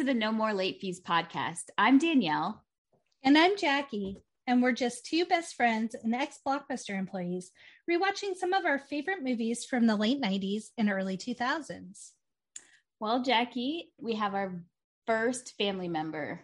to 0.00 0.06
the 0.06 0.14
No 0.14 0.32
More 0.32 0.54
Late 0.54 0.80
Fees 0.80 0.98
podcast. 0.98 1.64
I'm 1.76 1.98
Danielle. 1.98 2.64
And 3.22 3.36
I'm 3.36 3.58
Jackie. 3.58 4.16
And 4.46 4.62
we're 4.62 4.72
just 4.72 5.04
two 5.04 5.26
best 5.26 5.56
friends 5.56 5.94
and 5.94 6.14
ex 6.14 6.38
Blockbuster 6.46 6.98
employees 6.98 7.50
rewatching 7.86 8.34
some 8.34 8.54
of 8.54 8.64
our 8.64 8.78
favorite 8.78 9.22
movies 9.22 9.66
from 9.66 9.86
the 9.86 9.96
late 9.96 10.18
90s 10.18 10.68
and 10.78 10.90
early 10.90 11.18
2000s. 11.18 12.12
Well, 12.98 13.22
Jackie, 13.22 13.92
we 14.00 14.14
have 14.14 14.32
our 14.32 14.62
first 15.06 15.52
family 15.58 15.88
member. 15.88 16.40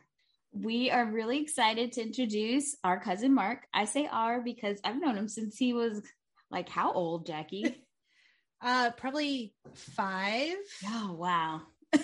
We 0.53 0.91
are 0.91 1.11
really 1.11 1.41
excited 1.41 1.93
to 1.93 2.03
introduce 2.03 2.77
our 2.85 3.01
cousin 3.01 3.33
Mark. 3.33 3.67
I 3.73 3.87
say 3.87 4.07
our 4.07 4.43
because 4.43 4.79
I've 4.85 5.01
known 5.01 5.17
him 5.17 5.29
since 5.29 5.57
he 5.57 5.73
was 5.73 6.03
like 6.51 6.69
how 6.69 6.93
old, 6.93 7.25
Jackie? 7.25 7.75
uh 8.63 8.91
probably 8.99 9.55
5. 9.75 10.57
Oh, 10.89 11.17
wow. 11.19 11.63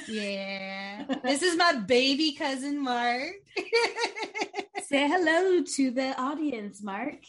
Yeah. 0.09 1.05
this 1.24 1.42
is 1.42 1.56
my 1.56 1.74
baby 1.74 2.33
cousin 2.33 2.83
Mark. 2.83 3.33
Say 4.87 5.09
hello 5.09 5.62
to 5.62 5.91
the 5.91 6.20
audience, 6.20 6.83
Mark. 6.83 7.24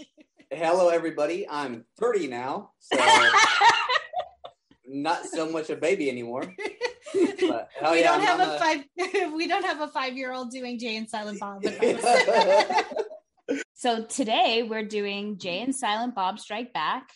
Hello, 0.51 0.89
everybody. 0.89 1.47
I'm 1.49 1.85
30 1.99 2.27
now, 2.27 2.71
so 2.79 2.97
not 4.87 5.25
so 5.25 5.49
much 5.49 5.69
a 5.69 5.75
baby 5.75 6.09
anymore. 6.09 6.53
But, 7.13 7.69
oh 7.81 7.91
we 7.91 8.01
yeah, 8.01 8.17
don't 8.17 8.21
have 8.21 8.39
a, 8.39 8.55
a 8.55 8.59
five. 8.59 9.33
we 9.33 9.47
don't 9.47 9.65
have 9.65 9.81
a 9.81 9.87
five 9.87 10.17
year 10.17 10.33
old 10.33 10.51
doing 10.51 10.79
Jay 10.79 10.95
and 10.97 11.09
Silent 11.09 11.39
Bob. 11.39 11.63
so 13.73 14.03
today 14.05 14.63
we're 14.63 14.85
doing 14.85 15.37
Jay 15.37 15.61
and 15.61 15.75
Silent 15.75 16.15
Bob 16.15 16.39
Strike 16.39 16.73
Back 16.73 17.09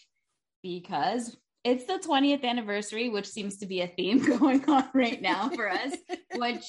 because 0.62 1.36
it's 1.68 1.84
the 1.84 2.00
20th 2.00 2.46
anniversary, 2.46 3.10
which 3.10 3.28
seems 3.28 3.58
to 3.58 3.66
be 3.66 3.82
a 3.82 3.88
theme 3.88 4.24
going 4.40 4.64
on 4.70 4.88
right 4.94 5.22
now 5.22 5.50
for 5.50 5.70
us. 5.70 5.94
which, 6.36 6.64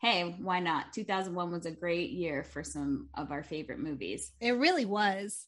hey, 0.00 0.36
why 0.40 0.58
not? 0.60 0.92
2001 0.94 1.50
was 1.50 1.66
a 1.66 1.70
great 1.70 2.10
year 2.10 2.42
for 2.42 2.64
some 2.64 3.08
of 3.14 3.30
our 3.30 3.42
favorite 3.42 3.78
movies. 3.78 4.32
It 4.40 4.52
really 4.52 4.86
was. 4.86 5.46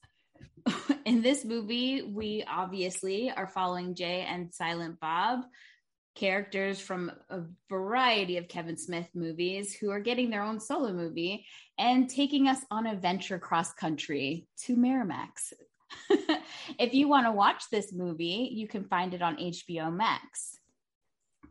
In 1.06 1.22
this 1.22 1.46
movie, 1.46 2.02
we 2.02 2.44
obviously 2.46 3.30
are 3.30 3.46
following 3.46 3.94
Jay 3.94 4.26
and 4.28 4.52
Silent 4.52 5.00
Bob, 5.00 5.40
characters 6.14 6.78
from 6.78 7.10
a 7.30 7.40
variety 7.70 8.36
of 8.36 8.48
Kevin 8.48 8.76
Smith 8.76 9.08
movies 9.14 9.74
who 9.74 9.90
are 9.90 10.00
getting 10.00 10.28
their 10.28 10.42
own 10.42 10.60
solo 10.60 10.92
movie 10.92 11.46
and 11.78 12.10
taking 12.10 12.48
us 12.48 12.60
on 12.70 12.86
a 12.86 12.96
venture 12.96 13.38
cross 13.38 13.72
country 13.72 14.46
to 14.64 14.76
Miramax 14.76 15.54
if 16.78 16.94
you 16.94 17.08
want 17.08 17.26
to 17.26 17.32
watch 17.32 17.64
this 17.70 17.92
movie, 17.92 18.50
you 18.52 18.68
can 18.68 18.84
find 18.84 19.14
it 19.14 19.22
on 19.22 19.36
HBO 19.36 19.94
Max. 19.94 20.58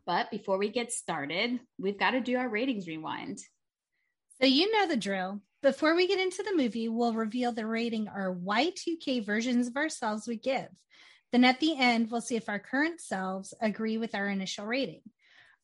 But 0.05 0.31
before 0.31 0.57
we 0.57 0.69
get 0.69 0.91
started, 0.91 1.59
we've 1.77 1.99
got 1.99 2.11
to 2.11 2.21
do 2.21 2.37
our 2.37 2.49
ratings 2.49 2.87
rewind. 2.87 3.39
So, 4.41 4.47
you 4.47 4.71
know 4.71 4.87
the 4.87 4.97
drill. 4.97 5.41
Before 5.61 5.95
we 5.95 6.07
get 6.07 6.19
into 6.19 6.41
the 6.41 6.55
movie, 6.55 6.87
we'll 6.87 7.13
reveal 7.13 7.51
the 7.51 7.67
rating 7.67 8.07
our 8.07 8.33
Y2K 8.33 9.25
versions 9.25 9.67
of 9.67 9.75
ourselves 9.75 10.27
would 10.27 10.41
give. 10.41 10.69
Then 11.31 11.43
at 11.43 11.59
the 11.59 11.77
end, 11.77 12.09
we'll 12.09 12.21
see 12.21 12.37
if 12.37 12.49
our 12.49 12.59
current 12.59 13.01
selves 13.01 13.53
agree 13.61 13.97
with 13.97 14.15
our 14.15 14.27
initial 14.27 14.65
rating. 14.65 15.01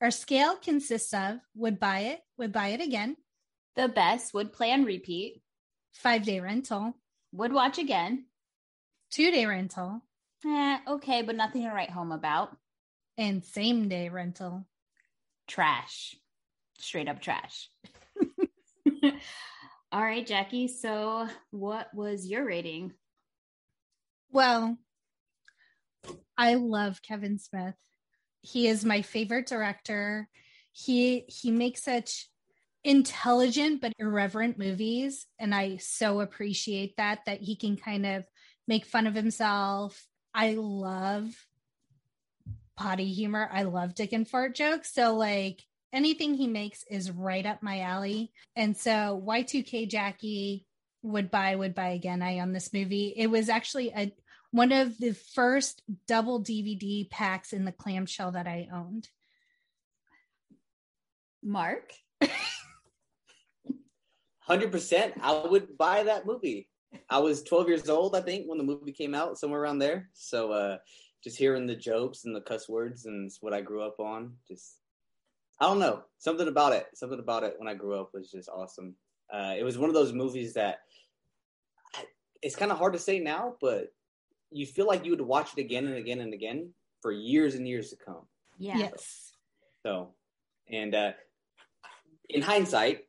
Our 0.02 0.12
scale 0.12 0.58
consists 0.58 1.14
of 1.14 1.38
would 1.56 1.80
buy 1.80 2.00
it, 2.00 2.20
would 2.38 2.52
buy 2.52 2.68
it 2.68 2.81
again, 2.81 3.16
the 3.76 3.88
best, 3.88 4.34
would 4.34 4.53
plan 4.53 4.84
repeat, 4.84 5.42
five 5.94 6.23
day 6.23 6.40
rental, 6.40 6.94
would 7.31 7.53
watch 7.53 7.78
again, 7.78 8.26
two 9.16 9.32
day 9.32 9.46
rental. 9.46 10.02
Eh, 10.46 10.78
okay, 10.90 11.22
but 11.22 11.36
nothing 11.36 11.64
to 11.64 11.70
write 11.70 11.90
home 11.90 12.12
about. 12.12 12.56
And 13.18 13.44
same 13.44 13.88
day 13.88 14.09
rental. 14.09 14.66
Trash. 15.48 16.18
Straight 16.80 17.08
up 17.08 17.22
trash. 17.22 17.70
All 19.92 20.04
right, 20.04 20.28
Jackie. 20.28 20.68
So, 20.68 21.30
what 21.52 21.88
was 21.94 22.28
your 22.28 22.44
rating? 22.44 22.92
Well, 24.31 24.78
I 26.38 26.56
love 26.56 27.02
Kevin 27.02 27.40
Smith. 27.40 27.75
He 28.42 28.68
is 28.68 28.84
my 28.84 29.02
favorite 29.02 29.48
director. 29.48 30.28
He 30.74 31.24
he 31.30 31.52
makes 31.52 31.84
such 31.84 32.28
intelligent 32.84 33.81
but 33.81 33.94
irreverent 33.98 34.59
movies 34.59 35.25
and 35.40 35.56
I 35.56 35.78
so 35.78 36.20
appreciate 36.20 36.98
that 36.98 37.22
that 37.25 37.42
he 37.42 37.56
can 37.56 37.78
kind 37.78 38.06
of 38.06 38.28
make 38.68 38.86
fun 38.86 39.08
of 39.08 39.16
himself. 39.16 40.06
I 40.34 40.53
love 40.53 41.34
potty 42.76 43.12
humor. 43.12 43.50
I 43.52 43.64
love 43.64 43.96
dick 43.96 44.14
and 44.14 44.28
fart 44.28 44.56
jokes. 44.56 44.94
So 44.94 45.16
like 45.16 45.64
anything 45.94 46.34
he 46.34 46.48
makes 46.48 46.84
is 46.90 47.12
right 47.12 47.46
up 47.46 47.64
my 47.64 47.81
alley. 47.81 48.31
And 48.56 48.75
so 48.75 49.22
Y2K 49.25 49.90
Jackie 49.90 50.66
would 51.02 51.31
buy 51.31 51.56
would 51.56 51.75
buy 51.75 51.90
again 51.90 52.22
I 52.22 52.40
on 52.40 52.52
this 52.52 52.74
movie. 52.74 53.14
It 53.16 53.28
was 53.28 53.48
actually 53.50 53.92
a 53.96 54.12
one 54.52 54.72
of 54.72 54.98
the 54.98 55.14
first 55.14 55.81
double 56.08 56.42
DVD 56.42 57.09
packs 57.09 57.54
in 57.54 57.66
the 57.66 57.72
clamshell 57.72 58.31
that 58.31 58.48
I 58.48 58.70
owned. 58.74 59.09
Mark 61.44 61.94
100% 64.50 65.14
I 65.22 65.46
would 65.48 65.78
buy 65.78 66.04
that 66.04 66.25
movie. 66.25 66.70
I 67.09 67.19
was 67.19 67.44
12 67.44 67.67
years 67.67 67.89
old, 67.89 68.16
I 68.16 68.22
think, 68.22 68.47
when 68.47 68.57
the 68.57 68.63
movie 68.63 68.91
came 68.91 69.16
out, 69.16 69.38
somewhere 69.38 69.61
around 69.61 69.79
there. 69.79 70.09
So 70.13 70.51
uh, 70.51 70.78
just 71.23 71.38
hearing 71.38 71.66
the 71.66 71.75
jokes 71.75 72.25
and 72.25 72.35
the 72.35 72.41
cuss 72.41 72.69
words 72.69 73.06
and 73.06 73.31
what 73.41 73.53
I 73.53 73.61
grew 73.61 73.81
up 73.81 74.00
on, 74.00 74.33
just 74.47 74.78
I 75.59 75.66
don't 75.66 75.79
know, 75.79 76.03
something 76.17 76.47
about 76.47 76.73
it, 76.73 76.88
something 76.94 77.19
about 77.19 77.44
it 77.44 77.56
when 77.57 77.67
I 77.67 77.73
grew 77.73 78.00
up 78.00 78.13
was 78.13 78.29
just 78.29 78.50
awesome. 78.50 78.95
Uh, 79.33 79.56
it 79.57 79.63
was 79.63 79.78
one 79.78 79.89
of 79.89 79.95
those 79.95 80.13
movies 80.13 80.53
that 80.53 80.79
I, 81.95 82.03
it's 82.41 82.56
kind 82.56 82.72
of 82.72 82.78
hard 82.78 82.94
to 82.94 83.00
say 83.00 83.19
now, 83.19 83.56
but 83.62 83.94
you 84.51 84.66
feel 84.66 84.85
like 84.85 85.06
you 85.06 85.12
would 85.12 85.22
watch 85.22 85.51
it 85.56 85.62
again 85.62 85.88
and 85.88 85.95
again 85.95 86.19
and 86.19 86.33
again 86.33 86.73
for 87.01 87.12
years 87.12 87.56
and 87.56 87.67
years 87.67 87.89
to 87.89 87.95
come. 87.95 88.27
Yeah. 88.57 88.77
Yes. 88.77 89.31
So, 89.83 90.09
and 90.69 90.94
uh, 90.94 91.12
in 92.29 92.41
hindsight, 92.41 93.06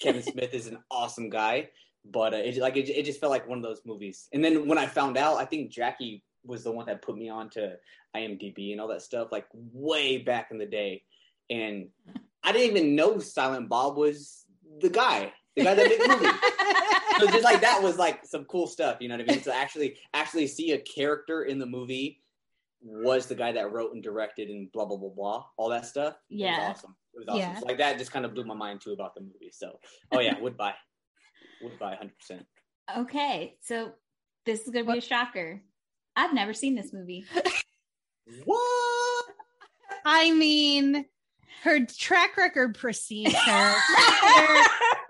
Kevin 0.00 0.22
Smith 0.30 0.52
is 0.54 0.66
an 0.66 0.78
awesome 0.90 1.30
guy 1.30 1.70
but 2.10 2.34
uh, 2.34 2.38
it 2.38 2.56
like 2.58 2.76
it, 2.76 2.88
it 2.88 3.04
just 3.04 3.20
felt 3.20 3.30
like 3.30 3.48
one 3.48 3.58
of 3.58 3.64
those 3.64 3.82
movies. 3.84 4.28
And 4.32 4.44
then 4.44 4.68
when 4.68 4.78
I 4.78 4.86
found 4.86 5.16
out, 5.16 5.36
I 5.36 5.44
think 5.44 5.70
Jackie 5.70 6.22
was 6.44 6.64
the 6.64 6.72
one 6.72 6.86
that 6.86 7.02
put 7.02 7.16
me 7.16 7.28
on 7.28 7.50
to 7.50 7.76
IMDb 8.16 8.72
and 8.72 8.80
all 8.80 8.88
that 8.88 9.02
stuff, 9.02 9.32
like 9.32 9.46
way 9.52 10.18
back 10.18 10.48
in 10.50 10.58
the 10.58 10.66
day. 10.66 11.02
And 11.50 11.88
I 12.42 12.52
didn't 12.52 12.76
even 12.76 12.94
know 12.94 13.18
Silent 13.18 13.68
Bob 13.68 13.96
was 13.96 14.44
the 14.80 14.88
guy, 14.88 15.32
the 15.56 15.64
guy 15.64 15.74
that 15.74 15.88
made 15.88 16.00
the 16.00 16.08
movie. 16.08 16.28
so 17.18 17.26
just 17.26 17.44
like 17.44 17.60
that 17.60 17.82
was 17.82 17.98
like 17.98 18.24
some 18.24 18.44
cool 18.44 18.66
stuff, 18.66 18.98
you 19.00 19.08
know 19.08 19.16
what 19.16 19.28
I 19.28 19.32
mean? 19.32 19.42
To 19.42 19.54
actually 19.54 19.96
actually 20.14 20.46
see 20.46 20.72
a 20.72 20.78
character 20.78 21.44
in 21.44 21.58
the 21.58 21.66
movie 21.66 22.20
was 22.82 23.26
the 23.26 23.34
guy 23.34 23.52
that 23.52 23.72
wrote 23.72 23.94
and 23.94 24.02
directed 24.02 24.48
and 24.48 24.70
blah 24.72 24.84
blah 24.84 24.96
blah 24.96 25.10
blah 25.10 25.44
all 25.56 25.68
that 25.70 25.86
stuff. 25.86 26.16
Yeah, 26.28 26.48
it 26.48 26.68
was 26.68 26.78
awesome. 26.78 26.96
It 27.14 27.18
was 27.18 27.28
awesome. 27.28 27.40
Yeah. 27.40 27.58
So 27.58 27.66
like 27.66 27.78
that 27.78 27.98
just 27.98 28.12
kind 28.12 28.24
of 28.24 28.34
blew 28.34 28.44
my 28.44 28.54
mind 28.54 28.80
too 28.80 28.92
about 28.92 29.14
the 29.14 29.22
movie. 29.22 29.50
So 29.50 29.78
oh 30.12 30.20
yeah, 30.20 30.38
would 30.40 30.56
buy 30.56 30.74
would 31.62 31.78
buy 31.78 31.98
100%. 32.30 32.44
Okay, 32.98 33.56
so 33.62 33.92
this 34.44 34.60
is 34.60 34.70
going 34.70 34.86
to 34.86 34.92
be 34.92 34.98
a 34.98 35.02
shocker. 35.02 35.62
I've 36.14 36.34
never 36.34 36.52
seen 36.54 36.74
this 36.74 36.92
movie. 36.92 37.24
what? 38.44 39.24
I 40.04 40.30
mean, 40.32 41.04
her 41.62 41.84
track 41.84 42.36
record 42.36 42.76
precedes 42.76 43.34
her. 43.34 43.74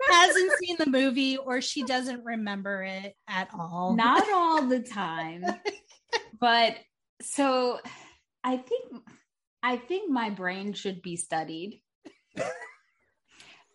hasn't 0.09 0.51
seen 0.59 0.75
the 0.79 0.89
movie 0.89 1.37
or 1.37 1.61
she 1.61 1.83
doesn't 1.83 2.23
remember 2.23 2.83
it 2.83 3.15
at 3.27 3.49
all. 3.57 3.95
Not 3.95 4.27
all 4.33 4.63
the 4.63 4.79
time. 4.79 5.45
but 6.39 6.75
so 7.21 7.79
I 8.43 8.57
think 8.57 9.03
I 9.63 9.77
think 9.77 10.09
my 10.09 10.29
brain 10.29 10.73
should 10.73 11.01
be 11.01 11.15
studied. 11.15 11.81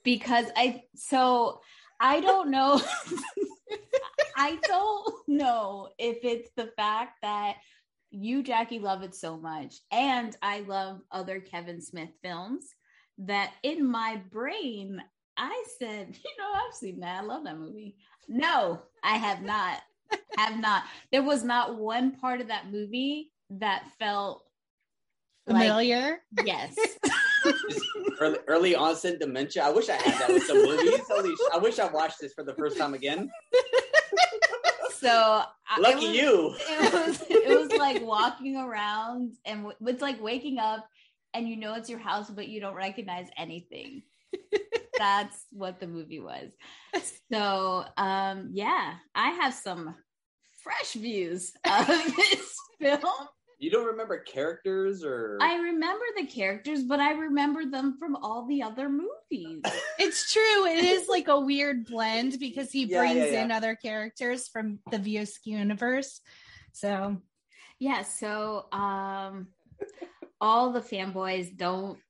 because 0.04 0.46
I 0.56 0.82
so 0.94 1.60
I 2.02 2.20
don't 2.20 2.50
know. 2.50 2.80
I 4.36 4.58
don't 4.64 5.14
know 5.28 5.90
if 5.98 6.18
it's 6.24 6.50
the 6.56 6.72
fact 6.76 7.18
that 7.22 7.56
you, 8.10 8.42
Jackie, 8.42 8.80
love 8.80 9.02
it 9.02 9.14
so 9.14 9.36
much, 9.36 9.76
and 9.92 10.36
I 10.42 10.60
love 10.60 11.00
other 11.12 11.38
Kevin 11.38 11.80
Smith 11.80 12.10
films 12.22 12.66
that 13.18 13.52
in 13.62 13.88
my 13.88 14.20
brain, 14.30 15.00
I 15.36 15.64
said, 15.78 16.08
you 16.24 16.30
know, 16.38 16.52
I've 16.52 16.74
seen 16.74 17.00
that. 17.00 17.22
I 17.22 17.24
love 17.24 17.44
that 17.44 17.58
movie. 17.58 17.96
No, 18.28 18.82
I 19.04 19.16
have 19.16 19.42
not. 19.42 19.80
have 20.36 20.58
not. 20.58 20.82
There 21.12 21.22
was 21.22 21.44
not 21.44 21.78
one 21.78 22.16
part 22.16 22.40
of 22.40 22.48
that 22.48 22.70
movie 22.70 23.30
that 23.50 23.84
felt 24.00 24.44
familiar. 25.46 26.18
Like, 26.36 26.46
yes. 26.46 26.74
early, 28.20 28.38
early 28.46 28.74
onset 28.74 29.18
dementia. 29.18 29.64
I 29.64 29.70
wish 29.70 29.88
I 29.88 29.96
had 29.96 30.20
that 30.20 30.28
with 30.28 30.44
some 30.44 30.58
movies. 30.58 31.00
Holy, 31.08 31.34
I 31.52 31.58
wish 31.58 31.78
I 31.78 31.90
watched 31.90 32.20
this 32.20 32.32
for 32.34 32.44
the 32.44 32.54
first 32.54 32.78
time 32.78 32.94
again. 32.94 33.30
So 35.02 35.42
lucky 35.80 36.06
was, 36.06 36.16
you. 36.16 36.54
It 36.60 36.92
was 36.92 37.22
it 37.28 37.58
was 37.58 37.72
like 37.72 38.02
walking 38.02 38.56
around 38.56 39.32
and 39.44 39.72
it's 39.84 40.00
like 40.00 40.22
waking 40.22 40.58
up 40.58 40.86
and 41.34 41.48
you 41.48 41.56
know 41.56 41.74
it's 41.74 41.90
your 41.90 41.98
house, 41.98 42.30
but 42.30 42.48
you 42.48 42.60
don't 42.60 42.76
recognize 42.76 43.26
anything. 43.36 44.02
that's 44.98 45.46
what 45.50 45.80
the 45.80 45.86
movie 45.86 46.20
was. 46.20 46.52
So, 47.32 47.84
um, 47.96 48.50
yeah, 48.52 48.94
I 49.14 49.30
have 49.30 49.54
some 49.54 49.94
fresh 50.62 50.92
views 50.92 51.52
of 51.64 51.86
this 52.16 52.56
film. 52.80 53.28
You 53.62 53.70
don't 53.70 53.86
remember 53.86 54.18
characters 54.18 55.04
or 55.04 55.38
I 55.40 55.54
remember 55.54 56.04
the 56.16 56.26
characters, 56.26 56.82
but 56.82 56.98
I 56.98 57.12
remember 57.12 57.64
them 57.64 57.96
from 57.96 58.16
all 58.16 58.44
the 58.48 58.64
other 58.64 58.88
movies. 58.88 59.62
It's 60.00 60.32
true. 60.32 60.66
It 60.66 60.84
is 60.84 61.06
like 61.08 61.28
a 61.28 61.38
weird 61.38 61.86
blend 61.86 62.40
because 62.40 62.72
he 62.72 62.86
Yeah, 62.86 62.98
brings 62.98 63.18
yeah, 63.18 63.32
yeah. 63.34 63.44
in 63.44 63.52
other 63.52 63.76
characters 63.76 64.48
from 64.48 64.80
the 64.90 64.98
Views 64.98 65.38
universe. 65.44 66.20
So 66.72 67.18
yeah, 67.78 68.02
so 68.02 68.66
um 68.72 69.46
all 70.40 70.72
the 70.72 70.80
fanboys 70.80 71.56
don't 71.56 72.00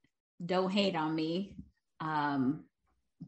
don't 0.44 0.70
hate 0.70 0.96
on 0.96 1.14
me. 1.14 1.55
Um 2.00 2.64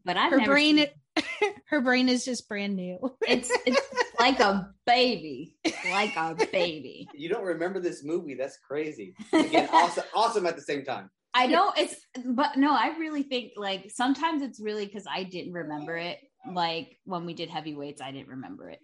but 0.03 0.17
I've 0.17 0.31
her 0.33 0.39
never 0.39 0.53
brain 0.53 0.79
seen- 0.79 1.53
her 1.67 1.83
brain 1.83 2.09
is 2.09 2.25
just 2.25 2.49
brand 2.49 2.75
new. 2.75 2.99
it's 3.29 3.51
it's 3.67 3.83
like 4.25 4.41
a 4.41 4.71
baby. 4.87 5.57
Like 5.91 6.17
a 6.17 6.35
baby. 6.53 7.09
you 7.15 7.29
don't 7.29 7.45
remember 7.45 7.81
this 7.81 8.05
movie. 8.05 8.35
That's 8.35 8.59
crazy. 8.59 9.15
Again, 9.33 9.69
awesome 9.73 10.05
awesome 10.15 10.47
at 10.47 10.57
the 10.57 10.63
same 10.63 10.85
time. 10.85 11.11
I 11.35 11.47
don't 11.47 11.77
it's 11.77 11.97
but 12.25 12.57
no, 12.57 12.73
I 12.73 12.97
really 12.99 13.23
think 13.23 13.53
like 13.57 13.91
sometimes 13.91 14.43
it's 14.43 14.61
really 14.61 14.87
because 14.87 15.05
I 15.11 15.25
didn't 15.25 15.53
remember 15.53 15.97
it. 15.97 16.19
Like 16.53 16.97
when 17.05 17.27
we 17.27 17.35
did 17.35 17.51
heavyweights, 17.51 18.01
I 18.01 18.13
didn't 18.13 18.29
remember 18.29 18.71
it. 18.71 18.79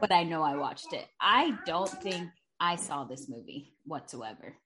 But 0.00 0.12
I 0.12 0.24
know 0.24 0.42
I 0.42 0.56
watched 0.56 0.92
it. 0.92 1.06
I 1.20 1.56
don't 1.66 1.88
think 1.88 2.28
I 2.58 2.76
saw 2.76 3.04
this 3.04 3.28
movie 3.28 3.74
whatsoever. 3.84 4.56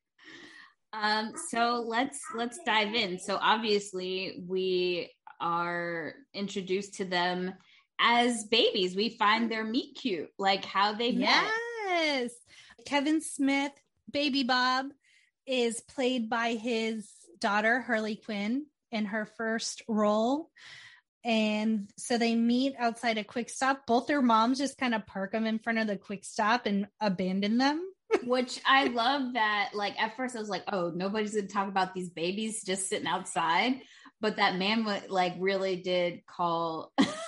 Um, 0.93 1.33
so 1.51 1.85
let's 1.87 2.21
let's 2.35 2.59
dive 2.65 2.95
in. 2.95 3.19
So 3.19 3.39
obviously 3.43 4.45
we 4.49 5.11
are 5.41 6.15
introduced 6.33 6.95
to 6.95 7.05
them 7.05 7.53
as 7.99 8.45
babies. 8.45 8.95
We 8.95 9.11
find 9.11 9.51
their 9.51 9.65
meet 9.65 9.97
cute, 10.01 10.31
like 10.39 10.65
how 10.65 10.93
they 10.95 11.13
met. 11.13 11.45
Yes. 11.87 12.33
Kevin 12.85 13.21
Smith, 13.21 13.73
Baby 14.11 14.45
Bob, 14.45 14.87
is 15.47 15.81
played 15.81 16.29
by 16.29 16.55
his 16.55 17.09
daughter, 17.41 17.81
Harley 17.81 18.17
Quinn, 18.17 18.67
in 18.91 19.07
her 19.07 19.27
first 19.37 19.83
role. 19.89 20.51
And 21.25 21.91
so 21.97 22.19
they 22.19 22.37
meet 22.37 22.75
outside 22.79 23.19
a 23.19 23.25
quick 23.25 23.51
stop. 23.51 23.87
Both 23.87 24.07
their 24.07 24.23
moms 24.23 24.59
just 24.59 24.79
kind 24.79 24.95
of 24.95 25.07
park 25.07 25.33
them 25.33 25.45
in 25.45 25.59
front 25.59 25.81
of 25.81 25.89
the 25.89 25.97
quick 25.97 26.25
stop 26.25 26.67
and 26.67 26.87
abandon 27.01 27.59
them. 27.59 27.83
Which 28.25 28.61
I 28.65 28.87
love 28.87 29.33
that. 29.33 29.71
Like 29.75 30.01
at 30.01 30.17
first, 30.17 30.37
I 30.37 30.39
was 30.39 30.49
like, 30.49 30.63
"Oh, 30.73 30.93
nobody's 30.95 31.35
gonna 31.35 31.49
talk 31.49 31.67
about 31.67 31.95
these 31.95 32.11
babies 32.11 32.63
just 32.63 32.89
sitting 32.89 33.09
outside," 33.09 33.81
but 34.21 34.37
that 34.37 34.57
man 34.57 34.87
like 35.09 35.35
really 35.41 35.75
did 35.75 36.25
call 36.27 36.93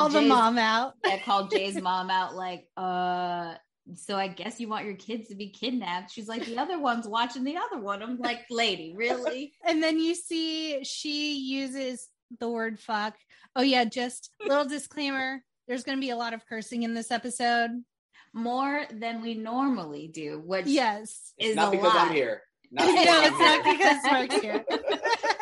Call 0.00 0.08
the 0.08 0.22
mom 0.22 0.58
out. 0.58 0.94
Yeah, 1.04 1.18
called 1.22 1.50
Jay's 1.50 1.80
mom 1.82 2.10
out. 2.10 2.34
Like, 2.34 2.66
uh, 2.76 3.54
so 3.94 4.16
I 4.16 4.28
guess 4.28 4.60
you 4.60 4.68
want 4.68 4.84
your 4.84 4.94
kids 4.94 5.28
to 5.28 5.34
be 5.34 5.48
kidnapped. 5.50 6.12
She's 6.12 6.28
like, 6.28 6.44
the 6.44 6.58
other 6.58 6.78
one's 6.78 7.06
watching 7.08 7.44
the 7.44 7.56
other 7.56 7.80
one. 7.82 8.02
I'm 8.02 8.18
like, 8.18 8.40
lady, 8.50 8.94
really? 8.96 9.52
And 9.66 9.82
then 9.82 9.98
you 9.98 10.14
see 10.14 10.84
she 10.84 11.38
uses 11.38 12.08
the 12.38 12.48
word 12.48 12.78
fuck. 12.78 13.14
Oh, 13.56 13.62
yeah, 13.62 13.84
just 13.84 14.30
little 14.46 14.64
disclaimer 14.66 15.42
there's 15.66 15.82
going 15.84 15.96
to 15.98 16.00
be 16.00 16.10
a 16.10 16.16
lot 16.16 16.34
of 16.34 16.44
cursing 16.46 16.82
in 16.82 16.94
this 16.94 17.10
episode. 17.10 17.70
More 18.32 18.84
than 18.92 19.22
we 19.22 19.34
normally 19.34 20.08
do, 20.08 20.40
which 20.44 20.66
Yes. 20.66 21.32
is 21.38 21.56
not 21.56 21.68
a 21.68 21.70
because 21.72 21.94
lot. 21.94 22.08
I'm 22.08 22.12
here. 22.14 22.42
Not 22.72 22.86
No, 22.86 22.92
because 22.94 23.08
I'm 23.08 23.24
it's 23.24 23.40
not 23.40 23.64
here. 23.64 23.76
because 23.76 24.04
Mark's 24.12 24.34
here. 24.40 24.64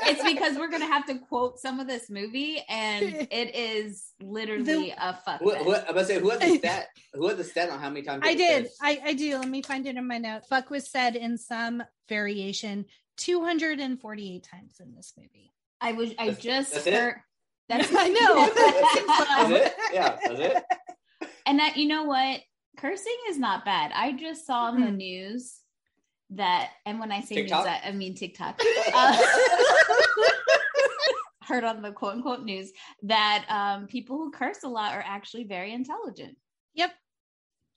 It's 0.08 0.24
because 0.24 0.56
we're 0.56 0.70
gonna 0.70 0.86
have 0.86 1.06
to 1.06 1.18
quote 1.18 1.58
some 1.58 1.80
of 1.80 1.86
this 1.86 2.08
movie, 2.10 2.62
and 2.68 3.04
it 3.30 3.54
is 3.54 4.08
literally 4.20 4.90
a 4.96 5.14
fuck. 5.24 5.40
Who, 5.40 5.50
who, 5.54 5.74
I'm 5.74 5.82
about 5.88 5.94
to 6.00 6.04
say 6.04 6.18
who 6.20 6.30
has 6.30 6.40
the 6.40 6.56
stat? 6.58 6.86
Who 7.14 7.28
has 7.28 7.36
the 7.36 7.44
stat 7.44 7.70
on 7.70 7.78
how 7.80 7.88
many 7.88 8.02
times? 8.02 8.22
I 8.24 8.34
did. 8.34 8.68
I, 8.82 9.00
I 9.04 9.12
do. 9.14 9.38
Let 9.38 9.48
me 9.48 9.62
find 9.62 9.86
it 9.86 9.96
in 9.96 10.06
my 10.06 10.18
note. 10.18 10.46
Fuck 10.48 10.70
was 10.70 10.90
said 10.90 11.16
in 11.16 11.38
some 11.38 11.82
variation 12.08 12.86
248 13.18 14.42
times 14.44 14.74
in 14.80 14.94
this 14.94 15.12
movie. 15.16 15.52
I 15.80 15.92
was. 15.92 16.10
I 16.18 16.26
That's- 16.30 16.38
just 16.42 16.72
that's 16.74 16.86
it? 16.86 16.94
heard. 16.94 17.16
That's 17.68 17.88
I 17.94 18.08
know. 18.08 19.50
That's 19.52 19.66
it? 19.66 19.74
Yeah, 19.92 20.16
that's 20.24 20.40
it. 20.40 20.64
And 21.46 21.58
that 21.60 21.76
you 21.76 21.86
know 21.86 22.04
what, 22.04 22.40
cursing 22.78 23.16
is 23.28 23.38
not 23.38 23.64
bad. 23.64 23.92
I 23.94 24.12
just 24.12 24.46
saw 24.46 24.64
on 24.64 24.80
the 24.80 24.86
Mhm. 24.88 24.96
news 24.96 25.60
that, 26.30 26.70
and 26.86 27.00
when 27.00 27.12
I 27.12 27.20
say 27.20 27.36
TikTok? 27.36 27.64
news, 27.64 27.74
I, 27.84 27.88
I 27.88 27.92
mean 27.92 28.14
TikTok. 28.14 28.60
Uh, 28.94 29.16
heard 31.42 31.64
on 31.64 31.80
the 31.80 31.90
quote 31.90 32.14
unquote 32.14 32.42
news 32.42 32.70
that 33.02 33.46
um, 33.48 33.86
people 33.86 34.18
who 34.18 34.30
curse 34.30 34.62
a 34.64 34.68
lot 34.68 34.92
are 34.92 35.04
actually 35.04 35.44
very 35.44 35.72
intelligent. 35.72 36.36
Yep. 36.74 36.90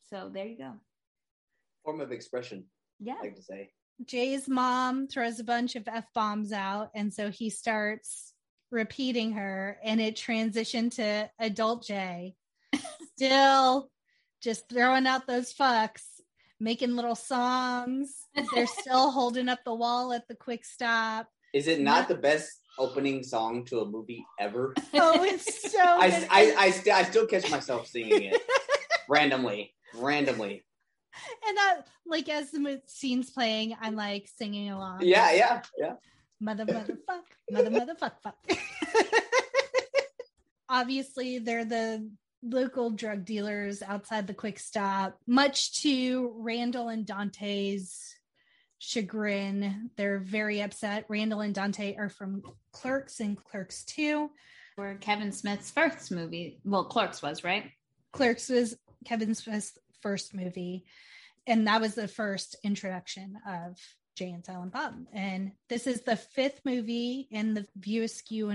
So 0.10 0.30
there 0.34 0.46
you 0.46 0.58
go. 0.58 0.74
Form 1.86 2.02
of 2.02 2.12
expression, 2.12 2.66
Yeah. 3.00 3.16
I 3.20 3.22
like 3.24 3.36
to 3.38 3.42
say. 3.44 3.72
Jay's 4.06 4.48
mom 4.48 5.08
throws 5.08 5.40
a 5.40 5.44
bunch 5.44 5.76
of 5.76 5.88
F 5.88 6.06
bombs 6.14 6.52
out. 6.52 6.90
And 6.96 7.14
so 7.14 7.30
he 7.30 7.50
starts 7.50 8.34
repeating 8.72 9.34
her, 9.34 9.78
and 9.84 10.00
it 10.02 10.16
transitioned 10.16 10.96
to 10.96 11.30
adult 11.40 11.86
Jay. 11.86 12.36
Still 13.16 13.90
just 14.42 14.68
throwing 14.70 15.06
out 15.08 15.28
those 15.28 15.54
fucks, 15.54 16.04
making 16.62 16.96
little 16.96 17.16
songs. 17.16 18.28
They're 18.54 18.68
still 18.82 19.12
holding 19.12 19.50
up 19.50 19.60
the 19.66 19.74
wall 19.74 20.14
at 20.14 20.28
the 20.28 20.36
quick 20.36 20.64
stop. 20.64 21.28
Is 21.54 21.68
it 21.68 21.82
not 21.82 22.08
the 22.08 22.16
best 22.16 22.50
opening 22.80 23.24
song 23.24 23.66
to 23.66 23.82
a 23.82 23.86
movie 23.86 24.24
ever? 24.40 24.74
Oh, 24.94 25.24
it's 25.24 25.72
so 25.72 25.80
I, 25.84 26.10
good. 26.10 26.28
I, 26.32 26.56
I, 26.58 26.72
st- 26.72 26.96
I 26.96 27.04
still 27.04 27.26
catch 27.26 27.50
myself 27.52 27.88
singing 27.88 28.24
it 28.24 28.42
randomly, 29.10 29.74
randomly. 29.96 30.64
and 31.46 31.58
that 31.58 31.82
like 32.06 32.30
as 32.30 32.52
the 32.52 32.82
scene's 32.86 33.32
playing, 33.32 33.76
I'm 33.82 33.98
like 33.98 34.30
singing 34.38 34.72
along. 34.72 35.02
Yeah, 35.02 35.34
yeah, 35.34 35.62
yeah. 35.78 35.94
mother 36.40 36.66
mother 36.66 36.98
fuck 37.06 37.26
mother 37.52 37.70
mother 37.70 37.96
fuck 37.96 38.22
fuck 38.22 38.38
obviously 40.72 41.38
they're 41.38 41.66
the 41.66 42.10
local 42.44 42.90
drug 42.90 43.26
dealers 43.26 43.82
outside 43.84 44.26
the 44.28 44.34
quick 44.34 44.58
stop 44.60 45.18
much 45.28 45.82
to 45.82 46.34
randall 46.38 46.90
and 46.90 47.06
dante's 47.06 48.16
chagrin 48.80 49.92
they're 49.96 50.20
very 50.20 50.62
upset 50.62 51.06
randall 51.08 51.42
and 51.42 51.54
dante 51.54 51.96
are 51.96 52.10
from 52.10 52.42
clerks 52.72 53.20
and 53.20 53.38
clerks 53.38 53.84
2 53.86 54.30
For 54.76 54.96
Kevin 54.96 55.32
Smith's 55.32 55.70
first 55.70 56.12
movie. 56.12 56.60
Well, 56.66 56.86
Clerks 56.86 57.22
was, 57.22 57.44
right? 57.44 57.72
clerks 58.12 58.50
was 58.50 58.76
kevin 59.06 59.34
smith's 59.36 59.78
first 60.02 60.34
movie 60.34 60.86
and 61.48 61.68
that 61.68 61.82
was 61.82 61.96
the 61.96 62.08
first 62.08 62.56
introduction 62.64 63.38
of 63.48 63.78
jay 64.16 64.32
and 64.32 64.46
silent 64.46 64.74
bob 64.74 64.96
and 65.14 65.52
this 65.70 65.88
is 65.88 66.02
the 66.02 66.16
fifth 66.16 66.62
movie 66.66 67.28
in 67.32 67.54
the 67.54 67.66
view 67.78 68.04
askew 68.04 68.50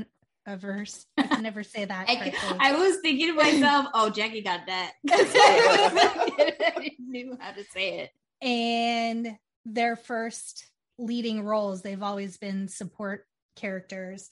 averse 0.47 1.07
i 1.19 1.23
can 1.23 1.43
never 1.43 1.63
say 1.63 1.85
that 1.85 2.07
I. 2.09 2.33
I 2.61 2.73
was 2.75 2.99
thinking 3.03 3.29
to 3.29 3.35
myself, 3.43 3.87
oh, 3.95 4.11
Jackie 4.11 4.43
got 4.43 4.61
that. 4.67 4.93
I 5.11 6.91
knew 6.99 7.37
how 7.41 7.53
to 7.53 7.65
say 7.65 8.01
it. 8.01 8.11
and 8.41 9.37
their 9.65 9.97
first 9.97 10.67
leading 10.99 11.43
roles 11.43 11.83
they've 11.83 12.03
always 12.03 12.37
been 12.39 12.69
support 12.69 13.27
characters 13.57 14.31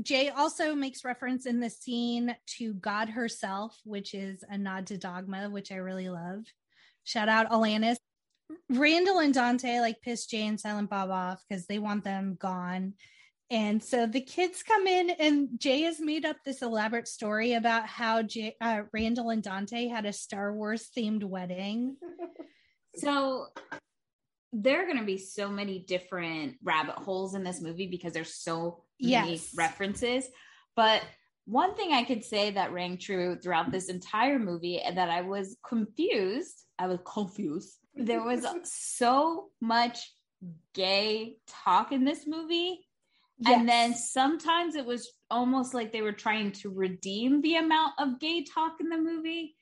jay 0.00 0.30
also 0.30 0.74
makes 0.74 1.04
reference 1.04 1.44
in 1.46 1.60
the 1.60 1.68
scene 1.70 2.34
to 2.46 2.72
god 2.74 3.08
herself 3.10 3.78
which 3.84 4.14
is 4.14 4.42
a 4.48 4.56
nod 4.56 4.86
to 4.86 4.96
dogma 4.96 5.50
which 5.50 5.70
i 5.70 5.76
really 5.76 6.08
love 6.08 6.44
shout 7.04 7.28
out 7.28 7.50
alanis 7.50 7.96
randall 8.70 9.18
and 9.18 9.34
dante 9.34 9.80
like 9.80 10.00
piss 10.02 10.26
jay 10.26 10.46
and 10.46 10.58
silent 10.58 10.88
bob 10.88 11.10
off 11.10 11.42
because 11.48 11.66
they 11.66 11.78
want 11.78 12.04
them 12.04 12.36
gone 12.40 12.94
and 13.52 13.82
so 13.82 14.06
the 14.06 14.20
kids 14.20 14.62
come 14.62 14.86
in 14.86 15.10
and 15.10 15.48
jay 15.58 15.82
has 15.82 16.00
made 16.00 16.24
up 16.24 16.36
this 16.44 16.62
elaborate 16.62 17.06
story 17.06 17.52
about 17.52 17.86
how 17.86 18.22
jay, 18.22 18.56
uh, 18.60 18.82
randall 18.92 19.30
and 19.30 19.42
dante 19.42 19.86
had 19.86 20.06
a 20.06 20.12
star 20.12 20.52
wars 20.52 20.90
themed 20.96 21.22
wedding 21.22 21.96
So 22.96 23.46
there 24.52 24.82
are 24.82 24.86
going 24.86 24.98
to 24.98 25.04
be 25.04 25.18
so 25.18 25.48
many 25.48 25.78
different 25.78 26.56
rabbit 26.62 26.96
holes 26.96 27.34
in 27.34 27.42
this 27.42 27.60
movie 27.60 27.86
because 27.86 28.12
there's 28.12 28.34
so 28.34 28.84
many 29.00 29.32
Yes. 29.32 29.54
references. 29.56 30.26
But 30.76 31.02
one 31.46 31.74
thing 31.74 31.92
I 31.92 32.04
could 32.04 32.24
say 32.24 32.50
that 32.50 32.72
rang 32.72 32.98
true 32.98 33.38
throughout 33.42 33.72
this 33.72 33.88
entire 33.88 34.38
movie 34.38 34.78
and 34.80 34.98
that 34.98 35.08
I 35.08 35.22
was 35.22 35.56
confused, 35.66 36.64
I 36.78 36.86
was 36.86 36.98
confused. 37.04 37.78
There 37.94 38.22
was 38.22 38.44
so 38.64 39.48
much 39.60 40.12
gay 40.74 41.38
talk 41.46 41.92
in 41.92 42.04
this 42.04 42.26
movie. 42.26 42.86
And 43.46 43.68
then 43.68 43.94
sometimes 43.94 44.74
it 44.74 44.84
was 44.84 45.12
almost 45.30 45.74
like 45.74 45.92
they 45.92 46.02
were 46.02 46.12
trying 46.12 46.52
to 46.52 46.70
redeem 46.70 47.40
the 47.42 47.56
amount 47.56 47.94
of 47.98 48.20
gay 48.20 48.44
talk 48.44 48.80
in 48.80 48.88
the 48.88 48.98
movie, 48.98 49.56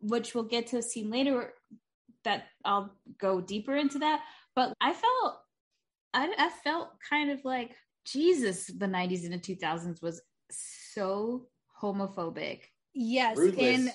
which 0.00 0.34
we'll 0.34 0.44
get 0.44 0.68
to 0.68 0.78
a 0.78 0.82
scene 0.82 1.10
later 1.10 1.54
that 2.24 2.44
I'll 2.64 2.92
go 3.18 3.40
deeper 3.40 3.76
into 3.76 3.98
that. 4.00 4.22
But 4.54 4.72
I 4.80 4.92
felt, 4.92 5.40
I, 6.14 6.32
I 6.38 6.50
felt 6.64 6.90
kind 7.08 7.30
of 7.30 7.44
like 7.44 7.76
Jesus, 8.04 8.66
the 8.66 8.86
90s 8.86 9.24
and 9.24 9.34
the 9.34 9.38
2000s 9.38 10.02
was 10.02 10.22
so 10.50 11.46
homophobic. 11.80 12.60
Yes, 12.94 13.36
Ruthless. 13.36 13.76
and 13.76 13.92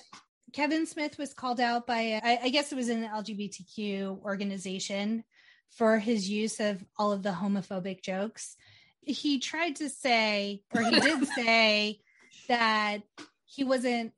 Kevin 0.52 0.86
Smith 0.86 1.18
was 1.18 1.34
called 1.34 1.60
out 1.60 1.86
by 1.86 2.20
I, 2.22 2.38
I 2.44 2.48
guess 2.48 2.72
it 2.72 2.76
was 2.76 2.88
an 2.88 3.04
LGBTQ 3.04 4.22
organization 4.22 5.24
for 5.70 5.98
his 5.98 6.28
use 6.28 6.60
of 6.60 6.84
all 6.96 7.12
of 7.12 7.22
the 7.22 7.30
homophobic 7.30 8.02
jokes. 8.02 8.56
He 9.02 9.38
tried 9.38 9.76
to 9.76 9.88
say, 9.90 10.62
or 10.74 10.82
he 10.82 10.98
did 11.00 11.26
say, 11.34 12.00
that 12.48 13.02
he 13.44 13.64
wasn't 13.64 14.12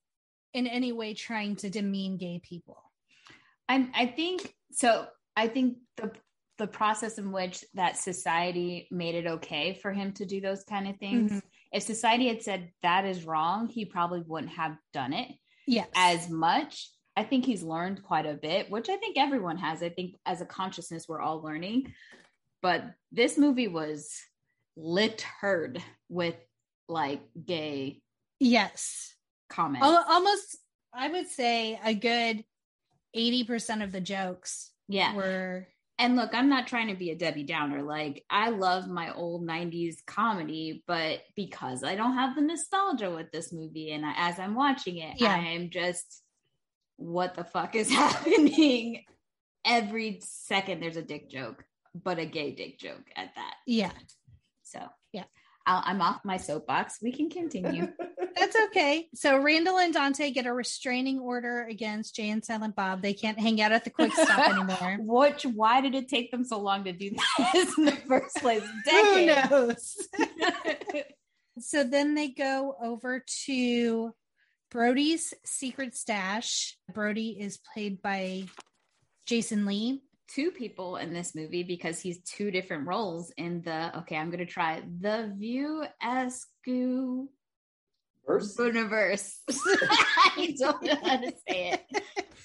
in 0.52 0.66
any 0.66 0.92
way 0.92 1.14
trying 1.14 1.56
to 1.56 1.70
demean 1.70 2.16
gay 2.16 2.40
people. 2.42 2.82
I 3.68 3.88
I 3.94 4.06
think 4.06 4.54
so. 4.72 5.06
I 5.36 5.48
think 5.48 5.78
the 5.96 6.12
the 6.58 6.66
process 6.66 7.18
in 7.18 7.32
which 7.32 7.64
that 7.74 7.98
society 7.98 8.88
made 8.90 9.14
it 9.14 9.26
okay 9.26 9.74
for 9.74 9.92
him 9.92 10.12
to 10.12 10.24
do 10.24 10.40
those 10.40 10.64
kind 10.64 10.88
of 10.88 10.96
things. 10.98 11.32
Mhm. 11.32 11.42
If 11.72 11.82
society 11.82 12.28
had 12.28 12.42
said 12.42 12.70
that 12.82 13.04
is 13.04 13.24
wrong, 13.24 13.68
he 13.68 13.84
probably 13.84 14.22
wouldn't 14.26 14.52
have 14.54 14.78
done 14.94 15.12
it 15.12 15.32
Yes. 15.66 15.88
as 15.94 16.30
much. 16.30 16.88
I 17.16 17.24
think 17.24 17.46
he's 17.46 17.62
learned 17.62 18.02
quite 18.02 18.26
a 18.26 18.34
bit, 18.34 18.70
which 18.70 18.88
I 18.88 18.96
think 18.96 19.16
everyone 19.16 19.56
has. 19.56 19.82
I 19.82 19.88
think 19.88 20.16
as 20.26 20.40
a 20.40 20.46
consciousness, 20.46 21.06
we're 21.08 21.20
all 21.20 21.40
learning. 21.40 21.94
But 22.60 22.84
this 23.10 23.38
movie 23.38 23.68
was 23.68 24.20
littered 24.76 25.82
with 26.08 26.36
like 26.88 27.22
gay 27.44 28.02
yes. 28.38 29.14
comments. 29.48 29.86
Al- 29.86 30.04
almost 30.08 30.56
I 30.92 31.08
would 31.08 31.28
say 31.28 31.80
a 31.84 31.94
good 31.94 32.44
80% 33.16 33.82
of 33.82 33.92
the 33.92 34.00
jokes 34.00 34.72
yeah. 34.88 35.14
were 35.14 35.68
And 35.98 36.16
look, 36.16 36.34
I'm 36.34 36.48
not 36.48 36.66
trying 36.66 36.88
to 36.88 36.94
be 36.94 37.10
a 37.10 37.16
Debbie 37.16 37.44
Downer. 37.44 37.82
Like, 37.82 38.24
I 38.28 38.50
love 38.50 38.88
my 38.88 39.12
old 39.14 39.46
90s 39.46 40.04
comedy, 40.06 40.84
but 40.86 41.20
because 41.34 41.82
I 41.82 41.94
don't 41.94 42.14
have 42.14 42.34
the 42.34 42.42
nostalgia 42.42 43.10
with 43.10 43.30
this 43.32 43.52
movie, 43.52 43.92
and 43.92 44.04
I, 44.04 44.12
as 44.16 44.38
I'm 44.38 44.54
watching 44.54 44.98
it, 44.98 45.18
Yeah. 45.18 45.34
I'm 45.34 45.70
just, 45.70 46.22
what 46.96 47.34
the 47.34 47.44
fuck 47.44 47.74
is 47.74 47.90
happening? 47.92 49.04
Every 49.64 50.20
second 50.22 50.80
there's 50.80 50.96
a 50.96 51.02
dick 51.02 51.28
joke, 51.30 51.64
but 51.94 52.18
a 52.18 52.26
gay 52.26 52.52
dick 52.52 52.78
joke 52.78 53.04
at 53.16 53.34
that. 53.34 53.54
yeah. 53.66 53.92
So, 54.62 54.80
Yeah. 55.12 55.24
I'll, 55.68 55.82
I'm 55.84 56.00
off 56.00 56.20
my 56.24 56.36
soapbox. 56.36 56.98
We 57.02 57.12
can 57.12 57.28
continue. 57.30 57.88
That's 58.36 58.56
okay. 58.66 59.08
So 59.14 59.38
Randall 59.40 59.78
and 59.78 59.92
Dante 59.94 60.30
get 60.30 60.46
a 60.46 60.52
restraining 60.52 61.18
order 61.18 61.64
against 61.64 62.14
Jay 62.14 62.28
and 62.30 62.44
Silent 62.44 62.76
Bob. 62.76 63.00
They 63.02 63.14
can't 63.14 63.38
hang 63.38 63.60
out 63.60 63.72
at 63.72 63.82
the 63.84 63.90
quick 63.90 64.12
stop 64.12 64.50
anymore. 64.50 64.98
Which, 65.00 65.44
why 65.44 65.80
did 65.80 65.94
it 65.94 66.08
take 66.08 66.30
them 66.30 66.44
so 66.44 66.60
long 66.60 66.84
to 66.84 66.92
do 66.92 67.10
this 67.52 67.78
in 67.78 67.86
the 67.86 67.92
first 68.06 68.36
place? 68.36 68.62
Who 68.90 69.26
knows? 69.26 69.96
so 71.58 71.82
then 71.84 72.14
they 72.14 72.28
go 72.28 72.76
over 72.82 73.24
to 73.46 74.14
Brody's 74.70 75.32
secret 75.44 75.94
stash. 75.94 76.76
Brody 76.92 77.36
is 77.40 77.58
played 77.72 78.02
by 78.02 78.44
Jason 79.26 79.64
Lee. 79.66 80.02
two 80.28 80.50
people 80.50 80.96
in 80.96 81.12
this 81.12 81.34
movie 81.34 81.62
because 81.62 82.00
he's 82.00 82.18
two 82.22 82.50
different 82.50 82.86
roles 82.86 83.32
in 83.36 83.62
the 83.62 83.96
okay 83.98 84.16
i'm 84.16 84.28
gonna 84.30 84.44
try 84.44 84.82
the 85.00 85.32
view 85.36 85.84
askew 86.02 87.28
universe 88.58 89.40
i 90.36 90.52
don't 90.58 90.82
know 90.82 90.96
how 91.04 91.16
to 91.16 91.32
say 91.48 91.70
it 91.70 92.02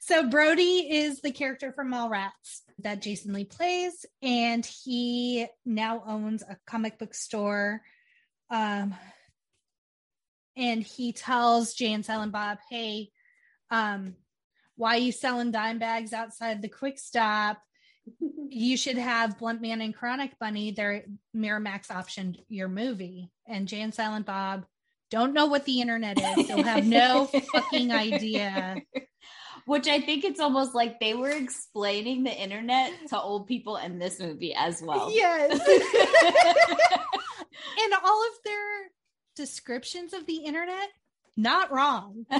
So 0.00 0.26
Brody 0.30 0.88
is 0.90 1.20
the 1.20 1.32
character 1.32 1.70
from 1.70 1.92
Mallrats 1.92 2.62
that 2.78 3.02
Jason 3.02 3.34
Lee 3.34 3.44
plays, 3.44 4.06
and 4.22 4.64
he 4.64 5.46
now 5.66 6.02
owns 6.06 6.42
a 6.42 6.56
comic 6.66 6.98
book 6.98 7.12
store. 7.12 7.82
Um, 8.48 8.94
and 10.58 10.82
he 10.82 11.12
tells 11.12 11.74
Jay 11.74 11.92
and 11.92 12.04
Silent 12.04 12.32
Bob, 12.32 12.58
"Hey, 12.68 13.10
um, 13.70 14.16
why 14.76 14.96
you 14.96 15.12
selling 15.12 15.52
dime 15.52 15.78
bags 15.78 16.12
outside 16.12 16.60
the 16.60 16.68
quick 16.68 16.98
stop? 16.98 17.62
You 18.48 18.76
should 18.76 18.98
have 18.98 19.38
Blunt 19.38 19.62
Man 19.62 19.80
and 19.80 19.94
Chronic 19.94 20.38
Bunny. 20.38 20.72
Their 20.72 21.04
Miramax 21.34 21.86
optioned 21.88 22.44
your 22.48 22.68
movie." 22.68 23.30
And 23.46 23.68
Jay 23.68 23.80
and 23.80 23.94
Silent 23.94 24.26
Bob 24.26 24.66
don't 25.10 25.32
know 25.32 25.46
what 25.46 25.64
the 25.64 25.80
internet 25.80 26.18
is. 26.20 26.48
They'll 26.48 26.62
have 26.62 26.86
no 26.86 27.26
fucking 27.52 27.92
idea. 27.92 28.82
which 29.66 29.86
i 29.86 30.00
think 30.00 30.24
it's 30.24 30.40
almost 30.40 30.74
like 30.74 30.98
they 30.98 31.12
were 31.12 31.28
explaining 31.30 32.24
the 32.24 32.32
internet 32.32 32.90
to 33.08 33.20
old 33.20 33.46
people 33.46 33.76
in 33.76 33.98
this 33.98 34.18
movie 34.18 34.54
as 34.54 34.80
well 34.82 35.10
Yes. 35.14 35.50
and 37.82 37.92
all 38.02 38.26
of 38.26 38.32
their 38.46 38.90
descriptions 39.38 40.12
of 40.12 40.26
the 40.26 40.44
internet, 40.44 40.90
not 41.36 41.72
wrong. 41.72 42.26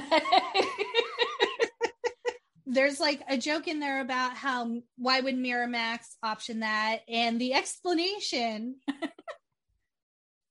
There's 2.67 2.99
like 2.99 3.23
a 3.27 3.35
joke 3.35 3.67
in 3.67 3.79
there 3.79 3.99
about 3.99 4.35
how 4.35 4.81
why 4.95 5.19
would 5.19 5.35
Miramax 5.35 6.01
option 6.21 6.59
that? 6.59 6.99
And 7.07 7.41
the 7.41 7.55
explanation 7.55 8.75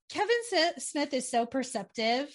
Kevin 0.09 0.75
Smith 0.79 1.13
is 1.13 1.31
so 1.31 1.47
perceptive. 1.47 2.29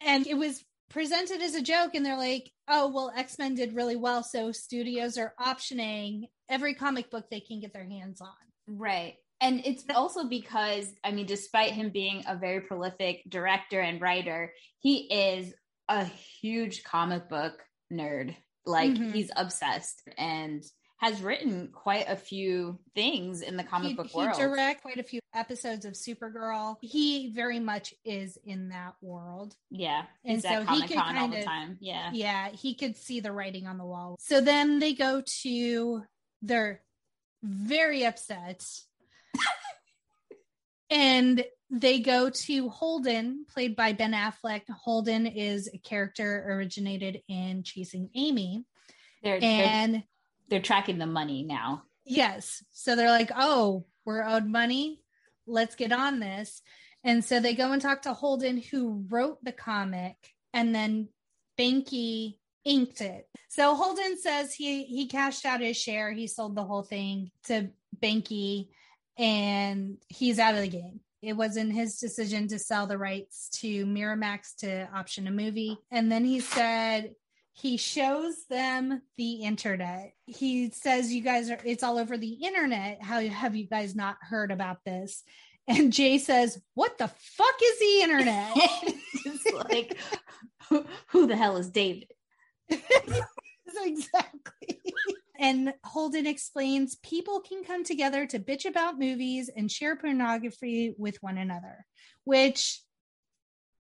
And 0.00 0.26
it 0.26 0.34
was 0.34 0.64
presented 0.90 1.40
as 1.42 1.54
a 1.54 1.62
joke, 1.62 1.94
and 1.94 2.04
they're 2.04 2.16
like, 2.16 2.50
oh, 2.68 2.88
well, 2.88 3.12
X 3.16 3.38
Men 3.38 3.54
did 3.54 3.74
really 3.74 3.96
well. 3.96 4.22
So 4.22 4.52
studios 4.52 5.18
are 5.18 5.34
optioning 5.40 6.28
every 6.48 6.74
comic 6.74 7.10
book 7.10 7.26
they 7.30 7.40
can 7.40 7.60
get 7.60 7.72
their 7.72 7.88
hands 7.88 8.20
on. 8.20 8.28
Right. 8.66 9.14
And 9.42 9.60
it's 9.66 9.84
also 9.94 10.24
because, 10.28 10.90
I 11.04 11.10
mean, 11.10 11.26
despite 11.26 11.72
him 11.72 11.90
being 11.90 12.22
a 12.26 12.36
very 12.36 12.60
prolific 12.62 13.22
director 13.28 13.80
and 13.80 14.00
writer, 14.00 14.52
he 14.78 15.12
is 15.12 15.52
a 15.88 16.04
huge 16.04 16.84
comic 16.84 17.28
book 17.28 17.60
nerd. 17.92 18.36
Like, 18.64 18.92
Mhm. 18.92 19.12
he's 19.12 19.30
obsessed 19.34 20.00
and 20.16 20.62
has 20.98 21.20
written 21.20 21.72
quite 21.72 22.08
a 22.08 22.14
few 22.14 22.78
things 22.94 23.42
in 23.42 23.56
the 23.56 23.64
comic 23.64 23.88
he, 23.88 23.94
book 23.94 24.06
he 24.06 24.16
world. 24.18 24.38
direct 24.38 24.82
quite 24.82 24.98
a 24.98 25.02
few 25.02 25.18
episodes 25.34 25.84
of 25.84 25.94
Supergirl. 25.94 26.76
He 26.80 27.32
very 27.32 27.58
much 27.58 27.92
is 28.04 28.38
in 28.44 28.68
that 28.68 28.94
world. 29.02 29.56
yeah. 29.68 30.06
And 30.24 30.34
He's 30.34 30.42
so 30.44 30.48
at 30.50 30.60
he 30.60 30.66
Comic 30.66 30.86
could 30.88 30.96
Con 30.96 31.16
all 31.16 31.20
kind 31.28 31.32
the 31.32 31.42
time. 31.44 31.78
Yeah. 31.80 32.10
Yeah, 32.14 32.50
he 32.50 32.76
could 32.76 32.96
see 32.96 33.18
the 33.18 33.32
writing 33.32 33.66
on 33.66 33.78
the 33.78 33.84
wall. 33.84 34.16
So 34.20 34.40
then 34.40 34.78
they 34.78 34.94
go 34.94 35.22
to 35.42 36.04
they're 36.40 36.84
very 37.42 38.04
upset. 38.04 38.64
And 40.90 41.44
they 41.70 42.00
go 42.00 42.28
to 42.28 42.68
Holden, 42.68 43.46
played 43.48 43.74
by 43.74 43.92
Ben 43.92 44.12
Affleck. 44.12 44.62
Holden 44.68 45.26
is 45.26 45.70
a 45.72 45.78
character 45.78 46.44
originated 46.48 47.22
in 47.28 47.62
Chasing 47.62 48.10
Amy. 48.14 48.64
They're, 49.22 49.40
they're, 49.40 49.64
And 49.66 50.02
they're 50.48 50.60
tracking 50.60 50.98
the 50.98 51.06
money 51.06 51.44
now. 51.44 51.84
Yes. 52.04 52.62
So 52.72 52.94
they're 52.94 53.08
like, 53.08 53.30
oh, 53.34 53.86
we're 54.04 54.22
owed 54.22 54.46
money. 54.46 55.00
Let's 55.46 55.74
get 55.74 55.92
on 55.92 56.20
this. 56.20 56.60
And 57.04 57.24
so 57.24 57.40
they 57.40 57.54
go 57.54 57.72
and 57.72 57.80
talk 57.82 58.02
to 58.02 58.12
Holden, 58.12 58.58
who 58.58 59.04
wrote 59.08 59.42
the 59.42 59.52
comic, 59.52 60.16
and 60.52 60.74
then 60.74 61.08
Banky 61.58 62.38
inked 62.64 63.00
it. 63.00 63.26
So 63.48 63.74
Holden 63.74 64.18
says 64.18 64.54
he 64.54 64.84
he 64.84 65.06
cashed 65.08 65.44
out 65.44 65.60
his 65.60 65.76
share. 65.76 66.12
He 66.12 66.26
sold 66.26 66.54
the 66.54 66.64
whole 66.64 66.82
thing 66.82 67.30
to 67.46 67.70
Banky, 68.00 68.68
and 69.18 69.98
he's 70.08 70.38
out 70.38 70.54
of 70.54 70.60
the 70.60 70.68
game. 70.68 71.00
It 71.22 71.34
wasn't 71.34 71.72
his 71.72 71.98
decision 71.98 72.48
to 72.48 72.58
sell 72.58 72.86
the 72.86 72.98
rights 72.98 73.48
to 73.60 73.86
Miramax 73.86 74.56
to 74.58 74.88
option 74.92 75.28
a 75.28 75.30
movie. 75.30 75.78
And 75.90 76.10
then 76.10 76.24
he 76.24 76.40
said 76.40 77.14
he 77.52 77.76
shows 77.76 78.44
them 78.48 79.02
the 79.16 79.44
internet. 79.44 80.14
He 80.26 80.70
says, 80.70 81.12
You 81.12 81.22
guys 81.22 81.50
are, 81.50 81.58
it's 81.64 81.82
all 81.82 81.98
over 81.98 82.16
the 82.16 82.32
internet. 82.32 83.02
How 83.02 83.20
have 83.20 83.54
you 83.54 83.66
guys 83.66 83.94
not 83.94 84.16
heard 84.20 84.50
about 84.50 84.78
this? 84.84 85.22
And 85.68 85.92
Jay 85.92 86.18
says, 86.18 86.60
What 86.74 86.98
the 86.98 87.08
fuck 87.08 87.54
is 87.62 87.78
the 87.78 88.00
internet? 88.02 88.52
it's 88.56 89.68
like, 89.68 89.96
who, 90.68 90.84
who 91.08 91.26
the 91.26 91.36
hell 91.36 91.56
is 91.56 91.70
David? 91.70 92.10
exactly. 92.68 94.80
And 95.42 95.74
Holden 95.82 96.24
explains 96.28 96.94
people 97.02 97.40
can 97.40 97.64
come 97.64 97.82
together 97.82 98.26
to 98.26 98.38
bitch 98.38 98.64
about 98.64 98.96
movies 98.96 99.50
and 99.54 99.68
share 99.68 99.96
pornography 99.96 100.94
with 100.96 101.16
one 101.20 101.36
another, 101.36 101.84
which 102.22 102.80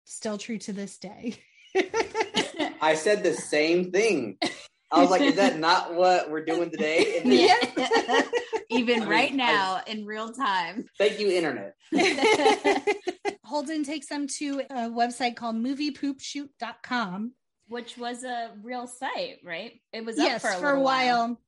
still 0.05 0.39
true 0.39 0.59
to 0.59 0.73
this 0.73 0.99
day. 0.99 1.35
I 2.81 2.95
said 2.95 3.25
the 3.25 3.35
same 3.35 3.91
thing. 3.91 4.39
I 4.93 5.01
was 5.01 5.11
like, 5.11 5.21
is 5.21 5.35
that 5.35 5.59
not 5.59 5.95
what 5.95 6.31
we're 6.31 6.45
doing 6.45 6.71
today? 6.71 7.21
Then- 7.25 7.33
Yeah. 7.33 8.23
Even 8.71 8.97
I 8.97 9.01
mean, 9.01 9.09
right 9.09 9.33
I- 9.33 9.35
now 9.35 9.81
in 9.87 10.07
real 10.07 10.31
time. 10.31 10.85
Thank 10.97 11.19
you, 11.19 11.29
internet. 11.33 11.75
Holden 13.43 13.83
takes 13.83 14.07
them 14.09 14.29
to 14.39 14.61
a 14.71 14.75
website 14.91 15.35
called 15.35 15.57
moviepoopshoot.com. 15.57 17.33
Which 17.67 17.99
was 17.99 18.25
a 18.25 18.53
real 18.63 18.87
site, 18.87 19.39
right? 19.45 19.73
It 19.93 20.05
was 20.05 20.17
Yes, 20.17 20.45
up 20.45 20.51
for 20.53 20.57
a, 20.57 20.61
for 20.61 20.67
a 20.67 20.69
little 20.71 20.85
while. 20.85 21.41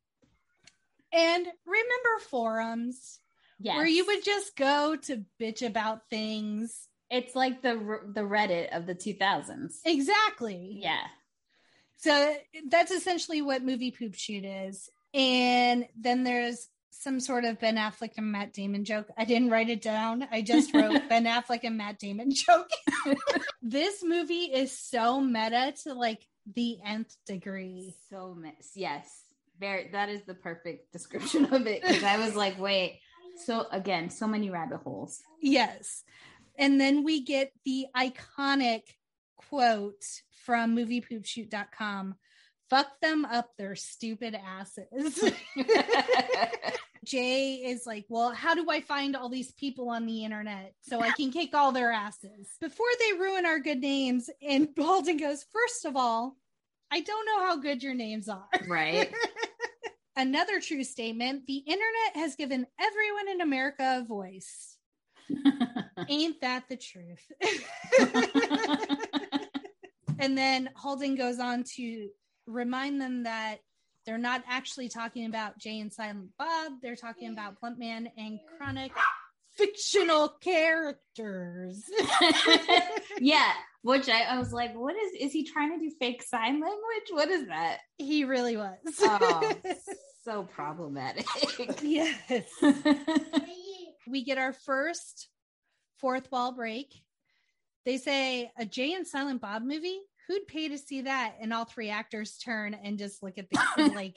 And 1.12 1.46
remember 1.66 2.18
forums 2.28 3.18
Yes. 3.62 3.76
where 3.76 3.86
you 3.86 4.06
would 4.06 4.24
just 4.24 4.56
go 4.56 4.96
to 4.96 5.24
bitch 5.38 5.66
about 5.66 6.08
things. 6.08 6.88
It's 7.10 7.34
like 7.34 7.60
the 7.62 7.74
the 8.14 8.22
Reddit 8.22 8.74
of 8.74 8.86
the 8.86 8.94
2000s. 8.94 9.80
Exactly. 9.84 10.78
Yeah. 10.82 11.02
So 11.98 12.34
that's 12.68 12.90
essentially 12.90 13.42
what 13.42 13.62
movie 13.62 13.90
poop 13.90 14.14
shoot 14.14 14.44
is. 14.44 14.88
And 15.12 15.86
then 15.98 16.24
there's 16.24 16.68
some 16.92 17.20
sort 17.20 17.44
of 17.44 17.58
Ben 17.60 17.76
Affleck 17.76 18.12
and 18.16 18.32
Matt 18.32 18.52
Damon 18.52 18.84
joke. 18.84 19.08
I 19.18 19.24
didn't 19.24 19.50
write 19.50 19.68
it 19.70 19.82
down. 19.82 20.26
I 20.30 20.40
just 20.42 20.72
wrote 20.74 21.08
Ben 21.08 21.24
Affleck 21.26 21.60
and 21.64 21.76
Matt 21.76 21.98
Damon 21.98 22.30
joke. 22.32 22.70
this 23.62 24.02
movie 24.02 24.44
is 24.44 24.70
so 24.76 25.20
meta 25.20 25.74
to 25.82 25.92
like 25.94 26.26
the 26.54 26.78
nth 26.84 27.14
degree. 27.26 27.94
So 28.08 28.34
miss. 28.34 28.70
Yes. 28.74 29.24
Very 29.60 29.90
that 29.92 30.08
is 30.08 30.22
the 30.26 30.34
perfect 30.34 30.92
description 30.92 31.52
of 31.54 31.66
it. 31.66 31.82
Because 31.82 32.02
I 32.02 32.18
was 32.18 32.34
like, 32.34 32.58
wait. 32.58 33.00
So 33.44 33.66
again, 33.70 34.10
so 34.10 34.26
many 34.26 34.50
rabbit 34.50 34.78
holes. 34.78 35.22
Yes. 35.40 36.02
And 36.58 36.80
then 36.80 37.04
we 37.04 37.22
get 37.22 37.52
the 37.64 37.86
iconic 37.96 38.82
quote 39.36 40.04
from 40.44 40.76
moviepoopshoot.com 40.76 42.16
fuck 42.70 43.00
them 43.02 43.24
up 43.24 43.50
their 43.58 43.74
stupid 43.74 44.34
asses. 44.34 45.32
Jay 47.04 47.54
is 47.54 47.86
like, 47.86 48.06
Well, 48.08 48.30
how 48.30 48.54
do 48.54 48.70
I 48.70 48.80
find 48.80 49.16
all 49.16 49.28
these 49.28 49.52
people 49.52 49.90
on 49.90 50.06
the 50.06 50.24
internet 50.24 50.74
so 50.82 51.00
I 51.00 51.10
can 51.10 51.32
kick 51.32 51.54
all 51.54 51.72
their 51.72 51.90
asses 51.90 52.48
before 52.60 52.86
they 52.98 53.18
ruin 53.18 53.44
our 53.44 53.58
good 53.58 53.80
names? 53.80 54.30
And 54.46 54.68
Holden 54.78 55.16
goes, 55.16 55.44
First 55.52 55.84
of 55.84 55.96
all, 55.96 56.36
I 56.90 57.00
don't 57.00 57.26
know 57.26 57.46
how 57.46 57.56
good 57.56 57.82
your 57.82 57.94
names 57.94 58.28
are. 58.28 58.48
right. 58.68 59.12
Another 60.16 60.60
true 60.60 60.84
statement 60.84 61.46
the 61.46 61.58
internet 61.58 62.16
has 62.16 62.36
given 62.36 62.66
everyone 62.80 63.28
in 63.28 63.40
America 63.40 64.00
a 64.02 64.04
voice. 64.04 64.76
Ain't 66.08 66.40
that 66.40 66.64
the 66.68 66.76
truth? 66.76 67.30
and 70.18 70.36
then 70.36 70.70
Holden 70.74 71.14
goes 71.14 71.38
on 71.38 71.64
to 71.76 72.08
remind 72.46 73.00
them 73.00 73.24
that 73.24 73.58
they're 74.04 74.18
not 74.18 74.42
actually 74.48 74.88
talking 74.88 75.26
about 75.26 75.58
Jay 75.58 75.78
and 75.78 75.92
Silent 75.92 76.30
Bob. 76.38 76.72
They're 76.82 76.96
talking 76.96 77.30
about 77.30 77.60
Bluntman 77.60 78.10
and 78.16 78.40
Chronic 78.56 78.92
fictional 79.60 80.28
characters. 80.28 81.84
yeah. 83.20 83.52
Which 83.82 84.08
I, 84.08 84.22
I 84.22 84.38
was 84.38 84.52
like, 84.52 84.74
what 84.74 84.94
is 84.94 85.12
is 85.18 85.32
he 85.32 85.44
trying 85.44 85.78
to 85.78 85.78
do 85.78 85.90
fake 85.98 86.22
sign 86.22 86.60
language? 86.60 87.10
What 87.10 87.30
is 87.30 87.46
that? 87.48 87.78
he 87.96 88.24
really 88.24 88.56
was. 88.56 88.76
Oh, 89.00 89.52
so 90.24 90.42
problematic. 90.44 91.26
yes. 91.82 92.18
we 94.06 94.24
get 94.24 94.38
our 94.38 94.52
first 94.52 95.28
fourth 95.98 96.30
wall 96.30 96.52
break. 96.52 96.94
They 97.86 97.96
say 97.96 98.50
a 98.58 98.66
Jay 98.66 98.92
and 98.92 99.06
Silent 99.06 99.40
Bob 99.40 99.62
movie. 99.62 99.98
Who'd 100.28 100.46
pay 100.46 100.68
to 100.68 100.78
see 100.78 101.02
that? 101.02 101.36
And 101.40 101.52
all 101.52 101.64
three 101.64 101.90
actors 101.90 102.36
turn 102.36 102.74
and 102.74 102.98
just 102.98 103.22
look 103.22 103.38
at 103.38 103.48
the 103.50 103.92
like 103.94 104.16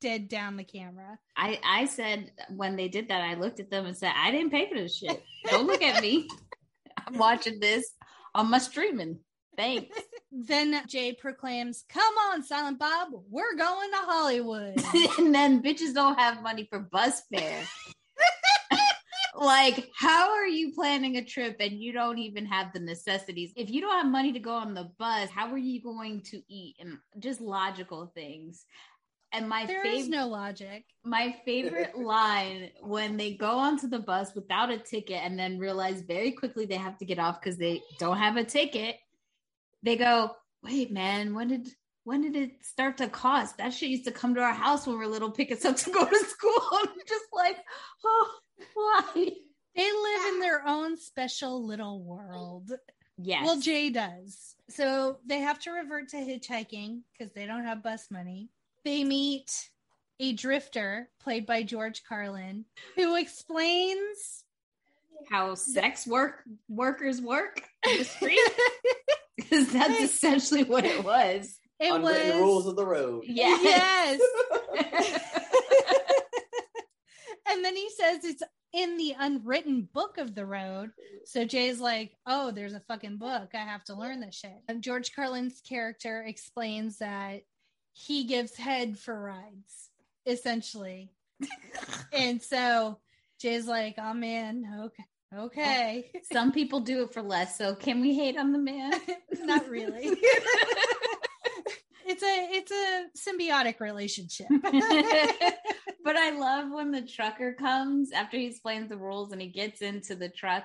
dead 0.00 0.28
down 0.28 0.56
the 0.56 0.64
camera. 0.64 1.18
I 1.36 1.58
I 1.64 1.86
said 1.86 2.30
when 2.50 2.76
they 2.76 2.88
did 2.88 3.08
that, 3.08 3.22
I 3.22 3.34
looked 3.34 3.60
at 3.60 3.70
them 3.70 3.86
and 3.86 3.96
said, 3.96 4.12
I 4.14 4.30
didn't 4.30 4.50
pay 4.50 4.68
for 4.68 4.76
this 4.76 4.96
shit. 4.96 5.22
Don't 5.46 5.66
look 5.66 5.82
at 5.82 6.00
me. 6.00 6.28
I'm 7.06 7.18
watching 7.18 7.60
this 7.60 7.92
on 8.36 8.50
my 8.50 8.58
streaming. 8.58 9.18
Thanks. 9.56 9.96
Then 10.38 10.82
Jay 10.86 11.14
proclaims, 11.14 11.84
Come 11.88 12.14
on, 12.30 12.42
Silent 12.42 12.78
Bob, 12.78 13.08
we're 13.30 13.56
going 13.56 13.90
to 13.90 13.96
Hollywood. 13.96 14.74
and 15.18 15.34
then 15.34 15.62
bitches 15.62 15.94
don't 15.94 16.18
have 16.18 16.42
money 16.42 16.66
for 16.68 16.80
bus 16.80 17.22
fare. 17.32 17.62
like, 19.34 19.88
how 19.96 20.32
are 20.32 20.46
you 20.46 20.74
planning 20.74 21.16
a 21.16 21.24
trip 21.24 21.56
and 21.60 21.80
you 21.80 21.92
don't 21.92 22.18
even 22.18 22.44
have 22.44 22.74
the 22.74 22.80
necessities? 22.80 23.52
If 23.56 23.70
you 23.70 23.80
don't 23.80 23.98
have 23.98 24.12
money 24.12 24.32
to 24.32 24.38
go 24.38 24.52
on 24.52 24.74
the 24.74 24.90
bus, 24.98 25.30
how 25.30 25.50
are 25.50 25.58
you 25.58 25.80
going 25.80 26.20
to 26.32 26.42
eat? 26.48 26.76
And 26.80 26.98
just 27.18 27.40
logical 27.40 28.12
things. 28.14 28.66
And 29.32 29.48
my 29.48 29.66
There 29.66 29.82
favorite 29.82 29.98
is 30.00 30.08
no 30.08 30.28
logic. 30.28 30.84
my 31.04 31.36
favorite 31.44 31.98
line 31.98 32.70
when 32.80 33.16
they 33.16 33.34
go 33.34 33.58
onto 33.58 33.88
the 33.88 33.98
bus 33.98 34.34
without 34.34 34.70
a 34.70 34.78
ticket 34.78 35.20
and 35.22 35.38
then 35.38 35.58
realize 35.58 36.00
very 36.02 36.32
quickly 36.32 36.64
they 36.66 36.76
have 36.76 36.96
to 36.98 37.04
get 37.04 37.18
off 37.18 37.40
because 37.40 37.58
they 37.58 37.82
don't 37.98 38.16
have 38.18 38.36
a 38.36 38.44
ticket. 38.44 38.96
They 39.82 39.96
go, 39.96 40.30
wait, 40.62 40.90
man, 40.92 41.34
when 41.34 41.48
did 41.48 41.68
when 42.04 42.22
did 42.22 42.36
it 42.36 42.64
start 42.64 42.98
to 42.98 43.08
cost? 43.08 43.58
That 43.58 43.74
shit 43.74 43.90
used 43.90 44.04
to 44.04 44.12
come 44.12 44.34
to 44.36 44.40
our 44.40 44.54
house 44.54 44.86
when 44.86 44.96
we 44.96 45.04
were 45.04 45.10
little, 45.10 45.30
pick 45.30 45.50
us 45.50 45.64
up 45.64 45.76
to 45.76 45.90
go 45.90 46.04
to 46.04 46.18
school. 46.24 46.60
I'm 46.72 46.86
just 47.06 47.24
like, 47.34 47.56
oh, 48.04 48.34
why? 48.74 49.12
They 49.74 49.92
live 49.92 50.34
in 50.34 50.38
their 50.40 50.66
own 50.66 50.96
special 50.96 51.66
little 51.66 52.02
world. 52.04 52.70
Yes. 53.18 53.44
Well, 53.44 53.60
Jay 53.60 53.90
does. 53.90 54.54
So 54.70 55.18
they 55.26 55.40
have 55.40 55.58
to 55.60 55.70
revert 55.72 56.08
to 56.10 56.16
hitchhiking 56.18 57.00
because 57.12 57.32
they 57.34 57.44
don't 57.44 57.64
have 57.64 57.82
bus 57.82 58.06
money. 58.10 58.50
They 58.86 59.02
meet 59.02 59.50
a 60.20 60.32
drifter 60.32 61.08
played 61.20 61.44
by 61.44 61.64
George 61.64 62.04
Carlin 62.08 62.66
who 62.94 63.16
explains 63.16 64.44
how 65.28 65.56
sex 65.56 66.06
work 66.06 66.44
workers 66.68 67.20
work 67.20 67.62
in 67.84 67.98
the 67.98 68.04
street. 68.04 68.38
Because 69.36 69.70
that's 69.70 70.00
essentially 70.00 70.64
what 70.64 70.86
it 70.86 71.04
was. 71.04 71.58
it 71.78 71.92
Unwritten 71.92 72.36
was 72.36 72.40
rules 72.40 72.66
of 72.66 72.74
the 72.74 72.86
road. 72.86 73.22
Yes. 73.26 74.18
yes. 74.72 75.20
and 77.50 77.62
then 77.62 77.76
he 77.76 77.90
says 77.90 78.24
it's 78.24 78.42
in 78.72 78.96
the 78.96 79.14
unwritten 79.18 79.88
book 79.92 80.16
of 80.16 80.34
the 80.34 80.46
road. 80.46 80.90
So 81.26 81.44
Jay's 81.44 81.80
like, 81.80 82.16
oh, 82.26 82.50
there's 82.50 82.72
a 82.72 82.80
fucking 82.88 83.18
book. 83.18 83.50
I 83.52 83.58
have 83.58 83.84
to 83.84 83.94
learn 83.94 84.20
this 84.20 84.36
shit. 84.36 84.56
And 84.68 84.82
George 84.82 85.14
Carlin's 85.14 85.60
character 85.60 86.24
explains 86.26 86.96
that 86.98 87.42
he 87.96 88.24
gives 88.24 88.54
head 88.54 88.98
for 88.98 89.18
rides, 89.18 89.90
essentially. 90.26 91.10
and 92.12 92.42
so 92.42 92.98
Jay's 93.40 93.66
like, 93.66 93.94
oh 93.98 94.12
man, 94.12 94.82
okay. 94.84 95.04
Okay. 95.34 96.10
Some 96.32 96.52
people 96.52 96.80
do 96.80 97.04
it 97.04 97.14
for 97.14 97.22
less. 97.22 97.56
So 97.56 97.74
can 97.74 98.00
we 98.00 98.14
hate 98.14 98.36
on 98.36 98.52
the 98.52 98.58
man? 98.58 98.92
Not 99.40 99.68
really. 99.68 100.10
it's 102.06 102.22
a 102.22 102.48
it's 102.52 102.70
a 102.70 103.06
symbiotic 103.16 103.80
relationship. 103.80 104.46
but 106.04 106.16
I 106.16 106.30
love 106.38 106.70
when 106.70 106.92
the 106.92 107.02
trucker 107.02 107.54
comes 107.54 108.12
after 108.12 108.36
he 108.36 108.46
explains 108.46 108.90
the 108.90 108.98
rules 108.98 109.32
and 109.32 109.40
he 109.40 109.48
gets 109.48 109.80
into 109.80 110.14
the 110.14 110.28
truck. 110.28 110.64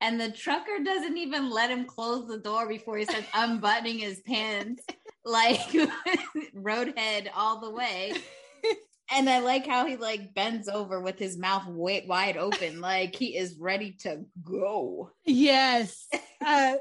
And 0.00 0.20
the 0.20 0.32
trucker 0.32 0.82
doesn't 0.84 1.16
even 1.16 1.50
let 1.50 1.70
him 1.70 1.86
close 1.86 2.26
the 2.26 2.38
door 2.38 2.68
before 2.68 2.98
he 2.98 3.04
starts 3.04 3.28
unbuttoning 3.32 4.00
his 4.00 4.20
pants, 4.20 4.84
like 5.24 5.60
roadhead 6.56 7.28
all 7.34 7.60
the 7.60 7.70
way. 7.70 8.14
And 9.12 9.28
I 9.28 9.40
like 9.40 9.66
how 9.66 9.84
he 9.84 9.96
like 9.96 10.32
bends 10.32 10.66
over 10.66 10.98
with 10.98 11.18
his 11.18 11.36
mouth 11.36 11.66
wide, 11.66 12.08
wide 12.08 12.38
open, 12.38 12.80
like 12.80 13.14
he 13.14 13.36
is 13.36 13.58
ready 13.58 13.92
to 14.00 14.24
go. 14.42 15.10
Yes. 15.24 16.08
Uh, 16.46 16.76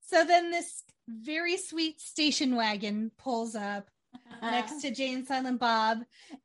so 0.00 0.24
then 0.24 0.50
this 0.50 0.84
very 1.06 1.58
sweet 1.58 2.00
station 2.00 2.56
wagon 2.56 3.10
pulls 3.18 3.54
up 3.54 3.90
next 4.40 4.80
to 4.80 4.90
Jane 4.90 5.26
Silent 5.26 5.60
Bob, 5.60 5.98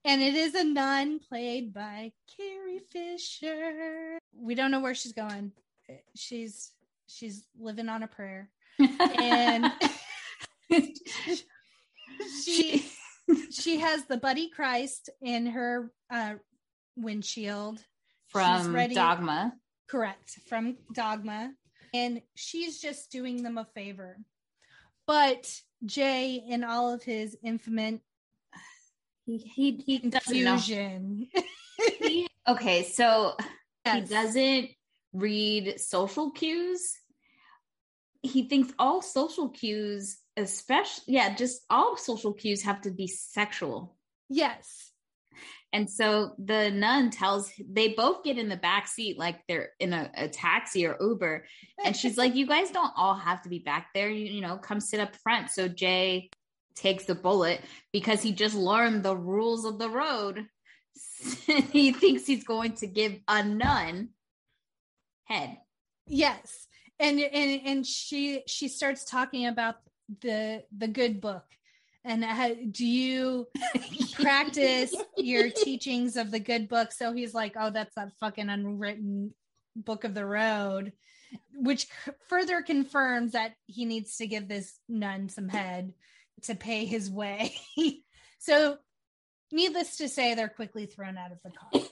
and 0.04 0.21
it 0.21 0.36
is 0.36 0.54
a 0.54 0.65
nun 0.65 1.19
played 1.19 1.73
by 1.73 2.12
Carrie 2.36 2.82
Fisher. 2.91 4.17
We 4.36 4.56
don't 4.56 4.71
know 4.71 4.82
where 4.82 4.95
she's 4.95 5.13
going. 5.13 5.54
She's 6.15 6.73
she's 7.08 7.45
living 7.58 7.88
on 7.88 8.04
a 8.04 8.08
prayer, 8.08 8.50
and 8.80 9.72
she 12.44 12.86
she 13.52 13.80
has 13.80 14.06
the 14.06 14.18
Buddy 14.18 14.50
Christ 14.50 15.10
in 15.22 15.48
her 15.48 15.92
uh, 16.12 16.36
windshield. 16.96 17.80
from 18.30 18.74
Dogma. 18.94 19.54
Correct. 19.88 20.40
From 20.48 20.78
Dogma. 20.94 21.52
And 21.94 22.22
she's 22.36 22.80
just 22.80 23.12
doing 23.12 23.44
them 23.44 23.58
a 23.58 23.66
favor. 23.74 24.18
But 25.06 25.50
Jay, 25.86 26.42
in 26.48 26.63
all 26.63 26.94
of 26.94 27.04
his 27.04 27.38
infinite 27.44 28.02
He 29.26 29.38
he, 29.38 29.84
he 29.86 30.00
confusion, 30.00 31.28
He- 32.00 32.28
okay, 32.48 32.84
so 32.84 33.36
Yes. 33.86 34.10
he 34.10 34.13
doesn't 34.16 34.70
read 35.13 35.80
social 35.80 36.32
cues. 36.32 36.94
He 38.28 38.48
thinks 38.48 38.74
all 38.78 39.02
social 39.02 39.50
cues, 39.50 40.18
especially 40.36 41.16
yeah, 41.16 41.36
just 41.36 41.62
all 41.70 41.98
social 41.98 42.34
cues 42.34 42.63
have 42.63 42.82
to 42.82 42.92
be 42.92 43.08
sexual. 43.08 43.96
yes. 44.30 44.84
And 45.74 45.90
so 45.90 46.34
the 46.40 46.72
nun 46.72 47.12
tells 47.12 47.52
they 47.60 47.90
both 47.90 48.24
get 48.24 48.38
in 48.38 48.48
the 48.48 48.56
back 48.56 48.88
seat 48.88 49.20
like 49.20 49.42
they're 49.48 49.72
in 49.80 49.92
a, 49.92 50.10
a 50.16 50.28
taxi 50.30 50.86
or 50.86 50.96
Uber. 51.00 51.46
And 51.84 51.96
she's 51.96 52.18
like, 52.18 52.36
You 52.36 52.48
guys 52.48 52.72
don't 52.72 52.94
all 52.96 53.16
have 53.16 53.42
to 53.44 53.50
be 53.50 53.60
back 53.60 53.90
there. 53.94 54.10
You, 54.10 54.26
you 54.26 54.42
know, 54.42 54.58
come 54.58 54.80
sit 54.80 55.02
up 55.02 55.16
front. 55.18 55.50
So 55.50 55.68
Jay 55.68 56.30
takes 56.76 57.06
the 57.06 57.16
bullet 57.16 57.62
because 57.92 58.22
he 58.22 58.32
just 58.32 58.56
learned 58.56 59.04
the 59.04 59.16
rules 59.16 59.66
of 59.66 59.78
the 59.78 59.90
road. 59.90 60.46
he 61.72 61.92
thinks 61.92 62.26
he's 62.26 62.44
going 62.44 62.74
to 62.76 62.88
give 62.88 63.20
a 63.28 63.44
nun 63.44 64.10
head. 65.26 65.58
Yes. 66.08 66.66
And 67.00 67.20
and 67.20 67.62
and 67.66 67.86
she 67.86 68.44
she 68.48 68.68
starts 68.68 69.06
talking 69.06 69.48
about 69.48 69.76
the 70.22 70.64
the 70.76 70.88
good 70.88 71.22
book. 71.22 71.46
And 72.04 72.24
how, 72.24 72.54
do 72.54 72.86
you 72.86 73.48
practice 74.14 74.96
your 75.18 75.50
teachings 75.50 76.16
of 76.16 76.32
the 76.32 76.40
good 76.40 76.70
book? 76.70 76.94
So 76.94 77.12
he's 77.14 77.34
like 77.34 77.56
oh 77.60 77.70
that's 77.70 77.96
that 77.96 78.14
fucking 78.20 78.50
unwritten 78.50 79.34
book 79.76 80.04
of 80.04 80.14
the 80.14 80.26
road 80.26 80.94
which 81.54 81.88
further 82.30 82.62
confirms 82.62 83.34
that 83.34 83.54
he 83.66 83.86
needs 83.86 84.18
to 84.18 84.28
give 84.28 84.48
this 84.48 84.80
nun 84.88 85.28
some 85.28 85.50
head 85.50 85.94
to 86.44 86.56
pay 86.56 86.86
his 86.86 87.10
way. 87.10 87.54
So 88.40 88.78
needless 89.52 89.98
to 89.98 90.08
say 90.08 90.36
they're 90.36 90.48
quickly 90.48 90.86
thrown 90.86 91.18
out 91.18 91.32
of 91.32 91.40
the 91.44 91.52
car 91.52 91.87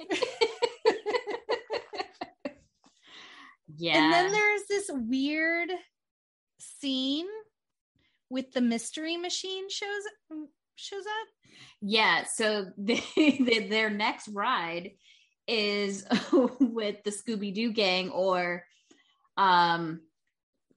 yeah. 3.78 3.98
and 3.98 4.14
then 4.14 4.32
there's 4.32 4.62
this 4.70 4.90
weird 4.94 5.70
scene 6.60 7.28
with 8.30 8.52
the 8.54 8.62
mystery 8.62 9.18
machine 9.18 9.70
shows 9.70 10.40
shows 10.76 11.06
up 11.06 11.28
Yeah, 11.82 12.24
so 12.26 12.68
they, 12.78 13.02
they, 13.16 13.68
their 13.70 13.90
next 13.90 14.28
ride 14.30 14.92
is 15.48 16.06
with 16.60 17.04
the 17.04 17.12
Scooby 17.12 17.54
Doo 17.54 17.72
gang, 17.72 18.10
or 18.10 18.64
um, 19.38 20.02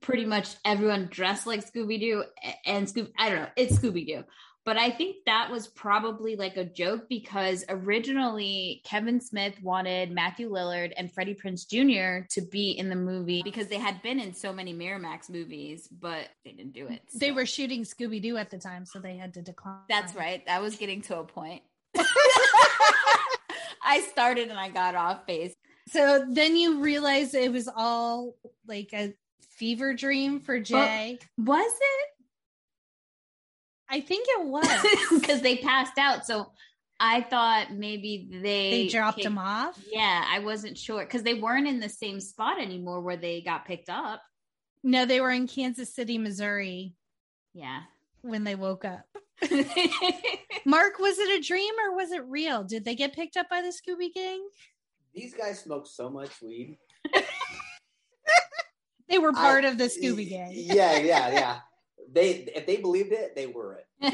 pretty 0.01 0.25
much 0.25 0.49
everyone 0.65 1.09
dressed 1.11 1.47
like 1.47 1.69
Scooby 1.69 2.01
Doo 2.01 2.25
and 2.67 2.87
Scooby. 2.87 3.11
I 3.19 3.29
don't 3.29 3.41
know, 3.43 3.49
it's 3.57 3.79
Scooby 3.79 4.07
Doo. 4.07 4.25
But 4.69 4.77
I 4.77 4.91
think 4.91 5.25
that 5.25 5.51
was 5.51 5.67
probably 5.67 6.37
like 6.37 6.59
a 6.59 6.65
joke 6.67 7.09
because 7.09 7.65
originally 7.71 8.83
Kevin 8.85 9.19
Smith 9.19 9.55
wanted 9.63 10.11
Matthew 10.11 10.51
Lillard 10.51 10.93
and 10.95 11.11
Freddie 11.11 11.35
Prinze 11.35 11.67
Jr. 11.67 12.27
to 12.35 12.43
be 12.43 12.73
in 12.73 12.91
the 12.91 12.95
movie 12.95 13.43
because 13.43 13.69
they 13.69 13.79
had 13.79 14.03
been 14.03 14.21
in 14.21 14.35
so 14.35 14.53
many 14.53 14.75
Miramax 14.75 15.31
movies, 15.31 15.89
but 15.89 16.29
they 16.45 16.53
didn't 16.53 16.75
do 16.75 16.87
it. 16.87 17.01
they 17.15 17.33
were 17.33 17.47
shooting 17.47 17.83
scooby-doo 17.83 18.37
at 18.37 18.51
the 18.51 18.59
time 18.59 18.85
so 18.85 18.99
they 18.99 19.17
had 19.17 19.33
to 19.33 19.41
decline 19.41 19.79
That's 19.89 20.15
right. 20.15 20.43
I 20.47 20.59
was 20.59 20.77
getting 20.77 21.01
to 21.01 21.19
a 21.19 21.25
point. 21.25 21.63
I 23.83 24.07
started 24.11 24.51
and 24.51 24.59
I 24.61 24.69
got 24.69 24.95
off 24.95 25.25
base. 25.25 25.55
so 25.89 26.27
then 26.29 26.59
you 26.59 26.81
realize 26.83 27.33
it 27.33 27.53
was 27.53 27.71
all 27.75 28.35
like 28.67 28.91
a 28.93 29.15
fever 29.41 29.95
dream 29.95 30.41
for 30.41 30.61
jay 30.61 31.19
Was 31.39 31.73
it? 31.73 32.18
I 33.91 34.01
think 34.01 34.27
it 34.29 34.47
was 34.47 35.21
Because 35.21 35.41
they 35.43 35.57
passed 35.59 35.99
out. 35.99 36.27
So 36.27 36.53
I 37.01 37.21
thought 37.23 37.73
maybe 37.73 38.29
they 38.31 38.71
they 38.71 38.89
dropped 38.89 39.19
kicked- 39.19 39.27
him 39.27 39.39
off 39.39 39.79
Yeah, 39.93 40.25
I 40.29 40.41
wasn't 40.41 40.77
sure 40.77 41.05
because 41.05 41.23
they 41.23 41.35
weren't 41.35 41.69
in 41.69 41.79
the 41.81 41.89
same 41.89 42.21
spot 42.21 42.61
anymore 42.61 43.01
where 43.01 43.17
they 43.17 43.41
got 43.41 43.65
picked 43.67 43.89
up. 43.89 44.21
no 44.83 45.05
they 45.07 45.21
were 45.21 45.31
in 45.31 45.47
kansas 45.47 45.95
city 45.95 46.19
missouri 46.19 46.95
Yeah. 47.55 47.83
when 48.23 48.43
they 48.45 48.55
woke 48.57 48.85
up 48.85 49.07
mark 50.65 50.99
was 50.99 51.19
it 51.19 51.39
a 51.39 51.47
dream 51.47 51.73
or 51.85 51.95
was 51.95 52.11
it 52.11 52.25
real 52.27 52.65
did 52.65 52.85
they 52.85 52.97
get 52.97 53.15
picked 53.15 53.37
up 53.37 53.49
by 53.49 53.63
the 53.63 53.69
scooby 53.69 54.13
gang 54.13 54.43
These 55.15 55.35
guys 55.35 55.61
smoke 55.61 55.87
so 55.87 56.11
much 56.11 56.31
weed. 56.43 56.77
they 59.09 59.19
were 59.19 59.31
I- 59.31 59.41
part 59.41 59.65
of 59.65 59.79
the 59.79 59.85
scooby 59.85 60.29
gang 60.29 60.51
Yeah, 60.53 60.97
yeah, 60.99 61.31
yeah. 61.33 61.59
They 62.11 62.49
if 62.55 62.67
they 62.67 62.77
believed 62.77 63.13
it, 63.13 63.37
they 63.37 63.47
were 63.47 63.75
it. 63.75 63.87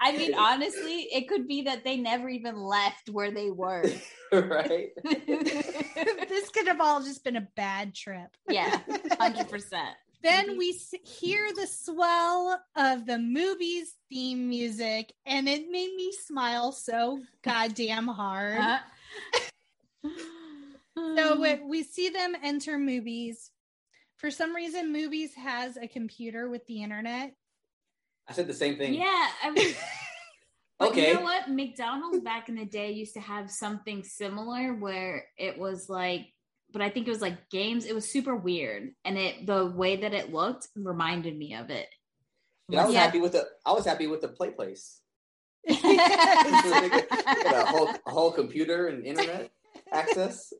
I 0.00 0.16
mean, 0.16 0.34
honestly, 0.34 1.08
it 1.12 1.28
could 1.28 1.48
be 1.48 1.62
that 1.62 1.84
they 1.84 1.96
never 1.96 2.28
even 2.28 2.56
left 2.56 3.08
where 3.08 3.30
they 3.30 3.50
were. 3.50 3.84
right? 4.42 4.90
this 5.04 6.48
could 6.50 6.66
have 6.66 6.80
all 6.80 7.02
just 7.02 7.24
been 7.24 7.36
a 7.36 7.48
bad 7.56 7.94
trip 7.94 8.36
yeah, 8.48 8.80
100%. 8.88 9.72
then 10.22 10.58
we 10.58 10.78
hear 11.04 11.50
the 11.54 11.66
swell 11.66 12.60
of 12.76 13.06
the 13.06 13.18
movie's 13.18 13.94
theme 14.10 14.48
music 14.48 15.12
and 15.26 15.48
it 15.48 15.70
made 15.70 15.94
me 15.94 16.12
smile 16.12 16.72
so 16.72 17.20
goddamn 17.42 18.08
hard 18.08 18.58
Uh, 18.58 18.78
so 21.16 21.40
we, 21.40 21.54
we 21.68 21.82
see 21.82 22.08
them 22.08 22.34
enter 22.42 22.78
movies 22.78 23.50
for 24.16 24.30
some 24.30 24.54
reason 24.54 24.92
movies 24.92 25.34
has 25.34 25.76
a 25.76 25.86
computer 25.88 26.48
with 26.48 26.66
the 26.66 26.82
internet 26.82 27.34
I 28.28 28.32
said 28.32 28.46
the 28.46 28.54
same 28.54 28.76
thing. 28.78 28.94
yeah, 28.94 29.28
I 29.42 29.50
was. 29.50 29.74
Okay. 30.80 31.08
you 31.08 31.14
know 31.14 31.20
what? 31.22 31.48
McDonald's 31.48 32.18
back 32.20 32.48
in 32.48 32.56
the 32.56 32.64
day 32.64 32.90
used 32.90 33.14
to 33.14 33.20
have 33.20 33.48
something 33.50 34.02
similar 34.02 34.74
where 34.74 35.24
it 35.38 35.56
was 35.56 35.88
like, 35.88 36.26
but 36.72 36.82
I 36.82 36.90
think 36.90 37.06
it 37.06 37.10
was 37.10 37.20
like 37.22 37.48
games. 37.48 37.84
It 37.86 37.94
was 37.94 38.10
super 38.10 38.34
weird, 38.34 38.90
and 39.04 39.16
it 39.16 39.46
the 39.46 39.66
way 39.66 39.96
that 39.98 40.12
it 40.12 40.32
looked 40.32 40.66
reminded 40.74 41.38
me 41.38 41.54
of 41.54 41.70
it. 41.70 41.86
And 42.68 42.80
I 42.80 42.84
was 42.86 42.92
Yeah. 42.94 43.02
happy 43.02 43.20
with 43.20 43.32
the 43.32 43.46
I 43.64 43.70
was 43.72 43.84
happy 43.86 44.08
with 44.08 44.20
the 44.20 44.28
play 44.28 44.50
place. 44.50 45.00
A 45.68 45.74
whole 47.66 47.94
a 48.06 48.10
whole 48.10 48.32
computer 48.32 48.88
and 48.88 49.06
internet 49.06 49.50
access. 49.92 50.52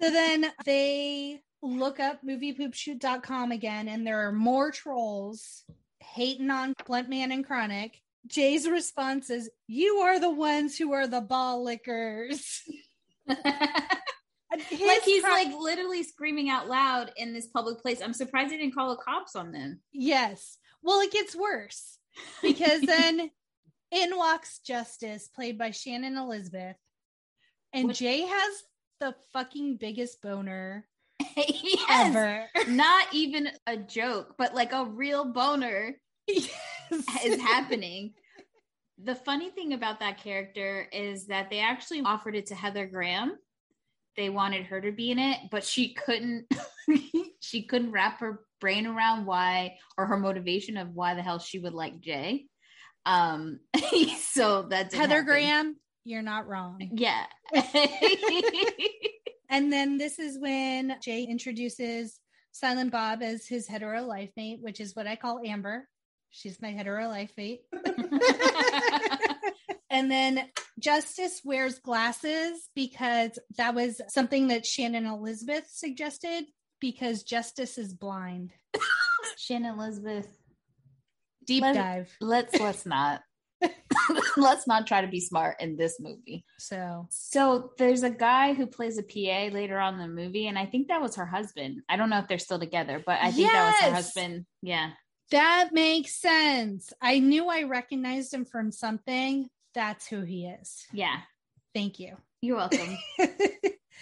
so 0.00 0.10
then 0.10 0.46
they 0.64 1.42
look 1.62 1.98
up 2.00 2.20
moviepoopshoot.com 2.24 3.52
again 3.52 3.88
and 3.88 4.06
there 4.06 4.26
are 4.26 4.32
more 4.32 4.70
trolls 4.70 5.64
hating 6.00 6.50
on 6.50 6.72
blunt 6.86 7.08
man 7.08 7.32
and 7.32 7.46
chronic 7.46 8.00
jay's 8.26 8.68
response 8.68 9.28
is 9.30 9.50
you 9.66 9.96
are 9.96 10.20
the 10.20 10.30
ones 10.30 10.76
who 10.76 10.92
are 10.92 11.06
the 11.06 11.20
ball 11.20 11.64
lickers 11.64 12.62
like 13.28 15.02
he's 15.04 15.22
pro- 15.22 15.32
like 15.32 15.52
literally 15.58 16.02
screaming 16.02 16.48
out 16.48 16.68
loud 16.68 17.12
in 17.16 17.34
this 17.34 17.46
public 17.46 17.80
place. 17.80 18.00
I'm 18.02 18.12
surprised 18.14 18.50
they 18.50 18.56
didn't 18.56 18.74
call 18.74 18.90
the 18.90 19.02
cops 19.02 19.36
on 19.36 19.52
them. 19.52 19.80
Yes. 19.92 20.58
Well, 20.82 21.00
it 21.00 21.12
gets 21.12 21.36
worse 21.36 21.98
because 22.42 22.80
then 22.86 23.30
in 23.90 24.16
walks 24.16 24.60
Justice, 24.60 25.28
played 25.28 25.58
by 25.58 25.70
Shannon 25.70 26.16
Elizabeth, 26.16 26.76
and 27.72 27.88
What- 27.88 27.96
Jay 27.96 28.22
has 28.22 28.62
the 29.00 29.14
fucking 29.32 29.76
biggest 29.76 30.22
boner 30.22 30.87
yes. 31.46 31.86
ever. 31.90 32.46
Not 32.68 33.06
even 33.12 33.48
a 33.66 33.76
joke, 33.76 34.34
but 34.38 34.54
like 34.54 34.72
a 34.72 34.84
real 34.84 35.32
boner 35.32 35.96
is 36.26 37.40
happening. 37.40 38.14
The 39.02 39.14
funny 39.14 39.50
thing 39.50 39.72
about 39.72 40.00
that 40.00 40.18
character 40.18 40.88
is 40.92 41.26
that 41.26 41.50
they 41.50 41.60
actually 41.60 42.02
offered 42.02 42.34
it 42.34 42.46
to 42.46 42.54
Heather 42.54 42.86
Graham. 42.86 43.36
They 44.16 44.30
wanted 44.30 44.66
her 44.66 44.80
to 44.80 44.90
be 44.90 45.10
in 45.12 45.18
it, 45.18 45.38
but 45.50 45.64
she 45.64 45.94
couldn't 45.94 46.46
she 47.40 47.62
couldn't 47.62 47.92
wrap 47.92 48.18
her 48.20 48.40
brain 48.60 48.86
around 48.86 49.26
why 49.26 49.76
or 49.96 50.06
her 50.06 50.16
motivation 50.16 50.76
of 50.76 50.94
why 50.94 51.14
the 51.14 51.22
hell 51.22 51.38
she 51.38 51.60
would 51.60 51.74
like 51.74 52.00
Jay. 52.00 52.46
Um 53.06 53.60
so 54.18 54.62
that's 54.62 54.94
Heather 54.94 55.22
Graham, 55.22 55.76
you're 56.04 56.22
not 56.22 56.48
wrong. 56.48 56.90
Yeah. 56.92 57.26
And 59.48 59.72
then 59.72 59.98
this 59.98 60.18
is 60.18 60.38
when 60.38 60.96
Jay 61.02 61.24
introduces 61.24 62.18
Silent 62.52 62.92
Bob 62.92 63.22
as 63.22 63.46
his 63.46 63.66
hetero 63.66 64.02
life 64.02 64.30
mate, 64.36 64.58
which 64.60 64.80
is 64.80 64.94
what 64.94 65.06
I 65.06 65.16
call 65.16 65.40
Amber. 65.44 65.88
She's 66.30 66.60
my 66.60 66.72
hetero 66.72 67.08
life 67.08 67.32
mate. 67.36 67.60
And 69.90 70.10
then 70.10 70.48
Justice 70.78 71.40
wears 71.44 71.78
glasses 71.78 72.68
because 72.74 73.38
that 73.56 73.74
was 73.74 74.00
something 74.08 74.48
that 74.48 74.66
Shannon 74.66 75.06
Elizabeth 75.06 75.64
suggested 75.70 76.44
because 76.80 77.22
Justice 77.22 77.78
is 77.78 77.94
blind. 77.94 78.52
Shannon 79.38 79.78
Elizabeth. 79.78 80.28
Deep 81.46 81.62
Let- 81.62 81.74
dive. 81.74 82.16
Let's 82.20 82.60
let's 82.60 82.84
not. 82.84 83.22
let's 84.36 84.66
not 84.66 84.86
try 84.86 85.00
to 85.00 85.08
be 85.08 85.20
smart 85.20 85.56
in 85.60 85.76
this 85.76 85.98
movie. 86.00 86.44
So 86.58 87.06
So 87.10 87.72
there's 87.78 88.02
a 88.02 88.10
guy 88.10 88.54
who 88.54 88.66
plays 88.66 88.98
a 88.98 89.02
PA 89.02 89.54
later 89.54 89.78
on 89.78 89.94
in 89.94 90.00
the 90.00 90.08
movie, 90.22 90.46
and 90.46 90.58
I 90.58 90.66
think 90.66 90.88
that 90.88 91.00
was 91.02 91.16
her 91.16 91.26
husband. 91.26 91.82
I 91.88 91.96
don't 91.96 92.10
know 92.10 92.18
if 92.18 92.28
they're 92.28 92.38
still 92.38 92.58
together, 92.58 93.02
but 93.04 93.18
I 93.20 93.30
think 93.30 93.50
that 93.50 93.66
was 93.72 93.80
her 93.88 93.94
husband. 93.94 94.46
Yeah. 94.62 94.90
that 95.30 95.70
makes 95.72 96.14
sense. 96.20 96.92
I 97.02 97.18
knew 97.18 97.48
I 97.48 97.64
recognized 97.64 98.32
him 98.32 98.44
from 98.44 98.72
something. 98.72 99.48
That's 99.74 100.06
who 100.06 100.22
he 100.22 100.46
is. 100.46 100.86
Yeah. 100.92 101.16
Thank 101.74 101.98
you. 102.00 102.16
You're 102.40 102.56
welcome. 102.56 102.96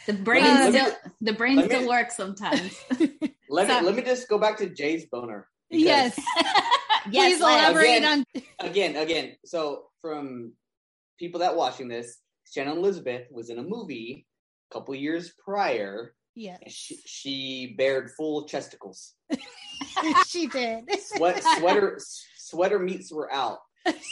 The 0.06 0.12
brain 0.12 0.44
um, 0.44 0.72
Let 0.72 0.72
me- 1.04 1.10
the 1.20 1.32
brain 1.32 1.56
let 1.56 1.68
me- 1.68 1.74
still 1.74 1.88
works 1.88 2.16
sometimes. 2.16 2.78
Let 3.48 3.66
So- 3.68 3.80
me 3.80 3.86
let 3.86 3.96
me 3.96 4.02
just 4.02 4.28
go 4.28 4.38
back 4.38 4.58
to 4.58 4.68
Jay's 4.68 5.06
boner. 5.06 5.48
yes. 5.70 6.16
yes, 7.10 7.38
Please 7.38 7.40
elaborate 7.40 7.96
Again. 7.98 8.24
on 8.36 8.42
Again, 8.60 8.96
again. 8.96 9.36
So 9.44 9.86
from 10.06 10.52
people 11.18 11.40
that 11.40 11.56
watching 11.56 11.88
this, 11.88 12.18
Shannon 12.52 12.78
Elizabeth 12.78 13.26
was 13.30 13.50
in 13.50 13.58
a 13.58 13.62
movie 13.62 14.26
a 14.70 14.74
couple 14.74 14.94
years 14.94 15.32
prior. 15.44 16.14
yes. 16.34 16.58
She, 16.68 16.96
she 17.06 17.74
bared 17.76 18.10
full 18.16 18.46
chesticles. 18.46 19.12
she 20.28 20.46
did. 20.46 20.84
Sweat, 21.00 21.42
sweater 21.58 21.98
sweater 22.36 22.78
meats 22.78 23.12
were 23.12 23.32
out. 23.32 23.58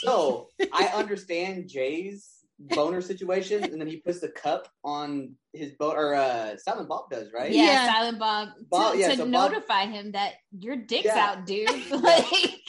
So 0.03 0.47
I 0.73 0.87
understand 0.95 1.69
Jay's 1.69 2.29
boner 2.59 3.01
situation, 3.01 3.63
and 3.63 3.79
then 3.79 3.87
he 3.87 3.97
puts 3.97 4.19
the 4.21 4.29
cup 4.29 4.67
on 4.83 5.33
his 5.53 5.71
boat, 5.73 5.95
or 5.97 6.15
uh, 6.15 6.55
Silent 6.57 6.87
Bob 6.89 7.09
does, 7.09 7.27
right? 7.33 7.51
Yeah, 7.51 7.63
Yeah. 7.63 7.93
Silent 7.93 8.19
Bob, 8.19 8.49
Bob- 8.69 8.93
to, 8.93 8.99
yeah, 8.99 9.09
to 9.09 9.17
so 9.17 9.23
Bob- 9.23 9.31
notify 9.51 9.85
him 9.85 10.13
that 10.13 10.33
your 10.57 10.77
dick's 10.77 11.05
Yeah. 11.05 11.25
out, 11.37 11.45
dude. 11.45 11.69
like, 11.91 12.61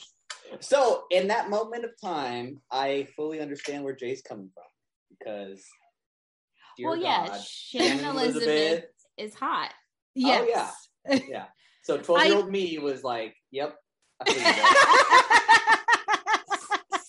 So 0.61 1.05
in 1.11 1.29
that 1.29 1.51
moment 1.51 1.85
of 1.85 1.91
time, 2.03 2.61
I 2.71 3.09
fully 3.17 3.41
understand 3.41 3.85
where 3.85 3.95
Jay's 3.95 4.23
coming 4.23 4.51
from 4.55 4.65
because, 5.11 5.65
dear 6.77 6.89
well, 6.89 6.97
yeah, 6.97 7.29
God, 7.29 7.41
Shannon 7.43 7.99
Shannon 7.99 8.11
Elizabeth, 8.17 8.49
Elizabeth. 8.49 8.85
is 9.17 9.35
hot. 9.35 9.73
Yes. 10.15 10.89
Oh, 11.09 11.21
yeah. 11.29 11.47
So 11.83 11.99
twelve 12.03 12.27
year 12.27 12.37
old 12.37 12.51
me 12.51 12.79
was 12.79 13.05
like, 13.05 13.37
"Yep, 13.51 13.77
I 14.21 14.33
feel 14.33 14.43
that. 14.43 15.43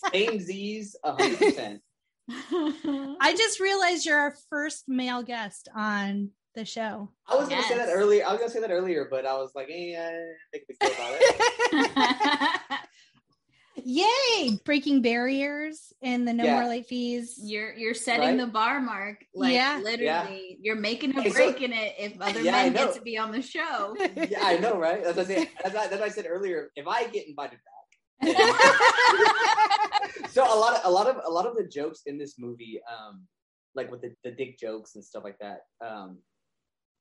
same 0.13 0.39
Z's, 0.39 0.95
hundred 1.03 1.38
percent." 1.38 1.81
I 2.29 3.33
just 3.38 3.60
realized 3.60 4.05
you're 4.05 4.19
our 4.19 4.36
first 4.49 4.83
male 4.88 5.23
guest 5.23 5.69
on 5.75 6.31
the 6.55 6.65
show. 6.65 7.10
I 7.27 7.36
was 7.36 7.47
gonna 7.47 7.63
say 7.63 7.77
that 7.77 7.89
earlier. 7.89 8.25
I 8.25 8.31
was 8.31 8.39
gonna 8.39 8.51
say 8.51 8.60
that 8.60 8.71
earlier, 8.71 9.07
but 9.10 9.25
I 9.25 9.33
was 9.33 9.51
like, 9.55 9.67
"Hey, 9.67 9.95
I 9.95 10.12
didn't 10.12 10.38
make 10.53 10.67
big 10.67 10.79
deal 10.79 10.91
about 10.91 11.17
it." 11.19 12.56
Yay! 13.89 14.60
Breaking 14.65 15.02
barriers 15.02 15.93
and 16.02 16.28
the 16.28 16.34
no 16.34 16.43
Yeah. 16.43 16.60
more 16.60 16.67
late 16.67 16.88
fees. 16.88 17.39
you're 17.41 17.73
you're 17.73 17.93
setting 17.93 18.32
Right? 18.32 18.38
the 18.38 18.47
bar 18.47 18.82
mark. 18.82 19.23
Like 19.34 19.54
Yeah. 19.54 19.80
literally, 19.82 20.58
you're 20.62 20.76
making 20.76 21.17
or 21.17 21.21
Hey, 21.21 21.30
so- 21.30 21.36
breaking 21.36 21.71
it 21.71 21.95
if 21.97 22.17
other 22.21 22.41
Yeah, 22.41 22.52
men 22.52 22.73
get 22.73 22.95
to 22.95 23.02
be 23.02 23.17
on 23.17 23.32
the 23.32 23.41
show. 23.41 23.95
yeah, 24.17 24.39
I 24.43 24.58
know, 24.58 24.78
right? 24.78 25.02
That's 25.02 25.15
what 25.15 25.32
I 25.32 25.36
said. 25.36 25.47
That's 25.63 25.73
what, 25.73 25.89
that's 25.89 26.02
what 26.02 26.02
I 26.02 26.10
said 26.10 26.26
earlier. 26.28 26.69
If 26.76 26.86
I 26.86 27.08
get 27.08 27.30
invited 27.30 27.60
back, 27.63 27.73
so 30.32 30.43
a 30.43 30.60
lot 30.60 30.76
of 30.76 30.82
a 30.84 30.91
lot 30.91 31.08
of 31.08 31.21
a 31.26 31.32
lot 31.32 31.45
of 31.45 31.56
the 31.56 31.63
jokes 31.65 32.02
in 32.08 32.17
this 32.17 32.38
movie, 32.38 32.82
um, 32.91 33.26
like 33.73 33.89
with 33.89 34.02
the, 34.02 34.13
the 34.26 34.32
dick 34.32 34.60
jokes 34.60 34.95
and 34.95 35.04
stuff 35.06 35.23
like 35.23 35.39
that, 35.39 35.62
um, 35.80 36.17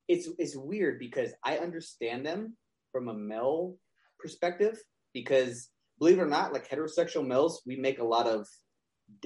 it's 0.07 0.29
it's 0.39 0.55
weird 0.55 1.01
because 1.01 1.33
I 1.43 1.59
understand 1.59 2.25
them 2.25 2.57
from 2.93 3.09
a 3.09 3.15
male 3.15 3.77
perspective 4.21 4.81
because 5.13 5.69
believe 5.99 6.19
it 6.19 6.23
or 6.23 6.27
not, 6.27 6.53
like 6.53 6.69
heterosexual 6.69 7.27
males, 7.27 7.63
we 7.67 7.77
make 7.77 7.99
a 7.99 8.05
lot 8.05 8.27
of 8.27 8.47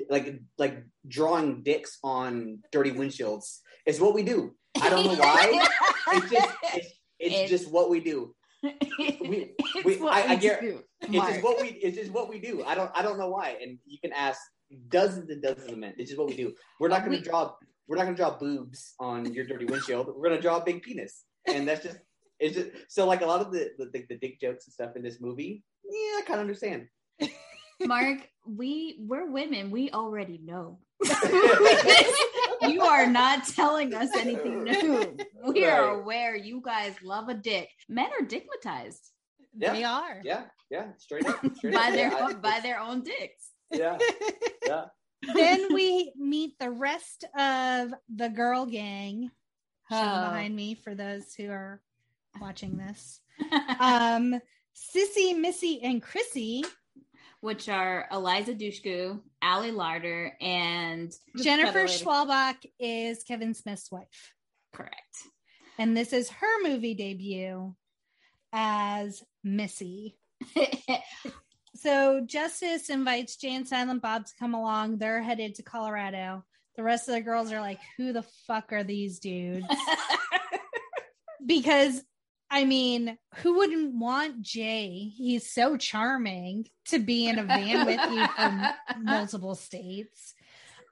like 0.09 0.41
like 0.59 0.85
drawing 1.09 1.63
dicks 1.63 1.99
on 2.05 2.59
dirty 2.73 2.93
windshields. 2.93 3.59
It's 3.87 4.01
what 4.01 4.15
we 4.15 4.23
do. 4.23 4.55
I 4.81 4.91
don't 4.91 5.05
know 5.07 5.15
why. 5.15 5.67
It's 6.13 6.31
just 6.31 6.49
it's, 6.75 6.87
it's 7.19 7.35
It's- 7.35 7.51
just 7.51 7.71
what 7.71 7.89
we 7.91 8.01
do. 8.01 8.35
we- 8.63 8.71
it's 9.59 9.85
we- 9.85 9.97
what 9.97 10.13
I- 10.13 10.33
I 10.33 10.35
we 10.35 10.41
do, 10.41 10.83
it's 11.01 11.29
just 11.29 11.43
what 11.43 11.61
we 11.63 11.69
it's 11.69 11.97
just 11.97 12.11
what 12.13 12.29
we 12.29 12.41
do. 12.41 12.65
I 12.65 12.75
don't 12.75 12.91
I 12.95 13.03
don't 13.03 13.19
know 13.19 13.29
why. 13.31 13.57
And 13.63 13.79
you 13.87 13.99
can 14.03 14.13
ask 14.13 14.41
dozens 14.89 15.31
and 15.31 15.43
dozens 15.43 15.71
of 15.71 15.79
men. 15.79 15.95
It's 15.99 16.11
just 16.11 16.19
what 16.19 16.29
we 16.29 16.37
do. 16.37 16.53
We're 16.79 16.89
not 16.89 17.01
going 17.05 17.13
to 17.13 17.19
We- 17.19 17.25
draw. 17.25 17.53
We're 17.89 17.97
not 17.97 18.05
going 18.05 18.15
to 18.17 18.23
draw 18.23 18.37
boobs 18.39 18.95
on 19.01 19.33
your 19.35 19.45
dirty 19.45 19.65
windshield. 19.65 20.07
We're 20.07 20.29
going 20.29 20.37
to 20.37 20.43
draw 20.43 20.59
a 20.59 20.65
big 20.65 20.83
penis, 20.83 21.25
and 21.47 21.67
that's 21.67 21.83
just. 21.83 21.99
It's 22.41 22.57
just 22.57 22.71
so 22.89 23.07
like 23.07 23.21
a 23.21 23.27
lot 23.27 23.41
of 23.41 23.53
the 23.53 23.71
the, 23.79 23.87
the, 23.93 24.07
the 24.09 24.17
dick 24.19 24.41
jokes 24.41 24.67
and 24.67 24.73
stuff 24.73 24.97
in 24.97 25.03
this 25.03 25.21
movie. 25.21 25.63
Yeah, 25.85 26.19
I 26.19 26.23
kind 26.27 26.41
of 26.41 26.41
understand. 26.41 26.87
Mark, 27.85 28.19
we 28.47 28.99
we're 29.07 29.31
women. 29.31 29.71
We 29.71 29.91
already 29.91 30.41
know. 30.43 30.79
you 32.63 32.83
are 32.83 33.07
not 33.07 33.47
telling 33.47 33.95
us 33.95 34.11
anything 34.15 34.65
new. 34.65 35.17
We 35.47 35.65
are 35.65 35.89
Right. 35.95 36.01
aware 36.01 36.37
you 36.37 36.61
guys 36.63 36.95
love 37.03 37.29
a 37.31 37.35
dick. 37.35 37.69
Men 37.89 38.11
are 38.21 38.27
dickmatized 38.27 39.09
Yeah. 39.57 39.73
They 39.73 39.85
are. 39.85 40.21
Yeah, 40.23 40.45
yeah, 40.71 40.89
straight 40.99 41.27
up, 41.27 41.39
straight 41.57 41.73
by 41.75 41.89
up. 41.89 41.93
their 41.95 42.11
yeah, 42.11 42.27
I- 42.27 42.33
by 42.35 42.61
their 42.63 42.79
own 42.79 43.03
dicks. 43.03 43.51
yeah, 43.71 43.97
yeah. 44.67 44.85
then 45.35 45.73
we 45.73 46.13
meet 46.17 46.59
the 46.59 46.71
rest 46.71 47.25
of 47.39 47.93
the 48.15 48.29
girl 48.29 48.67
gang 48.67 49.31
shown 49.91 50.09
Oh. 50.09 50.21
behind 50.29 50.55
me 50.55 50.75
for 50.75 50.95
those 50.95 51.33
who 51.35 51.49
are 51.51 51.81
watching 52.41 52.77
this. 52.77 53.21
Um, 53.81 54.39
Sissy, 54.77 55.39
Missy, 55.39 55.81
and 55.83 56.03
Chrissy, 56.03 56.63
Which 57.41 57.71
are 57.71 58.07
Eliza 58.13 58.53
Dushku, 58.53 59.19
Ali 59.41 59.71
Larter, 59.71 60.33
and 60.43 61.11
Jennifer. 61.43 61.85
Schwalbach 61.85 62.57
is 62.79 63.25
Kevin 63.25 63.55
Smith's 63.55 63.91
wife. 63.91 64.35
Correct. 64.75 65.17
And 65.79 65.97
this 65.97 66.13
is 66.13 66.29
her 66.29 66.63
movie 66.63 66.95
debut 66.95 67.75
as 68.53 69.23
Missy. 69.43 70.19
So 71.81 72.21
Justice 72.27 72.91
invites 72.91 73.37
Jay 73.37 73.55
and 73.55 73.67
Silent 73.67 74.03
Bob 74.03 74.27
to 74.27 74.33
come 74.39 74.55
along. 74.55 74.99
They're 74.99 75.23
headed 75.23 75.55
to 75.55 75.63
Colorado. 75.63 76.45
The 76.77 76.83
rest 76.83 77.09
of 77.09 77.15
the 77.15 77.23
girls 77.23 77.53
are 77.53 77.61
like, 77.61 77.81
who 77.97 78.13
the 78.13 78.25
fuck 78.47 78.73
are 78.73 78.85
these 78.85 79.19
dudes? 79.19 79.67
because 81.47 82.03
I 82.51 82.65
mean, 82.65 83.17
who 83.37 83.59
wouldn't 83.59 83.95
want 83.95 84.43
Jay? 84.43 85.13
He's 85.17 85.51
so 85.51 85.77
charming 85.77 86.67
to 86.87 86.99
be 86.99 87.29
in 87.29 87.39
a 87.39 87.45
van 87.45 87.87
with 87.87 88.01
you 88.11 88.27
from 88.35 88.63
multiple 89.05 89.55
states. 89.55 90.35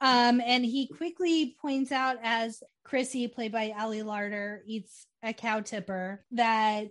Um, 0.01 0.41
and 0.41 0.65
he 0.65 0.87
quickly 0.87 1.57
points 1.61 1.91
out 1.91 2.19
as 2.23 2.63
Chrissy, 2.85 3.27
played 3.27 3.51
by 3.51 3.75
Ali 3.77 4.03
Larter, 4.03 4.61
eats 4.67 5.07
a 5.23 5.33
cow 5.33 5.61
tipper, 5.61 6.25
that 6.33 6.91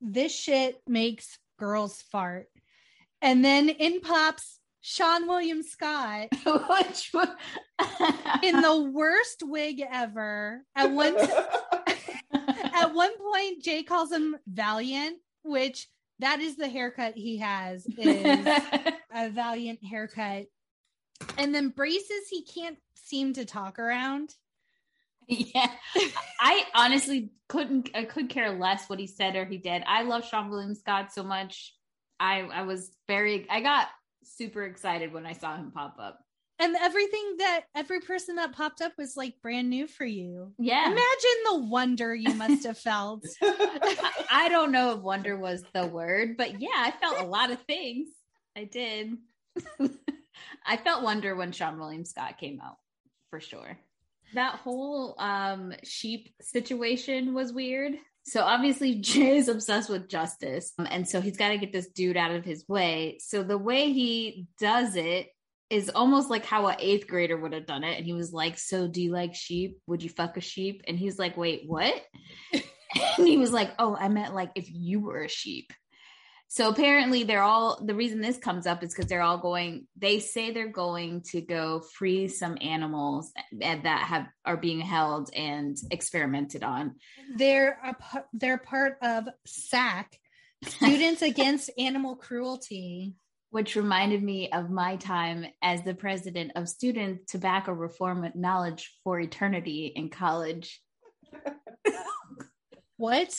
this 0.00 0.32
shit 0.32 0.80
makes 0.86 1.38
girls 1.58 2.00
fart. 2.12 2.46
And 3.20 3.44
then 3.44 3.68
in 3.68 4.00
pops 4.00 4.60
Seann 4.84 5.26
William 5.26 5.62
Scott 5.62 6.28
in 8.42 8.60
the 8.60 8.90
worst 8.92 9.42
wig 9.42 9.82
ever. 9.90 10.62
At 10.76 10.90
one 10.90 11.16
at 12.94 12.96
one 12.96 13.18
point, 13.18 13.62
Jay 13.62 13.82
calls 13.82 14.12
him 14.12 14.36
Valiant, 14.46 15.18
which 15.42 15.88
that 16.20 16.40
is 16.40 16.56
the 16.56 16.68
haircut 16.68 17.14
he 17.16 17.38
has 17.38 17.84
is 17.98 18.62
a 19.12 19.30
Valiant 19.30 19.84
haircut. 19.84 20.46
And 21.36 21.54
then 21.54 21.70
braces 21.70 22.28
he 22.30 22.44
can't 22.44 22.78
seem 22.94 23.32
to 23.34 23.44
talk 23.44 23.78
around. 23.78 24.34
yeah 25.26 25.70
i 26.38 26.64
honestly 26.74 27.30
couldn't 27.48 27.88
i 27.94 28.04
could 28.04 28.28
care 28.28 28.58
less 28.58 28.90
what 28.90 28.98
he 28.98 29.06
said 29.06 29.36
or 29.36 29.46
he 29.46 29.56
did 29.56 29.82
i 29.86 30.02
love 30.02 30.22
seann 30.22 30.50
william 30.50 30.74
scott 30.74 31.14
so 31.14 31.22
much 31.22 31.74
i 32.20 32.40
i 32.40 32.60
was 32.60 32.90
very 33.08 33.46
i 33.48 33.62
got 33.62 33.88
super 34.22 34.64
excited 34.64 35.14
when 35.14 35.24
i 35.24 35.32
saw 35.32 35.56
him 35.56 35.70
pop 35.70 35.96
up 35.98 36.20
And 36.58 36.76
everything 36.80 37.36
that 37.38 37.62
every 37.74 38.00
person 38.00 38.36
that 38.36 38.52
popped 38.52 38.80
up 38.80 38.92
was 38.96 39.16
like 39.16 39.42
brand 39.42 39.68
new 39.70 39.88
for 39.88 40.04
you. 40.04 40.52
yeah. 40.58 40.86
Imagine 40.86 41.00
the 41.46 41.58
wonder 41.68 42.14
you 42.14 42.32
must 42.34 42.64
have 42.64 42.78
felt. 42.78 43.26
I, 43.42 44.12
I 44.30 44.48
don't 44.48 44.72
know 44.72 44.92
if 44.92 45.00
wonder 45.00 45.36
was 45.36 45.62
the 45.72 45.86
word 45.86 46.36
but 46.36 46.60
yeah 46.60 46.68
i 46.74 46.92
felt 47.00 47.20
a 47.20 47.26
lot 47.26 47.50
of 47.50 47.60
things. 47.62 48.08
I 48.56 48.64
did. 48.64 49.16
I 50.66 50.76
felt 50.76 51.02
wonder 51.02 51.34
when 51.34 51.52
seann 51.52 51.78
william 51.78 52.04
scott 52.04 52.38
came 52.38 52.60
out 52.60 52.76
for 53.30 53.40
sure. 53.40 53.78
That 54.34 54.56
whole 54.56 55.14
um 55.18 55.72
sheep 55.82 56.28
situation 56.40 57.34
was 57.34 57.52
weird. 57.52 57.94
So 58.24 58.42
obviously 58.42 58.94
jay 59.00 59.36
is 59.36 59.48
obsessed 59.48 59.90
with 59.90 60.08
justice 60.08 60.72
um, 60.78 60.86
and 60.90 61.08
so 61.08 61.20
he's 61.20 61.36
got 61.36 61.48
to 61.48 61.58
get 61.58 61.72
this 61.72 61.88
dude 61.88 62.16
out 62.16 62.32
of 62.32 62.44
his 62.44 62.64
way. 62.68 63.18
So 63.20 63.42
the 63.42 63.58
way 63.58 63.92
he 63.92 64.46
does 64.60 64.96
it 64.96 65.28
is 65.74 65.90
almost 65.92 66.30
like 66.30 66.44
how 66.44 66.66
an 66.68 66.76
eighth 66.78 67.08
grader 67.08 67.36
would 67.36 67.52
have 67.52 67.66
done 67.66 67.82
it. 67.82 67.96
And 67.96 68.06
he 68.06 68.12
was 68.12 68.32
like 68.32 68.58
so 68.58 68.86
do 68.86 69.02
you 69.02 69.10
like 69.10 69.34
sheep? 69.34 69.78
Would 69.88 70.02
you 70.02 70.08
fuck 70.10 70.36
a 70.36 70.40
sheep? 70.40 70.82
And 70.86 70.98
he's 70.98 71.18
like 71.18 71.36
wait 71.36 71.64
what? 71.66 71.94
And 73.18 73.26
he 73.26 73.38
was 73.38 73.50
like 73.50 73.72
oh 73.80 73.96
i 73.96 74.06
meant 74.06 74.36
like 74.36 74.52
if 74.54 74.68
you 74.70 75.00
were 75.00 75.24
a 75.24 75.28
sheep. 75.28 75.72
So 76.46 76.68
apparently 76.68 77.24
they're 77.24 77.42
all 77.42 77.84
the 77.84 77.96
reason 77.96 78.20
this 78.20 78.38
comes 78.38 78.68
up 78.68 78.84
is 78.84 78.94
because 78.94 79.08
they're 79.08 79.22
all 79.22 79.38
going 79.38 79.88
they 79.96 80.20
say 80.20 80.52
they're 80.52 80.68
going 80.68 81.22
to 81.32 81.40
go 81.40 81.80
free 81.80 82.28
some 82.28 82.56
animals 82.60 83.32
that 83.58 83.84
have 83.84 84.28
are 84.44 84.56
being 84.56 84.78
held 84.78 85.30
and 85.34 85.76
experimented 85.90 86.62
on. 86.62 86.94
They're 87.36 87.76
a, 87.84 88.22
they're 88.32 88.58
part 88.58 88.98
of 89.02 89.24
SAC, 89.44 90.16
Students 90.62 91.22
Against 91.32 91.70
Animal 91.76 92.14
Cruelty. 92.14 93.14
Which 93.54 93.76
reminded 93.76 94.20
me 94.20 94.50
of 94.50 94.68
my 94.68 94.96
time 94.96 95.46
as 95.62 95.82
the 95.82 95.94
president 95.94 96.50
of 96.56 96.68
student 96.68 97.28
tobacco 97.28 97.70
reform 97.70 98.28
knowledge 98.34 98.98
for 99.04 99.20
eternity 99.20 99.92
in 99.94 100.08
college 100.08 100.82
What? 102.96 103.32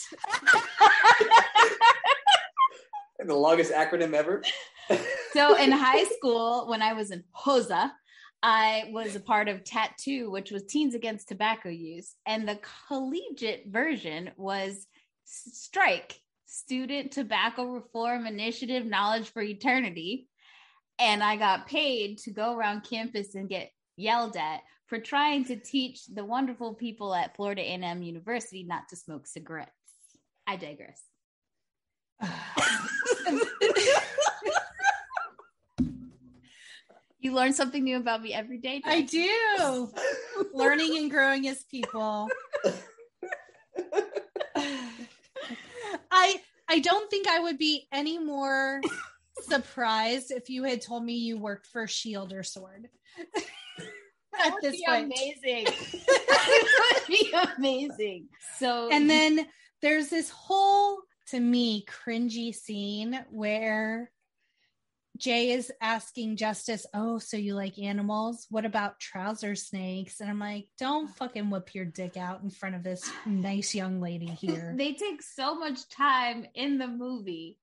the 3.26 3.34
longest 3.34 3.72
acronym 3.72 4.14
ever. 4.14 4.42
so 5.34 5.56
in 5.56 5.70
high 5.70 6.04
school 6.04 6.66
when 6.66 6.80
i 6.80 6.94
was 6.94 7.10
in 7.10 7.22
hosa 7.36 7.90
i 8.42 8.88
was 8.92 9.16
a 9.16 9.20
part 9.20 9.48
of 9.48 9.64
TATU 9.64 10.30
which 10.30 10.50
was 10.50 10.64
teens 10.64 10.94
against 10.94 11.28
tobacco 11.28 11.68
use 11.68 12.14
and 12.24 12.48
the 12.48 12.58
collegiate 12.88 13.64
version 13.66 14.30
was 14.38 14.86
strike 15.24 16.18
student 16.56 17.12
tobacco 17.12 17.64
reform 17.64 18.26
initiative 18.26 18.86
knowledge 18.86 19.30
for 19.30 19.42
eternity 19.42 20.28
and 20.98 21.22
i 21.22 21.36
got 21.36 21.66
paid 21.66 22.18
to 22.18 22.30
go 22.30 22.56
around 22.56 22.82
campus 22.82 23.34
and 23.34 23.48
get 23.48 23.70
yelled 23.96 24.36
at 24.36 24.60
for 24.86 24.98
trying 24.98 25.44
to 25.44 25.56
teach 25.56 26.06
the 26.06 26.24
wonderful 26.24 26.72
people 26.74 27.14
at 27.14 27.36
Florida 27.36 27.60
A&M 27.60 28.02
University 28.02 28.62
not 28.62 28.88
to 28.90 28.96
smoke 28.96 29.26
cigarettes. 29.26 29.70
I 30.46 30.56
digress. 30.56 31.02
you 37.18 37.32
learn 37.32 37.52
something 37.52 37.82
new 37.82 37.96
about 37.96 38.22
me 38.22 38.32
every 38.32 38.58
day. 38.58 38.80
I 38.84 39.00
do. 39.02 39.90
Learning 40.54 40.96
and 40.98 41.10
growing 41.10 41.48
as 41.48 41.64
people. 41.64 42.28
I 46.10 46.40
I 46.68 46.80
don't 46.80 47.10
think 47.10 47.28
I 47.28 47.40
would 47.40 47.58
be 47.58 47.86
any 47.92 48.18
more 48.18 48.80
surprised 49.42 50.30
if 50.30 50.48
you 50.48 50.64
had 50.64 50.82
told 50.82 51.04
me 51.04 51.14
you 51.14 51.38
worked 51.38 51.66
for 51.66 51.86
Shield 51.86 52.32
or 52.32 52.42
Sword. 52.42 52.88
At 54.38 54.52
this 54.60 54.80
point. 54.86 55.06
amazing. 55.06 55.64
that 56.28 56.92
would 56.92 57.06
be 57.08 57.32
amazing. 57.56 58.28
So 58.58 58.90
and 58.90 59.08
then 59.08 59.46
there's 59.80 60.08
this 60.08 60.28
whole 60.28 60.98
to 61.28 61.40
me 61.40 61.86
cringy 61.86 62.54
scene 62.54 63.18
where 63.30 64.10
Jay 65.16 65.50
is 65.52 65.72
asking 65.80 66.36
Justice, 66.36 66.86
Oh, 66.92 67.18
so 67.18 67.36
you 67.36 67.54
like 67.54 67.78
animals? 67.78 68.46
What 68.50 68.64
about 68.64 69.00
trouser 69.00 69.54
snakes? 69.54 70.20
And 70.20 70.28
I'm 70.28 70.38
like, 70.38 70.68
Don't 70.78 71.08
fucking 71.08 71.50
whip 71.50 71.74
your 71.74 71.84
dick 71.84 72.16
out 72.16 72.42
in 72.42 72.50
front 72.50 72.74
of 72.74 72.82
this 72.82 73.10
nice 73.24 73.74
young 73.74 74.00
lady 74.00 74.26
here. 74.40 74.74
they 74.76 74.92
take 74.92 75.22
so 75.22 75.54
much 75.54 75.88
time 75.88 76.46
in 76.54 76.78
the 76.78 76.88
movie 76.88 77.58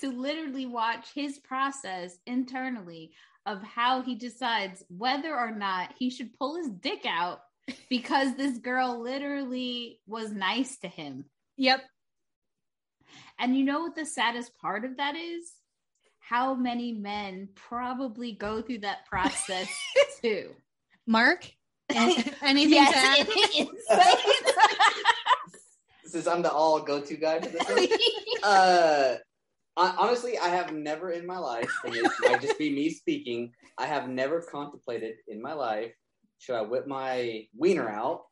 to 0.00 0.10
literally 0.10 0.66
watch 0.66 1.06
his 1.14 1.38
process 1.38 2.16
internally 2.26 3.12
of 3.44 3.62
how 3.62 4.02
he 4.02 4.14
decides 4.14 4.82
whether 4.88 5.36
or 5.36 5.50
not 5.50 5.92
he 5.98 6.10
should 6.10 6.32
pull 6.38 6.56
his 6.56 6.68
dick 6.70 7.04
out 7.06 7.40
because 7.90 8.34
this 8.36 8.58
girl 8.58 9.00
literally 9.02 10.00
was 10.06 10.32
nice 10.32 10.78
to 10.78 10.88
him. 10.88 11.26
Yep. 11.56 11.82
And 13.38 13.56
you 13.56 13.64
know 13.64 13.80
what 13.80 13.94
the 13.94 14.06
saddest 14.06 14.56
part 14.58 14.84
of 14.84 14.96
that 14.96 15.16
is? 15.16 15.50
How 16.32 16.54
many 16.54 16.92
men 16.92 17.50
probably 17.54 18.32
go 18.32 18.62
through 18.62 18.78
that 18.78 19.04
process 19.04 19.68
too. 20.22 20.54
Mark, 21.06 21.52
anything 21.90 22.72
yes, 22.72 23.28
to 23.58 23.60
add? 23.60 23.68
Since 26.06 26.26
I'm 26.28 26.40
the 26.40 26.50
all 26.50 26.80
go-to 26.80 27.18
guy 27.18 27.38
for 27.38 27.50
this 27.50 27.68
one, 27.68 27.86
uh, 28.44 29.16
honestly, 29.76 30.38
I 30.38 30.48
have 30.48 30.72
never 30.72 31.10
in 31.10 31.26
my 31.26 31.36
life, 31.36 31.70
and 31.84 31.94
it 31.94 32.10
might 32.22 32.40
just 32.40 32.58
be 32.58 32.72
me 32.72 32.88
speaking, 32.88 33.52
I 33.76 33.84
have 33.84 34.08
never 34.08 34.40
contemplated 34.40 35.16
in 35.28 35.42
my 35.42 35.52
life 35.52 35.92
should 36.38 36.56
I 36.56 36.62
whip 36.62 36.86
my 36.86 37.46
wiener 37.54 37.90
out 37.90 38.22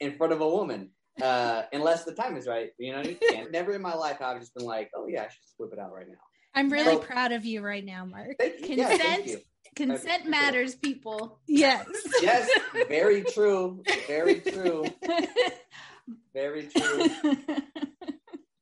in 0.00 0.16
front 0.16 0.32
of 0.32 0.40
a 0.40 0.48
woman 0.48 0.90
uh, 1.22 1.62
unless 1.72 2.02
the 2.02 2.12
time 2.12 2.36
is 2.36 2.48
right. 2.48 2.70
You 2.76 2.92
know, 2.92 3.02
you 3.02 3.16
can't. 3.30 3.52
Never 3.52 3.72
in 3.72 3.82
my 3.82 3.94
life 3.94 4.18
have 4.18 4.36
I 4.36 4.38
just 4.40 4.52
been 4.54 4.66
like, 4.66 4.90
oh 4.96 5.06
yeah, 5.06 5.20
I 5.20 5.28
should 5.28 5.42
just 5.42 5.54
whip 5.58 5.70
it 5.72 5.78
out 5.78 5.92
right 5.92 6.08
now. 6.08 6.18
I'm 6.54 6.70
really 6.70 6.94
so, 6.94 6.98
proud 6.98 7.32
of 7.32 7.44
you 7.44 7.62
right 7.62 7.84
now, 7.84 8.04
Mark. 8.04 8.38
Consent, 8.38 9.26
yeah, 9.26 9.36
consent 9.76 10.26
matters, 10.26 10.74
people. 10.74 11.40
Yes. 11.46 11.86
yes, 12.22 12.50
very 12.88 13.22
true. 13.22 13.82
Very 14.06 14.40
true. 14.40 14.86
Very 16.34 16.66
true. 16.66 17.06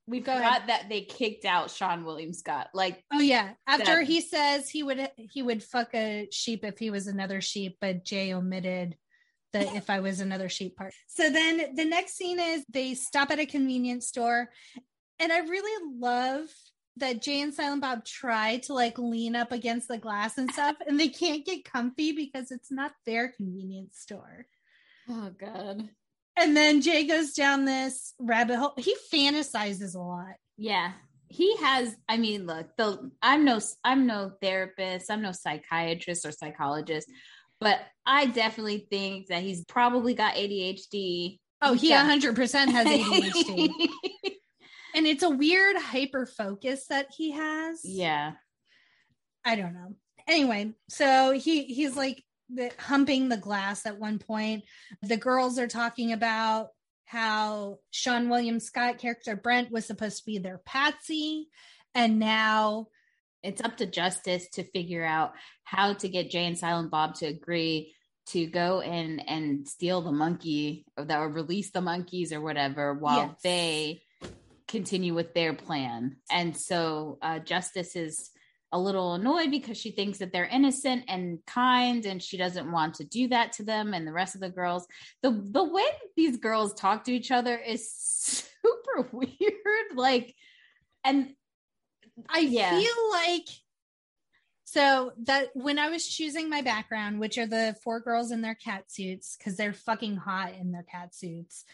We've 0.07 0.25
forgot 0.25 0.69
that 0.69 0.89
they 0.89 1.03
kicked 1.03 1.45
out 1.45 1.69
Seann 1.69 2.05
William 2.05 2.33
Scott. 2.33 2.69
Like, 2.73 3.05
oh 3.13 3.21
yeah, 3.21 3.51
after 3.67 3.97
that. 3.97 4.05
he 4.05 4.23
says 4.23 4.71
he 4.71 4.83
would 4.83 5.11
he 5.17 5.43
would 5.43 5.63
fuck 5.63 5.95
a 5.95 6.29
sheep 6.33 6.65
if 6.65 6.79
he 6.79 6.91
was 6.91 7.07
another 7.07 7.43
sheep, 7.43 7.77
but 7.79 8.07
Jay 8.07 8.33
omitted 8.33 8.97
the 9.53 9.61
if 9.75 9.91
I 9.91 10.01
was 10.01 10.21
another 10.21 10.49
sheep 10.49 10.77
part. 10.77 10.95
So 11.09 11.29
then 11.31 11.75
the 11.75 11.85
next 11.85 12.17
scene 12.17 12.41
is 12.41 12.65
they 12.71 12.95
stop 12.95 13.31
at 13.31 13.39
a 13.39 13.45
convenience 13.45 14.07
store, 14.07 14.49
and 15.19 15.31
I 15.31 15.41
really 15.41 15.93
love 15.99 16.49
that 17.01 17.23
Jay 17.23 17.41
and 17.41 17.55
Silent 17.55 17.83
Bob 17.83 18.05
try 18.05 18.59
to 18.59 18.75
like 18.75 18.99
lean 18.99 19.37
up 19.37 19.53
against 19.53 19.89
the 19.89 19.99
glass 19.99 20.39
and 20.39 20.51
stuff, 20.51 20.77
and 20.87 20.99
they 20.99 21.09
can't 21.09 21.45
get 21.45 21.65
comfy 21.65 22.13
because 22.13 22.51
it's 22.51 22.71
not 22.71 22.93
their 23.07 23.29
convenience 23.29 23.99
store. 23.99 24.47
Oh 25.09 25.31
god. 25.39 25.89
And 26.41 26.57
then 26.57 26.83
Jay 26.83 27.05
goes 27.05 27.33
down 27.33 27.65
this 27.65 28.15
rabbit 28.19 28.57
hole. 28.59 28.75
He 28.77 28.95
fantasizes 29.13 29.97
a 29.97 29.99
lot. 29.99 30.35
Yeah. 30.57 30.93
He 31.29 31.57
has, 31.57 31.95
I 32.09 32.17
mean, 32.17 32.47
look, 32.47 32.69
the 32.77 33.11
I'm 33.21 33.45
no 33.45 33.61
I'm 33.85 34.07
no 34.07 34.33
therapist, 34.41 35.11
I'm 35.11 35.21
no 35.21 35.33
psychiatrist 35.33 36.25
or 36.25 36.33
psychologist, 36.33 37.11
but 37.61 37.81
I 38.07 38.27
definitely 38.27 38.87
think 38.91 39.27
that 39.27 39.43
he's 39.43 39.65
probably 39.65 40.15
got 40.15 40.35
ADHD. 40.35 41.39
Oh, 41.61 41.75
he 41.75 41.91
yeah. 41.91 42.09
100% 42.09 42.69
has 42.71 42.87
ADHD. 42.87 43.69
and 44.99 45.07
it's 45.07 45.23
a 45.23 45.31
weird 45.31 45.77
hyper 45.77 46.27
focus 46.27 46.87
that 46.89 47.07
he 47.17 47.31
has. 47.31 47.83
Yeah. 47.85 48.33
I 49.45 49.55
don't 49.55 49.73
know. 49.73 49.95
Anyway, 50.27 50.75
so 50.89 51.31
he 51.31 51.63
he's 51.63 51.97
like 51.97 52.25
the, 52.53 52.73
humping 52.81 53.29
the 53.29 53.37
glass 53.37 53.87
at 53.87 54.01
one 54.01 54.19
point. 54.19 54.65
The 55.03 55.17
girls 55.17 55.57
are 55.61 55.69
talking 55.69 56.13
about 56.13 56.71
how 57.05 57.79
Seann 57.93 58.29
William 58.29 58.59
Scott 58.59 58.99
character 58.99 59.37
Brent 59.37 59.71
was 59.71 59.87
supposed 59.87 60.19
to 60.19 60.27
be 60.27 60.39
their 60.39 60.59
patsy 60.67 61.47
and 61.95 62.19
now 62.19 62.89
it's 63.45 63.63
up 63.63 63.77
to 63.77 63.87
justice 63.87 64.49
to 64.55 64.65
figure 64.65 65.05
out 65.05 65.33
how 65.63 65.95
to 65.95 66.09
get 66.09 66.29
Jay 66.29 66.45
and 66.45 66.59
Silent 66.59 66.91
Bob 66.91 67.15
to 67.15 67.27
agree 67.27 67.95
to 68.27 68.47
go 68.47 68.81
and 68.81 69.23
and 69.29 69.67
steal 69.67 70.03
the 70.03 70.13
monkey 70.13 70.85
or 70.97 71.05
that 71.05 71.21
or 71.21 71.29
release 71.29 71.71
the 71.71 71.81
monkeys 71.81 72.33
or 72.33 72.41
whatever 72.41 72.93
while 72.95 73.29
yes. 73.29 73.41
they 73.45 74.03
continue 74.69 75.15
with 75.15 75.35
their 75.35 75.55
plan. 75.55 76.17
And 76.31 76.57
so 76.57 77.19
uh, 77.23 77.41
Justice 77.41 77.97
is 77.97 78.31
a 78.71 78.79
little 78.79 79.15
annoyed 79.15 79.51
because 79.51 79.79
she 79.79 79.91
thinks 79.91 80.19
that 80.19 80.31
they're 80.33 80.45
innocent 80.45 81.05
and 81.09 81.39
kind 81.47 82.05
and 82.05 82.23
she 82.23 82.37
doesn't 82.37 82.71
want 82.71 82.95
to 82.95 83.05
do 83.05 83.29
that 83.29 83.53
to 83.53 83.65
them 83.65 83.95
and 83.95 84.07
the 84.07 84.13
rest 84.13 84.35
of 84.35 84.43
the 84.43 84.51
girls 84.51 84.87
the 85.23 85.31
the 85.31 85.65
way 85.65 85.87
these 86.17 86.37
girls 86.37 86.75
talk 86.75 87.05
to 87.05 87.11
each 87.11 87.31
other 87.31 87.57
is 87.57 87.91
super 88.61 89.09
weird 89.11 89.97
like 89.97 90.35
and 91.03 91.33
I 92.29 92.41
yeah. 92.41 92.79
feel 92.79 93.11
like 93.11 93.47
so 94.65 95.13
that 95.25 95.49
when 95.55 95.79
I 95.79 95.89
was 95.89 96.07
choosing 96.07 96.51
my 96.51 96.61
background, 96.61 97.21
which 97.21 97.39
are 97.39 97.47
the 97.47 97.75
four 97.83 98.01
girls 98.01 98.31
in 98.31 98.43
their 98.43 98.55
cat 98.55 98.93
suits, 98.93 99.35
because 99.35 99.57
they're 99.57 99.73
fucking 99.73 100.17
hot 100.17 100.53
in 100.61 100.73
their 100.73 100.83
cat 100.83 101.15
suits, 101.15 101.65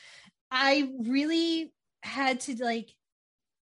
I 0.49 0.93
really 1.01 1.73
had 2.05 2.41
to 2.41 2.63
like 2.63 2.91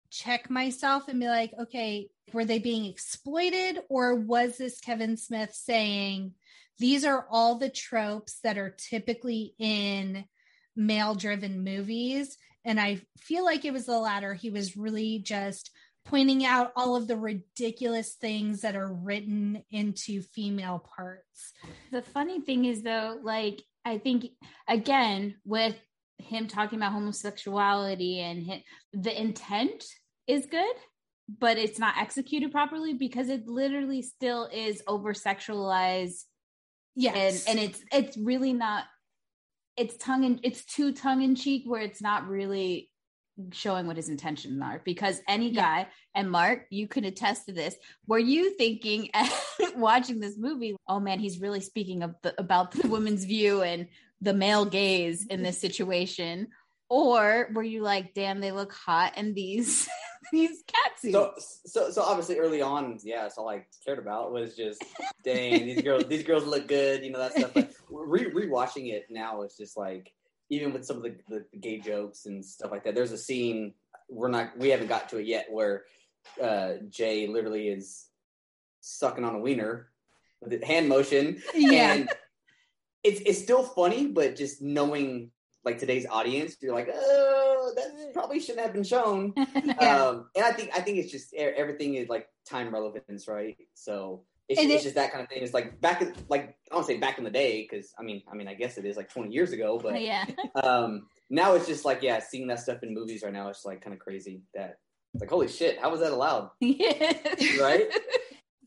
check 0.10 0.50
myself 0.50 1.08
and 1.08 1.20
be 1.20 1.28
like, 1.28 1.54
okay, 1.60 2.10
were 2.34 2.46
they 2.46 2.60
being 2.60 2.86
exploited 2.86 3.80
or 3.90 4.16
was 4.16 4.58
this 4.58 4.80
Kevin 4.80 5.18
Smith 5.18 5.54
saying 5.54 6.34
these 6.80 7.06
are 7.06 7.28
all 7.30 7.56
the 7.56 7.70
tropes 7.70 8.40
that 8.44 8.58
are 8.58 8.76
typically 8.78 9.54
in 9.60 10.26
male 10.76 11.16
driven 11.16 11.64
movies? 11.64 12.38
And 12.66 12.80
I 12.80 13.02
feel 13.20 13.46
like 13.46 13.66
it 13.66 13.74
was 13.74 13.86
the 13.86 14.00
latter. 14.00 14.34
He 14.34 14.50
was 14.50 14.78
really 14.78 15.20
just 15.20 15.72
pointing 16.06 16.46
out 16.46 16.72
all 16.76 16.96
of 16.96 17.08
the 17.08 17.18
ridiculous 17.18 18.16
things 18.16 18.62
that 18.62 18.76
are 18.76 18.92
written 18.92 19.64
into 19.70 20.22
female 20.22 20.84
parts. 20.96 21.54
The 21.92 22.02
funny 22.02 22.42
thing 22.42 22.66
is, 22.66 22.82
though, 22.82 23.20
like, 23.22 23.62
I 23.86 23.98
think, 23.98 24.26
again, 24.68 25.36
with 25.46 25.76
him 26.20 26.48
talking 26.48 26.80
about 26.80 26.94
homosexuality 26.94 28.20
and 28.20 28.44
him, 28.44 28.62
the 28.94 29.20
intent 29.20 29.84
is 30.28 30.46
good, 30.46 30.76
but 31.40 31.58
it's 31.58 31.80
not 31.80 31.98
executed 31.98 32.52
properly 32.52 32.94
because 32.94 33.30
it 33.30 33.48
literally 33.48 34.02
still 34.02 34.50
is 34.54 34.84
over 34.88 35.14
sexualized. 35.14 36.24
Yes. 36.96 37.46
And, 37.48 37.60
and 37.60 37.70
it's, 37.70 37.84
it's 37.92 38.18
really 38.18 38.54
not, 38.54 38.84
it's 39.78 39.98
tongue 39.98 40.26
and 40.26 40.40
it's 40.44 40.66
too 40.66 40.94
tongue 40.94 41.22
in 41.22 41.36
cheek 41.36 41.64
where 41.66 41.82
it's 41.82 42.02
not 42.02 42.28
really 42.28 42.90
showing 43.52 43.88
what 43.88 43.96
his 43.96 44.10
intentions 44.10 44.62
are 44.62 44.82
because 44.84 45.22
any 45.28 45.52
guy 45.52 45.80
yeah. 45.80 45.86
and 46.16 46.30
mark 46.30 46.66
you 46.70 46.88
could 46.88 47.06
attest 47.06 47.46
to 47.46 47.54
this 47.54 47.76
were 48.06 48.20
you 48.20 48.56
thinking 48.58 49.10
watching 49.78 50.20
this 50.20 50.38
movie 50.38 50.76
oh 50.88 51.00
man 51.00 51.20
he's 51.20 51.40
really 51.40 51.62
speaking 51.62 52.04
of 52.04 52.16
the, 52.22 52.34
about 52.38 52.72
the 52.72 52.88
woman's 52.88 53.24
view 53.24 53.62
and 53.62 53.88
the 54.22 54.34
male 54.34 54.66
gaze 54.66 55.26
in 55.26 55.44
this 55.44 55.60
situation? 55.60 56.50
Or 56.90 57.50
were 57.54 57.64
you 57.64 57.82
like 57.82 58.14
damn 58.14 58.40
they 58.40 58.52
look 58.52 58.74
hot 58.74 59.14
and 59.16 59.36
these 59.36 59.88
these 60.32 60.64
cat 60.68 61.00
suits? 61.00 61.14
So, 61.14 61.34
so 61.66 61.92
so 61.92 62.02
obviously 62.02 62.40
early 62.40 62.62
on 62.62 62.98
yeah 63.04 63.22
that's 63.22 63.38
all 63.38 63.48
i 63.48 63.64
cared 63.86 64.00
about 64.00 64.32
was 64.32 64.56
just 64.56 64.84
dang 65.24 65.66
these 65.66 65.84
girls 65.84 66.06
these 66.06 66.24
girls 66.24 66.46
look 66.46 66.68
good 66.68 67.04
you 67.04 67.12
know 67.12 67.20
that 67.20 67.34
stuff. 67.34 67.52
But 67.54 67.72
re- 67.92 68.32
rewatching 68.32 68.92
it 68.92 69.06
now 69.12 69.44
it's 69.44 69.56
just 69.56 69.78
like 69.78 70.12
even 70.50 70.74
with 70.74 70.86
some 70.86 70.98
of 70.98 71.04
the, 71.04 71.16
the, 71.30 71.46
the, 71.52 71.58
gay 71.58 71.80
jokes 71.80 72.26
and 72.26 72.44
stuff 72.44 72.72
like 72.72 72.84
that, 72.84 72.96
there's 72.96 73.12
a 73.12 73.18
scene 73.18 73.74
we're 74.10 74.30
not 74.30 74.58
we 74.58 74.70
haven't 74.70 74.88
got 74.88 75.10
to 75.10 75.18
it 75.18 75.28
yet 75.28 75.46
where 75.50 75.84
uh, 76.42 76.74
Jay 76.90 77.28
literally 77.28 77.68
is 77.68 78.08
sucking 78.82 79.24
on 79.24 79.36
a 79.36 79.40
wiener 79.40 79.90
with 80.42 80.62
a 80.62 80.66
hand 80.66 80.90
motion, 80.90 81.42
yeah. 81.54 81.94
and 81.94 82.10
it's 83.04 83.22
it's 83.22 83.40
still 83.42 83.64
funny, 83.64 84.08
but 84.08 84.36
just 84.36 84.62
knowing 84.62 85.32
like 85.66 85.78
today's 85.78 86.06
audience, 86.10 86.56
you're 86.62 86.74
like, 86.74 86.90
oh, 86.94 87.74
that 87.76 88.14
probably 88.14 88.40
shouldn't 88.40 88.66
have 88.66 88.74
been 88.74 88.84
shown. 88.84 89.34
Yeah. 89.64 90.04
Um, 90.04 90.30
and 90.36 90.46
I 90.46 90.52
think 90.52 90.72
I 90.76 90.82
think 90.82 90.98
it's 90.98 91.12
just 91.12 91.34
everything 91.34 91.96
is 91.96 92.10
like 92.10 92.28
time 92.48 92.74
relevance, 92.74 93.28
right? 93.28 93.58
So 93.74 94.24
it's, 94.48 94.60
it's 94.62 94.72
it- 94.72 94.84
just 94.84 94.96
that 94.96 95.12
kind 95.12 95.24
of 95.24 95.30
thing. 95.30 95.44
It's 95.44 95.54
like 95.54 95.80
back 95.80 96.02
in 96.02 96.14
like 96.28 96.56
I 96.72 96.76
don't 96.76 96.86
say 96.86 96.98
back 96.98 97.18
in 97.18 97.24
the 97.24 97.30
day 97.30 97.68
because 97.70 97.94
I 98.00 98.04
mean 98.04 98.24
I 98.32 98.36
mean 98.36 98.48
I 98.48 98.54
guess 98.54 98.78
it 98.78 98.86
is 98.86 98.98
like 98.98 99.10
20 99.10 99.32
years 99.32 99.52
ago, 99.52 99.80
but 99.82 100.02
yeah. 100.02 100.26
um, 100.56 101.08
now 101.30 101.54
it's 101.54 101.68
just 101.68 101.86
like 101.86 102.02
yeah, 102.02 102.20
seeing 102.20 102.48
that 102.48 102.60
stuff 102.60 102.84
in 102.84 102.94
movies 102.94 103.22
right 103.24 103.34
now, 103.34 103.50
it's 103.50 103.66
like 103.66 103.82
kind 103.82 103.94
of 103.94 104.00
crazy 104.00 104.42
that 104.54 104.78
it's 105.14 105.22
like 105.22 105.30
holy 105.30 105.48
shit, 105.48 105.80
how 105.80 105.90
was 105.92 106.00
that 106.02 106.12
allowed? 106.12 106.50
yeah. 106.60 107.14
Right? 107.60 107.88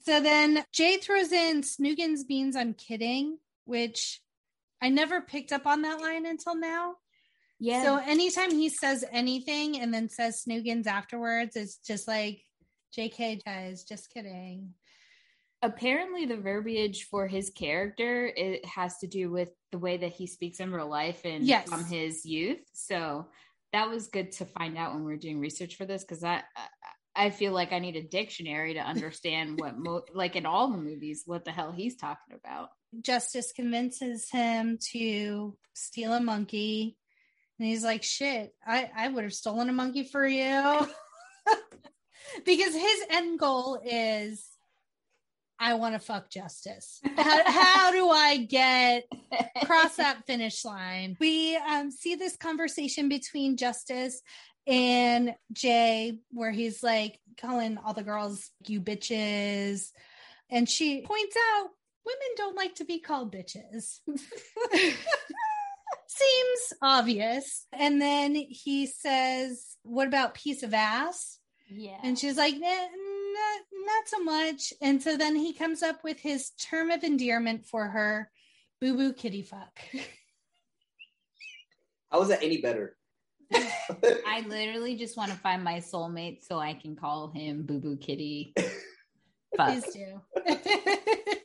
So 0.05 0.21
then 0.21 0.65
Jay 0.73 0.97
throws 0.99 1.31
in 1.31 1.63
Snoogan's 1.63 2.25
beans, 2.25 2.57
I'm 2.57 2.75
kidding, 2.75 3.39
which 3.73 4.21
I 4.83 4.91
never 4.91 5.21
picked 5.23 5.51
up 5.53 5.67
on 5.67 5.81
that 5.83 6.01
line 6.01 6.27
until 6.27 6.55
now. 6.55 6.95
Yeah. 7.59 7.83
So 7.85 7.97
anytime 7.97 8.51
he 8.51 8.69
says 8.69 9.05
anything 9.11 9.81
and 9.81 9.93
then 9.95 10.09
says 10.09 10.43
Snoogan's 10.43 10.87
afterwards, 10.87 11.57
it's 11.57 11.77
just 11.79 12.07
like, 12.07 12.43
JK 12.97 13.43
guys, 13.45 13.85
just 13.85 14.13
kidding. 14.13 14.75
apparently 15.63 16.27
the 16.27 16.37
verbiage 16.37 17.07
for 17.11 17.27
his 17.27 17.51
character 17.51 18.31
it 18.37 18.65
has 18.67 18.99
to 18.99 19.07
do 19.07 19.31
with 19.31 19.49
the 19.71 19.79
way 19.79 19.97
that 19.97 20.13
he 20.13 20.27
speaks 20.27 20.59
in 20.61 20.73
real 20.73 20.89
life 20.91 21.21
and 21.25 21.45
Yes. 21.47 21.69
from 21.69 21.85
his 21.85 22.27
youth 22.27 22.61
so 22.73 23.29
that 23.73 23.89
was 23.89 24.09
good 24.09 24.33
to 24.33 24.45
find 24.45 24.77
out 24.77 24.93
when 24.93 25.05
we 25.05 25.13
were 25.13 25.17
doing 25.17 25.39
research 25.41 25.77
for 25.77 25.87
this 25.87 26.03
because 26.05 26.25
I, 26.25 26.43
I 26.57 26.67
i 27.27 27.31
feel 27.31 27.53
like 27.53 27.73
i 27.73 27.79
need 27.79 27.97
a 27.97 28.03
dictionary 28.03 28.75
to 28.75 28.81
understand 28.81 29.59
what 29.61 29.79
mo- 29.79 30.05
like 30.15 30.35
in 30.37 30.47
all 30.47 30.71
the 30.73 30.79
movies 30.91 31.23
what 31.27 31.45
the 31.45 31.53
hell 31.53 31.71
he's 31.73 31.97
talking 31.97 32.35
about 32.43 32.69
Justice 33.01 33.53
convinces 33.53 34.29
him 34.31 34.79
to 34.93 35.57
steal 35.75 36.13
a 36.13 36.21
monkey. 36.21 36.97
And 37.59 37.69
he's 37.69 37.85
like, 37.85 38.03
shit, 38.03 38.55
I, 38.67 38.91
I 38.95 39.09
would 39.09 39.25
have 39.25 39.33
stolen 39.33 39.69
a 39.69 39.73
monkey 39.73 40.05
for 40.05 40.27
you. 40.27 40.87
because 42.45 42.75
his 42.75 43.05
end 43.11 43.39
goal 43.39 43.81
is 43.85 44.47
I 45.59 45.75
want 45.75 45.95
to 45.95 46.01
fuck 46.01 46.29
justice. 46.29 47.01
How, 47.17 47.43
how 47.47 47.93
do 47.93 48.09
I 48.09 48.39
get 48.39 49.05
cross 49.65 49.95
that 49.95 50.27
finish 50.27 50.65
line? 50.65 51.17
We 51.21 51.57
um, 51.57 51.93
see 51.93 52.17
this 52.17 52.37
conversation 52.37 53.09
between 53.09 53.57
Justice 53.57 54.23
and 54.67 55.37
Jay, 55.53 56.19
where 56.33 56.51
he's 56.51 56.83
like 56.83 57.21
calling 57.41 57.79
all 57.79 57.95
the 57.95 58.03
girls 58.03 58.51
you 58.67 58.81
bitches. 58.81 59.93
And 60.51 60.69
she 60.69 61.03
points 61.03 61.37
out 61.37 61.69
women 62.05 62.29
don't 62.37 62.57
like 62.57 62.75
to 62.77 62.85
be 62.85 63.01
called 63.01 63.35
bitches. 63.35 64.01
Seems 66.07 66.73
obvious. 66.83 67.67
And 67.73 68.01
then 68.01 68.35
he 68.35 68.87
says, 68.87 69.77
What 69.83 70.09
about 70.09 70.35
piece 70.35 70.63
of 70.63 70.75
ass? 70.75 71.39
yeah 71.69 71.99
And 72.03 72.19
she's 72.19 72.37
like, 72.37 72.55
nah, 72.55 72.67
not, 72.69 73.61
not 73.87 74.07
so 74.07 74.23
much. 74.23 74.73
And 74.83 75.03
so 75.03 75.17
then 75.17 75.35
he 75.37 75.55
comes 75.55 75.83
up 75.83 76.05
with 76.05 76.21
his 76.21 76.51
term 76.51 76.91
of 76.91 77.03
endearment 77.03 77.67
for 77.67 77.87
her, 77.89 78.31
boo 78.81 78.97
boo 78.97 79.13
kitty 79.13 79.43
fuck. 79.43 79.81
How 82.11 82.19
was 82.21 82.29
that 82.29 82.43
any 82.43 82.61
better? 82.61 82.97
i 84.27 84.43
literally 84.49 84.97
just 84.97 85.17
want 85.17 85.31
to 85.31 85.37
find 85.37 85.63
my 85.63 85.75
soulmate 85.75 86.43
so 86.43 86.59
i 86.59 86.73
can 86.73 86.97
call 86.97 87.31
him 87.31 87.63
boo 87.65 87.79
boo 87.79 87.97
kitty 87.99 88.55
fuck 89.57 89.69
Please 89.69 89.85
do. 89.93 91.39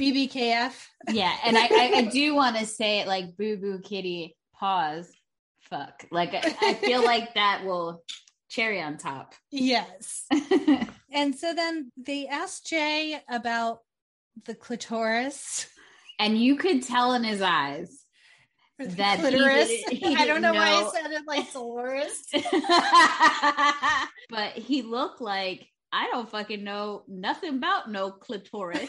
BBKF. 0.00 0.72
yeah 1.10 1.34
and 1.44 1.56
I, 1.58 1.62
I 1.70 1.92
i 1.96 2.02
do 2.02 2.34
want 2.34 2.56
to 2.56 2.66
say 2.66 3.00
it 3.00 3.06
like 3.06 3.36
boo 3.36 3.56
boo 3.56 3.80
kitty 3.84 4.36
pause 4.58 5.10
fuck 5.70 6.04
like 6.10 6.34
I, 6.34 6.54
I 6.62 6.74
feel 6.74 7.04
like 7.04 7.34
that 7.34 7.62
will 7.64 8.02
cherry 8.48 8.80
on 8.82 8.96
top 8.96 9.34
Yes. 9.50 10.26
And 11.12 11.34
so 11.34 11.52
then 11.54 11.90
they 11.96 12.28
asked 12.28 12.66
Jay 12.68 13.20
about 13.28 13.80
the 14.44 14.54
clitoris. 14.54 15.66
and 16.20 16.38
you 16.40 16.54
could 16.54 16.84
tell 16.84 17.14
in 17.14 17.24
his 17.24 17.42
eyes 17.42 18.04
That 18.78 19.16
he 19.18 19.22
clitoris. 19.22 19.68
didn't- 19.68 19.92
he 19.92 20.14
I 20.22 20.24
don't 20.26 20.40
know 20.40 20.52
didn't 20.52 20.66
why. 20.66 20.84
I 20.84 20.90
said 20.92 21.10
it 21.10 21.26
like 21.26 21.52
Dolores. 21.52 22.26
but 24.30 24.52
he 24.52 24.82
looked 24.82 25.20
like 25.20 25.66
I 25.92 26.06
don't 26.12 26.30
fucking 26.30 26.62
know 26.62 27.02
nothing 27.08 27.56
about 27.56 27.90
no 27.90 28.12
clitoris. 28.12 28.88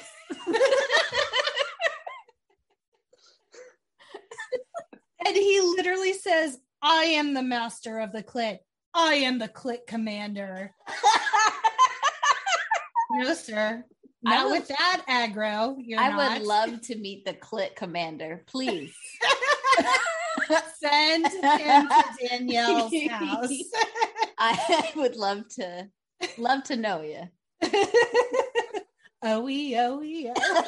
And 5.32 5.38
he 5.41 5.61
literally 5.61 6.11
says, 6.13 6.57
I 6.82 7.03
am 7.05 7.34
the 7.34 7.41
master 7.41 7.99
of 7.99 8.11
the 8.11 8.21
clit. 8.21 8.59
I 8.93 9.13
am 9.15 9.39
the 9.39 9.47
clit 9.47 9.88
commander. 9.88 10.73
No, 13.13 13.34
sir. 13.34 13.84
Not 14.23 14.45
would- 14.45 14.59
with 14.59 14.67
that 14.69 15.03
aggro. 15.09 15.75
You're 15.79 15.99
I 15.99 16.11
not. 16.11 16.39
would 16.39 16.47
love 16.47 16.82
to 16.84 16.95
meet 16.97 17.25
the 17.25 17.34
clit 17.34 17.75
commander, 17.75 18.45
please. 18.47 18.95
Send 20.79 21.27
him 21.27 21.89
to 21.89 22.03
Danielle's 22.29 22.93
house. 23.09 23.51
I 24.38 24.91
would 24.95 25.17
love 25.17 25.45
to 25.55 25.89
love 26.38 26.63
to 26.63 26.77
know 26.77 27.01
you. 27.01 27.23
oh, 29.23 29.41
we, 29.41 29.77
oh, 29.77 29.99
we, 29.99 30.32
oh. 30.34 30.63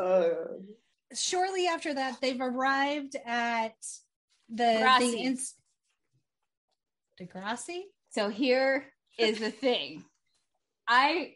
Uh, 0.00 0.28
Shortly 1.14 1.66
after 1.66 1.94
that, 1.94 2.20
they've 2.20 2.40
arrived 2.40 3.16
at 3.24 3.74
the 4.50 4.62
Degrassi. 4.62 4.98
the 5.12 5.18
ins- 5.18 5.54
Degrassi. 7.20 7.82
So 8.10 8.28
here 8.28 8.84
is 9.18 9.38
the 9.40 9.50
thing. 9.50 10.04
I 10.86 11.34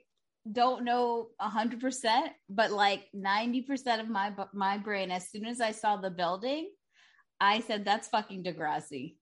don't 0.51 0.85
know 0.85 1.29
a 1.41 1.49
hundred 1.49 1.81
percent, 1.81 2.33
but 2.49 2.71
like 2.71 3.09
ninety 3.13 3.63
percent 3.63 4.03
of 4.03 4.09
my 4.09 4.33
my 4.53 4.79
brain, 4.79 5.11
as 5.11 5.31
soon 5.31 5.47
as 5.47 5.61
I 5.61 5.73
saw 5.73 5.97
the 5.97 6.11
building, 6.11 6.71
I 7.41 7.61
said 7.61 7.85
that's 7.85 8.09
fucking 8.09 8.45
Degrassi. 8.45 9.17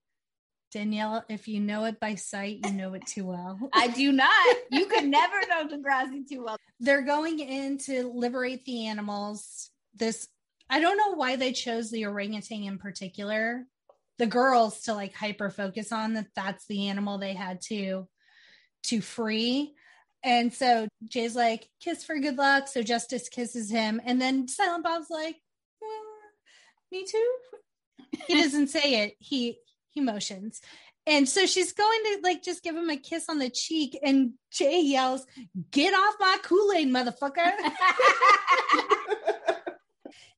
Danielle, 0.71 1.25
if 1.29 1.47
you 1.47 1.59
know 1.59 1.85
it 1.85 1.99
by 1.99 2.15
sight, 2.15 2.59
you 2.65 2.71
know 2.71 2.93
it 2.93 3.05
too 3.05 3.25
well. 3.25 3.59
I 3.73 3.87
do 3.87 4.11
not. 4.11 4.55
You 4.71 4.85
could 4.85 5.05
never 5.07 5.35
know 5.49 5.67
Degrassi 5.67 6.27
too 6.27 6.43
well. 6.43 6.57
They're 6.79 7.01
going 7.01 7.39
in 7.39 7.77
to 7.79 8.11
liberate 8.13 8.65
the 8.65 8.87
animals. 8.87 9.69
This, 9.95 10.27
I 10.69 10.79
don't 10.79 10.97
know 10.97 11.15
why 11.15 11.35
they 11.35 11.51
chose 11.51 11.91
the 11.91 12.05
orangutan 12.05 12.63
in 12.63 12.77
particular. 12.77 13.65
The 14.17 14.27
girls 14.27 14.81
to 14.83 14.93
like 14.93 15.13
hyper 15.13 15.49
focus 15.49 15.91
on 15.91 16.13
that 16.13 16.27
that's 16.35 16.65
the 16.67 16.87
animal 16.87 17.17
they 17.17 17.33
had 17.33 17.61
to 17.63 18.07
to 18.83 19.01
free. 19.01 19.73
And 20.23 20.53
so 20.53 20.87
Jay's 21.07 21.35
like, 21.35 21.67
kiss 21.79 22.03
for 22.03 22.19
good 22.19 22.37
luck. 22.37 22.67
So 22.67 22.83
Justice 22.83 23.29
kisses 23.29 23.69
him. 23.69 23.99
And 24.05 24.21
then 24.21 24.47
Silent 24.47 24.83
Bob's 24.83 25.09
like, 25.09 25.35
well, 25.81 25.89
me 26.91 27.05
too. 27.05 27.35
He 28.27 28.33
doesn't 28.41 28.67
say 28.67 29.03
it. 29.03 29.15
He 29.19 29.57
he 29.91 30.01
motions. 30.01 30.61
And 31.07 31.27
so 31.27 31.45
she's 31.45 31.73
going 31.73 31.99
to 32.03 32.19
like 32.23 32.43
just 32.43 32.63
give 32.63 32.75
him 32.75 32.89
a 32.89 32.97
kiss 32.97 33.25
on 33.29 33.39
the 33.39 33.49
cheek, 33.49 33.97
and 34.03 34.33
Jay 34.51 34.81
yells, 34.81 35.25
Get 35.71 35.93
off 35.93 36.15
my 36.19 36.37
Kool-Aid, 36.43 36.87
motherfucker. 36.89 37.51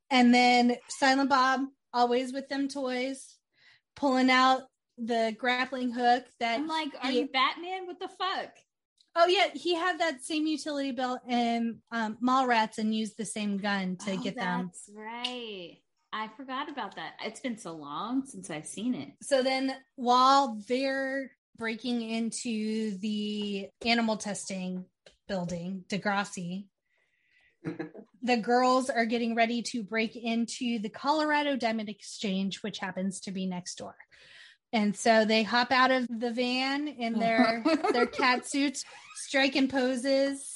and 0.10 0.34
then 0.34 0.76
Silent 0.89 1.30
Bob, 1.30 1.62
always 1.93 2.34
with 2.34 2.47
them 2.49 2.68
toys, 2.68 3.38
pulling 3.95 4.30
out 4.30 4.64
the 4.97 5.36
grappling 5.38 5.91
hook 5.91 6.26
that 6.39 6.60
I'm 6.60 6.68
like, 6.68 6.89
are 7.01 7.10
he- 7.12 7.20
you 7.22 7.28
Batman? 7.28 7.88
What 7.88 7.99
the 7.99 8.08
fuck? 8.10 8.49
Oh 9.16 9.28
yeah, 9.28 9.49
he 9.54 9.76
had 9.76 9.99
that 9.99 10.24
same 10.24 10.47
utility 10.47 10.91
belt 10.91 11.20
in 11.30 11.78
um, 11.91 12.18
Mallrats 12.24 12.80
and 12.80 12.95
used 12.95 13.16
the 13.16 13.26
same 13.26 13.58
gun 13.58 13.95
to 14.06 14.14
Oh, 14.14 14.18
get 14.18 14.36
them. 14.36 14.72
That's 14.72 14.89
right. 14.91 15.78
I 16.14 16.30
forgot 16.38 16.70
about 16.70 16.95
that. 16.95 17.14
It's 17.26 17.39
been 17.39 17.57
so 17.57 17.74
long 17.74 18.24
since 18.26 18.51
I've 18.51 18.68
seen 18.68 18.93
it. 18.93 19.09
So 19.22 19.41
then, 19.41 19.76
while 19.95 20.61
they're 20.70 21.32
breaking 21.57 22.07
into 22.07 22.97
the 22.99 23.70
animal 23.84 24.18
testing 24.18 24.86
building, 25.28 25.84
Degrassi, 25.89 26.66
the 28.22 28.38
girls 28.38 28.91
are 28.91 29.05
getting 29.05 29.34
ready 29.34 29.64
to 29.64 29.82
break 29.82 30.16
into 30.16 30.78
the 30.78 30.89
Colorado 30.89 31.55
Diamond 31.55 31.89
Exchange, 31.89 32.61
which 32.61 32.78
happens 32.78 33.20
to 33.22 33.32
be 33.32 33.47
next 33.47 33.76
door. 33.80 33.95
And 34.72 34.95
so 34.95 35.26
they 35.26 35.41
hop 35.41 35.72
out 35.72 35.89
of 35.89 36.07
the 36.07 36.32
van 36.32 36.88
in 36.88 37.18
their 37.20 37.64
their 37.91 38.07
cat 38.07 38.47
suits, 38.47 38.84
striking 39.16 39.68
poses. 39.68 40.53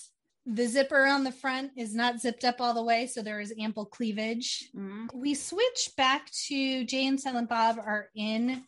The 0.50 0.66
zipper 0.66 1.06
on 1.06 1.26
the 1.26 1.32
front 1.32 1.74
is 1.76 1.93
not 1.93 2.22
zipped 2.22 2.45
up 2.45 2.62
all 2.62 2.74
the 2.74 2.84
way, 2.84 3.06
so 3.06 3.22
there 3.22 3.41
is 3.41 3.54
ample 3.60 3.86
cleavage. 3.86 4.70
Mhm. 4.74 5.14
We 5.14 5.34
switch 5.34 5.91
back 5.98 6.32
to 6.48 6.86
Jay 6.86 7.06
and 7.06 7.20
Silent 7.20 7.50
Bob 7.50 7.78
are 7.78 8.10
in 8.16 8.66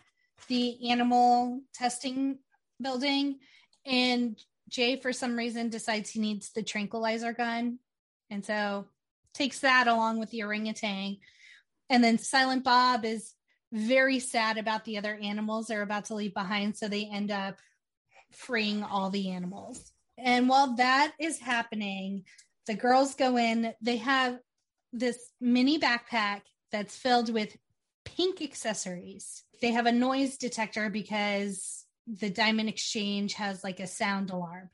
the 0.48 0.90
animal 0.90 1.62
testing 1.74 2.40
building, 2.82 3.40
and 3.86 4.38
Jay, 4.68 4.98
for 4.98 5.14
some 5.14 5.38
reason, 5.38 5.70
decides 5.70 6.10
he 6.10 6.20
needs 6.20 6.52
the 6.52 6.64
tranquilizer 6.64 7.32
gun. 7.32 7.80
And 8.30 8.46
so 8.46 8.90
takes 9.34 9.60
that 9.62 9.88
along 9.88 10.20
with 10.20 10.32
the 10.32 10.44
orangutan. 10.44 11.18
And 11.90 12.04
then 12.04 12.18
Silent 12.18 12.66
Bob 12.66 13.06
is 13.06 13.36
very 13.72 14.20
sad 14.20 14.58
about 14.58 14.84
the 14.84 14.98
other 14.98 15.16
animals 15.16 15.68
they're 15.68 15.82
about 15.82 16.06
to 16.06 16.16
leave 16.16 16.34
behind. 16.34 16.78
So 16.78 16.90
they 16.90 17.06
end 17.06 17.32
up 17.32 17.58
freeing 18.32 18.84
all 18.84 19.10
the 19.10 19.30
animals. 19.30 19.94
And 20.24 20.50
while 20.50 20.76
that 20.76 21.14
is 21.20 21.40
happening, 21.40 22.24
the 22.68 22.76
girls 22.76 23.16
go 23.16 23.38
in, 23.38 23.74
they 23.82 23.98
have 23.98 24.40
this 24.94 25.18
mini 25.40 25.80
backpack 25.80 26.42
that's 26.72 26.96
filled 26.96 27.34
with 27.34 27.56
pink 28.06 28.42
accessories. 28.42 29.44
They 29.62 29.72
have 29.72 29.86
a 29.86 29.92
noise 29.92 30.38
detector 30.38 30.90
because 30.90 31.86
the 32.08 32.30
Diamond 32.30 32.70
Exchange 32.70 33.34
has 33.36 33.64
like 33.64 33.80
a 33.80 33.88
sound 33.88 34.32
alarm 34.32 34.70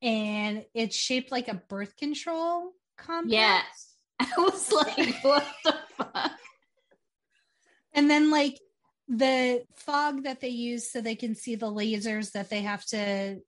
and 0.00 0.64
it's 0.74 0.96
shaped 0.96 1.32
like 1.32 1.48
a 1.48 1.54
birth 1.68 1.96
control 1.96 2.72
compact. 2.96 3.32
Yeah. 3.32 3.62
I 4.20 4.28
was 4.38 4.72
like, 4.72 5.22
what 5.22 5.46
the 5.64 5.76
fuck? 5.96 6.32
And 7.92 8.10
then 8.10 8.30
like 8.30 8.58
the 9.08 9.64
fog 9.74 10.24
that 10.24 10.40
they 10.40 10.48
use 10.48 10.90
so 10.90 11.00
they 11.00 11.14
can 11.14 11.34
see 11.34 11.56
the 11.56 11.70
lasers 11.70 12.32
that 12.32 12.50
they 12.50 12.60
have 12.60 12.84
to 12.86 13.40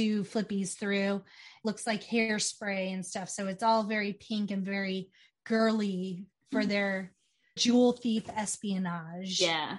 do 0.00 0.24
flippies 0.24 0.78
through 0.78 1.22
looks 1.64 1.86
like 1.86 2.02
hairspray 2.02 2.92
and 2.92 3.04
stuff. 3.04 3.28
So 3.28 3.46
it's 3.46 3.62
all 3.62 3.84
very 3.84 4.14
pink 4.14 4.50
and 4.50 4.64
very 4.64 5.10
girly 5.46 6.26
for 6.50 6.60
mm-hmm. 6.60 6.70
their 6.70 7.12
jewel 7.58 7.92
thief 7.92 8.24
espionage. 8.34 9.40
Yeah. 9.40 9.78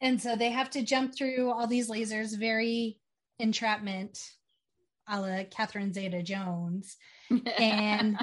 And 0.00 0.20
so 0.20 0.36
they 0.36 0.50
have 0.50 0.70
to 0.70 0.82
jump 0.82 1.16
through 1.16 1.50
all 1.50 1.66
these 1.66 1.88
lasers, 1.88 2.38
very 2.38 2.98
entrapment 3.38 4.18
a 5.08 5.20
la 5.20 5.42
Catherine 5.50 5.92
Zeta 5.92 6.22
Jones. 6.22 6.96
And 7.58 8.18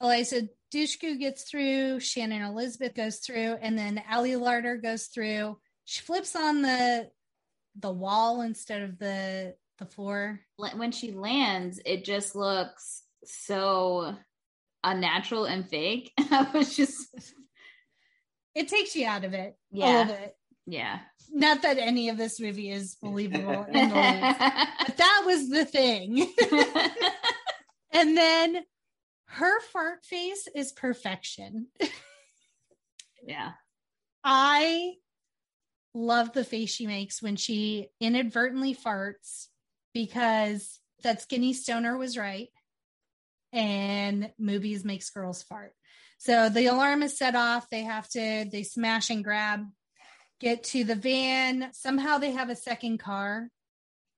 Eliza 0.00 0.48
Dushku 0.72 1.18
gets 1.18 1.44
through, 1.50 2.00
Shannon 2.00 2.42
Elizabeth 2.42 2.94
goes 2.94 3.18
through, 3.18 3.56
and 3.60 3.76
then 3.76 4.02
Ali 4.10 4.32
Larter 4.32 4.80
goes 4.80 5.06
through. 5.06 5.58
She 5.84 6.00
flips 6.00 6.36
on 6.36 6.62
the 6.62 7.10
the 7.80 7.92
wall 7.92 8.42
instead 8.42 8.82
of 8.82 8.98
the 8.98 9.54
the 9.82 9.94
floor. 9.94 10.40
When 10.56 10.92
she 10.92 11.12
lands, 11.12 11.80
it 11.84 12.04
just 12.04 12.36
looks 12.36 13.02
so 13.24 14.16
unnatural 14.84 15.44
and 15.44 15.68
fake. 15.68 16.12
I 16.18 16.48
was 16.54 16.76
just 16.76 17.08
it 18.54 18.68
takes 18.68 18.94
you 18.94 19.06
out 19.06 19.24
of 19.24 19.34
it. 19.34 19.56
Yeah. 19.70 20.08
It. 20.08 20.36
Yeah. 20.66 21.00
Not 21.30 21.62
that 21.62 21.78
any 21.78 22.10
of 22.10 22.18
this 22.18 22.38
movie 22.38 22.70
is 22.70 22.96
believable 23.02 23.64
in 23.64 23.88
the 23.88 23.94
least, 23.94 24.38
but 24.86 24.96
that 24.96 25.22
was 25.26 25.48
the 25.48 25.64
thing. 25.64 26.30
and 27.92 28.16
then 28.16 28.62
her 29.26 29.60
fart 29.72 30.04
face 30.04 30.48
is 30.54 30.72
perfection. 30.72 31.68
yeah. 33.26 33.52
I 34.22 34.92
love 35.94 36.32
the 36.32 36.44
face 36.44 36.70
she 36.70 36.86
makes 36.86 37.22
when 37.22 37.36
she 37.36 37.88
inadvertently 38.00 38.74
farts 38.74 39.48
because 39.92 40.80
that 41.02 41.22
skinny 41.22 41.52
stoner 41.52 41.96
was 41.96 42.16
right 42.16 42.48
and 43.52 44.30
movies 44.38 44.84
makes 44.84 45.10
girls 45.10 45.42
fart. 45.42 45.72
So 46.18 46.48
the 46.48 46.66
alarm 46.66 47.02
is 47.02 47.18
set 47.18 47.34
off. 47.34 47.68
They 47.68 47.82
have 47.82 48.08
to, 48.10 48.46
they 48.50 48.62
smash 48.62 49.10
and 49.10 49.24
grab, 49.24 49.66
get 50.40 50.64
to 50.64 50.84
the 50.84 50.94
van. 50.94 51.70
Somehow 51.72 52.18
they 52.18 52.30
have 52.30 52.48
a 52.48 52.56
second 52.56 52.98
car. 52.98 53.48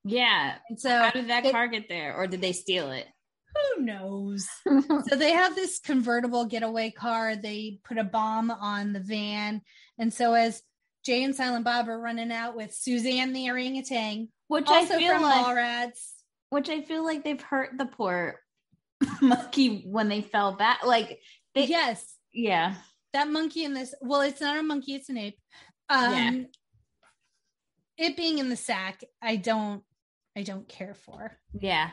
Yeah. 0.03 0.55
And 0.69 0.79
so 0.79 0.89
how 0.89 1.11
did 1.11 1.29
that 1.29 1.45
it, 1.45 1.51
car 1.51 1.67
get 1.67 1.89
there? 1.89 2.15
Or 2.15 2.27
did 2.27 2.41
they 2.41 2.51
steal 2.51 2.91
it? 2.91 3.07
Who 3.55 3.83
knows? 3.83 4.47
so 4.67 5.15
they 5.15 5.31
have 5.31 5.55
this 5.55 5.79
convertible 5.79 6.45
getaway 6.45 6.91
car. 6.91 7.35
They 7.35 7.79
put 7.83 7.97
a 7.97 8.03
bomb 8.03 8.51
on 8.51 8.93
the 8.93 8.99
van. 8.99 9.61
And 9.97 10.13
so 10.13 10.33
as 10.33 10.61
Jay 11.03 11.23
and 11.23 11.35
Silent 11.35 11.65
Bob 11.65 11.89
are 11.89 11.99
running 11.99 12.31
out 12.31 12.55
with 12.55 12.73
Suzanne 12.73 13.33
the 13.33 13.49
orangutan, 13.49 14.29
which 14.47 14.67
also 14.67 14.95
I 14.95 14.97
feel 14.97 15.13
from 15.13 15.23
like, 15.23 15.45
Mallrats, 15.45 16.11
which 16.49 16.69
I 16.69 16.81
feel 16.81 17.03
like 17.03 17.23
they've 17.23 17.41
hurt 17.41 17.77
the 17.77 17.85
poor 17.85 18.39
monkey 19.21 19.83
when 19.85 20.09
they 20.09 20.21
fell 20.21 20.53
back. 20.53 20.85
Like 20.85 21.19
they, 21.53 21.65
yes, 21.65 22.15
yeah, 22.33 22.75
that 23.13 23.29
monkey 23.29 23.63
in 23.63 23.73
this. 23.73 23.93
Well, 24.01 24.21
it's 24.21 24.41
not 24.41 24.57
a 24.57 24.63
monkey; 24.63 24.95
it's 24.95 25.09
an 25.09 25.17
ape. 25.17 25.39
Um, 25.89 26.13
yeah. 26.13 26.43
It 27.97 28.17
being 28.17 28.39
in 28.39 28.49
the 28.49 28.57
sack, 28.57 29.03
I 29.21 29.37
don't, 29.37 29.81
I 30.35 30.43
don't 30.43 30.67
care 30.67 30.93
for. 30.93 31.37
Yeah. 31.53 31.91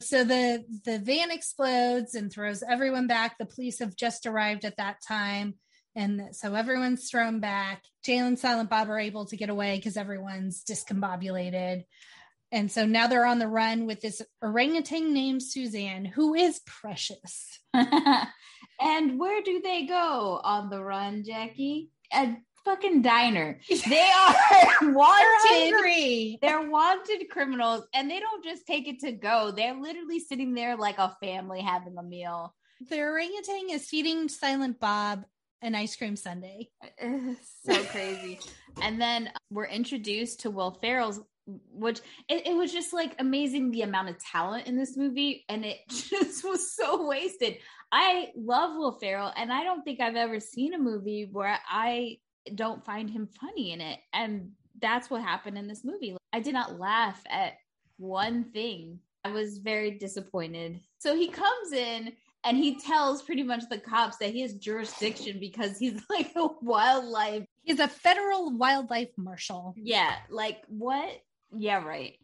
So 0.00 0.24
the 0.24 0.64
the 0.84 0.98
van 0.98 1.30
explodes 1.30 2.14
and 2.14 2.32
throws 2.32 2.62
everyone 2.62 3.06
back. 3.06 3.36
The 3.38 3.46
police 3.46 3.80
have 3.80 3.96
just 3.96 4.26
arrived 4.26 4.64
at 4.64 4.76
that 4.76 5.00
time. 5.06 5.54
And 5.98 6.28
so 6.30 6.54
everyone's 6.54 7.10
thrown 7.10 7.40
back. 7.40 7.82
Jay 8.04 8.18
and 8.18 8.38
Silent 8.38 8.70
Bob 8.70 8.88
are 8.88 9.00
able 9.00 9.26
to 9.26 9.36
get 9.36 9.50
away 9.50 9.74
because 9.74 9.96
everyone's 9.96 10.62
discombobulated. 10.62 11.82
And 12.52 12.70
so 12.70 12.86
now 12.86 13.08
they're 13.08 13.26
on 13.26 13.40
the 13.40 13.48
run 13.48 13.84
with 13.84 14.00
this 14.00 14.22
orangutan 14.40 15.12
named 15.12 15.42
Suzanne, 15.42 16.04
who 16.04 16.34
is 16.34 16.60
precious. 16.64 17.58
and 17.74 19.18
where 19.18 19.42
do 19.42 19.60
they 19.60 19.86
go 19.86 20.40
on 20.44 20.70
the 20.70 20.80
run, 20.80 21.24
Jackie? 21.26 21.90
A 22.12 22.36
fucking 22.64 23.02
diner. 23.02 23.58
They 23.68 24.08
are 24.08 24.34
wanted. 24.92 26.38
They're, 26.40 26.60
they're 26.60 26.70
wanted 26.70 27.28
criminals, 27.28 27.88
and 27.92 28.08
they 28.08 28.20
don't 28.20 28.44
just 28.44 28.68
take 28.68 28.86
it 28.86 29.00
to 29.00 29.10
go. 29.10 29.50
They're 29.50 29.74
literally 29.74 30.20
sitting 30.20 30.54
there 30.54 30.76
like 30.76 30.98
a 30.98 31.16
family 31.20 31.60
having 31.60 31.98
a 31.98 32.04
meal. 32.04 32.54
The 32.88 33.00
orangutan 33.00 33.70
is 33.70 33.88
feeding 33.88 34.28
Silent 34.28 34.78
Bob 34.78 35.24
an 35.62 35.74
ice 35.74 35.96
cream 35.96 36.16
sundae. 36.16 36.68
so 37.66 37.84
crazy. 37.84 38.40
and 38.82 39.00
then 39.00 39.30
we're 39.50 39.66
introduced 39.66 40.40
to 40.40 40.50
Will 40.50 40.78
Ferrell's 40.80 41.20
which 41.72 42.00
it, 42.28 42.46
it, 42.46 42.56
was 42.56 42.72
just 42.72 42.92
like 42.92 43.14
amazing 43.18 43.70
the 43.70 43.82
amount 43.82 44.08
of 44.08 44.18
talent 44.18 44.66
in 44.66 44.76
this 44.76 44.96
movie 44.96 45.44
and 45.48 45.64
it 45.64 45.78
just 45.88 46.44
was 46.44 46.74
so 46.74 47.06
wasted 47.06 47.56
i 47.90 48.28
love 48.36 48.76
will 48.76 48.98
ferrell 48.98 49.32
and 49.36 49.52
i 49.52 49.64
don't 49.64 49.82
think 49.82 50.00
i've 50.00 50.16
ever 50.16 50.40
seen 50.40 50.74
a 50.74 50.78
movie 50.78 51.28
where 51.32 51.58
i 51.70 52.16
don't 52.54 52.84
find 52.84 53.08
him 53.08 53.26
funny 53.40 53.72
in 53.72 53.80
it 53.80 53.98
and 54.12 54.50
that's 54.80 55.10
what 55.10 55.22
happened 55.22 55.56
in 55.56 55.66
this 55.66 55.84
movie 55.84 56.16
i 56.32 56.40
did 56.40 56.52
not 56.52 56.78
laugh 56.78 57.22
at 57.30 57.54
one 57.96 58.44
thing 58.52 58.98
i 59.24 59.30
was 59.30 59.58
very 59.58 59.92
disappointed 59.92 60.80
so 60.98 61.16
he 61.16 61.28
comes 61.28 61.72
in 61.72 62.12
and 62.44 62.56
he 62.56 62.78
tells 62.80 63.22
pretty 63.22 63.42
much 63.42 63.62
the 63.68 63.78
cops 63.78 64.16
that 64.18 64.30
he 64.30 64.42
has 64.42 64.54
jurisdiction 64.54 65.38
because 65.40 65.78
he's 65.78 66.00
like 66.10 66.32
a 66.36 66.48
wildlife 66.62 67.44
he's 67.62 67.80
a 67.80 67.88
federal 67.88 68.56
wildlife 68.56 69.10
marshal 69.16 69.74
yeah 69.76 70.14
like 70.30 70.62
what 70.68 71.20
yeah, 71.54 71.84
right. 71.84 72.18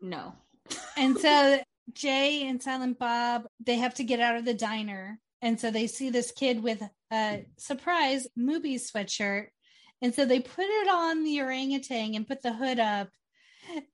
No. 0.00 0.34
and 0.96 1.16
so 1.18 1.60
Jay 1.92 2.46
and 2.48 2.62
Silent 2.62 2.98
Bob, 2.98 3.46
they 3.64 3.76
have 3.76 3.94
to 3.94 4.04
get 4.04 4.20
out 4.20 4.36
of 4.36 4.44
the 4.44 4.54
diner. 4.54 5.18
And 5.42 5.60
so 5.60 5.70
they 5.70 5.86
see 5.86 6.10
this 6.10 6.32
kid 6.32 6.62
with 6.62 6.82
a 7.12 7.44
surprise 7.58 8.26
movie 8.36 8.78
sweatshirt. 8.78 9.48
And 10.02 10.14
so 10.14 10.24
they 10.24 10.40
put 10.40 10.64
it 10.64 10.88
on 10.88 11.24
the 11.24 11.40
orangutan 11.40 12.14
and 12.14 12.26
put 12.26 12.42
the 12.42 12.52
hood 12.52 12.78
up. 12.78 13.08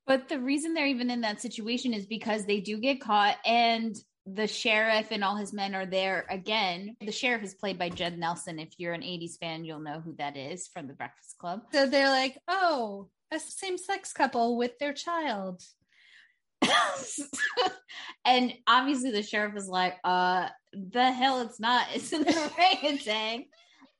But 0.06 0.28
the 0.28 0.38
reason 0.38 0.74
they're 0.74 0.86
even 0.86 1.10
in 1.10 1.22
that 1.22 1.40
situation 1.40 1.94
is 1.94 2.06
because 2.06 2.44
they 2.44 2.60
do 2.60 2.78
get 2.78 3.00
caught 3.00 3.36
and 3.44 3.96
the 4.26 4.46
sheriff 4.46 5.08
and 5.10 5.24
all 5.24 5.36
his 5.36 5.52
men 5.52 5.74
are 5.74 5.86
there 5.86 6.26
again. 6.30 6.96
The 7.00 7.12
sheriff 7.12 7.42
is 7.42 7.54
played 7.54 7.78
by 7.78 7.88
Judd 7.88 8.18
Nelson. 8.18 8.58
If 8.58 8.74
you're 8.78 8.92
an 8.92 9.02
80s 9.02 9.38
fan, 9.38 9.64
you'll 9.64 9.80
know 9.80 10.00
who 10.00 10.14
that 10.18 10.36
is 10.36 10.68
from 10.68 10.86
the 10.86 10.94
Breakfast 10.94 11.38
Club. 11.38 11.62
So 11.72 11.86
they're 11.86 12.08
like, 12.08 12.38
oh, 12.46 13.08
a 13.32 13.40
same 13.40 13.78
sex 13.78 14.12
couple 14.12 14.56
with 14.56 14.78
their 14.78 14.92
child. 14.92 15.62
and 18.24 18.54
obviously 18.66 19.10
the 19.10 19.22
sheriff 19.22 19.56
is 19.56 19.68
like, 19.68 19.96
uh, 20.04 20.48
the 20.72 21.10
hell 21.10 21.40
it's 21.40 21.58
not. 21.58 21.86
It's 21.94 22.12
an 22.12 22.24
orangutan. 22.24 23.46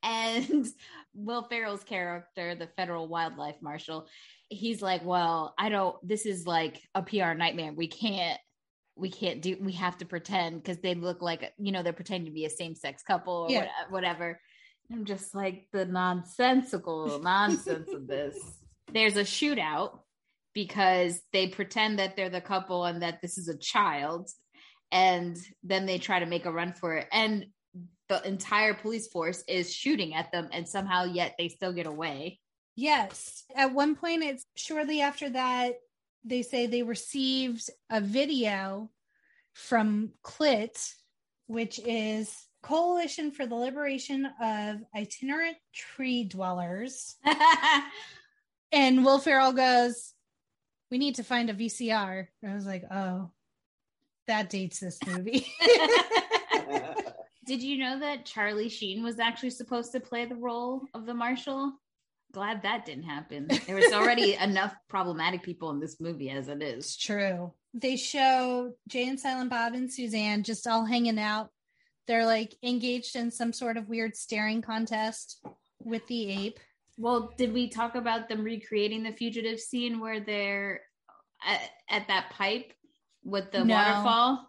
and 0.03 0.67
Will 1.13 1.43
Ferrell's 1.43 1.83
character, 1.83 2.55
the 2.55 2.67
federal 2.77 3.07
wildlife 3.07 3.61
marshal, 3.61 4.07
he's 4.49 4.81
like, 4.81 5.03
Well, 5.03 5.53
I 5.57 5.69
don't 5.69 5.95
this 6.07 6.25
is 6.25 6.47
like 6.47 6.81
a 6.95 7.01
PR 7.01 7.33
nightmare. 7.33 7.73
We 7.73 7.87
can't 7.87 8.39
we 8.95 9.09
can't 9.09 9.41
do 9.41 9.57
we 9.59 9.73
have 9.73 9.97
to 9.97 10.05
pretend 10.05 10.61
because 10.61 10.77
they 10.77 10.93
look 10.93 11.21
like 11.21 11.53
you 11.57 11.71
know 11.71 11.81
they're 11.81 11.93
pretending 11.93 12.25
to 12.25 12.33
be 12.33 12.45
a 12.45 12.49
same-sex 12.49 13.03
couple 13.03 13.47
or 13.47 13.51
yeah. 13.51 13.67
whatever. 13.89 14.39
I'm 14.91 15.05
just 15.05 15.33
like 15.33 15.67
the 15.71 15.85
nonsensical 15.85 17.19
nonsense 17.19 17.89
of 17.91 18.07
this. 18.07 18.37
There's 18.93 19.17
a 19.17 19.23
shootout 19.23 19.99
because 20.53 21.19
they 21.31 21.47
pretend 21.47 21.97
that 21.99 22.15
they're 22.15 22.29
the 22.29 22.41
couple 22.41 22.85
and 22.85 23.01
that 23.01 23.21
this 23.21 23.37
is 23.37 23.47
a 23.47 23.57
child 23.57 24.29
and 24.91 25.37
then 25.63 25.85
they 25.85 25.97
try 25.97 26.19
to 26.19 26.27
make 26.27 26.45
a 26.45 26.51
run 26.51 26.73
for 26.73 26.95
it 26.97 27.07
and 27.11 27.47
the 28.09 28.27
entire 28.27 28.75
police 28.75 29.07
force 29.07 29.43
is 29.47 29.73
shooting 29.73 30.13
at 30.13 30.31
them 30.31 30.49
and 30.51 30.67
somehow 30.67 31.05
yet 31.05 31.33
they 31.39 31.47
still 31.49 31.73
get 31.73 31.87
away. 31.87 32.39
Yes. 32.75 33.43
At 33.55 33.73
one 33.73 33.95
point 33.95 34.23
it's 34.23 34.45
shortly 34.55 35.01
after 35.01 35.29
that 35.31 35.73
they 36.23 36.41
say 36.41 36.67
they 36.67 36.83
received 36.83 37.69
a 37.89 38.01
video 38.01 38.89
from 39.53 40.11
CLIT, 40.23 40.77
which 41.47 41.79
is 41.85 42.35
Coalition 42.61 43.31
for 43.31 43.45
the 43.45 43.55
Liberation 43.55 44.27
of 44.41 44.77
Itinerant 44.95 45.57
Tree 45.73 46.23
Dwellers. 46.23 47.15
and 48.71 49.05
Will 49.05 49.19
Ferrell 49.19 49.51
goes, 49.51 50.13
We 50.89 50.97
need 50.97 51.15
to 51.15 51.23
find 51.23 51.49
a 51.49 51.53
VCR. 51.53 52.27
And 52.41 52.51
I 52.51 52.55
was 52.55 52.65
like, 52.65 52.83
Oh, 52.89 53.31
that 54.27 54.49
dates 54.49 54.79
this 54.79 54.97
movie. 55.05 55.45
Did 57.45 57.61
you 57.61 57.77
know 57.77 57.99
that 57.99 58.25
Charlie 58.25 58.69
Sheen 58.69 59.03
was 59.03 59.19
actually 59.19 59.49
supposed 59.49 59.91
to 59.91 59.99
play 59.99 60.25
the 60.25 60.35
role 60.35 60.83
of 60.93 61.05
the 61.05 61.13
marshal? 61.13 61.73
Glad 62.33 62.63
that 62.63 62.85
didn't 62.85 63.03
happen. 63.03 63.47
There 63.67 63.75
was 63.75 63.93
already 63.93 64.33
enough 64.41 64.73
problematic 64.89 65.43
people 65.43 65.69
in 65.69 65.79
this 65.79 65.99
movie 65.99 66.29
as 66.31 66.47
it 66.47 66.63
is. 66.63 66.85
It's 66.85 66.97
true. 66.97 67.53
They 67.75 67.95
show 67.95 68.73
Jay 68.87 69.07
and 69.07 69.19
Silent 69.19 69.49
Bob 69.51 69.73
and 69.73 69.91
Suzanne 69.91 70.43
just 70.43 70.65
all 70.67 70.83
hanging 70.85 71.19
out. 71.19 71.49
They're 72.07 72.25
like 72.25 72.55
engaged 72.63 73.15
in 73.15 73.29
some 73.31 73.53
sort 73.53 73.77
of 73.77 73.87
weird 73.87 74.15
staring 74.15 74.61
contest 74.61 75.41
with 75.83 76.05
the 76.07 76.31
ape. 76.31 76.59
Well, 76.97 77.33
did 77.37 77.53
we 77.53 77.69
talk 77.69 77.95
about 77.95 78.29
them 78.29 78.43
recreating 78.43 79.03
the 79.03 79.13
fugitive 79.13 79.59
scene 79.59 79.99
where 79.99 80.19
they're 80.19 80.81
at, 81.47 81.61
at 81.89 82.07
that 82.07 82.29
pipe 82.31 82.73
with 83.23 83.51
the 83.51 83.63
No. 83.63 83.75
waterfall? 83.75 84.47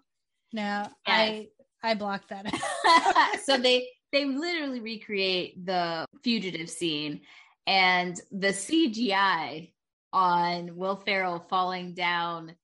No, 0.52 0.62
Yes. 0.82 0.90
I 1.06 1.48
I 1.82 1.94
blocked 1.94 2.30
that 2.30 2.46
out. 3.26 3.40
so 3.44 3.58
they 3.58 3.88
they 4.12 4.24
literally 4.24 4.80
recreate 4.80 5.64
the 5.66 6.06
fugitive 6.22 6.70
scene 6.70 7.20
and 7.66 8.20
the 8.30 8.48
CGI 8.48 9.70
on 10.12 10.76
Will 10.76 10.96
Ferrell 10.96 11.44
falling 11.48 11.94
down 11.94 12.54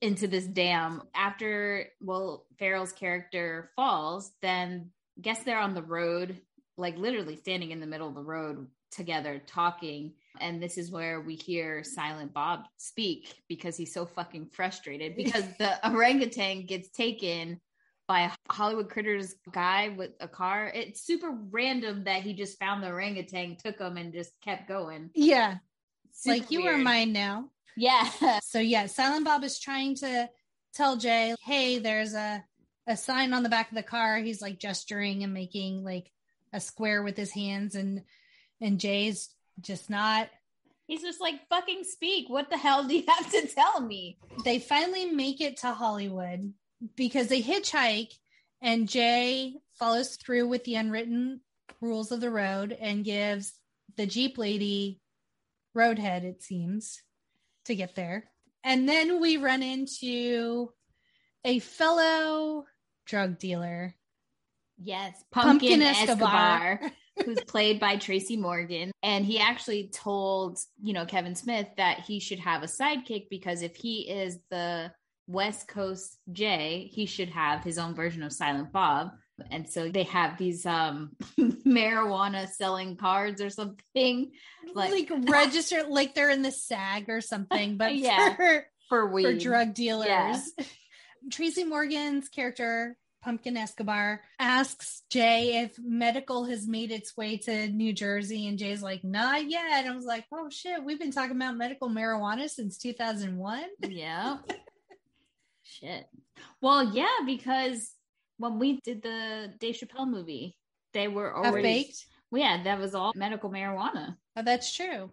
into 0.00 0.28
this 0.28 0.46
dam 0.46 1.02
after 1.14 1.86
Will 2.00 2.46
Ferrell's 2.58 2.92
character 2.92 3.70
falls, 3.76 4.32
then 4.42 4.90
guess 5.20 5.42
they're 5.42 5.58
on 5.58 5.74
the 5.74 5.82
road, 5.82 6.40
like 6.76 6.96
literally 6.96 7.36
standing 7.36 7.70
in 7.70 7.80
the 7.80 7.86
middle 7.86 8.08
of 8.08 8.14
the 8.14 8.22
road 8.22 8.66
together 8.90 9.42
talking. 9.46 10.12
And 10.40 10.62
this 10.62 10.78
is 10.78 10.90
where 10.90 11.20
we 11.20 11.34
hear 11.34 11.82
Silent 11.82 12.32
Bob 12.32 12.64
speak 12.76 13.34
because 13.48 13.76
he's 13.76 13.92
so 13.92 14.06
fucking 14.06 14.50
frustrated 14.52 15.16
because 15.16 15.44
the 15.58 15.78
orangutan 15.90 16.66
gets 16.66 16.88
taken 16.90 17.60
by 18.06 18.22
a 18.22 18.30
Hollywood 18.52 18.88
Critters 18.88 19.34
guy 19.52 19.88
with 19.88 20.12
a 20.20 20.28
car. 20.28 20.70
It's 20.74 21.02
super 21.02 21.36
random 21.50 22.04
that 22.04 22.22
he 22.22 22.34
just 22.34 22.58
found 22.58 22.82
the 22.82 22.88
orangutan, 22.88 23.56
took 23.56 23.78
him, 23.78 23.96
and 23.96 24.12
just 24.12 24.32
kept 24.42 24.68
going. 24.68 25.10
yeah, 25.14 25.56
Super 26.12 26.38
like 26.38 26.50
you 26.50 26.66
are 26.66 26.78
mine 26.78 27.12
now. 27.12 27.50
Yeah. 27.76 28.08
So 28.42 28.58
yeah, 28.58 28.86
Silent 28.86 29.24
Bob 29.24 29.44
is 29.44 29.58
trying 29.58 29.96
to 29.96 30.30
tell 30.74 30.96
Jay, 30.96 31.34
"Hey, 31.44 31.78
there's 31.78 32.14
a 32.14 32.42
a 32.86 32.96
sign 32.96 33.32
on 33.32 33.42
the 33.42 33.48
back 33.48 33.70
of 33.70 33.76
the 33.76 33.82
car." 33.82 34.18
He's 34.18 34.40
like 34.40 34.58
gesturing 34.58 35.24
and 35.24 35.34
making 35.34 35.84
like 35.84 36.10
a 36.52 36.60
square 36.60 37.02
with 37.02 37.16
his 37.16 37.32
hands, 37.32 37.74
and 37.74 38.02
and 38.60 38.80
Jay's 38.80 39.28
just 39.60 39.90
not. 39.90 40.28
He's 40.86 41.02
just 41.02 41.20
like, 41.20 41.48
fucking 41.48 41.82
speak. 41.82 42.28
What 42.30 42.48
the 42.48 42.56
hell 42.56 42.84
do 42.84 42.96
you 42.96 43.02
have 43.08 43.30
to 43.32 43.48
tell 43.48 43.80
me? 43.80 44.18
They 44.44 44.60
finally 44.60 45.06
make 45.06 45.40
it 45.40 45.56
to 45.58 45.72
Hollywood 45.72 46.54
because 46.96 47.28
they 47.28 47.42
hitchhike, 47.42 48.12
and 48.60 48.88
Jay 48.88 49.54
follows 49.78 50.16
through 50.16 50.48
with 50.48 50.64
the 50.64 50.76
unwritten 50.76 51.40
rules 51.80 52.12
of 52.12 52.20
the 52.20 52.30
road 52.30 52.76
and 52.78 53.04
gives 53.04 53.52
the 53.96 54.06
Jeep 54.06 54.38
lady 54.38 55.00
roadhead. 55.76 56.24
It 56.24 56.42
seems 56.42 57.02
to 57.66 57.74
get 57.74 57.94
there. 57.94 58.24
And 58.64 58.88
then 58.88 59.20
we 59.20 59.36
run 59.36 59.62
into 59.62 60.72
a 61.44 61.60
fellow 61.60 62.64
drug 63.06 63.38
dealer. 63.38 63.94
Yes. 64.82 65.22
Pumpkin 65.30 65.80
Pumpkin, 65.80 65.82
Escobar. 65.82 66.80
Escobar, 66.82 66.92
who's 67.24 67.40
played 67.42 67.78
by 67.78 67.96
Tracy 67.96 68.36
Morgan. 68.36 68.90
And 69.02 69.24
he 69.24 69.38
actually 69.38 69.88
told, 69.88 70.58
you 70.82 70.92
know, 70.92 71.06
Kevin 71.06 71.34
Smith 71.34 71.68
that 71.76 72.00
he 72.00 72.18
should 72.18 72.40
have 72.40 72.62
a 72.62 72.66
sidekick 72.66 73.28
because 73.30 73.62
if 73.62 73.76
he 73.76 74.10
is 74.10 74.38
the 74.50 74.90
West 75.26 75.68
Coast 75.68 76.18
Jay, 76.32 76.88
he 76.92 77.06
should 77.06 77.30
have 77.30 77.64
his 77.64 77.78
own 77.78 77.94
version 77.94 78.22
of 78.22 78.32
Silent 78.32 78.72
Bob. 78.72 79.10
And 79.50 79.68
so 79.68 79.88
they 79.90 80.04
have 80.04 80.38
these 80.38 80.64
um 80.64 81.10
marijuana 81.38 82.48
selling 82.48 82.96
cards 82.96 83.42
or 83.42 83.50
something 83.50 84.30
Like, 84.74 84.90
Like- 84.92 85.10
register 85.28 85.84
like 85.88 86.14
they're 86.14 86.30
in 86.30 86.42
the 86.42 86.50
SAG 86.52 87.08
or 87.10 87.20
something, 87.20 87.76
but 87.76 87.94
Yeah. 87.96 88.34
for, 88.36 88.66
for 88.88 89.06
weed. 89.12 89.24
for 89.24 89.32
drug 89.34 89.74
dealers. 89.74 90.08
Yeah. 90.08 90.40
Tracy 91.30 91.64
Morgan's 91.64 92.28
character, 92.28 92.96
Pumpkin 93.22 93.56
Escobar, 93.56 94.20
asks 94.38 95.02
Jay 95.10 95.62
if 95.64 95.76
medical 95.78 96.44
has 96.44 96.68
made 96.68 96.92
its 96.92 97.16
way 97.16 97.36
to 97.38 97.68
New 97.68 97.92
Jersey, 97.92 98.46
and 98.46 98.56
Jay's 98.58 98.80
like, 98.82 99.02
"Not 99.02 99.50
yet." 99.50 99.84
And 99.84 99.88
I 99.92 99.96
was 99.96 100.04
like, 100.04 100.24
"Oh 100.32 100.48
shit, 100.50 100.84
we've 100.84 101.00
been 101.00 101.10
talking 101.10 101.34
about 101.34 101.56
medical 101.56 101.88
marijuana 101.90 102.48
since 102.48 102.78
2001." 102.78 103.64
Yeah. 103.88 104.36
Shit. 105.80 106.06
Well, 106.60 106.94
yeah, 106.94 107.18
because 107.26 107.92
when 108.38 108.58
we 108.58 108.80
did 108.80 109.02
the 109.02 109.52
Dave 109.58 109.76
Chappelle 109.76 110.08
movie, 110.08 110.56
they 110.94 111.08
were 111.08 111.32
Half 111.34 111.52
already 111.52 111.62
baked. 111.62 112.06
Well, 112.30 112.42
yeah, 112.42 112.62
that 112.62 112.78
was 112.78 112.94
all 112.94 113.12
medical 113.14 113.50
marijuana. 113.50 114.16
Oh, 114.36 114.42
that's 114.42 114.74
true. 114.74 115.10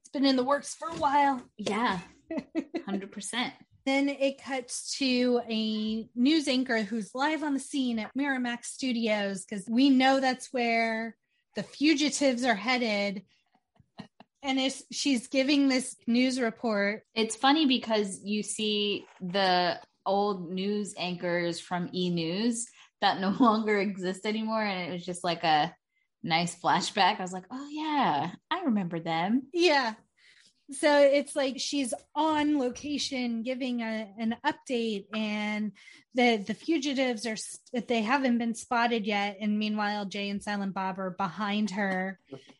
It's 0.00 0.10
been 0.12 0.24
in 0.24 0.36
the 0.36 0.44
works 0.44 0.74
for 0.74 0.88
a 0.88 0.94
while. 0.94 1.42
Yeah, 1.58 1.98
hundred 2.86 3.12
percent. 3.12 3.52
Then 3.84 4.08
it 4.08 4.42
cuts 4.42 4.96
to 4.98 5.42
a 5.50 6.08
news 6.14 6.48
anchor 6.48 6.82
who's 6.82 7.14
live 7.14 7.42
on 7.42 7.52
the 7.52 7.60
scene 7.60 7.98
at 7.98 8.14
Miramax 8.16 8.66
Studios 8.66 9.44
because 9.44 9.66
we 9.68 9.90
know 9.90 10.20
that's 10.20 10.52
where 10.52 11.16
the 11.56 11.64
fugitives 11.64 12.44
are 12.44 12.54
headed. 12.54 13.22
And 14.42 14.58
it's, 14.58 14.82
she's 14.90 15.28
giving 15.28 15.68
this 15.68 15.96
news 16.06 16.40
report. 16.40 17.02
It's 17.14 17.36
funny 17.36 17.66
because 17.66 18.20
you 18.24 18.42
see 18.42 19.06
the 19.20 19.78
old 20.04 20.50
news 20.50 20.94
anchors 20.96 21.60
from 21.60 21.88
E 21.92 22.10
News 22.10 22.66
that 23.00 23.20
no 23.20 23.30
longer 23.40 23.78
exist 23.78 24.26
anymore, 24.26 24.62
and 24.62 24.88
it 24.88 24.92
was 24.92 25.04
just 25.04 25.24
like 25.24 25.44
a 25.44 25.74
nice 26.22 26.58
flashback. 26.58 27.18
I 27.18 27.22
was 27.22 27.32
like, 27.32 27.46
oh 27.50 27.68
yeah, 27.70 28.30
I 28.50 28.60
remember 28.64 29.00
them. 29.00 29.42
Yeah. 29.52 29.94
So 30.72 31.00
it's 31.00 31.36
like 31.36 31.58
she's 31.58 31.92
on 32.14 32.58
location 32.58 33.42
giving 33.42 33.80
a, 33.82 34.08
an 34.18 34.36
update, 34.44 35.06
and 35.14 35.72
the 36.14 36.36
the 36.38 36.54
fugitives 36.54 37.26
are 37.26 37.36
they 37.86 38.02
haven't 38.02 38.38
been 38.38 38.54
spotted 38.54 39.06
yet. 39.06 39.38
And 39.40 39.58
meanwhile, 39.58 40.04
Jay 40.04 40.30
and 40.30 40.42
Silent 40.42 40.74
Bob 40.74 40.98
are 40.98 41.10
behind 41.10 41.70
her, 41.72 42.18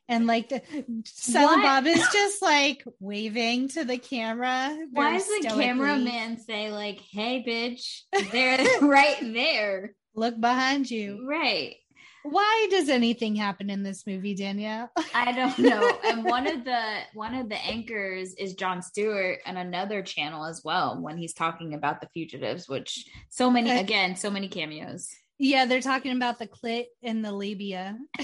and 0.09 0.27
like 0.27 0.49
the 0.49 0.63
Silent 1.05 1.63
What? 1.63 1.85
Bob 1.85 1.87
is 1.87 2.07
just 2.13 2.43
like 2.43 2.85
waving 3.01 3.69
to 3.69 3.85
the 3.85 3.99
camera. 3.99 4.77
Why 4.91 5.15
does 5.15 5.27
the 5.27 5.49
cameraman 5.49 6.39
say 6.39 6.71
like, 6.71 7.01
"Hey, 7.01 7.45
bitch, 7.47 8.03
they're 8.31 8.81
right 8.81 9.19
there"? 9.21 9.95
look 10.15 10.39
behind 10.39 10.91
you? 10.91 11.27
Right. 11.27 11.77
Why 12.25 12.69
does 12.71 12.89
anything 12.89 13.35
happen 13.35 13.69
in 13.69 13.83
this 13.83 14.07
movie, 14.07 14.35
Danielle? 14.35 14.91
I 15.15 15.33
don't 15.33 15.59
know. 15.59 15.99
And 16.05 16.25
one 16.25 16.47
of 16.47 16.65
the 16.65 16.99
one 17.15 17.35
of 17.35 17.49
the 17.49 17.57
anchors 17.57 18.35
is 18.35 18.55
Jon 18.55 18.81
Stewart 18.83 19.41
and 19.45 19.59
another 19.59 20.03
channel 20.03 20.45
as 20.45 20.63
well 20.65 21.01
when 21.01 21.17
he's 21.17 21.35
talking 21.35 21.75
about 21.75 22.01
the 22.01 22.09
fugitives, 22.15 22.69
which 22.69 23.07
so 23.29 23.51
many 23.51 23.71
again, 23.71 24.15
so 24.17 24.31
many 24.31 24.49
cameos. 24.49 25.09
yeah, 25.39 25.65
they're 25.67 25.81
talking 25.81 26.17
about 26.17 26.39
the 26.39 26.47
clit 26.47 26.87
and 27.03 27.25
the 27.25 27.33
labia. 27.33 27.99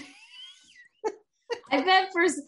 I 1.71 1.81
bet 1.83 2.11
first 2.13 2.41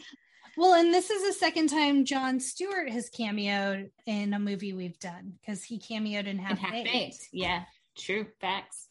Well, 0.57 0.74
and 0.74 0.92
this 0.92 1.11
is 1.11 1.26
the 1.26 1.32
second 1.32 1.68
time 1.68 2.05
Jon 2.05 2.38
Stewart 2.38 2.90
has 2.90 3.11
cameoed 3.11 3.90
in 4.07 4.34
a 4.34 4.38
movie 4.38 4.72
we've 4.72 4.98
done 4.98 5.34
because 5.40 5.62
he 5.64 5.78
cameoed 5.78 6.20
in 6.20 6.26
in 6.28 6.38
Half 6.38 6.59
half 6.59 6.72
Baked. 6.72 6.92
baked. 6.92 7.28
Yeah, 7.32 7.64
true 7.96 8.26
facts. 8.40 8.88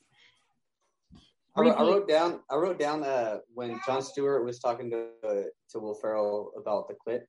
I 1.60 1.70
wrote, 1.70 1.78
I 1.78 1.82
wrote 1.84 2.08
down. 2.08 2.40
I 2.50 2.56
wrote 2.56 2.80
down 2.80 3.04
uh, 3.04 3.40
when 3.54 3.80
Jon 3.86 4.02
Stewart 4.02 4.46
was 4.46 4.60
talking 4.60 4.90
to 4.92 5.08
uh, 5.28 5.44
to 5.72 5.80
Will 5.80 5.96
Ferrell 5.96 6.52
about 6.58 6.88
the 6.88 6.96
clip. 6.96 7.26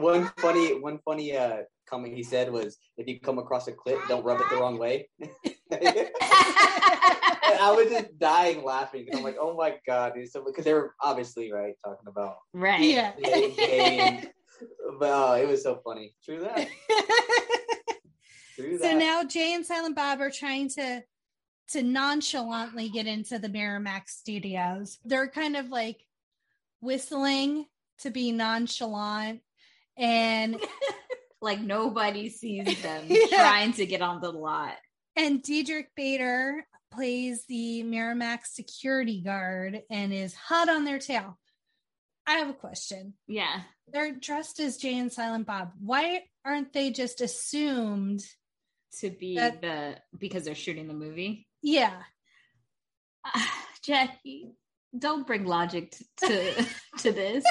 one 0.00 0.30
funny, 0.38 0.78
one 0.80 0.98
funny 1.04 1.36
uh, 1.36 1.62
comment 1.88 2.14
he 2.14 2.22
said 2.22 2.50
was, 2.52 2.78
"If 2.96 3.08
you 3.08 3.18
come 3.20 3.38
across 3.38 3.68
a 3.68 3.72
clip, 3.72 3.98
don't 4.08 4.24
rub 4.24 4.40
it 4.40 4.46
the 4.50 4.56
wrong 4.56 4.78
way." 4.78 5.08
I 7.60 7.72
was 7.72 7.90
just 7.90 8.18
dying 8.18 8.62
laughing 8.62 9.04
because 9.04 9.18
I'm 9.18 9.24
like, 9.24 9.36
"Oh 9.40 9.56
my 9.56 9.74
god!" 9.86 10.12
So 10.30 10.44
because 10.44 10.64
they 10.64 10.74
were 10.74 10.94
obviously 11.02 11.52
right 11.52 11.74
talking 11.84 12.06
about 12.06 12.36
right. 12.52 12.80
Yeah. 12.80 13.12
gay, 13.22 13.54
gay 13.54 13.98
and, 13.98 14.30
but 14.98 15.10
oh, 15.10 15.32
it 15.34 15.48
was 15.48 15.62
so 15.62 15.80
funny. 15.84 16.14
True 16.24 16.40
that. 16.40 16.68
True 18.56 18.78
so 18.78 18.96
now 18.98 19.24
Jay 19.24 19.54
and 19.54 19.64
Silent 19.64 19.94
Bob 19.94 20.20
are 20.20 20.30
trying 20.30 20.68
to 20.70 21.02
to 21.72 21.82
nonchalantly 21.82 22.88
get 22.88 23.06
into 23.06 23.38
the 23.38 23.48
Miramax 23.48 24.08
studios. 24.08 24.98
They're 25.04 25.28
kind 25.28 25.56
of 25.56 25.68
like 25.68 26.00
whistling 26.80 27.66
to 28.00 28.10
be 28.10 28.32
nonchalant 28.32 29.40
and 29.96 30.56
like 31.42 31.60
nobody 31.60 32.28
sees 32.30 32.80
them 32.82 33.04
Yeah. 33.08 33.26
trying 33.28 33.72
to 33.74 33.86
get 33.86 34.02
on 34.02 34.20
the 34.20 34.30
lot. 34.30 34.74
And 35.16 35.42
Diedrich 35.42 35.88
Bader 35.96 36.64
plays 36.92 37.44
the 37.48 37.82
Miramax 37.84 38.46
security 38.52 39.20
guard 39.20 39.82
and 39.90 40.12
is 40.12 40.34
hot 40.34 40.68
on 40.68 40.84
their 40.84 40.98
tail. 40.98 41.38
I 42.26 42.34
have 42.38 42.48
a 42.50 42.54
question. 42.54 43.14
Yeah. 43.26 43.62
They're 43.92 44.12
dressed 44.12 44.60
as 44.60 44.76
Jay 44.76 44.96
and 44.98 45.12
Silent 45.12 45.46
Bob. 45.46 45.72
Why 45.80 46.22
aren't 46.44 46.72
they 46.72 46.90
just 46.90 47.20
assumed? 47.20 48.22
To 49.00 49.10
be 49.10 49.36
That- 49.36 49.60
the 49.60 49.96
because 50.18 50.44
they're 50.44 50.54
shooting 50.54 50.88
the 50.88 50.94
movie. 50.94 51.46
Yeah. 51.62 51.94
Uh, 53.24 53.40
Jackie, 53.82 54.52
don't 54.96 55.26
bring 55.26 55.44
logic 55.44 55.92
t- 55.92 56.04
to 56.26 56.66
to 56.98 57.12
this. 57.12 57.44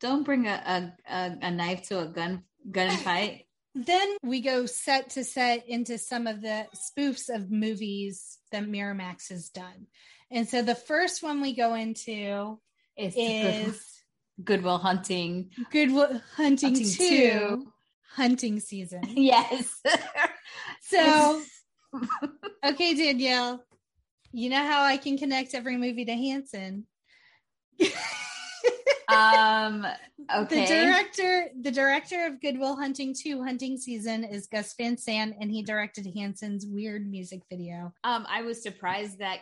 Don't 0.00 0.24
bring 0.24 0.46
a, 0.46 0.94
a, 1.06 1.36
a, 1.42 1.50
knife 1.50 1.88
to 1.88 2.00
a 2.00 2.06
gun 2.06 2.44
gunfight. 2.70 3.44
Then 3.74 4.16
we 4.22 4.40
go 4.40 4.66
set 4.66 5.10
to 5.10 5.24
set 5.24 5.68
into 5.68 5.98
some 5.98 6.26
of 6.26 6.40
the 6.40 6.66
spoofs 6.74 7.28
of 7.28 7.50
movies 7.50 8.38
that 8.50 8.64
Miramax 8.64 9.28
has 9.28 9.50
done. 9.50 9.86
And 10.30 10.48
so 10.48 10.62
the 10.62 10.74
first 10.74 11.22
one 11.22 11.40
we 11.40 11.54
go 11.54 11.74
into 11.74 12.58
It's 12.96 13.16
is 13.16 14.00
Good 14.42 14.62
Will 14.62 14.78
Hunting. 14.78 15.50
Good 15.70 15.92
Will 15.92 16.20
Hunting, 16.36 16.74
Hunting 16.74 16.90
2, 16.90 17.08
two. 17.08 17.72
hunting 18.14 18.60
season. 18.60 19.02
Yes. 19.16 19.80
So, 20.82 21.42
okay, 22.64 22.94
Danielle, 22.94 23.64
you 24.32 24.50
know 24.50 24.64
how 24.64 24.82
I 24.82 24.96
can 24.96 25.18
connect 25.18 25.54
every 25.54 25.76
movie 25.76 26.04
to 26.04 26.12
Hanson. 26.12 26.86
um. 29.08 29.86
Okay. 30.32 30.60
The 30.60 30.66
director, 30.66 31.48
the 31.60 31.70
director 31.72 32.26
of 32.26 32.40
Good 32.40 32.58
Will 32.58 32.76
Hunting 32.76 33.14
2 33.20 33.42
hunting 33.42 33.76
season 33.76 34.22
is 34.22 34.46
Gus 34.46 34.74
Van 34.78 34.96
Sant, 34.96 35.34
and 35.40 35.50
he 35.50 35.62
directed 35.62 36.06
Hanson's 36.14 36.66
weird 36.66 37.10
music 37.10 37.42
video. 37.50 37.92
Um, 38.04 38.26
I 38.28 38.42
was 38.42 38.62
surprised 38.62 39.18
that 39.18 39.40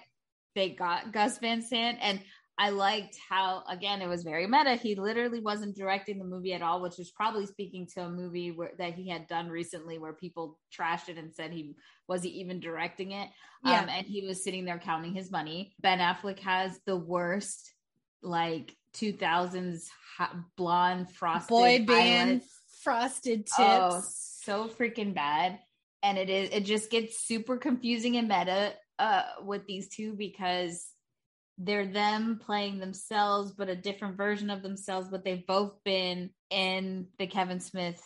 they 0.54 0.70
got 0.70 1.12
Gus 1.12 1.38
Van 1.38 1.60
Sant, 1.60 1.98
and 2.00 2.20
I 2.58 2.70
liked 2.70 3.16
how 3.28 3.62
again 3.68 4.02
it 4.02 4.08
was 4.08 4.24
very 4.24 4.46
meta. 4.48 4.74
He 4.74 4.96
literally 4.96 5.40
wasn't 5.40 5.76
directing 5.76 6.18
the 6.18 6.24
movie 6.24 6.54
at 6.54 6.62
all, 6.62 6.82
which 6.82 6.98
was 6.98 7.10
probably 7.10 7.46
speaking 7.46 7.86
to 7.94 8.02
a 8.02 8.10
movie 8.10 8.50
where 8.50 8.72
that 8.78 8.94
he 8.94 9.08
had 9.08 9.28
done 9.28 9.48
recently, 9.48 9.98
where 9.98 10.12
people 10.12 10.58
trashed 10.76 11.08
it 11.08 11.18
and 11.18 11.32
said 11.32 11.52
he 11.52 11.76
was 12.08 12.24
he 12.24 12.30
even 12.30 12.58
directing 12.58 13.12
it. 13.12 13.28
Yeah. 13.64 13.82
Um, 13.82 13.88
and 13.88 14.06
he 14.06 14.26
was 14.26 14.42
sitting 14.42 14.64
there 14.64 14.78
counting 14.78 15.14
his 15.14 15.30
money. 15.30 15.72
Ben 15.80 16.00
Affleck 16.00 16.40
has 16.40 16.78
the 16.84 16.96
worst, 16.96 17.72
like 18.22 18.74
2000s 18.94 19.84
hot, 20.16 20.34
blonde 20.56 21.10
frosted 21.12 21.48
Boy 21.48 21.84
band, 21.86 22.30
eyelids. 22.30 22.46
frosted 22.82 23.38
tips. 23.40 23.52
Oh, 23.58 24.02
so 24.04 24.68
freaking 24.68 25.14
bad. 25.14 25.60
And 26.02 26.18
it 26.18 26.28
is 26.28 26.50
it 26.50 26.64
just 26.64 26.90
gets 26.90 27.24
super 27.24 27.56
confusing 27.56 28.16
and 28.16 28.26
meta 28.28 28.72
uh 28.98 29.22
with 29.44 29.64
these 29.66 29.88
two 29.88 30.14
because 30.14 30.84
they're 31.58 31.86
them 31.86 32.38
playing 32.44 32.78
themselves, 32.78 33.52
but 33.52 33.68
a 33.68 33.74
different 33.76 34.16
version 34.16 34.48
of 34.48 34.62
themselves, 34.62 35.08
but 35.10 35.24
they've 35.24 35.46
both 35.46 35.82
been 35.84 36.30
in 36.50 37.08
the 37.18 37.26
Kevin 37.26 37.58
Smith 37.60 38.00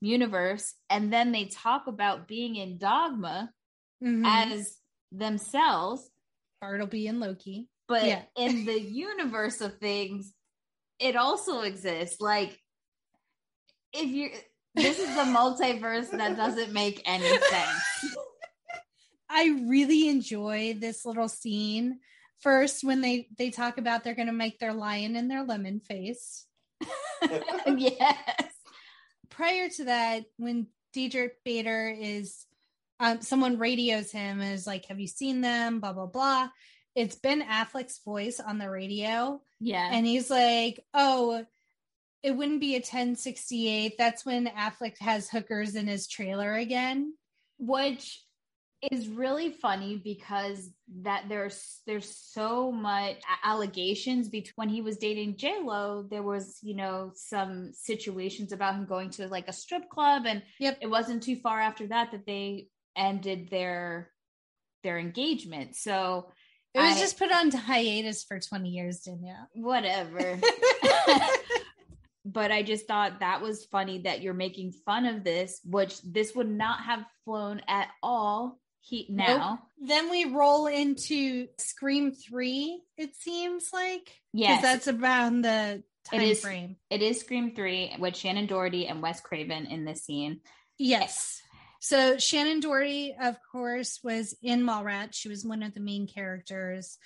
universe. 0.00 0.74
And 0.88 1.12
then 1.12 1.30
they 1.30 1.44
talk 1.46 1.86
about 1.86 2.26
being 2.26 2.56
in 2.56 2.78
Dogma 2.78 3.52
Mhm. 4.02 4.24
as 4.26 4.78
themselves, 5.12 6.10
Bartleby 6.60 7.06
and 7.06 7.20
Loki. 7.20 7.68
but 7.86 8.06
Yeah. 8.06 8.24
in 8.36 8.64
the 8.66 8.80
universe 9.10 9.60
of 9.60 9.78
things, 9.78 10.32
it 11.00 11.16
also 11.16 11.60
exists. 11.62 12.20
Like 12.20 12.60
if 13.92 14.08
you 14.08 14.30
this 14.74 15.00
is 15.00 15.08
the 15.16 15.22
multiverse 15.24 16.10
that 16.12 16.36
doesn't 16.36 16.72
make 16.72 17.02
any 17.04 17.24
sense. 17.50 18.14
I 19.28 19.64
really 19.68 20.08
enjoy 20.08 20.74
this 20.78 21.04
little 21.04 21.28
scene. 21.28 21.98
First, 22.40 22.84
when 22.84 23.00
they 23.00 23.28
they 23.36 23.50
talk 23.50 23.78
about 23.78 24.02
they're 24.04 24.14
going 24.14 24.26
to 24.28 24.32
make 24.32 24.58
their 24.58 24.72
lion 24.72 25.16
in 25.16 25.28
their 25.28 25.44
lemon 25.44 25.80
face. 25.80 26.46
yes. 27.76 28.52
Prior 29.28 29.68
to 29.68 29.84
that, 29.84 30.24
when 30.36 30.66
Diedrich 30.92 31.34
Bader 31.44 31.94
is, 31.98 32.44
um, 32.98 33.20
someone 33.20 33.58
radios 33.58 34.10
him 34.10 34.40
and 34.40 34.54
is 34.54 34.66
like, 34.66 34.86
"Have 34.86 35.00
you 35.00 35.06
seen 35.06 35.40
them?" 35.40 35.80
Blah 35.80 35.92
blah 35.92 36.06
blah. 36.06 36.48
It's 36.94 37.16
Ben 37.16 37.42
Affleck's 37.42 38.00
voice 38.04 38.40
on 38.40 38.58
the 38.58 38.68
radio, 38.68 39.40
Yeah. 39.60 39.88
and 39.92 40.06
he's 40.06 40.30
like, 40.30 40.84
"Oh." 40.94 41.44
It 42.22 42.32
wouldn't 42.36 42.60
be 42.60 42.74
a 42.74 42.80
1068. 42.80 43.94
That's 43.96 44.26
when 44.26 44.44
Affleck 44.48 44.98
has 44.98 45.30
hookers 45.30 45.74
in 45.74 45.86
his 45.86 46.06
trailer 46.06 46.52
again. 46.52 47.14
which 47.56 48.22
is 48.90 49.08
really 49.08 49.50
funny 49.50 49.96
because 50.02 50.70
that 51.02 51.24
there's 51.28 51.80
there's 51.86 52.08
so 52.16 52.72
much 52.72 53.16
allegations 53.44 54.28
between 54.28 54.52
when 54.56 54.68
he 54.68 54.80
was 54.80 54.96
dating 54.96 55.36
J 55.36 55.58
Lo. 55.62 56.06
There 56.10 56.22
was 56.22 56.58
you 56.62 56.74
know 56.74 57.12
some 57.14 57.72
situations 57.72 58.52
about 58.52 58.74
him 58.74 58.86
going 58.86 59.10
to 59.10 59.28
like 59.28 59.48
a 59.48 59.52
strip 59.52 59.88
club, 59.90 60.24
and 60.26 60.42
Yep. 60.58 60.78
it 60.80 60.86
wasn't 60.88 61.22
too 61.22 61.36
far 61.36 61.60
after 61.60 61.86
that 61.88 62.12
that 62.12 62.26
they 62.26 62.68
ended 62.96 63.48
their 63.50 64.10
their 64.82 64.98
engagement. 64.98 65.76
So 65.76 66.30
It 66.74 66.80
was 66.80 66.96
I- 66.96 67.00
just 67.00 67.18
put 67.18 67.30
on 67.32 67.50
hiatus 67.50 68.24
for 68.24 68.40
20 68.40 68.70
years, 68.70 69.00
Danielle. 69.00 69.46
whatever. 69.54 70.38
but 72.24 72.50
I 72.52 72.62
just 72.62 72.86
thought 72.86 73.20
that 73.20 73.42
was 73.42 73.64
funny 73.66 74.00
that 74.02 74.22
you're 74.22 74.34
making 74.34 74.72
fun 74.72 75.04
of 75.06 75.24
this, 75.24 75.60
which 75.64 76.00
this 76.02 76.34
would 76.34 76.48
not 76.50 76.80
have 76.80 77.04
flown 77.24 77.60
at 77.68 77.88
all. 78.02 78.58
He 78.82 79.06
now, 79.10 79.60
then 79.80 80.10
we 80.10 80.24
roll 80.24 80.66
into 80.66 81.46
Scream 81.58 82.12
3, 82.12 82.80
it 82.96 83.14
seems 83.16 83.68
like. 83.72 84.10
yes, 84.32 84.62
that's 84.62 84.88
around 84.88 85.42
the 85.42 85.82
time 86.10 86.20
It 86.20 86.28
is. 86.28 86.40
frame. 86.40 86.76
it 86.88 87.02
is 87.02 87.20
Scream 87.20 87.54
Three 87.54 87.94
with 87.98 88.14
Shannen 88.14 88.48
Doherty 88.48 88.86
and 88.86 89.02
Wes 89.02 89.20
Craven 89.20 89.66
in 89.66 89.84
this 89.84 90.02
scene. 90.04 90.40
Yes. 90.78 91.40
So 91.80 92.16
Shannen 92.16 92.60
Doherty, 92.62 93.14
of 93.20 93.36
course, 93.52 94.00
was 94.02 94.34
in 94.42 94.62
Mallrats. 94.62 95.14
She 95.14 95.28
was 95.28 95.44
one 95.44 95.62
of 95.62 95.74
the 95.74 95.80
main 95.80 96.06
characters. 96.06 96.96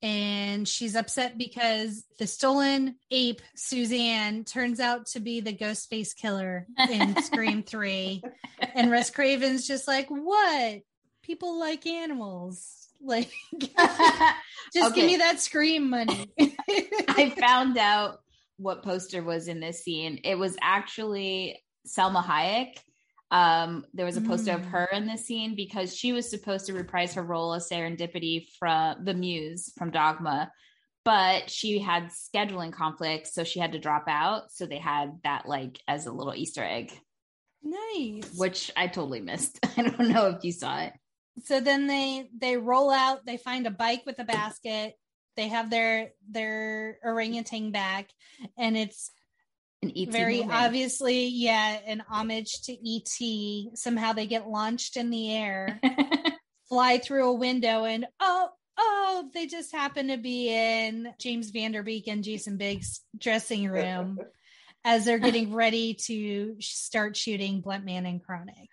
And 0.00 0.66
she's 0.68 0.94
upset 0.94 1.36
because 1.36 2.04
the 2.20 2.26
stolen 2.28 2.94
ape, 3.10 3.42
Suzanne, 3.56 4.44
turns 4.44 4.78
out 4.80 5.06
to 5.08 5.20
be 5.20 5.40
the 5.40 5.52
ghost 5.52 5.90
face 5.90 6.14
killer 6.14 6.66
in 6.90 7.20
Scream 7.22 7.62
3. 7.64 8.22
And 8.74 8.90
Wes 8.90 9.10
Craven's 9.10 9.66
just 9.66 9.88
like, 9.88 10.06
what? 10.08 10.80
People 11.28 11.58
like 11.60 11.86
animals. 11.86 12.74
Like, 13.00 13.30
just 14.74 14.92
give 14.96 15.06
me 15.06 15.18
that 15.18 15.38
Scream 15.38 15.88
money. 15.88 16.26
I 16.40 17.32
found 17.38 17.78
out 17.78 18.18
what 18.56 18.82
poster 18.82 19.22
was 19.22 19.46
in 19.46 19.60
this 19.60 19.84
scene. 19.84 20.18
It 20.24 20.34
was 20.36 20.56
actually 20.60 21.62
Salma 21.86 22.24
Hayek. 22.24 22.72
Um, 23.30 23.84
there 23.94 24.04
was 24.04 24.16
a 24.16 24.20
poster 24.20 24.50
of 24.50 24.62
Mm. 24.62 24.70
her 24.70 24.88
in 24.92 25.06
this 25.06 25.24
scene 25.26 25.54
because 25.54 25.94
she 25.96 26.12
was 26.12 26.28
supposed 26.28 26.66
to 26.66 26.72
reprise 26.72 27.14
her 27.14 27.22
role 27.22 27.54
as 27.54 27.68
Serendipity 27.68 28.48
from 28.58 29.04
the 29.04 29.14
Muse 29.14 29.72
from 29.78 29.92
Dogma, 29.92 30.50
but 31.04 31.48
she 31.48 31.78
had 31.78 32.10
scheduling 32.10 32.72
conflicts, 32.72 33.32
so 33.32 33.44
she 33.44 33.60
had 33.60 33.70
to 33.72 33.78
drop 33.78 34.06
out. 34.08 34.50
So 34.50 34.66
they 34.66 34.78
had 34.78 35.20
that 35.22 35.46
like 35.46 35.78
as 35.86 36.06
a 36.06 36.12
little 36.12 36.34
Easter 36.34 36.64
egg, 36.64 36.92
nice. 37.62 38.34
which 38.36 38.72
I 38.76 38.88
totally 38.88 39.20
missed. 39.20 39.60
I 39.76 39.82
don't 39.82 40.08
know 40.08 40.26
if 40.30 40.42
you 40.42 40.50
saw 40.50 40.80
it. 40.80 40.94
So 41.44 41.60
then 41.60 41.86
they 41.86 42.28
they 42.36 42.56
roll 42.56 42.90
out 42.90 43.26
they 43.26 43.36
find 43.36 43.66
a 43.66 43.70
bike 43.70 44.02
with 44.06 44.18
a 44.18 44.24
basket 44.24 44.94
they 45.38 45.48
have 45.48 45.70
their 45.70 46.10
their 46.28 46.98
orangutan 47.04 47.70
back 47.70 48.10
and 48.58 48.76
it's 48.76 49.12
An 49.82 49.92
ET 49.96 50.10
very 50.10 50.40
moment. 50.40 50.58
obviously 50.58 51.28
yeah 51.28 51.78
an 51.86 52.02
homage 52.10 52.60
to 52.64 52.72
et 52.72 53.78
somehow 53.78 54.12
they 54.12 54.26
get 54.26 54.48
launched 54.48 54.96
in 54.96 55.10
the 55.10 55.32
air 55.32 55.80
fly 56.68 56.98
through 56.98 57.30
a 57.30 57.34
window 57.34 57.84
and 57.84 58.06
oh 58.18 58.48
oh 58.76 59.30
they 59.32 59.46
just 59.46 59.70
happen 59.72 60.08
to 60.08 60.16
be 60.16 60.48
in 60.52 61.08
james 61.20 61.50
van 61.50 61.70
der 61.70 61.84
beek 61.84 62.08
and 62.08 62.24
jason 62.24 62.56
biggs 62.56 63.00
dressing 63.16 63.68
room 63.68 64.18
as 64.84 65.04
they're 65.04 65.18
getting 65.18 65.54
ready 65.54 65.94
to 65.94 66.56
start 66.58 67.16
shooting 67.16 67.60
blunt 67.60 67.84
man 67.84 68.06
and 68.06 68.24
chronic 68.24 68.68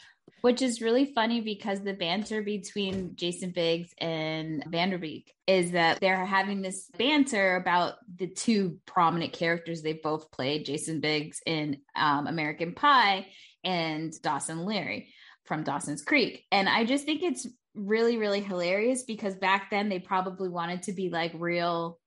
which 0.46 0.62
is 0.62 0.80
really 0.80 1.06
funny 1.06 1.42
because 1.42 1.82
the 1.82 1.96
banter 1.96 2.44
between 2.44 3.16
Jason 3.16 3.50
Biggs 3.50 3.90
and 3.98 4.64
Van 4.68 4.92
Der 4.92 5.00
Beek 5.00 5.34
is 5.48 5.72
that 5.72 6.00
they're 6.00 6.24
having 6.24 6.62
this 6.62 6.88
banter 7.00 7.56
about 7.56 7.96
the 8.16 8.28
two 8.28 8.78
prominent 8.86 9.34
characters 9.34 9.82
they 9.82 9.94
both 9.94 10.30
played 10.30 10.68
Jason 10.68 11.00
Biggs 11.00 11.42
in 11.48 11.78
um, 11.96 12.28
American 12.28 12.76
Pie 12.76 13.26
and 13.64 14.14
Dawson 14.22 14.66
Leery 14.66 15.10
from 15.46 15.64
Dawson's 15.64 16.04
Creek. 16.04 16.46
And 16.52 16.70
I 16.70 16.86
just 16.86 17.06
think 17.06 17.24
it's 17.24 17.48
really, 17.74 18.18
really 18.18 18.42
hilarious 18.42 19.02
because 19.02 19.34
back 19.34 19.72
then 19.72 19.90
they 19.90 19.98
probably 19.98 20.50
wanted 20.50 20.84
to 20.84 20.94
be 20.94 21.10
like 21.10 21.32
real 21.34 21.98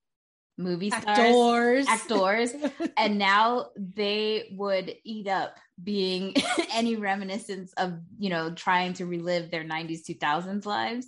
movie 0.58 0.90
stars, 0.90 1.86
Actors. 1.88 2.52
actors, 2.52 2.90
and 2.96 3.16
now 3.18 3.68
they 3.76 4.48
would 4.52 4.94
eat 5.04 5.28
up 5.28 5.56
being 5.82 6.34
any 6.74 6.96
reminiscence 6.96 7.72
of 7.74 7.94
you 8.18 8.28
know 8.28 8.52
trying 8.52 8.92
to 8.94 9.06
relive 9.06 9.50
their 9.50 9.64
90s 9.64 10.00
2000s 10.08 10.66
lives 10.66 11.06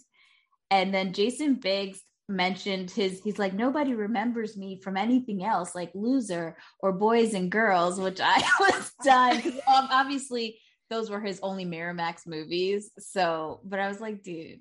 and 0.71 0.95
then 0.95 1.13
jason 1.13 1.55
biggs 1.55 2.01
mentioned 2.29 2.89
his 2.93 3.21
he's 3.25 3.41
like 3.41 3.53
nobody 3.53 3.93
remembers 3.93 4.57
me 4.57 4.81
from 4.81 4.97
anything 4.97 5.45
else 5.45 5.75
like 5.75 5.91
loser 5.95 6.57
or 6.79 6.93
boys 6.93 7.35
and 7.35 7.51
girls 7.51 7.99
which 7.99 8.21
i 8.23 8.41
was 8.61 8.93
done 9.03 9.37
um, 9.67 9.89
obviously 9.91 10.61
those 10.89 11.11
were 11.11 11.21
his 11.21 11.41
only 11.43 11.65
miramax 11.65 12.25
movies 12.29 12.93
so 13.01 13.61
but 13.65 13.81
i 13.81 13.89
was 13.89 14.01
like 14.01 14.23
dude 14.23 14.61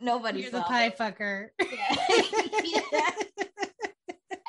nobody 0.00 0.40
You're 0.40 0.50
the 0.50 0.62
pie 0.62 0.88
them. 0.88 1.12
fucker. 1.12 1.48
Yeah. 1.60 3.10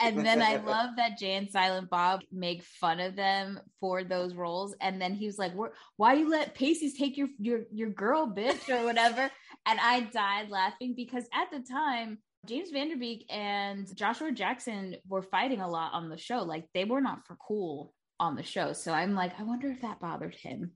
And 0.02 0.26
then 0.26 0.42
I 0.42 0.56
love 0.66 0.92
that 0.98 1.18
Jay 1.18 1.34
and 1.36 1.50
Silent 1.50 1.90
Bob 1.90 2.22
make 2.32 2.64
fun 2.64 3.00
of 3.00 3.16
them 3.16 3.60
for 3.80 4.04
those 4.04 4.34
roles. 4.34 4.76
And 4.82 5.02
then 5.02 5.14
he 5.14 5.26
was 5.26 5.38
like, 5.38 5.54
"Why 5.98 6.14
you 6.14 6.30
let 6.30 6.56
Pacey's 6.56 6.98
take 6.98 7.18
your 7.18 7.30
your 7.40 7.62
your 7.72 7.90
girl, 7.90 8.28
bitch, 8.28 8.70
or 8.70 8.84
whatever?" 8.86 9.30
and 9.66 9.80
I 9.80 10.02
died 10.02 10.50
laughing 10.50 10.94
because 10.96 11.26
at 11.34 11.52
the 11.52 11.60
time. 11.60 12.20
James 12.48 12.72
Van 12.72 12.90
Der 12.90 12.96
Beek 12.96 13.24
and 13.30 13.96
Joshua 13.96 14.32
Jackson 14.32 14.96
were 15.08 15.22
fighting 15.22 15.62
a 15.62 15.70
lot 15.70 15.94
on 15.94 16.10
the 16.10 16.18
show. 16.18 16.40
Like 16.42 16.66
they 16.74 16.86
were 16.86 17.00
not 17.00 17.28
for 17.28 17.36
cool 17.36 17.94
on 18.20 18.36
the 18.36 18.42
show. 18.42 18.74
So 18.74 18.92
I'm 18.92 19.14
like, 19.14 19.40
I 19.40 19.44
wonder 19.44 19.70
if 19.70 19.82
that 19.82 20.00
bothered 20.00 20.34
him. 20.34 20.72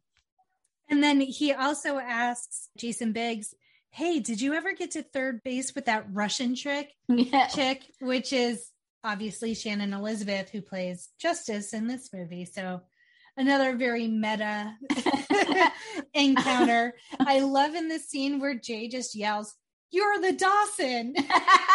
And 0.92 1.02
then 1.02 1.20
he 1.20 1.54
also 1.54 1.98
asks 1.98 2.70
Jason 2.78 3.14
Biggs, 3.14 3.56
Hey, 3.90 4.20
did 4.20 4.42
you 4.42 4.54
ever 4.54 4.74
get 4.74 4.92
to 4.92 5.02
third 5.02 5.42
base 5.44 5.74
with 5.74 5.86
that 5.86 6.06
Russian 6.12 6.54
trick 6.56 6.92
Yeah. 7.08 7.48
chick? 7.48 7.82
Which 8.00 8.32
is 8.32 8.70
obviously 9.06 9.54
Shannon 9.54 9.94
Elizabeth, 9.94 10.50
who 10.50 10.62
plays 10.62 11.10
Justice 11.20 11.74
in 11.74 11.88
this 11.88 12.10
movie. 12.12 12.46
So 12.46 12.82
another 13.38 13.76
very 13.76 14.08
meta 14.08 14.74
encounter. 16.14 16.94
I 17.20 17.40
love 17.40 17.76
in 17.76 17.88
the 17.88 18.00
scene 18.00 18.40
where 18.40 18.56
Jay 18.56 18.88
just 18.88 19.16
yells, 19.16 19.54
You're 19.92 20.20
the 20.20 20.34
Dawson. 20.34 21.16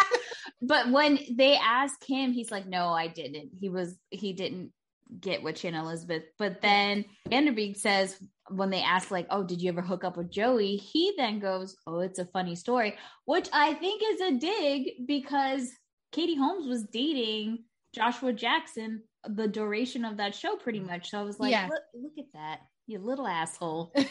but 0.61 0.91
when 0.91 1.19
they 1.31 1.55
ask 1.55 2.03
him, 2.05 2.33
he's 2.33 2.51
like, 2.51 2.67
"No, 2.67 2.89
I 2.89 3.07
didn't." 3.07 3.51
He 3.59 3.69
was 3.69 3.97
he 4.09 4.33
didn't 4.33 4.71
get 5.19 5.43
with 5.43 5.59
Shannon 5.59 5.85
Elizabeth. 5.85 6.23
But 6.37 6.61
then 6.61 7.05
Van 7.29 7.45
Der 7.45 7.51
Beek 7.51 7.77
says 7.77 8.17
when 8.49 8.69
they 8.69 8.81
ask 8.81 9.11
like, 9.11 9.27
"Oh, 9.29 9.43
did 9.43 9.61
you 9.61 9.69
ever 9.69 9.81
hook 9.81 10.03
up 10.03 10.17
with 10.17 10.31
Joey?" 10.31 10.75
He 10.75 11.13
then 11.17 11.39
goes, 11.39 11.75
"Oh, 11.87 11.99
it's 11.99 12.19
a 12.19 12.25
funny 12.25 12.55
story," 12.55 12.95
which 13.25 13.47
I 13.53 13.73
think 13.75 14.01
is 14.03 14.21
a 14.21 14.31
dig 14.37 15.07
because 15.07 15.71
Katie 16.11 16.35
Holmes 16.35 16.67
was 16.67 16.83
dating 16.83 17.63
Joshua 17.93 18.33
Jackson 18.33 19.03
the 19.27 19.47
duration 19.47 20.03
of 20.05 20.17
that 20.17 20.35
show 20.35 20.55
pretty 20.55 20.79
much. 20.79 21.11
So 21.11 21.19
I 21.19 21.23
was 21.23 21.39
like, 21.39 21.51
Yeah. 21.51 21.67
look, 21.67 21.83
look 21.93 22.13
at 22.17 22.31
that. 22.33 22.61
You 22.87 22.99
little 22.99 23.27
asshole. 23.27 23.93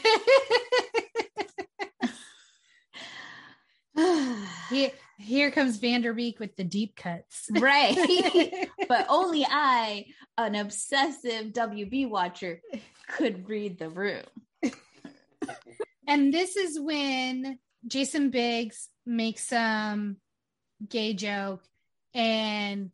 here, 4.70 4.90
here 5.18 5.51
comes 5.51 5.78
Van 5.78 6.03
Der 6.03 6.12
Beek 6.12 6.38
with 6.38 6.57
the 6.57 6.64
deep 6.64 6.96
cuts. 6.96 7.48
right. 7.61 8.68
but 8.88 9.07
only 9.09 9.44
I, 9.48 10.07
an 10.38 10.55
obsessive 10.55 11.46
WB 11.53 12.09
watcher, 12.09 12.61
could 13.09 13.48
read 13.48 13.78
the 13.78 13.90
room. 13.90 14.22
and 16.07 16.32
this 16.32 16.57
is 16.57 16.78
when 16.78 17.59
Jason 17.86 18.30
Biggs 18.30 18.88
makes 19.05 19.48
some 19.48 20.18
gay 20.88 21.12
joke 21.12 21.62
and 22.15 22.91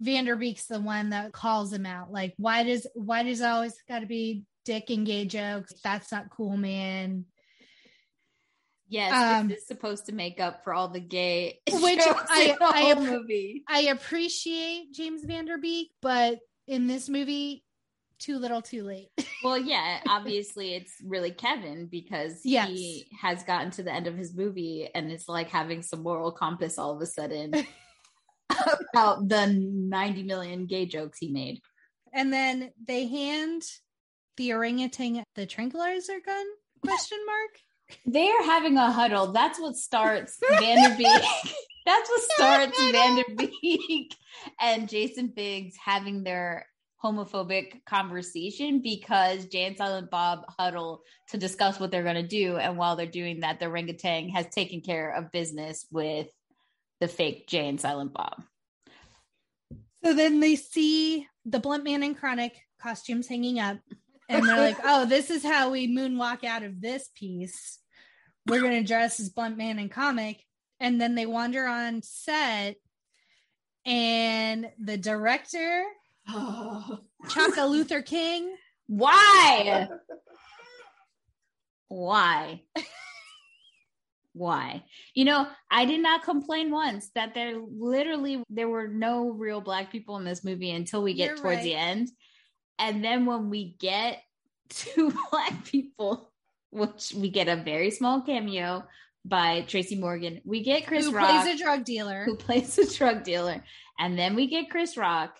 Van 0.00 0.24
Der 0.24 0.36
Beek's 0.36 0.66
the 0.66 0.80
one 0.80 1.10
that 1.10 1.32
calls 1.32 1.72
him 1.72 1.86
out. 1.86 2.10
Like, 2.10 2.34
why 2.36 2.62
does 2.64 2.86
why 2.94 3.22
does 3.22 3.40
it 3.40 3.44
always 3.46 3.74
gotta 3.88 4.06
be 4.06 4.44
dick 4.64 4.90
and 4.90 5.04
gay 5.06 5.24
jokes? 5.26 5.72
That's 5.84 6.10
not 6.12 6.30
cool, 6.30 6.56
man. 6.56 7.26
Yes, 8.88 9.12
Um, 9.12 9.48
this 9.48 9.58
is 9.60 9.66
supposed 9.68 10.06
to 10.06 10.12
make 10.12 10.40
up 10.40 10.64
for 10.64 10.74
all 10.74 10.88
the 10.88 11.00
gay 11.00 11.60
Which 11.70 12.00
I- 12.00 12.42
in 12.50 12.56
the 12.58 12.64
I 12.64 12.94
appre- 12.94 13.10
movie. 13.10 13.62
I 13.68 13.80
appreciate 13.82 14.92
James 14.92 15.22
Van 15.24 15.44
Der 15.44 15.58
Beek, 15.58 15.90
but 16.02 16.40
in 16.66 16.88
this 16.88 17.08
movie, 17.08 17.62
too 18.18 18.38
little 18.38 18.62
too 18.62 18.82
late. 18.84 19.08
Well, 19.42 19.56
yeah, 19.56 20.00
obviously 20.06 20.74
it's 20.74 20.92
really 21.02 21.30
Kevin 21.30 21.86
because 21.86 22.40
Yes. 22.44 22.68
he 22.68 23.06
has 23.22 23.42
gotten 23.44 23.70
to 23.70 23.82
the 23.82 23.90
end 23.90 24.06
of 24.06 24.14
his 24.14 24.34
movie 24.36 24.86
and 24.94 25.10
it's 25.10 25.26
like 25.30 25.48
having 25.48 25.80
some 25.80 26.02
moral 26.02 26.30
compass 26.30 26.76
all 26.76 26.94
of 26.94 27.00
a 27.00 27.06
sudden 27.06 27.52
about 28.94 29.28
the 29.28 29.46
90 29.46 30.22
million 30.24 30.66
gay 30.66 30.86
jokes 30.86 31.18
he 31.18 31.30
made. 31.30 31.60
And 32.12 32.32
then 32.32 32.70
they 32.86 33.06
hand 33.06 33.62
the 34.36 34.52
orangutan 34.52 35.22
the 35.34 35.46
tranquilizer 35.46 36.18
gun 36.24 36.46
question 36.82 37.18
mark. 37.26 37.98
They're 38.06 38.44
having 38.44 38.76
a 38.76 38.90
huddle. 38.90 39.32
That's 39.32 39.60
what 39.60 39.76
starts 39.76 40.38
Van 40.48 40.90
Der 40.90 40.96
Beek. 40.96 41.06
That's 41.86 42.08
what 42.08 42.22
starts 42.22 42.82
Van 42.90 43.16
Der 43.16 43.46
Beek 43.60 44.14
and 44.60 44.88
Jason 44.88 45.32
Biggs 45.34 45.76
having 45.82 46.22
their 46.22 46.66
homophobic 47.02 47.84
conversation 47.86 48.82
because 48.82 49.46
Jay 49.46 49.64
and 49.64 49.76
Silent 49.76 50.10
Bob 50.10 50.40
huddle 50.58 51.02
to 51.30 51.38
discuss 51.38 51.80
what 51.80 51.90
they're 51.90 52.02
going 52.02 52.16
to 52.16 52.26
do. 52.26 52.58
And 52.58 52.76
while 52.76 52.96
they're 52.96 53.06
doing 53.06 53.40
that, 53.40 53.58
the 53.58 53.66
orangutan 53.66 54.28
has 54.30 54.46
taken 54.48 54.82
care 54.82 55.10
of 55.14 55.32
business 55.32 55.86
with 55.90 56.28
the 57.00 57.08
fake 57.08 57.46
Jay 57.48 57.68
and 57.68 57.80
Silent 57.80 58.12
Bob. 58.12 58.42
So 60.04 60.14
then 60.14 60.40
they 60.40 60.56
see 60.56 61.26
the 61.44 61.58
Blunt 61.58 61.84
Man 61.84 62.02
and 62.02 62.16
Chronic 62.16 62.56
costumes 62.80 63.28
hanging 63.28 63.58
up, 63.58 63.78
and 64.28 64.46
they're 64.46 64.56
like, 64.56 64.78
"Oh, 64.84 65.06
this 65.06 65.30
is 65.30 65.44
how 65.44 65.70
we 65.70 65.88
moonwalk 65.88 66.44
out 66.44 66.62
of 66.62 66.80
this 66.80 67.08
piece. 67.14 67.78
We're 68.46 68.62
gonna 68.62 68.84
dress 68.84 69.20
as 69.20 69.28
Blunt 69.28 69.56
Man 69.56 69.78
and 69.78 69.90
Comic." 69.90 70.42
And 70.78 70.98
then 70.98 71.14
they 71.14 71.26
wander 71.26 71.66
on 71.66 72.02
set, 72.02 72.76
and 73.84 74.70
the 74.78 74.96
director, 74.96 75.84
Chaka 77.28 77.66
Luther 77.66 78.00
King, 78.02 78.54
Why? 78.86 79.88
Why? 81.88 82.62
Why? 84.40 84.84
You 85.14 85.26
know, 85.26 85.46
I 85.70 85.84
did 85.84 86.00
not 86.00 86.22
complain 86.24 86.70
once 86.70 87.10
that 87.14 87.34
there 87.34 87.58
literally 87.58 88.42
there 88.48 88.68
were 88.70 88.88
no 88.88 89.28
real 89.30 89.60
black 89.60 89.92
people 89.92 90.16
in 90.16 90.24
this 90.24 90.42
movie 90.42 90.70
until 90.70 91.02
we 91.02 91.12
get 91.12 91.26
You're 91.28 91.36
towards 91.36 91.56
right. 91.58 91.64
the 91.64 91.74
end. 91.74 92.08
And 92.78 93.04
then 93.04 93.26
when 93.26 93.50
we 93.50 93.76
get 93.78 94.22
to 94.70 95.12
black 95.30 95.64
people, 95.66 96.32
which 96.70 97.12
we 97.14 97.28
get 97.28 97.48
a 97.48 97.56
very 97.56 97.90
small 97.90 98.22
cameo 98.22 98.84
by 99.26 99.60
Tracy 99.68 99.96
Morgan, 99.96 100.40
we 100.46 100.62
get 100.62 100.86
Chris 100.86 101.04
who 101.04 101.12
Rock 101.12 101.42
plays 101.42 101.54
a 101.60 101.62
drug 101.62 101.84
dealer. 101.84 102.24
who 102.24 102.36
plays 102.36 102.78
a 102.78 102.90
drug 102.96 103.22
dealer. 103.24 103.62
And 103.98 104.18
then 104.18 104.34
we 104.34 104.46
get 104.46 104.70
Chris 104.70 104.96
Rock 104.96 105.36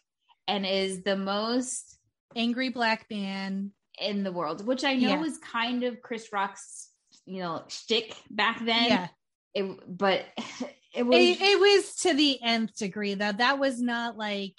and 0.46 0.66
is 0.66 1.02
the 1.04 1.16
most 1.16 1.96
angry 2.36 2.68
black 2.68 3.06
man. 3.10 3.72
in 3.98 4.22
the 4.24 4.32
world, 4.32 4.66
which 4.66 4.82
I 4.84 4.94
know 4.94 5.08
Yeah. 5.10 5.20
was 5.20 5.36
kind 5.38 5.84
of 5.84 6.00
Chris 6.02 6.32
Rock's, 6.32 6.89
you 7.30 7.42
know, 7.42 7.62
shtick 7.68 8.16
back 8.30 8.58
then. 8.64 8.88
yeah, 8.88 9.08
It, 9.54 9.64
but 9.86 10.24
it 10.94 11.04
was 11.04 11.16
it, 11.16 11.40
it 11.40 11.60
was 11.60 11.94
to 12.02 12.14
the 12.14 12.38
nth 12.42 12.76
degree 12.76 13.14
though. 13.14 13.32
That 13.32 13.58
was 13.58 13.80
not 13.80 14.16
like 14.16 14.54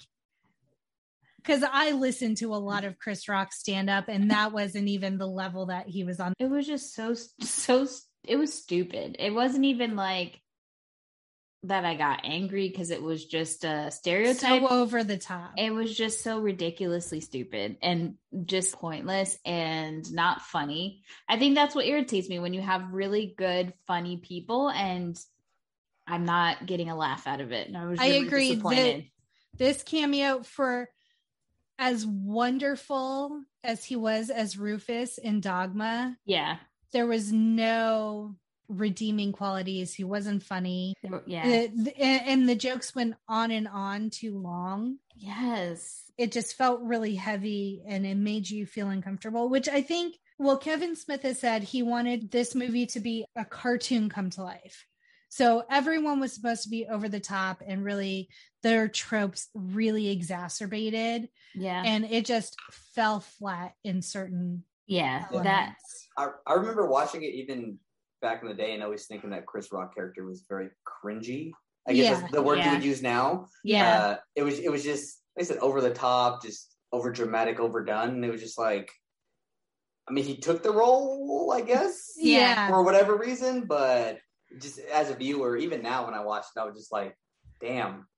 because 1.36 1.64
I 1.70 1.90
listened 1.90 2.38
to 2.38 2.54
a 2.54 2.56
lot 2.56 2.84
of 2.84 2.98
Chris 2.98 3.28
Rock 3.28 3.52
stand 3.52 3.90
up, 3.90 4.08
and 4.08 4.30
that 4.30 4.52
wasn't 4.52 4.88
even 4.88 5.18
the 5.18 5.26
level 5.26 5.66
that 5.66 5.88
he 5.88 6.04
was 6.04 6.20
on. 6.20 6.34
it 6.38 6.46
was 6.46 6.66
just 6.66 6.94
so 6.94 7.14
so 7.40 7.86
it 8.24 8.36
was 8.36 8.54
stupid. 8.54 9.16
It 9.18 9.34
wasn't 9.34 9.64
even 9.64 9.96
like 9.96 10.40
that 11.64 11.84
I 11.84 11.94
got 11.94 12.22
angry 12.24 12.68
because 12.68 12.90
it 12.90 13.02
was 13.02 13.24
just 13.24 13.64
a 13.64 13.90
stereotype. 13.90 14.62
So 14.62 14.68
over 14.68 15.04
the 15.04 15.16
top. 15.16 15.52
it 15.56 15.72
was 15.72 15.96
just 15.96 16.22
so 16.22 16.40
ridiculously 16.40 17.20
stupid 17.20 17.76
and 17.82 18.16
just 18.46 18.74
pointless 18.74 19.38
and 19.44 20.10
not 20.12 20.42
funny. 20.42 21.02
I 21.28 21.38
think 21.38 21.54
that's 21.54 21.74
what 21.74 21.86
irritates 21.86 22.28
me 22.28 22.40
when 22.40 22.52
you 22.52 22.60
have 22.60 22.92
really 22.92 23.32
good, 23.36 23.72
funny 23.86 24.16
people 24.16 24.70
and 24.70 25.16
I'm 26.06 26.24
not 26.24 26.66
getting 26.66 26.90
a 26.90 26.96
laugh 26.96 27.28
out 27.28 27.40
of 27.40 27.52
it. 27.52 27.68
And 27.68 27.76
I 27.76 27.86
was 27.86 28.00
I 28.00 28.08
really 28.08 28.26
agree 28.26 28.54
that- 28.56 29.04
this 29.58 29.82
cameo 29.82 30.42
for 30.42 30.88
as 31.78 32.06
wonderful 32.06 33.42
as 33.62 33.84
he 33.84 33.96
was 33.96 34.30
as 34.30 34.58
Rufus 34.58 35.18
in 35.18 35.40
Dogma, 35.40 36.16
yeah. 36.24 36.56
there 36.92 37.06
was 37.06 37.32
no 37.32 38.36
redeeming 38.72 39.32
qualities. 39.32 39.94
He 39.94 40.04
wasn't 40.04 40.42
funny. 40.42 40.94
Oh, 41.10 41.16
uh, 41.16 41.20
yeah. 41.26 41.46
The- 41.46 41.70
the- 41.84 41.98
and 42.00 42.22
and 42.28 42.48
the 42.48 42.54
jokes 42.54 42.94
went 42.94 43.14
on 43.28 43.50
and 43.50 43.68
on 43.68 44.10
too 44.10 44.38
long. 44.38 44.98
yes. 45.16 45.98
It 46.18 46.30
just 46.30 46.56
felt 46.56 46.82
really 46.82 47.14
heavy 47.14 47.82
and 47.86 48.04
it 48.06 48.16
made 48.16 48.48
you 48.48 48.66
feel 48.66 48.88
uncomfortable, 48.88 49.48
which 49.48 49.66
I 49.66 49.80
think, 49.80 50.16
well, 50.38 50.58
Kevin 50.58 50.94
Smith 50.94 51.22
has 51.22 51.40
said 51.40 51.62
he 51.62 51.82
wanted 51.82 52.30
this 52.30 52.54
movie 52.54 52.84
to 52.86 53.00
be 53.00 53.24
a 53.34 53.46
cartoon 53.46 54.10
come 54.10 54.28
to 54.30 54.42
life. 54.42 54.86
So 55.30 55.64
everyone 55.70 56.20
was 56.20 56.34
supposed 56.34 56.64
to 56.64 56.68
be 56.68 56.86
over 56.86 57.08
the 57.08 57.18
top 57.18 57.62
and 57.66 57.82
really 57.82 58.28
their 58.62 58.88
tropes 58.88 59.48
really 59.54 60.10
exacerbated. 60.10 61.30
Yeah. 61.54 61.82
And 61.84 62.04
it 62.04 62.26
just 62.26 62.56
fell 62.94 63.20
flat 63.20 63.72
in 63.82 64.02
certain 64.02 64.64
yeah. 64.86 65.24
elements. 65.32 66.08
That 66.18 66.28
I, 66.46 66.52
I 66.52 66.54
remember 66.56 66.86
watching 66.86 67.22
it 67.22 67.34
even 67.34 67.78
back 68.22 68.40
in 68.42 68.48
the 68.48 68.54
day 68.54 68.72
and 68.72 68.82
always 68.82 69.06
thinking 69.06 69.30
that 69.30 69.44
Chris 69.46 69.70
Rock 69.72 69.94
character 69.94 70.24
was 70.24 70.44
very 70.48 70.70
cringy. 70.86 71.50
I 71.86 71.92
guess 71.92 72.04
Yeah. 72.04 72.20
that's 72.20 72.32
the 72.32 72.42
word 72.42 72.58
Yeah. 72.58 72.66
you 72.70 72.76
would 72.76 72.84
use 72.84 73.02
now. 73.02 73.48
yeah. 73.64 73.98
Uh, 73.98 74.16
it 74.36 74.42
was 74.44 74.58
it 74.58 74.70
was 74.70 74.82
just 74.82 75.20
like 75.36 75.44
I 75.44 75.46
said 75.48 75.58
over 75.58 75.80
the 75.80 75.92
top, 75.92 76.42
just 76.42 76.74
over 76.92 77.10
dramatic, 77.10 77.58
overdone. 77.60 78.10
And 78.10 78.24
it 78.24 78.30
was 78.30 78.40
just 78.40 78.58
like 78.58 78.90
I 80.08 80.12
mean, 80.12 80.24
he 80.24 80.36
took 80.38 80.62
the 80.64 80.72
role, 80.72 81.52
I 81.54 81.60
guess, 81.60 82.14
yeah. 82.16 82.68
for 82.68 82.82
whatever 82.82 83.16
reason, 83.16 83.66
but 83.66 84.18
just 84.60 84.80
as 84.92 85.10
a 85.10 85.14
viewer, 85.14 85.56
even 85.56 85.80
now 85.80 86.04
when 86.06 86.14
I 86.14 86.24
watched 86.24 86.50
it, 86.56 86.60
I 86.60 86.64
was 86.64 86.74
just 86.74 86.90
like, 86.90 87.16
damn, 87.60 88.08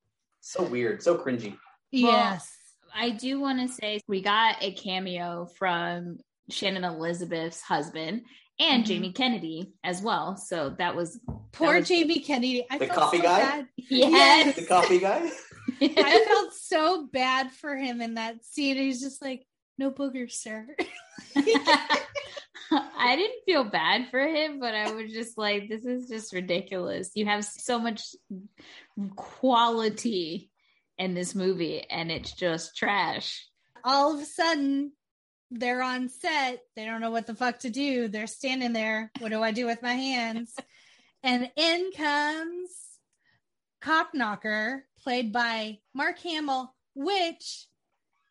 so 0.41 0.63
weird, 0.63 1.03
so 1.03 1.15
cringy. 1.15 1.55
Yes. 1.91 2.51
I 2.93 3.11
do 3.11 3.39
want 3.39 3.59
to 3.61 3.73
say 3.73 4.01
we 4.07 4.21
got 4.21 4.57
a 4.61 4.71
cameo 4.73 5.45
from 5.57 6.17
Shannon 6.49 6.83
Elizabeth's 6.83 7.61
husband 7.61 8.23
and 8.59 8.83
Mhm. 8.83 8.87
Jamie 8.87 9.11
Kennedy 9.13 9.73
as 9.83 10.01
well. 10.01 10.37
So 10.37 10.69
that 10.77 10.95
was 10.95 11.19
Poor 11.51 11.79
was- 11.79 11.87
Jamie 11.87 12.19
Kennedy. 12.19 12.65
I 12.69 12.77
The 12.77 12.87
felt 12.87 12.99
coffee 12.99 13.17
so 13.17 13.23
guy? 13.23 13.39
bad. 13.39 13.67
yes. 13.77 14.55
The 14.55 14.65
coffee 14.65 14.99
guy. 14.99 15.29
I 15.81 16.25
felt 16.27 16.53
so 16.53 17.07
bad 17.11 17.51
for 17.51 17.75
him 17.75 18.01
in 18.01 18.13
that 18.15 18.43
scene. 18.45 18.75
He's 18.77 19.01
just 19.01 19.21
like, 19.21 19.45
no 19.77 19.91
boogers, 19.91 20.31
sir. 20.33 20.67
I 22.71 23.15
didn't 23.15 23.43
feel 23.45 23.63
bad 23.65 24.09
for 24.09 24.19
him, 24.19 24.59
but 24.59 24.73
I 24.73 24.91
was 24.91 25.11
just 25.11 25.37
like, 25.37 25.69
this 25.69 25.85
is 25.85 26.07
just 26.09 26.33
ridiculous. 26.33 27.11
You 27.13 27.25
have 27.25 27.45
so 27.45 27.77
much 27.77 28.01
quality 29.15 30.49
in 30.97 31.13
this 31.13 31.35
movie, 31.35 31.81
and 31.89 32.11
it's 32.11 32.33
just 32.33 32.75
trash. 32.75 33.45
All 33.83 34.15
of 34.15 34.21
a 34.21 34.25
sudden, 34.25 34.93
they're 35.51 35.83
on 35.83 36.09
set. 36.09 36.63
They 36.75 36.85
don't 36.85 37.01
know 37.01 37.11
what 37.11 37.27
the 37.27 37.35
fuck 37.35 37.59
to 37.59 37.69
do. 37.69 38.07
They're 38.07 38.27
standing 38.27 38.73
there. 38.73 39.11
What 39.19 39.29
do 39.29 39.41
I 39.41 39.51
do 39.51 39.65
with 39.65 39.81
my 39.81 39.93
hands? 39.93 40.55
And 41.23 41.49
in 41.55 41.91
comes 41.95 42.69
Cockknocker, 43.81 44.81
played 45.03 45.31
by 45.31 45.79
Mark 45.93 46.19
Hamill, 46.19 46.73
which 46.95 47.67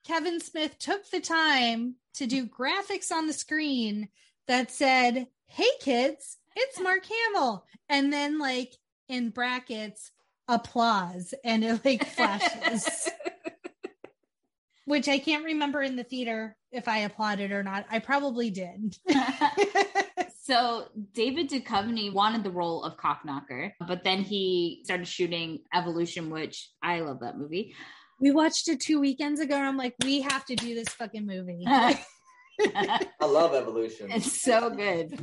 Kevin 0.06 0.40
Smith 0.40 0.78
took 0.78 1.08
the 1.10 1.20
time 1.20 1.96
to 2.14 2.26
do 2.26 2.46
graphics 2.46 3.10
on 3.10 3.26
the 3.26 3.32
screen 3.32 4.08
that 4.46 4.70
said, 4.70 5.28
Hey 5.46 5.70
kids, 5.80 6.38
it's 6.56 6.80
Mark 6.80 7.04
Hamill. 7.06 7.64
And 7.88 8.12
then, 8.12 8.38
like, 8.38 8.74
in 9.08 9.30
brackets, 9.30 10.10
applause, 10.48 11.34
and 11.44 11.64
it 11.64 11.84
like 11.84 12.06
flashes. 12.06 13.10
which 14.84 15.08
I 15.08 15.18
can't 15.18 15.44
remember 15.44 15.82
in 15.82 15.96
the 15.96 16.04
theater 16.04 16.56
if 16.74 16.88
I 16.88 16.98
applauded 16.98 17.52
or 17.52 17.62
not. 17.62 17.86
I 17.90 18.00
probably 18.00 18.50
did. 18.50 18.98
so 20.42 20.88
David 21.12 21.48
Duchovny 21.48 22.12
wanted 22.12 22.42
the 22.44 22.50
role 22.50 22.82
of 22.82 22.96
Cockknocker, 22.96 23.72
but 23.86 24.04
then 24.04 24.20
he 24.20 24.82
started 24.84 25.06
shooting 25.06 25.60
Evolution, 25.72 26.30
which 26.30 26.70
I 26.82 27.00
love 27.00 27.20
that 27.20 27.38
movie. 27.38 27.74
we 28.20 28.30
watched 28.30 28.68
it 28.68 28.80
two 28.80 29.00
weekends 29.00 29.40
ago, 29.40 29.54
and 29.54 29.66
I'm 29.66 29.76
like, 29.76 29.94
we 30.02 30.20
have 30.22 30.44
to 30.46 30.56
do 30.56 30.74
this 30.74 30.88
fucking 30.88 31.26
movie. 31.26 31.64
I 31.66 31.98
love 33.22 33.54
Evolution. 33.54 34.10
It's 34.10 34.42
so 34.42 34.70
good. 34.70 35.18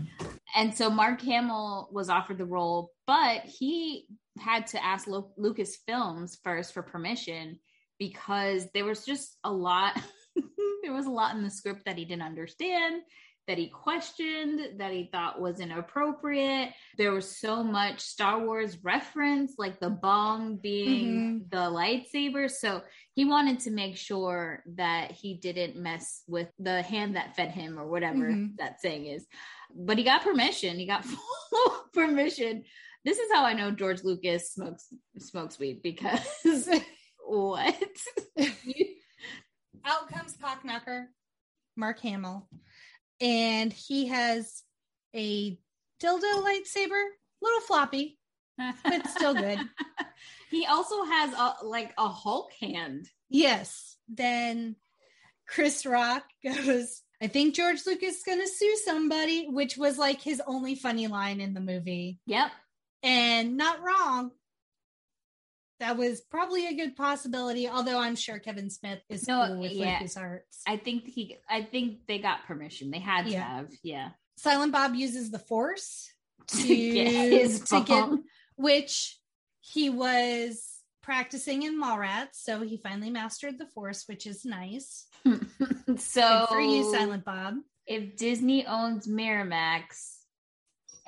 And 0.55 0.75
so 0.75 0.89
Mark 0.89 1.21
Hamill 1.21 1.89
was 1.91 2.09
offered 2.09 2.37
the 2.37 2.45
role, 2.45 2.91
but 3.07 3.43
he 3.43 4.05
had 4.39 4.67
to 4.67 4.83
ask 4.83 5.07
Lu- 5.07 5.31
Lucasfilms 5.39 6.37
first 6.43 6.73
for 6.73 6.83
permission 6.83 7.59
because 7.99 8.67
there 8.73 8.85
was 8.85 9.05
just 9.05 9.37
a 9.43 9.51
lot. 9.51 9.97
there 10.83 10.93
was 10.93 11.05
a 11.05 11.11
lot 11.11 11.35
in 11.35 11.43
the 11.43 11.49
script 11.49 11.85
that 11.85 11.97
he 11.97 12.05
didn't 12.05 12.21
understand, 12.23 13.01
that 13.47 13.57
he 13.57 13.67
questioned, 13.67 14.79
that 14.79 14.91
he 14.91 15.09
thought 15.11 15.41
was 15.41 15.59
inappropriate. 15.59 16.69
There 16.97 17.11
was 17.11 17.37
so 17.39 17.63
much 17.63 17.99
Star 18.01 18.39
Wars 18.45 18.77
reference, 18.83 19.55
like 19.57 19.79
the 19.79 19.89
bong 19.89 20.57
being 20.57 21.45
the 21.49 21.57
lightsaber. 21.57 22.49
So 22.49 22.81
he 23.13 23.25
wanted 23.25 23.59
to 23.61 23.71
make 23.71 23.97
sure 23.97 24.63
that 24.75 25.11
he 25.11 25.33
didn't 25.35 25.75
mess 25.75 26.23
with 26.27 26.49
the 26.59 26.81
hand 26.81 27.15
that 27.15 27.35
fed 27.35 27.51
him 27.51 27.79
or 27.79 27.87
whatever 27.87 28.29
Mhm. 28.31 28.57
that 28.57 28.79
saying 28.79 29.07
is. 29.07 29.25
But 29.75 29.97
he 29.97 30.03
got 30.03 30.21
permission. 30.23 30.77
He 30.77 30.85
got 30.85 31.03
full 31.49 31.85
permission. 31.93 32.63
This 33.03 33.17
is 33.17 33.31
how 33.33 33.43
I 33.43 33.53
know 33.53 33.71
George 33.71 34.03
Lucas 34.03 34.53
smokes 34.53 34.87
smokes 35.17 35.57
weed 35.57 35.81
because 35.81 36.19
what? 37.25 37.75
You- 38.63 38.90
Out 39.85 40.09
comes 40.09 40.37
Cockknocker, 40.37 41.07
Mark 41.75 41.99
Hamill, 42.01 42.47
and 43.19 43.71
he 43.71 44.07
has 44.07 44.63
a 45.15 45.57
dildo 46.01 46.43
lightsaber, 46.43 47.03
little 47.41 47.61
floppy. 47.61 48.17
But 48.83 49.07
still 49.07 49.33
good. 49.33 49.59
he 50.51 50.65
also 50.67 51.03
has 51.05 51.33
a 51.33 51.65
like 51.65 51.93
a 51.97 52.07
Hulk 52.07 52.51
hand. 52.59 53.09
Yes. 53.29 53.97
Then 54.07 54.75
Chris 55.47 55.85
Rock 55.85 56.23
goes, 56.43 57.01
I 57.21 57.27
think 57.27 57.55
George 57.55 57.79
Lucas 57.85 58.17
is 58.17 58.23
going 58.23 58.39
to 58.39 58.47
sue 58.47 58.77
somebody, 58.85 59.47
which 59.47 59.77
was 59.77 59.97
like 59.97 60.21
his 60.21 60.41
only 60.45 60.75
funny 60.75 61.07
line 61.07 61.41
in 61.41 61.53
the 61.53 61.59
movie. 61.59 62.19
Yep. 62.25 62.51
And 63.03 63.57
not 63.57 63.81
wrong. 63.81 64.31
That 65.81 65.97
was 65.97 66.21
probably 66.21 66.67
a 66.67 66.73
good 66.75 66.95
possibility, 66.95 67.67
although 67.67 67.99
I'm 67.99 68.15
sure 68.15 68.37
Kevin 68.37 68.69
Smith 68.69 68.99
is 69.09 69.27
No, 69.27 69.47
cool 69.47 69.61
with 69.61 69.71
yeah. 69.71 69.99
Arts. 70.15 70.61
I 70.67 70.77
think 70.77 71.05
he 71.07 71.37
I 71.49 71.63
think 71.63 72.05
they 72.07 72.19
got 72.19 72.45
permission. 72.45 72.91
They 72.91 72.99
had 72.99 73.25
to 73.25 73.31
Yeah. 73.31 73.57
have. 73.57 73.69
Yeah. 73.83 74.09
Silent 74.37 74.71
Bob 74.71 74.93
uses 74.93 75.31
the 75.31 75.39
Force 75.39 76.13
to, 76.47 76.67
get 76.93 77.31
his 77.31 77.61
to 77.61 77.81
get 77.81 78.09
which 78.57 79.19
he 79.59 79.89
was 79.89 80.67
practicing 81.01 81.63
in 81.63 81.81
Mallrats, 81.81 82.35
so 82.35 82.61
he 82.61 82.77
finally 82.77 83.09
mastered 83.09 83.57
the 83.57 83.65
Force, 83.65 84.03
which 84.07 84.27
is 84.27 84.45
nice. 84.45 85.07
so 85.25 85.35
Good 85.95 86.47
for 86.49 86.61
you, 86.61 86.91
Silent 86.91 87.25
Bob. 87.25 87.55
if 87.87 88.15
Disney 88.17 88.67
owns 88.67 89.07
Miramax 89.07 90.17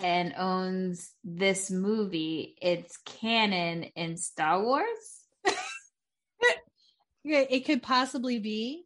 and 0.04 0.34
owns 0.38 1.12
this 1.24 1.72
movie, 1.72 2.56
it's 2.62 2.98
canon 2.98 3.84
in 3.96 4.18
Star 4.18 4.62
Wars. 4.62 4.86
It 7.26 7.64
could 7.64 7.82
possibly 7.82 8.38
be. 8.38 8.84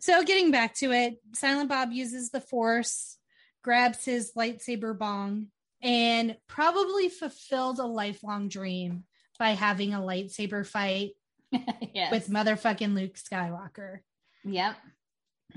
So, 0.00 0.24
getting 0.24 0.50
back 0.50 0.74
to 0.78 0.90
it, 0.90 1.18
Silent 1.34 1.68
Bob 1.68 1.92
uses 1.92 2.30
the 2.30 2.40
Force, 2.40 3.16
grabs 3.62 4.04
his 4.04 4.32
lightsaber 4.36 4.98
bong, 4.98 5.46
and 5.80 6.36
probably 6.48 7.08
fulfilled 7.08 7.78
a 7.78 7.86
lifelong 7.86 8.48
dream 8.48 9.04
by 9.38 9.50
having 9.50 9.94
a 9.94 10.00
lightsaber 10.00 10.66
fight 10.66 11.10
yes. 11.94 12.10
with 12.10 12.28
motherfucking 12.28 12.92
Luke 12.92 13.14
Skywalker. 13.14 14.00
Yep. 14.44 14.76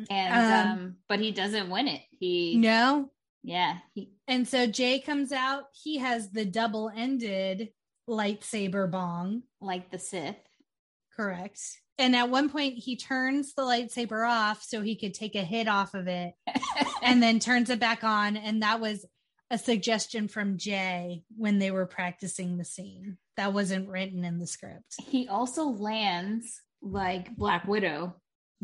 And 0.09 0.33
Um, 0.33 0.71
um, 0.71 0.95
but 1.09 1.19
he 1.19 1.31
doesn't 1.31 1.69
win 1.69 1.87
it. 1.87 2.01
He 2.11 2.57
No. 2.57 3.09
Yeah, 3.43 3.77
he 3.93 4.11
And 4.27 4.47
so 4.47 4.65
Jay 4.67 4.99
comes 4.99 5.31
out. 5.31 5.65
He 5.73 5.97
has 5.97 6.31
the 6.31 6.45
double 6.45 6.91
ended 6.95 7.69
lightsaber 8.09 8.89
bong. 8.89 9.43
like 9.61 9.91
the 9.91 9.99
Sith. 9.99 10.35
Correct. 11.15 11.59
And 11.99 12.15
at 12.15 12.29
one 12.29 12.49
point, 12.49 12.75
he 12.75 12.95
turns 12.95 13.53
the 13.53 13.61
lightsaber 13.61 14.27
off 14.27 14.63
so 14.63 14.81
he 14.81 14.95
could 14.95 15.13
take 15.13 15.35
a 15.35 15.43
hit 15.43 15.67
off 15.67 15.93
of 15.93 16.07
it 16.07 16.33
and 17.03 17.21
then 17.21 17.39
turns 17.39 17.69
it 17.69 17.79
back 17.79 18.03
on. 18.03 18.35
And 18.35 18.63
that 18.63 18.79
was 18.79 19.05
a 19.51 19.57
suggestion 19.57 20.27
from 20.27 20.57
Jay 20.57 21.23
when 21.37 21.59
they 21.59 21.69
were 21.69 21.85
practicing 21.85 22.57
the 22.57 22.65
scene. 22.65 23.17
That 23.37 23.53
wasn't 23.53 23.89
written 23.89 24.25
in 24.25 24.39
the 24.39 24.47
script. 24.47 24.95
he 25.01 25.27
also 25.27 25.65
lands 25.65 26.61
like 26.81 27.35
Black 27.35 27.67
Widow. 27.67 28.15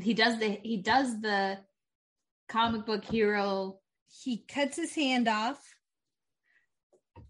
He 0.02 0.14
does 0.14 0.40
the 0.40 0.60
he 0.64 0.78
does 0.78 1.20
the 1.22 1.58
comic 2.48 2.86
book 2.86 3.04
hero 3.04 3.79
He 4.10 4.44
cuts 4.48 4.76
his 4.78 4.94
hand 4.96 5.28
off. 5.28 5.62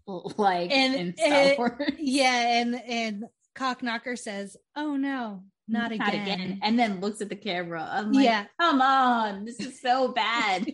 like 0.36 0.70
And 0.70 0.94
in 0.94 1.16
Star. 1.16 1.78
Yeah. 1.98 2.60
And, 2.60 2.74
and 2.74 3.24
Cockknocker 3.56 4.18
says, 4.18 4.56
Oh 4.76 4.96
no, 4.96 5.44
not 5.68 5.92
again. 5.92 6.60
And 6.62 6.78
then 6.78 7.00
looks 7.00 7.20
at 7.20 7.28
the 7.28 7.36
camera. 7.36 7.88
I'm 7.90 8.12
like, 8.12 8.24
Yeah. 8.24 8.46
come 8.60 8.80
on, 8.80 9.44
this 9.44 9.60
is 9.60 9.80
so 9.80 10.12
bad. 10.12 10.66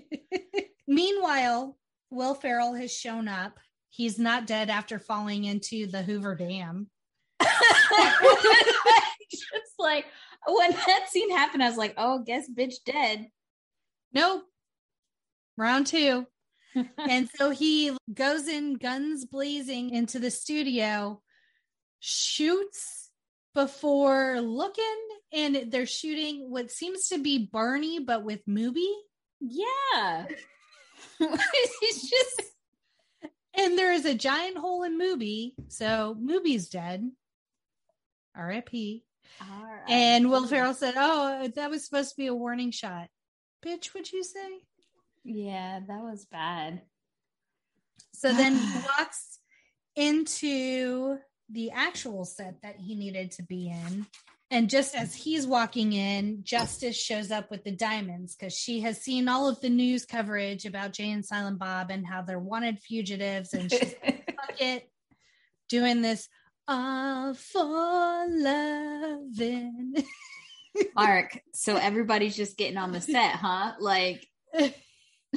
Meanwhile, 0.87 1.77
Will 2.11 2.35
Ferrell 2.35 2.75
has 2.75 2.93
shown 2.95 3.29
up. 3.29 3.59
He's 3.91 4.19
not 4.19 4.47
dead 4.47 4.71
after 4.71 4.99
falling 4.99 5.45
into 5.45 5.87
the 5.87 6.03
Hoover 6.03 6.35
Dam. 6.35 6.89
just 9.31 9.75
like 9.79 10.07
when 10.47 10.71
that 10.71 11.07
scene 11.09 11.31
happened, 11.31 11.63
I 11.63 11.69
was 11.69 11.79
like, 11.79 11.95
oh, 11.97 12.21
guess 12.21 12.49
bitch 12.49 12.75
dead. 12.85 13.27
Nope. 14.13 14.45
Round 15.57 15.87
two. 15.87 16.27
and 16.99 17.29
so 17.37 17.51
he 17.51 17.97
goes 18.13 18.49
in 18.49 18.75
guns 18.75 19.25
blazing 19.25 19.91
into 19.91 20.19
the 20.19 20.31
studio, 20.31 21.23
shoots 22.01 23.11
before 23.55 24.41
looking, 24.41 24.85
and 25.33 25.71
they're 25.71 25.87
shooting 25.87 26.51
what 26.51 26.71
seems 26.71 27.09
to 27.09 27.19
be 27.19 27.49
Barney, 27.51 28.01
but 28.01 28.23
with 28.23 28.47
Mooby. 28.47 28.93
Yeah. 29.41 30.27
He's 31.81 32.11
just 32.11 32.43
And 33.57 33.79
there 33.79 33.93
is 33.93 34.05
a 34.05 34.15
giant 34.15 34.59
hole 34.59 34.83
in 34.83 34.99
Mooby. 34.99 35.55
So 35.69 36.17
Mooby's 36.21 36.69
dead. 36.69 37.11
R.I.P. 38.35 39.03
And 39.89 40.31
Will 40.31 40.47
Ferrell 40.47 40.75
said, 40.75 40.95
Oh, 40.97 41.49
that 41.55 41.71
was 41.71 41.85
supposed 41.85 42.11
to 42.11 42.17
be 42.17 42.27
a 42.27 42.35
warning 42.35 42.71
shot. 42.71 43.09
Bitch, 43.65 43.95
would 43.95 44.13
you 44.13 44.23
say? 44.23 44.61
Yeah, 45.27 45.81
that 45.89 46.03
was 46.03 46.25
bad. 46.25 46.83
So 48.15 48.33
then 48.33 48.57
he 48.57 48.79
walks 48.99 49.41
into 49.97 51.19
the 51.51 51.73
actual 51.73 52.25
set 52.25 52.63
that 52.63 52.77
he 52.79 52.95
needed 52.95 53.33
to 53.33 53.43
be 53.43 53.69
in. 53.69 54.07
And 54.53 54.71
just 54.71 54.95
as 54.95 55.13
he's 55.13 55.45
walking 55.45 55.93
in, 55.93 56.45
Justice 56.45 56.97
shows 56.97 57.33
up 57.33 57.51
with 57.51 57.65
the 57.65 57.73
diamonds 57.73 58.37
because 58.37 58.55
she 58.55 58.81
has 58.83 59.03
seen 59.03 59.29
all 59.29 59.49
of 59.49 59.61
the 59.61 59.69
news 59.69 60.05
coverage 60.05 60.65
about 60.65 60.93
Jay 60.93 61.11
and 61.11 61.25
Silent 61.25 61.59
Bob 61.59 61.91
and 61.91 62.07
how 62.07 62.23
they're 62.23 62.39
wanted 62.39 62.79
fugitives. 62.79 63.53
And 63.53 63.71
she's 63.71 63.95
fuck 64.05 64.61
it, 64.61 64.89
doing 65.69 66.01
this 66.01 66.29
all 66.69 67.35
for 67.35 68.27
loving. 68.29 69.97
Mark, 70.95 71.41
so 71.53 71.77
everybody's 71.77 72.37
just 72.37 72.57
getting 72.57 72.77
on 72.77 72.93
the 72.93 73.01
set, 73.01 73.33
huh? 73.33 73.73
Like 73.81 74.25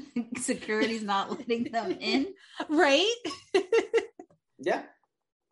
security's 0.38 1.04
not 1.04 1.32
letting 1.32 1.72
them 1.72 1.98
in. 2.00 2.28
right? 2.70 3.14
Yeah. 4.58 4.84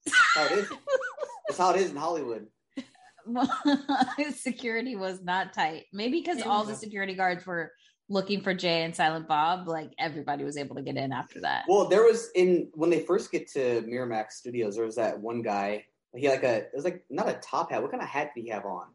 That's 0.05 0.35
how 0.35 0.45
it 0.45 0.51
is. 0.51 0.69
That's 1.47 1.59
how 1.59 1.73
it 1.73 1.81
is 1.81 1.91
in 1.91 1.97
Hollywood. 1.97 2.47
security 4.35 4.95
was 4.95 5.21
not 5.21 5.53
tight. 5.53 5.85
Maybe 5.93 6.21
because 6.21 6.41
all 6.43 6.63
the 6.63 6.75
security 6.75 7.13
guards 7.13 7.45
were 7.45 7.71
looking 8.09 8.41
for 8.41 8.53
Jay 8.53 8.83
and 8.83 8.95
Silent 8.95 9.27
Bob, 9.27 9.67
like 9.67 9.91
everybody 9.99 10.43
was 10.43 10.57
able 10.57 10.75
to 10.75 10.81
get 10.81 10.95
in 10.95 11.11
after 11.11 11.41
that. 11.41 11.65
Well, 11.67 11.87
there 11.87 12.03
was 12.03 12.29
in 12.35 12.69
when 12.73 12.89
they 12.89 13.01
first 13.01 13.31
get 13.31 13.49
to 13.51 13.81
Miramax 13.81 14.31
Studios, 14.31 14.75
there 14.75 14.85
was 14.85 14.95
that 14.95 15.19
one 15.19 15.41
guy. 15.41 15.85
He 16.15 16.25
had 16.25 16.41
like 16.41 16.43
a 16.43 16.55
it 16.57 16.71
was 16.73 16.85
like 16.85 17.03
not 17.09 17.29
a 17.29 17.33
top 17.33 17.71
hat. 17.71 17.81
What 17.81 17.91
kind 17.91 18.01
of 18.01 18.09
hat 18.09 18.31
did 18.35 18.43
he 18.43 18.49
have 18.49 18.65
on? 18.65 18.87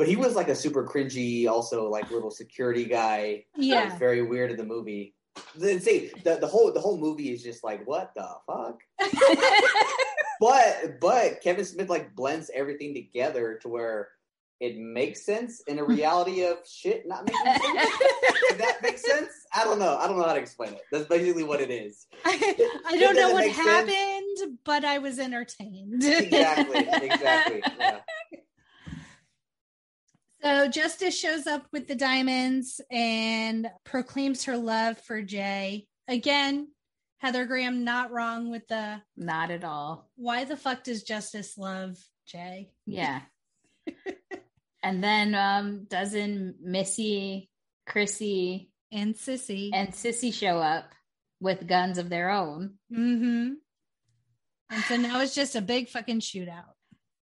But 0.00 0.08
he 0.08 0.16
was 0.16 0.34
like 0.34 0.48
a 0.48 0.54
super 0.54 0.82
cringy, 0.82 1.46
also 1.46 1.90
like 1.90 2.10
little 2.10 2.30
security 2.30 2.86
guy. 2.86 3.44
Yeah. 3.54 3.84
was 3.84 3.98
very 3.98 4.22
weird 4.22 4.50
in 4.50 4.56
the 4.56 4.64
movie. 4.64 5.14
The, 5.56 5.78
see, 5.78 6.10
the, 6.24 6.36
the 6.36 6.46
whole 6.46 6.72
the 6.72 6.80
whole 6.80 6.96
movie 6.96 7.30
is 7.30 7.42
just 7.42 7.62
like 7.62 7.86
what 7.86 8.14
the 8.14 8.26
fuck. 8.46 8.80
But 10.40 10.98
but 11.02 11.42
Kevin 11.42 11.66
Smith 11.66 11.90
like 11.90 12.14
blends 12.14 12.50
everything 12.54 12.94
together 12.94 13.58
to 13.60 13.68
where 13.68 14.08
it 14.58 14.78
makes 14.78 15.26
sense 15.26 15.60
in 15.66 15.78
a 15.78 15.84
reality 15.84 16.46
of 16.46 16.56
shit 16.66 17.06
not 17.06 17.26
making 17.26 17.44
sense. 17.44 17.60
if 18.50 18.56
that 18.56 18.78
makes 18.82 19.04
sense, 19.04 19.28
I 19.54 19.64
don't 19.64 19.78
know. 19.78 19.98
I 19.98 20.06
don't 20.06 20.16
know 20.16 20.24
how 20.24 20.32
to 20.32 20.40
explain 20.40 20.72
it. 20.72 20.80
That's 20.90 21.04
basically 21.04 21.44
what 21.44 21.60
it 21.60 21.70
is. 21.70 22.06
I, 22.24 22.80
I 22.86 22.98
don't 22.98 23.16
know 23.16 23.32
what 23.32 23.44
make 23.44 23.54
sense. 23.54 23.68
happened, 23.68 24.58
but 24.64 24.82
I 24.82 24.96
was 24.96 25.18
entertained. 25.18 26.02
Exactly. 26.02 26.88
Exactly. 26.88 27.62
Yeah. 27.78 27.98
So 30.42 30.68
Justice 30.68 31.18
shows 31.18 31.46
up 31.46 31.66
with 31.72 31.86
the 31.86 31.94
diamonds 31.94 32.80
and 32.90 33.68
proclaims 33.84 34.44
her 34.44 34.56
love 34.56 34.98
for 34.98 35.20
Jay. 35.22 35.86
Again, 36.08 36.68
Heather 37.18 37.44
Graham 37.44 37.84
not 37.84 38.10
wrong 38.10 38.50
with 38.50 38.66
the 38.68 39.02
not 39.16 39.50
at 39.50 39.64
all. 39.64 40.08
why 40.16 40.44
the 40.44 40.56
fuck 40.56 40.84
does 40.84 41.02
Justice 41.02 41.58
love 41.58 41.98
Jay? 42.26 42.70
Yeah. 42.86 43.20
and 44.82 45.04
then 45.04 45.34
um 45.34 45.84
doesn't 45.88 46.56
Missy, 46.62 47.50
Chrissy, 47.86 48.70
And 48.90 49.14
Sissy. 49.14 49.70
and 49.74 49.90
Sissy 49.90 50.32
show 50.32 50.58
up 50.58 50.90
with 51.40 51.66
guns 51.66 51.98
of 51.98 52.08
their 52.08 52.30
own. 52.30 52.74
mm-hmm. 52.92 53.52
And 54.72 54.84
so 54.84 54.96
now 54.96 55.20
it's 55.20 55.34
just 55.34 55.56
a 55.56 55.60
big 55.60 55.88
fucking 55.88 56.20
shootout. 56.20 56.72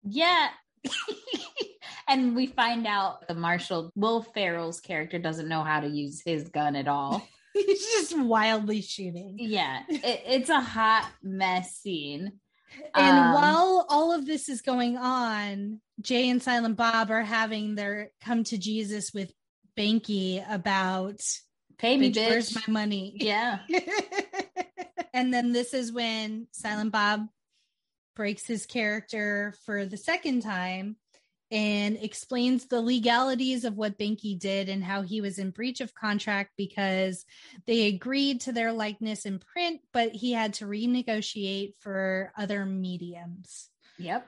Yeah. 0.04 0.50
and 2.08 2.36
we 2.36 2.48
find 2.48 2.86
out 2.88 3.28
the 3.28 3.34
Marshal 3.34 3.92
Will 3.96 4.22
Ferrell's 4.24 4.80
character 4.80 5.20
doesn't 5.20 5.48
know 5.50 5.64
how 5.64 5.80
to 5.82 5.88
use 5.88 6.22
his 6.24 6.50
gun 6.50 6.76
at 6.76 6.88
all. 6.88 7.28
He's 7.54 7.82
just 7.92 8.18
wildly 8.20 8.82
shooting. 8.82 9.38
yeah, 9.40 9.82
it, 9.90 10.24
it's 10.28 10.50
a 10.50 10.62
hot 10.62 11.10
mess 11.24 11.72
scene. 11.78 12.34
And 12.94 13.18
Um, 13.20 13.34
while 13.34 13.86
all 13.90 14.12
of 14.14 14.26
this 14.28 14.48
is 14.50 14.62
going 14.62 14.98
on, 14.98 15.80
Jay 16.02 16.30
and 16.30 16.42
Silent 16.44 16.78
Bob 16.78 17.10
are 17.10 17.24
having 17.24 17.74
their 17.76 18.12
come 18.24 18.44
to 18.46 18.58
Jesus 18.60 19.12
with 19.14 19.32
Banky 19.76 20.44
about 20.52 21.20
Pay 21.80 21.98
me, 21.98 22.12
bitch. 22.12 22.30
where's 22.30 22.56
my 22.56 22.62
money? 22.68 23.14
yeah. 23.20 23.60
and 25.14 25.34
then 25.34 25.52
this 25.54 25.74
is 25.74 25.92
when 25.92 26.48
Silent 26.52 26.92
Bob 26.92 27.28
breaks 28.18 28.46
his 28.48 28.66
character 28.66 29.54
for 29.66 29.86
the 29.86 29.96
second 29.96 30.42
time 30.42 30.98
and 31.52 31.98
explains 32.02 32.66
the 32.66 32.82
legalities 32.82 33.64
of 33.64 33.78
what 33.78 33.98
Banky 33.98 34.38
did 34.38 34.68
and 34.68 34.84
how 34.84 35.04
he 35.04 35.22
was 35.22 35.40
in 35.40 35.52
breach 35.52 35.80
of 35.80 35.94
contract 35.94 36.52
because 36.58 37.26
they 37.68 37.88
agreed 37.88 38.42
to 38.42 38.52
their 38.52 38.74
likeness 38.74 39.26
in 39.26 39.40
print, 39.40 39.80
but 39.94 40.12
he 40.12 40.34
had 40.34 40.56
to 40.56 40.66
renegotiate 40.66 41.76
for 41.80 42.34
other 42.38 42.66
mediums. 42.66 43.70
Yep. 43.98 44.28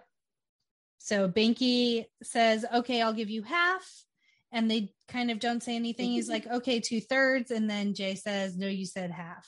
So 1.00 1.28
Banky 1.28 2.06
says, 2.24 2.66
okay, 2.74 3.02
I'll 3.02 3.14
give 3.14 3.30
you 3.30 3.42
half. 3.42 4.06
And 4.52 4.70
they 4.70 4.94
kind 5.08 5.30
of 5.30 5.40
don't 5.40 5.62
say 5.62 5.76
anything. 5.76 6.12
He's 6.12 6.30
like, 6.30 6.48
okay, 6.48 6.80
two 6.80 7.02
thirds. 7.02 7.52
And 7.52 7.70
then 7.70 7.96
Jay 7.96 8.16
says, 8.16 8.56
no, 8.56 8.68
you 8.68 8.86
said 8.86 9.12
half. 9.12 9.48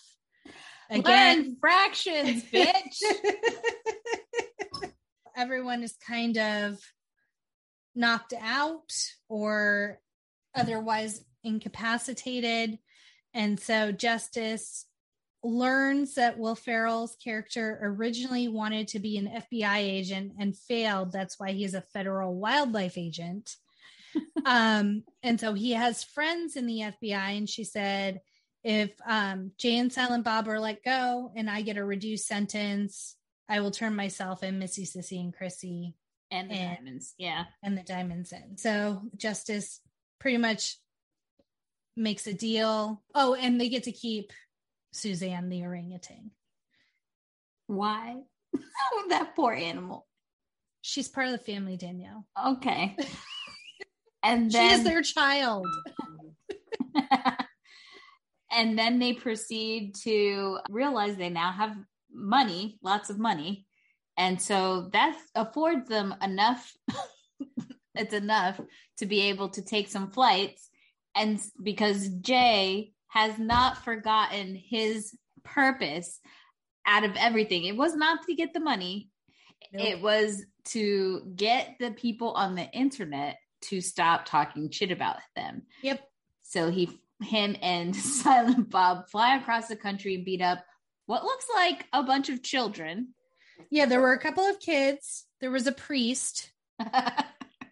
Learn 0.92 1.56
fractions, 1.60 2.44
bitch. 2.44 3.02
everyone 5.36 5.84
is 5.84 5.96
kind 6.06 6.38
of 6.38 6.80
knocked 7.96 8.34
out 8.40 8.92
or 9.30 10.00
otherwise 10.56 11.24
incapacitated. 11.44 12.78
And 13.34 13.60
so 13.60 13.92
Justice 13.92 14.86
learns 15.44 16.16
that 16.16 16.38
Will 16.38 16.56
Ferrell's 16.56 17.16
character 17.16 17.80
originally 17.82 18.48
wanted 18.48 18.90
to 18.90 19.00
be 19.00 19.18
an 19.18 19.42
FBI 19.52 19.78
agent 19.78 20.34
and 20.40 20.56
failed. 20.56 21.12
That's 21.12 21.40
why 21.40 21.52
he's 21.52 21.74
a 21.74 21.82
federal 21.82 22.36
wildlife 22.36 22.98
agent. 22.98 23.56
um, 24.46 25.04
and 25.24 25.40
so 25.40 25.54
he 25.54 25.72
has 25.72 26.04
friends 26.04 26.56
in 26.56 26.68
the 26.68 26.94
FBI, 27.02 27.38
and 27.38 27.50
she 27.50 27.64
said, 27.64 28.22
if 28.64 28.92
um, 29.08 29.52
Jay 29.58 29.78
and 29.78 29.92
Silent 29.92 30.24
Bob 30.24 30.48
are 30.48 30.60
let 30.60 30.84
go 30.84 31.32
and 31.36 31.50
I 31.50 31.62
get 31.62 31.78
a 31.78 31.84
reduced 31.84 32.28
sentence, 32.28 33.16
I 33.52 33.60
will 33.60 33.72
turn 33.72 33.96
myself 33.96 34.44
and 34.44 34.60
Missy, 34.60 34.86
Sissy, 34.86 35.20
and 35.20 35.34
Chrissy 35.36 35.94
and 36.32 36.50
the 36.50 36.56
And- 36.56 36.78
diamonds. 36.78 37.14
Yeah. 37.18 37.44
and 37.62 37.78
the 37.78 37.84
diamonds 37.84 38.32
in. 38.32 38.58
So 38.58 39.02
Justice 39.18 39.82
pretty 40.20 40.38
much 40.38 40.78
makes 41.98 42.28
a 42.28 42.34
deal. 42.34 43.04
Oh, 43.14 43.36
and 43.36 43.60
they 43.60 43.68
get 43.68 43.84
to 43.84 43.92
keep 43.92 44.32
Suzanne 44.94 45.50
the 45.50 45.64
orangutan. 45.64 46.32
Why? 47.68 48.22
Oh, 48.94 49.06
that 49.10 49.36
poor 49.36 49.54
animal. 49.54 50.08
She's 50.82 51.08
part 51.08 51.28
of 51.28 51.32
the 51.34 51.38
family, 51.38 51.78
Danielle. 51.78 52.26
Okay. 52.42 52.96
And 54.24 54.52
she 54.52 54.58
then 54.60 54.80
is 54.80 54.84
their 54.86 55.02
child. 55.02 55.66
and 58.52 58.78
then 58.78 59.00
they 59.00 59.14
proceed 59.14 59.96
to 60.04 60.60
realize 60.70 61.16
they 61.16 61.30
now 61.30 61.52
have 61.52 61.76
money, 62.14 62.78
lots 62.82 63.10
of 63.10 63.20
money. 63.20 63.66
And 64.18 64.42
so 64.42 64.90
that 64.94 65.18
affords 65.36 65.88
them 65.88 66.14
enough. 66.22 66.72
it's 67.96 68.14
enough 68.14 68.60
to 68.98 69.06
be 69.06 69.22
able 69.22 69.50
to 69.50 69.62
take 69.62 69.90
some 69.90 70.12
flights. 70.12 70.70
And 71.16 71.40
because 71.62 72.08
Jay 72.08 72.92
has 73.08 73.38
not 73.38 73.84
forgotten 73.84 74.56
his 74.56 75.16
purpose 75.44 76.20
out 76.86 77.04
of 77.04 77.16
everything, 77.18 77.66
it 77.66 77.76
was 77.76 77.96
not 77.96 78.26
to 78.28 78.36
get 78.36 78.54
the 78.54 78.60
money, 78.60 79.10
Nope. 79.74 79.88
it 79.88 80.02
was 80.02 80.44
to 80.66 81.22
get 81.36 81.76
the 81.80 81.92
people 81.92 82.32
on 82.32 82.56
the 82.56 82.70
internet 82.72 83.38
to 83.62 83.82
stop 83.82 84.26
talking 84.26 84.70
shit 84.70 84.92
about 84.92 85.18
them. 85.36 85.64
Yep. 85.84 86.02
So 86.44 86.70
he, 86.70 87.00
him, 87.22 87.56
and 87.62 87.96
Silent 87.96 88.70
Bob 88.70 89.10
fly 89.10 89.38
across 89.38 89.68
the 89.68 89.76
country 89.76 90.16
and 90.16 90.26
beat 90.26 90.42
up 90.42 90.64
what 91.12 91.26
looks 91.26 91.48
like 91.54 91.88
a 91.92 92.02
bunch 92.04 92.30
of 92.30 92.42
children. 92.42 93.10
Yeah, 93.70 93.86
there 93.86 94.00
were 94.00 94.14
a 94.14 94.18
couple 94.20 94.46
of 94.46 94.62
kids. 94.62 95.26
There 95.42 95.52
was 95.52 95.68
a 95.68 95.74
priest. 95.74 96.50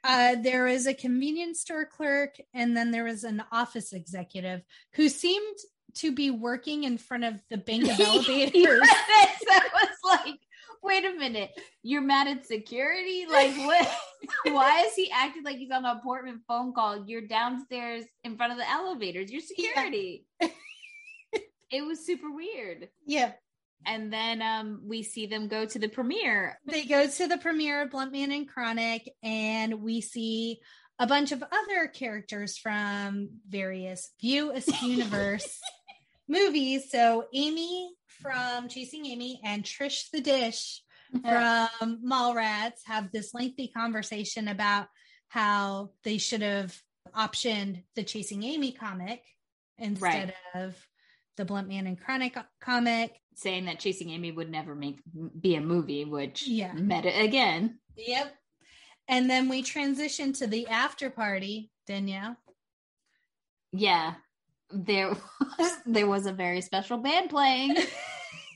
Uh, 0.01 0.35
there 0.41 0.63
was 0.63 0.87
a 0.87 0.93
convenience 0.93 1.59
store 1.59 1.85
clerk, 1.85 2.35
and 2.53 2.75
then 2.75 2.89
there 2.89 3.03
was 3.03 3.25
an 3.25 3.43
office 3.51 3.91
executive 3.91 4.61
who 4.93 5.09
seemed 5.09 5.57
to 5.95 6.13
be 6.13 6.31
working 6.31 6.85
in 6.85 6.97
front 6.97 7.25
of 7.25 7.41
the 7.49 7.57
bank 7.57 7.83
of 7.83 7.99
elevators. 7.99 8.79
yes, 8.81 9.43
I 9.51 9.69
was 9.73 10.19
like, 10.25 10.39
wait 10.81 11.03
a 11.03 11.11
minute, 11.11 11.51
you're 11.83 12.01
mad 12.01 12.29
at 12.29 12.45
security? 12.45 13.25
Like, 13.29 13.53
what? 13.57 13.91
Why 14.45 14.85
is 14.87 14.95
he 14.95 15.11
acting 15.11 15.43
like 15.43 15.57
he's 15.57 15.69
on 15.69 15.83
an 15.83 15.97
appointment 15.97 16.43
phone 16.47 16.71
call? 16.71 17.03
You're 17.05 17.27
downstairs 17.27 18.05
in 18.23 18.37
front 18.37 18.53
of 18.53 18.57
the 18.57 18.69
elevators. 18.69 19.29
You're 19.29 19.41
security. 19.41 20.25
It 21.71 21.85
was 21.85 22.05
super 22.05 22.31
weird. 22.31 22.89
yeah. 23.05 23.33
And 23.85 24.11
then 24.11 24.41
um, 24.41 24.81
we 24.83 25.03
see 25.03 25.25
them 25.25 25.47
go 25.47 25.65
to 25.65 25.79
the 25.79 25.87
premiere. 25.87 26.59
They 26.65 26.83
go 26.83 27.07
to 27.07 27.27
the 27.27 27.37
premiere 27.37 27.83
of 27.83 27.91
Blunt 27.91 28.11
Man 28.11 28.29
and 28.29 28.45
Chronic, 28.45 29.09
and 29.23 29.81
we 29.81 30.01
see 30.01 30.59
a 30.99 31.07
bunch 31.07 31.31
of 31.31 31.41
other 31.41 31.87
characters 31.87 32.57
from 32.57 33.29
various 33.47 34.11
View 34.19 34.51
Askew 34.51 34.87
Universe 34.89 35.59
movies. 36.27 36.91
So 36.91 37.25
Amy 37.33 37.91
from 38.21 38.67
Chasing 38.67 39.05
Amy 39.05 39.39
and 39.45 39.63
Trish 39.63 40.11
the 40.11 40.19
Dish 40.19 40.81
from 41.21 42.01
Mallrats 42.05 42.81
have 42.85 43.11
this 43.11 43.33
lengthy 43.33 43.69
conversation 43.69 44.47
about 44.47 44.87
how 45.29 45.91
they 46.03 46.17
should 46.17 46.41
have 46.41 46.77
optioned 47.15 47.83
the 47.95 48.03
Chasing 48.03 48.43
Amy 48.43 48.73
comic 48.73 49.23
instead 49.77 50.33
of 50.53 50.75
the 51.39 51.45
Blunt 51.45 51.69
Man 51.69 51.87
and 51.87 51.99
Chronic 51.99 52.37
comic. 52.61 53.15
Saying 53.35 53.65
that 53.65 53.79
Chasing 53.79 54.09
Amy 54.09 54.31
would 54.33 54.51
never 54.51 54.75
make 54.75 54.99
be 55.39 55.55
a 55.55 55.61
movie, 55.61 56.03
which 56.03 56.45
Yeah. 56.45 56.73
met 56.73 57.05
it 57.05 57.19
again. 57.19 57.79
Yep. 57.95 58.35
And 59.07 59.29
then 59.29 59.47
we 59.47 59.61
transition 59.63 60.33
to 60.33 60.47
the 60.47 60.67
after 60.67 61.09
party, 61.09 61.71
Danielle. 61.87 62.35
Yeah, 63.71 64.15
there 64.69 65.15
was 65.57 65.77
there 65.85 66.07
was 66.07 66.25
a 66.25 66.33
very 66.33 66.59
special 66.61 66.97
band 66.97 67.29
playing. 67.29 67.75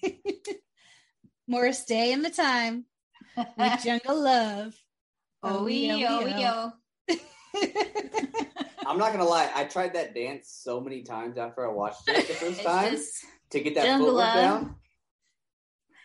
Morris 1.47 1.85
Day 1.85 2.11
and 2.11 2.23
the 2.23 2.29
Time 2.29 2.85
with 3.57 3.81
Jungle 3.83 4.21
Love. 4.23 4.73
oh, 5.41 5.59
oh 5.59 5.67
yo, 5.67 5.95
yo. 5.95 6.27
yo. 6.27 6.71
I'm 8.85 8.97
not 8.97 9.11
gonna 9.11 9.25
lie. 9.25 9.49
I 9.55 9.63
tried 9.65 9.93
that 9.93 10.13
dance 10.13 10.49
so 10.61 10.79
many 10.81 11.03
times 11.03 11.37
after 11.37 11.67
I 11.67 11.71
watched 11.71 12.07
it 12.07 12.27
the 12.27 12.33
first 12.33 12.61
time 12.63 12.97
to 13.51 13.59
get 13.59 13.75
that 13.75 13.85
Jungle 13.85 14.07
footwork 14.07 14.25
Love. 14.25 14.35
down. 14.35 14.75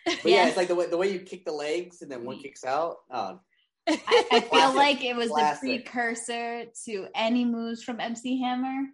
But 0.05 0.25
yeah, 0.25 0.35
Yes. 0.37 0.47
it's 0.49 0.57
like 0.57 0.67
the 0.69 0.75
way 0.75 0.87
the 0.87 0.97
way 0.97 1.11
you 1.11 1.19
kick 1.19 1.45
the 1.45 1.51
legs 1.51 2.01
and 2.01 2.09
then 2.11 2.23
one 2.25 2.39
kicks 2.39 2.63
out. 2.63 2.95
Oh, 3.11 3.39
I, 3.87 4.25
I 4.31 4.39
feel 4.39 4.73
like 4.75 5.03
it 5.03 5.15
was 5.15 5.29
Classic. 5.29 5.61
the 5.61 5.79
precursor 5.79 6.65
to 6.85 7.07
any 7.13 7.45
moves 7.45 7.83
from 7.83 7.99
MC 7.99 8.39
Hammer, 8.41 8.87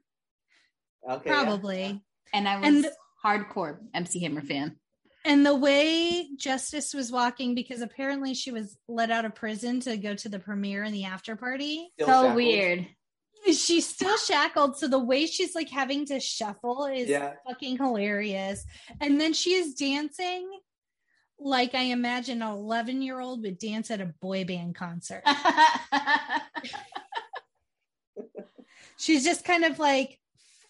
okay. 1.09 1.29
yeah. 1.29 1.43
Probably. 1.43 2.01
and 2.33 2.47
I 2.49 2.59
was 2.59 2.67
And- 2.67 2.85
hardcore 3.23 3.77
MC 3.93 4.21
Hammer 4.23 4.41
fan. 4.41 4.75
And 5.25 5.45
the 5.45 5.55
way 5.55 6.29
Justice 6.37 6.93
was 6.93 7.11
walking, 7.11 7.55
because 7.55 7.81
apparently 7.81 8.33
she 8.35 8.51
was 8.51 8.77
let 8.87 9.09
out 9.11 9.25
of 9.25 9.33
prison 9.35 9.79
to 9.81 9.97
go 9.97 10.13
to 10.13 10.29
the 10.29 10.37
premiere 10.39 10.83
and 10.83 10.93
the 10.93 11.05
after 11.05 11.35
party. 11.35 11.89
Still 11.95 12.07
so 12.07 12.13
shackled. 12.13 12.35
weird. 12.35 12.87
She's 13.47 13.87
still 13.89 14.17
shackled. 14.17 14.77
So 14.77 14.87
the 14.87 14.99
way 14.99 15.25
she's 15.25 15.53
like 15.55 15.69
having 15.69 16.05
to 16.07 16.19
shuffle 16.19 16.85
is 16.85 17.09
Yeah. 17.09 17.33
fucking 17.47 17.77
hilarious. 17.77 18.63
And 19.01 19.19
then 19.19 19.33
she 19.33 19.53
is 19.55 19.73
dancing 19.73 20.47
like 21.39 21.75
I 21.75 21.81
imagine 21.81 22.41
an 22.41 22.47
11 22.49 23.01
year 23.01 23.19
old 23.19 23.41
would 23.41 23.57
dance 23.57 23.91
at 23.91 24.01
a 24.01 24.13
boy 24.21 24.45
band 24.45 24.75
concert. 24.75 25.23
She's 28.97 29.23
just 29.25 29.43
kind 29.43 29.63
of 29.65 29.77
like 29.77 30.19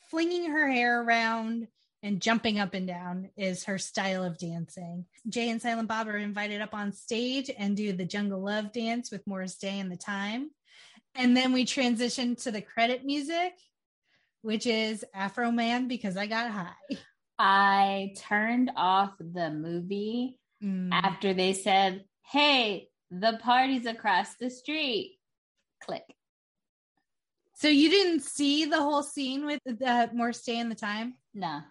flinging 0.09 0.49
her 0.51 0.69
hair 0.69 1.01
around 1.01 1.67
and 2.05 2.21
jumping 2.21 2.59
up 2.59 2.75
and 2.75 2.85
down 2.85 3.31
is 3.35 3.63
her 3.63 3.79
style 3.79 4.23
of 4.23 4.37
dancing. 4.37 5.05
Jay 5.27 5.49
and 5.49 5.59
Silent 5.59 5.87
Bob 5.87 6.07
are 6.07 6.17
invited 6.17 6.61
up 6.61 6.75
on 6.75 6.91
stage 6.91 7.49
and 7.57 7.75
do 7.75 7.93
the 7.93 8.05
Jungle 8.05 8.43
Love 8.43 8.71
dance 8.71 9.09
with 9.09 9.25
Morris 9.25 9.57
Day 9.57 9.79
and 9.79 9.91
the 9.91 9.97
Time. 9.97 10.51
And 11.15 11.35
then 11.35 11.51
we 11.51 11.65
transition 11.65 12.35
to 12.37 12.51
the 12.51 12.61
credit 12.61 13.03
music, 13.05 13.53
which 14.43 14.67
is 14.67 15.03
Afroman 15.15 15.87
because 15.87 16.15
I 16.15 16.27
got 16.27 16.51
high. 16.51 16.97
I 17.39 18.13
turned 18.17 18.71
off 18.75 19.13
the 19.19 19.49
movie 19.49 20.39
Mm. 20.63 20.89
after 20.93 21.33
they 21.33 21.53
said, 21.53 22.05
"Hey, 22.31 22.87
the 23.11 23.39
party's 23.41 23.85
across 23.87 24.35
the 24.35 24.49
street." 24.49 25.19
Click. 25.81 26.05
So 27.55 27.67
you 27.67 27.89
didn't 27.89 28.21
see 28.21 28.65
the 28.65 28.81
whole 28.81 29.03
scene 29.03 29.45
with 29.45 29.59
the 29.65 30.09
Morris 30.13 30.43
Day 30.43 30.59
and 30.59 30.71
the 30.71 30.75
Time? 30.75 31.17
No. 31.33 31.61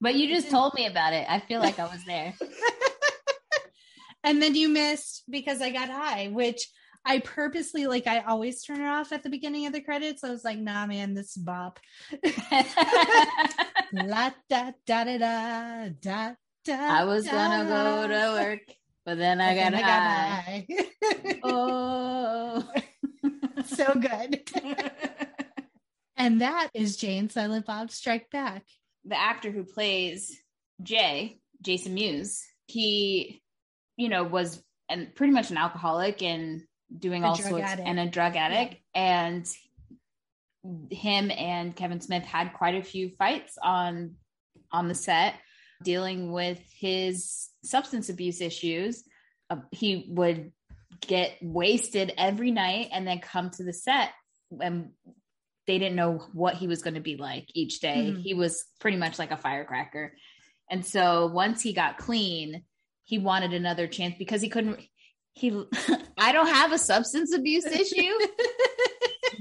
But 0.00 0.14
you 0.14 0.28
just 0.34 0.50
told 0.50 0.74
me 0.74 0.86
about 0.86 1.12
it. 1.12 1.26
I 1.28 1.40
feel 1.40 1.60
like 1.60 1.78
I 1.78 1.84
was 1.84 2.04
there. 2.06 2.34
and 4.24 4.42
then 4.42 4.54
you 4.54 4.68
missed 4.68 5.24
because 5.28 5.60
I 5.60 5.70
got 5.70 5.90
high, 5.90 6.28
which 6.32 6.66
I 7.04 7.18
purposely 7.18 7.86
like. 7.86 8.06
I 8.06 8.20
always 8.20 8.62
turn 8.62 8.80
it 8.80 8.86
off 8.86 9.12
at 9.12 9.22
the 9.22 9.30
beginning 9.30 9.66
of 9.66 9.72
the 9.72 9.80
credits. 9.82 10.24
I 10.24 10.30
was 10.30 10.44
like, 10.44 10.58
"Nah, 10.58 10.86
man, 10.86 11.14
this 11.14 11.36
is 11.36 11.42
bop." 11.42 11.80
La 13.92 14.30
da 14.48 14.72
da 14.86 15.04
da 15.04 15.18
da 15.18 15.88
da 16.00 16.34
da. 16.64 16.74
I 16.74 17.04
was 17.04 17.26
gonna 17.26 17.68
go 17.68 18.08
to 18.08 18.42
work, 18.42 18.60
but 19.04 19.18
then 19.18 19.40
I 19.40 19.54
got 19.54 19.72
And 19.72 19.76
high. 19.76 20.66
high. 20.68 21.40
Oh. 21.42 22.70
so 23.66 23.94
good. 23.94 24.40
and 26.16 26.40
that 26.40 26.70
is 26.74 26.96
Jay 26.96 27.18
and 27.18 27.30
Silent 27.30 27.66
Bob 27.66 27.90
Strike 27.90 28.30
Back. 28.30 28.64
The 29.04 29.18
actor 29.18 29.50
who 29.50 29.64
plays 29.64 30.36
Jay, 30.82 31.40
Jason 31.62 31.94
Mewes, 31.94 32.42
he, 32.66 33.42
you 33.96 34.08
know, 34.08 34.24
was 34.24 34.62
and 34.88 35.14
pretty 35.14 35.32
much 35.32 35.50
an 35.50 35.56
alcoholic 35.56 36.22
and 36.22 36.62
doing 36.96 37.22
A 37.22 37.28
all 37.28 37.36
sorts 37.36 37.64
addict. 37.64 37.88
and 37.88 38.00
a 38.00 38.08
drug 38.08 38.36
addict. 38.36 38.76
And 38.94 39.46
him 40.90 41.30
and 41.30 41.74
Kevin 41.74 42.00
Smith 42.00 42.24
had 42.24 42.52
quite 42.54 42.74
a 42.74 42.82
few 42.82 43.10
fights 43.10 43.56
on 43.62 44.16
on 44.72 44.88
the 44.88 44.94
set 44.94 45.34
dealing 45.82 46.32
with 46.32 46.60
his 46.78 47.48
substance 47.64 48.08
abuse 48.08 48.40
issues. 48.40 49.02
Uh, 49.48 49.56
he 49.70 50.06
would 50.10 50.52
get 51.00 51.36
wasted 51.40 52.12
every 52.18 52.50
night 52.50 52.88
and 52.92 53.06
then 53.06 53.20
come 53.20 53.50
to 53.50 53.64
the 53.64 53.72
set 53.72 54.10
and 54.60 54.90
they 55.70 55.78
didn't 55.78 55.94
know 55.94 56.26
what 56.32 56.56
he 56.56 56.66
was 56.66 56.82
going 56.82 56.94
to 56.94 57.00
be 57.00 57.16
like 57.16 57.46
each 57.54 57.78
day. 57.78 58.12
Mhm. 58.12 58.22
He 58.22 58.34
was 58.34 58.64
pretty 58.80 58.96
much 58.96 59.20
like 59.20 59.30
a 59.30 59.36
firecracker. 59.36 60.16
And 60.68 60.84
so 60.84 61.28
once 61.28 61.62
he 61.62 61.72
got 61.72 61.96
clean, 61.96 62.64
he 63.04 63.18
wanted 63.18 63.52
another 63.52 63.86
chance 63.86 64.16
because 64.18 64.42
he 64.42 64.48
couldn't 64.48 64.80
he 65.32 65.50
I 66.18 66.32
don't 66.32 66.48
have 66.48 66.72
a 66.72 66.78
substance 66.78 67.32
abuse 67.32 67.66
issue, 67.82 68.18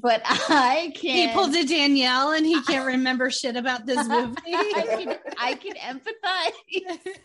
but 0.04 0.22
I 0.24 0.94
can 0.96 1.30
He 1.30 1.34
pulled 1.34 1.56
a 1.56 1.66
Danielle 1.66 2.34
and 2.34 2.46
he 2.46 2.62
can't 2.62 2.86
remember 2.86 3.32
shit 3.32 3.56
about 3.56 3.88
this 3.88 4.08
movie. 4.08 4.36
I 4.46 4.86
can 4.86 5.18
I 5.36 5.54
can 5.56 5.74
empathize 5.78 7.16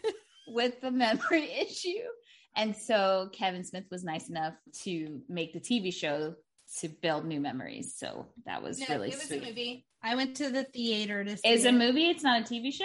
with 0.49 0.81
the 0.81 0.91
memory 0.91 1.51
issue. 1.61 2.09
And 2.57 2.75
so 2.75 3.29
Kevin 3.35 3.65
Smith 3.65 3.85
was 3.91 4.03
nice 4.03 4.31
enough 4.31 4.55
to 4.85 5.21
make 5.29 5.53
the 5.53 5.61
TV 5.61 5.93
show 5.93 6.37
to 6.81 6.89
build 6.89 7.25
new 7.25 7.41
memories. 7.41 7.95
So 7.97 8.27
that 8.47 8.63
was 8.63 8.79
No, 8.81 8.87
really 8.91 9.09
it 9.09 9.15
was 9.15 9.23
sweet. 9.25 9.43
a 9.43 9.47
movie. 9.47 9.87
I 10.03 10.15
went 10.17 10.37
to 10.37 10.51
the 10.51 10.65
theater 10.65 11.25
to 11.25 11.37
see 11.37 11.49
Is 11.49 11.65
a 11.65 11.73
movie? 11.73 12.11
It's 12.11 12.23
not 12.23 12.41
a 12.41 12.45
TV 12.45 12.73
show. 12.73 12.85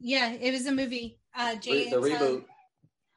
Yeah, 0.00 0.32
it 0.32 0.50
was 0.52 0.66
a 0.66 0.72
movie. 0.72 1.20
Uh, 1.36 1.54
Jay 1.56 1.90
the 1.90 1.96
reboot. 1.96 2.18
Silent- 2.18 2.44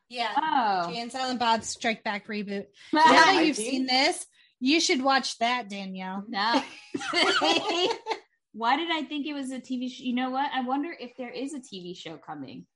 yeah, 0.09 0.31
Oh, 0.37 0.91
Jay 0.91 0.99
and 0.99 1.11
Silent 1.11 1.39
Bob 1.39 1.63
Strike 1.63 2.03
Back 2.03 2.27
reboot. 2.27 2.65
Yeah, 2.91 2.99
now 3.05 3.11
that 3.13 3.45
you've 3.45 3.57
19? 3.57 3.71
seen 3.71 3.85
this, 3.87 4.25
you 4.59 4.79
should 4.79 5.01
watch 5.01 5.37
that, 5.39 5.69
Danielle. 5.69 6.23
no. 6.27 6.61
Why 8.55 8.77
did 8.77 8.91
I 8.91 9.03
think 9.03 9.25
it 9.25 9.33
was 9.33 9.51
a 9.51 9.59
TV 9.59 9.89
show? 9.91 10.03
You 10.03 10.13
know 10.13 10.29
what? 10.29 10.51
I 10.53 10.61
wonder 10.61 10.95
if 10.99 11.15
there 11.17 11.31
is 11.31 11.53
a 11.55 11.59
TV 11.59 11.97
show 11.97 12.17
coming. 12.17 12.67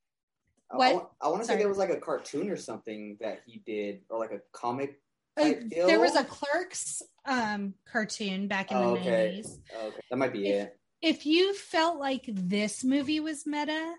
I- 0.71 0.75
What? 0.77 1.11
I, 1.21 1.27
want 1.27 1.41
to 1.43 1.47
say 1.47 1.55
there 1.57 1.67
was 1.69 1.77
like 1.77 1.91
a 1.91 1.99
cartoon 1.99 2.49
or 2.49 2.55
something 2.57 3.17
that 3.21 3.41
he 3.45 3.59
did, 3.65 4.01
or 4.09 4.17
like 4.19 4.31
a 4.31 4.39
comic. 4.53 4.99
There 5.37 5.99
was 5.99 6.15
a 6.15 6.23
Clerks 6.23 7.01
um, 7.25 7.73
cartoon 7.91 8.47
back 8.47 8.71
in 8.71 8.77
Oh, 8.77 8.95
the 8.95 9.01
okay. 9.01 9.41
90s. 9.43 9.59
Okay, 9.85 9.99
that 10.09 10.17
might 10.17 10.33
be 10.33 10.47
If- 10.49 10.63
it. 10.67 10.79
If 10.99 11.25
you 11.27 11.53
felt 11.53 11.99
like 11.99 12.23
this 12.27 12.83
movie 12.83 13.19
was 13.19 13.45
meta, 13.45 13.93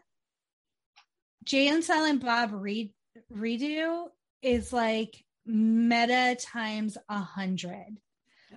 Jay 1.45 1.69
and 1.69 1.85
Silent 1.85 2.23
Bob 2.25 2.51
re- 2.53 2.93
redo 3.33 4.07
is 4.43 4.73
like 4.73 5.25
meta 5.47 6.37
times 6.41 6.99
a 7.09 7.19
hundred. 7.19 7.99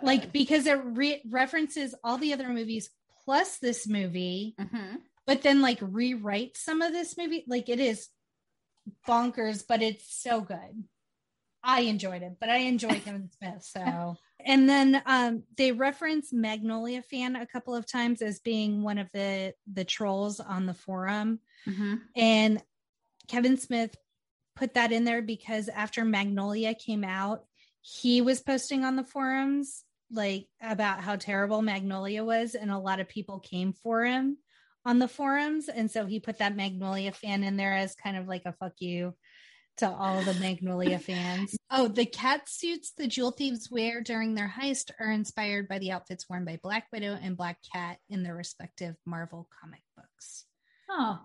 Like 0.01 0.31
because 0.33 0.65
it 0.65 0.79
re- 0.83 1.21
references 1.29 1.93
all 2.03 2.17
the 2.17 2.33
other 2.33 2.49
movies 2.49 2.89
plus 3.23 3.59
this 3.59 3.87
movie, 3.87 4.55
Mm-hmm. 4.59 4.95
but 5.27 5.43
then 5.43 5.61
like 5.61 5.77
rewrite 5.79 6.57
some 6.57 6.81
of 6.81 6.91
this 6.93 7.15
movie. 7.17 7.43
Like 7.47 7.69
it 7.69 7.79
is 7.79 8.09
bonkers, 9.07 9.63
but 9.67 9.83
it's 9.83 10.11
so 10.11 10.41
good. 10.41 10.83
I 11.63 11.81
enjoyed 11.81 12.21
it, 12.23 12.37
but 12.39 12.49
I 12.49 12.57
enjoy 12.57 12.99
Kevin 13.05 13.29
Smith. 13.37 13.63
So, 13.63 14.15
and 14.45 14.67
then 14.69 15.01
um, 15.05 15.43
they 15.57 15.71
reference 15.71 16.33
Magnolia 16.33 17.01
fan 17.03 17.35
a 17.35 17.45
couple 17.45 17.75
of 17.75 17.85
times 17.85 18.21
as 18.21 18.39
being 18.39 18.81
one 18.83 18.97
of 18.97 19.07
the 19.13 19.53
the 19.71 19.85
trolls 19.85 20.39
on 20.39 20.65
the 20.65 20.73
forum, 20.73 21.39
Mm-hmm. 21.67 21.95
and 22.15 22.63
Kevin 23.27 23.57
Smith 23.57 23.95
put 24.55 24.73
that 24.73 24.91
in 24.91 25.03
there 25.05 25.21
because 25.21 25.69
after 25.69 26.03
Magnolia 26.03 26.73
came 26.73 27.03
out, 27.03 27.45
he 27.81 28.21
was 28.21 28.41
posting 28.41 28.83
on 28.83 28.95
the 28.95 29.03
forums 29.03 29.83
like 30.11 30.47
about 30.61 31.01
how 31.01 31.15
terrible 31.15 31.61
Magnolia 31.61 32.23
was, 32.23 32.55
and 32.55 32.71
a 32.71 32.77
lot 32.79 32.99
of 32.99 33.07
people 33.07 33.39
came 33.39 33.73
for 33.73 34.03
him 34.03 34.37
on 34.83 34.97
the 34.97 35.07
forums, 35.07 35.69
and 35.69 35.89
so 35.91 36.05
he 36.07 36.19
put 36.19 36.39
that 36.39 36.55
Magnolia 36.55 37.11
fan 37.11 37.43
in 37.43 37.55
there 37.57 37.73
as 37.73 37.93
kind 37.95 38.17
of 38.17 38.27
like 38.27 38.41
a 38.45 38.53
fuck 38.53 38.73
you 38.79 39.13
to 39.77 39.89
all 39.89 40.21
the 40.21 40.33
Magnolia 40.35 40.99
fans. 40.99 41.55
Oh, 41.73 41.87
the 41.87 42.05
cat 42.05 42.49
suits 42.49 42.91
the 42.91 43.07
jewel 43.07 43.31
thieves 43.31 43.71
wear 43.71 44.01
during 44.01 44.35
their 44.35 44.53
heist 44.59 44.91
are 44.99 45.09
inspired 45.09 45.69
by 45.69 45.79
the 45.79 45.91
outfits 45.91 46.27
worn 46.29 46.43
by 46.43 46.59
Black 46.61 46.87
Widow 46.91 47.17
and 47.21 47.37
Black 47.37 47.59
Cat 47.73 47.97
in 48.09 48.23
their 48.23 48.35
respective 48.35 48.97
Marvel 49.05 49.47
comic 49.61 49.79
books. 49.95 50.43
Oh, 50.89 51.21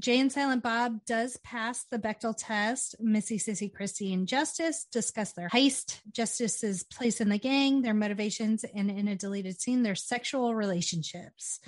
Jay 0.00 0.18
and 0.18 0.32
Silent 0.32 0.62
Bob 0.62 1.04
does 1.06 1.36
pass 1.44 1.84
the 1.84 1.98
Bechdel 1.98 2.34
test. 2.36 2.96
Missy, 2.98 3.38
Sissy, 3.38 3.72
Christy, 3.72 4.12
and 4.12 4.26
Justice 4.26 4.86
discuss 4.90 5.32
their 5.32 5.48
heist, 5.48 6.00
Justice's 6.10 6.82
place 6.82 7.20
in 7.20 7.28
the 7.28 7.38
gang, 7.38 7.82
their 7.82 7.94
motivations, 7.94 8.64
and 8.64 8.90
in 8.90 9.06
a 9.06 9.16
deleted 9.16 9.60
scene, 9.60 9.82
their 9.82 9.94
sexual 9.94 10.54
relationships. 10.54 11.60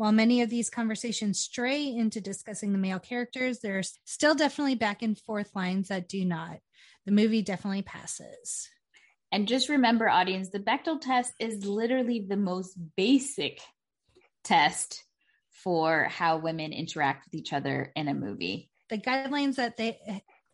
While 0.00 0.12
many 0.12 0.40
of 0.40 0.48
these 0.48 0.70
conversations 0.70 1.40
stray 1.40 1.86
into 1.86 2.22
discussing 2.22 2.72
the 2.72 2.78
male 2.78 2.98
characters, 2.98 3.58
there's 3.58 3.98
still 4.06 4.34
definitely 4.34 4.74
back 4.74 5.02
and 5.02 5.18
forth 5.18 5.54
lines 5.54 5.88
that 5.88 6.08
do 6.08 6.24
not. 6.24 6.56
The 7.04 7.12
movie 7.12 7.42
definitely 7.42 7.82
passes. 7.82 8.70
and 9.30 9.46
just 9.46 9.68
remember, 9.68 10.08
audience, 10.08 10.48
the 10.48 10.58
Bechdel 10.58 11.02
test 11.02 11.34
is 11.38 11.66
literally 11.66 12.24
the 12.26 12.38
most 12.38 12.78
basic 12.96 13.60
test 14.42 15.04
for 15.50 16.04
how 16.04 16.38
women 16.38 16.72
interact 16.72 17.26
with 17.26 17.34
each 17.34 17.52
other 17.52 17.92
in 17.94 18.08
a 18.08 18.14
movie. 18.14 18.70
the 18.88 18.96
guidelines 18.96 19.56
that 19.56 19.76
they 19.76 19.98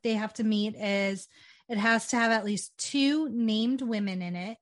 they 0.03 0.15
have 0.15 0.35
to 0.35 0.43
meet 0.43 0.75
is 0.75 1.29
it 1.69 1.79
has 1.79 2.09
to 2.09 2.17
have 2.17 2.33
at 2.33 2.45
least 2.45 2.77
two 2.79 3.29
named 3.29 3.81
women 3.81 4.23
in 4.23 4.35
it 4.35 4.59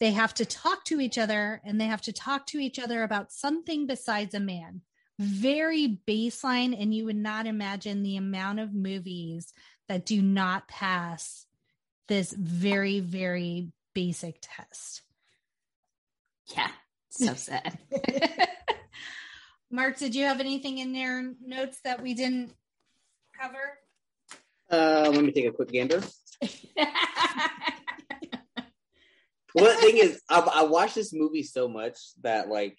they 0.00 0.10
have 0.10 0.34
to 0.34 0.44
talk 0.44 0.84
to 0.84 1.00
each 1.00 1.18
other 1.18 1.60
and 1.64 1.80
they 1.80 1.86
have 1.86 2.02
to 2.02 2.12
talk 2.12 2.46
to 2.46 2.58
each 2.58 2.78
other 2.78 3.02
about 3.02 3.32
something 3.32 3.86
besides 3.86 4.34
a 4.34 4.40
man 4.40 4.82
very 5.18 5.98
baseline 6.08 6.74
and 6.80 6.92
you 6.92 7.04
would 7.04 7.16
not 7.16 7.46
imagine 7.46 8.02
the 8.02 8.16
amount 8.16 8.58
of 8.58 8.74
movies 8.74 9.52
that 9.88 10.04
do 10.04 10.20
not 10.20 10.66
pass 10.66 11.46
this 12.08 12.32
very 12.32 13.00
very 13.00 13.68
basic 13.94 14.38
test 14.40 15.02
Yeah, 16.56 16.68
so 17.10 17.34
sad. 17.34 17.78
mark 19.70 19.98
did 19.98 20.14
you 20.14 20.24
have 20.24 20.40
anything 20.40 20.78
in 20.78 20.94
your 20.94 21.32
notes 21.40 21.78
that 21.84 22.02
we 22.02 22.14
didn't 22.14 22.52
cover 23.40 23.78
Uh, 24.70 25.10
let 25.12 25.22
me 25.24 25.30
take 25.30 25.46
a 25.46 25.52
quick 25.52 25.70
gander. 25.70 26.02
Well, 29.54 29.66
the 29.66 29.80
thing 29.80 29.98
is, 29.98 30.20
I, 30.28 30.40
I 30.40 30.62
watched 30.64 30.96
this 30.96 31.12
movie 31.12 31.44
so 31.44 31.68
much 31.68 31.96
that 32.22 32.48
like 32.48 32.76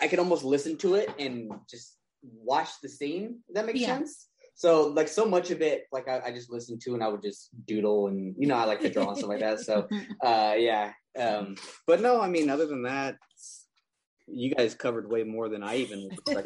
I 0.00 0.08
could 0.08 0.18
almost 0.18 0.44
listen 0.44 0.76
to 0.78 0.94
it 0.94 1.10
and 1.18 1.52
just 1.68 1.96
watch 2.22 2.68
the 2.82 2.88
scene. 2.88 3.40
That 3.52 3.66
makes 3.66 3.80
Yeah. 3.80 3.98
sense. 3.98 4.28
So 4.54 4.88
like 4.88 5.08
so 5.08 5.24
much 5.24 5.50
of 5.50 5.60
it, 5.60 5.84
like 5.92 6.08
I, 6.08 6.20
I 6.26 6.32
just 6.32 6.50
listened 6.50 6.80
to 6.82 6.94
and 6.94 7.02
I 7.02 7.08
would 7.08 7.22
just 7.22 7.48
doodle 7.66 8.08
and 8.08 8.34
you 8.38 8.46
know 8.46 8.54
I 8.54 8.64
like 8.64 8.80
to 8.80 8.90
draw 8.90 9.08
and 9.08 9.16
stuff 9.16 9.30
like 9.30 9.40
that. 9.40 9.60
So 9.60 9.88
uh, 10.24 10.54
yeah. 10.56 10.92
Um, 11.18 11.56
but 11.86 12.00
no, 12.00 12.20
I 12.20 12.28
mean 12.28 12.48
other 12.48 12.66
than 12.66 12.84
that, 12.84 13.16
you 14.26 14.54
guys 14.54 14.74
covered 14.74 15.10
way 15.10 15.24
more 15.24 15.48
than 15.48 15.62
I 15.62 15.76
even 15.76 16.10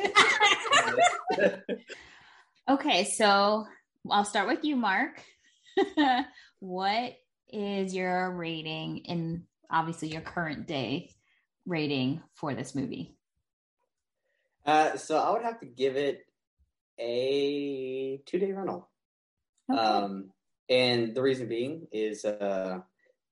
okay, 2.69 3.05
so 3.05 3.67
I'll 4.11 4.25
start 4.25 4.49
with 4.49 4.65
you, 4.65 4.77
Mark. 4.77 5.23
what 6.61 7.13
is 7.53 7.95
your 7.95 8.31
rating 8.33 8.99
in 8.99 9.45
obviously 9.71 10.09
your 10.09 10.21
current 10.21 10.67
day 10.67 11.15
rating 11.67 12.23
for 12.35 12.55
this 12.55 12.75
movie? 12.75 13.17
uh, 14.67 14.97
so 14.97 15.19
I 15.19 15.31
would 15.31 15.43
have 15.43 15.61
to 15.61 15.67
give 15.67 15.97
it 15.97 16.27
a 16.99 18.21
two 18.27 18.39
day 18.39 18.53
rental. 18.53 18.89
Okay. 19.71 19.81
Um, 19.81 20.31
and 20.69 21.15
the 21.15 21.23
reason 21.23 21.49
being 21.49 21.87
is 21.93 22.25
uh, 22.25 22.81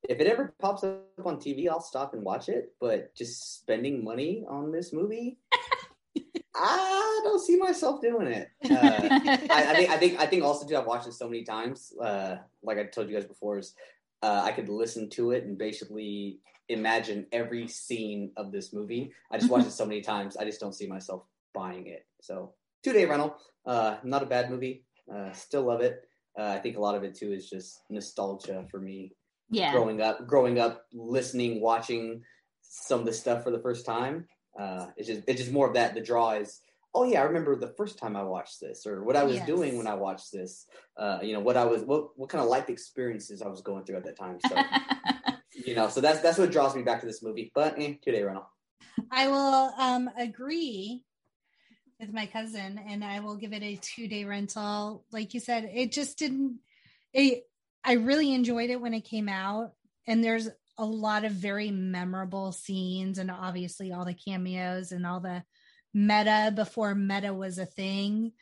if 0.08 0.20
it 0.20 0.26
ever 0.26 0.54
pops 0.60 0.84
up 0.84 1.02
on 1.24 1.38
TV, 1.38 1.68
I'll 1.68 1.80
stop 1.80 2.14
and 2.14 2.22
watch 2.22 2.48
it. 2.48 2.72
But 2.80 3.14
just 3.16 3.56
spending 3.56 4.04
money 4.04 4.44
on 4.48 4.70
this 4.70 4.92
movie, 4.92 5.38
I 6.54 7.20
don't 7.24 7.44
see 7.44 7.56
myself 7.56 8.00
doing 8.00 8.28
it. 8.28 8.48
Uh, 8.70 9.08
I, 9.50 9.66
I 9.70 9.74
think 9.74 9.90
I 9.90 9.96
think 9.96 10.20
I 10.20 10.26
think 10.26 10.44
also 10.44 10.66
too. 10.66 10.76
I've 10.76 10.86
watched 10.86 11.08
it 11.08 11.14
so 11.14 11.28
many 11.28 11.42
times. 11.42 11.92
Uh, 12.00 12.36
like 12.62 12.78
I 12.78 12.84
told 12.84 13.08
you 13.08 13.14
guys 13.14 13.26
before, 13.26 13.58
is 13.58 13.74
uh, 14.24 14.40
I 14.42 14.52
could 14.52 14.70
listen 14.70 15.10
to 15.10 15.32
it 15.32 15.44
and 15.44 15.58
basically 15.58 16.40
imagine 16.70 17.26
every 17.30 17.68
scene 17.68 18.32
of 18.38 18.52
this 18.52 18.72
movie. 18.72 19.12
I 19.30 19.36
just 19.36 19.50
watched 19.50 19.66
it 19.66 19.70
so 19.80 19.84
many 19.84 20.00
times. 20.00 20.38
I 20.38 20.44
just 20.44 20.60
don't 20.60 20.72
see 20.72 20.86
myself 20.86 21.24
buying 21.52 21.88
it. 21.88 22.06
So 22.22 22.54
two 22.82 22.94
day 22.94 23.04
rental. 23.04 23.36
Uh, 23.66 23.96
not 24.02 24.22
a 24.22 24.26
bad 24.26 24.50
movie. 24.50 24.84
Uh, 25.14 25.30
still 25.32 25.64
love 25.64 25.82
it. 25.82 26.08
Uh, 26.38 26.54
I 26.56 26.58
think 26.58 26.78
a 26.78 26.80
lot 26.80 26.94
of 26.94 27.04
it 27.04 27.14
too 27.14 27.32
is 27.32 27.50
just 27.50 27.82
nostalgia 27.90 28.64
for 28.70 28.80
me. 28.80 29.12
yeah. 29.50 29.72
Growing 29.72 30.00
up, 30.00 30.26
growing 30.26 30.58
up, 30.58 30.86
listening, 30.94 31.60
watching 31.60 32.22
some 32.62 33.00
of 33.00 33.06
this 33.06 33.20
stuff 33.20 33.44
for 33.44 33.50
the 33.50 33.60
first 33.60 33.84
time. 33.84 34.26
Uh, 34.58 34.86
it's 34.96 35.08
just 35.08 35.22
it's 35.26 35.40
just 35.40 35.52
more 35.52 35.68
of 35.68 35.74
that. 35.74 35.94
The 35.94 36.00
draw 36.00 36.32
is, 36.32 36.60
oh 36.94 37.04
yeah, 37.04 37.20
I 37.20 37.24
remember 37.24 37.56
the 37.56 37.74
first 37.76 37.98
time 37.98 38.16
I 38.16 38.22
watched 38.22 38.60
this, 38.60 38.86
or 38.86 39.02
what 39.02 39.16
I 39.16 39.24
was 39.24 39.36
Yes. 39.36 39.46
doing 39.46 39.76
when 39.76 39.86
I 39.86 39.94
watched 39.94 40.32
this. 40.32 40.66
Uh, 40.96 41.18
you 41.22 41.32
know 41.32 41.40
what 41.40 41.56
I 41.56 41.64
was, 41.64 41.82
what 41.82 42.18
what 42.18 42.28
kind 42.28 42.42
of 42.42 42.48
life 42.48 42.68
experiences 42.68 43.42
I 43.42 43.48
was 43.48 43.62
going 43.62 43.84
through 43.84 43.96
at 43.96 44.04
that 44.04 44.18
time. 44.18 44.38
So 44.40 44.56
you 45.66 45.74
know, 45.74 45.88
so 45.88 46.00
that's 46.00 46.20
that's 46.20 46.38
what 46.38 46.50
draws 46.52 46.74
me 46.74 46.82
back 46.82 47.00
to 47.00 47.06
this 47.06 47.22
movie. 47.22 47.50
But 47.54 47.78
eh, 47.80 47.94
two 48.04 48.12
day 48.12 48.22
rental. 48.22 48.48
I 49.10 49.28
will 49.28 49.72
um, 49.78 50.10
agree 50.16 51.04
with 52.00 52.12
my 52.12 52.26
cousin 52.26 52.78
and 52.88 53.04
I 53.04 53.20
will 53.20 53.36
give 53.36 53.52
it 53.52 53.62
a 53.62 53.76
two 53.76 54.08
day 54.08 54.24
rental. 54.24 55.04
Like 55.12 55.34
you 55.34 55.40
said, 55.40 55.70
it 55.72 55.92
just 55.92 56.18
didn't, 56.18 56.58
it, 57.12 57.44
I 57.84 57.94
really 57.94 58.32
enjoyed 58.32 58.70
it 58.70 58.80
when 58.80 58.94
it 58.94 59.02
came 59.02 59.28
out. 59.28 59.72
And 60.06 60.22
there's 60.22 60.48
a 60.76 60.84
lot 60.84 61.24
of 61.24 61.32
very 61.32 61.70
memorable 61.70 62.52
scenes 62.52 63.18
and 63.18 63.30
obviously 63.30 63.92
all 63.92 64.04
the 64.04 64.14
cameos 64.14 64.92
and 64.92 65.06
all 65.06 65.20
the 65.20 65.42
meta 65.94 66.52
before 66.54 66.94
meta 66.94 67.32
was 67.32 67.58
a 67.58 67.66
thing 67.66 68.32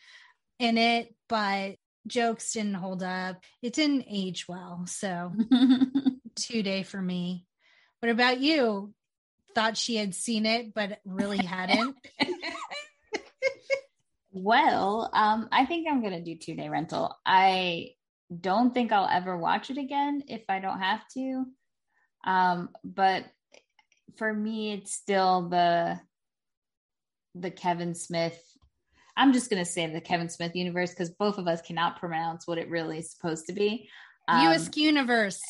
in 0.58 0.78
it. 0.78 1.14
But 1.28 1.76
jokes 2.06 2.52
didn't 2.52 2.74
hold 2.74 3.02
up. 3.02 3.40
It 3.60 3.74
didn't 3.74 4.06
age 4.08 4.48
well. 4.48 4.84
So 4.86 5.32
two 6.34 6.62
day 6.62 6.82
for 6.82 7.00
me. 7.00 7.46
What 8.00 8.10
about 8.10 8.40
you? 8.40 8.92
Thought 9.54 9.76
she 9.76 9.96
had 9.96 10.14
seen 10.14 10.46
it, 10.46 10.74
but 10.74 10.98
really 11.04 11.38
hadn't. 11.38 11.94
well, 14.32 15.10
um, 15.12 15.48
I 15.52 15.66
think 15.66 15.86
I'm 15.88 16.02
gonna 16.02 16.24
do 16.24 16.36
two 16.36 16.54
day 16.54 16.68
rental. 16.68 17.14
I 17.24 17.90
don't 18.40 18.72
think 18.72 18.92
I'll 18.92 19.08
ever 19.08 19.36
watch 19.36 19.70
it 19.70 19.78
again 19.78 20.24
if 20.26 20.42
I 20.48 20.58
don't 20.58 20.80
have 20.80 21.06
to. 21.14 21.44
Um, 22.24 22.70
but 22.82 23.24
for 24.16 24.32
me, 24.32 24.72
it's 24.72 24.92
still 24.92 25.48
the 25.48 26.00
the 27.34 27.50
Kevin 27.50 27.94
Smith. 27.94 28.40
I'm 29.16 29.32
just 29.32 29.50
gonna 29.50 29.64
say 29.64 29.86
the 29.86 30.00
Kevin 30.00 30.28
Smith 30.28 30.54
universe 30.54 30.90
because 30.90 31.10
both 31.10 31.38
of 31.38 31.46
us 31.46 31.62
cannot 31.62 31.98
pronounce 31.98 32.46
what 32.46 32.58
it 32.58 32.70
really 32.70 32.98
is 32.98 33.12
supposed 33.12 33.46
to 33.46 33.52
be. 33.52 33.88
Um, 34.28 34.52
US 34.52 34.68
Universe. 34.76 35.40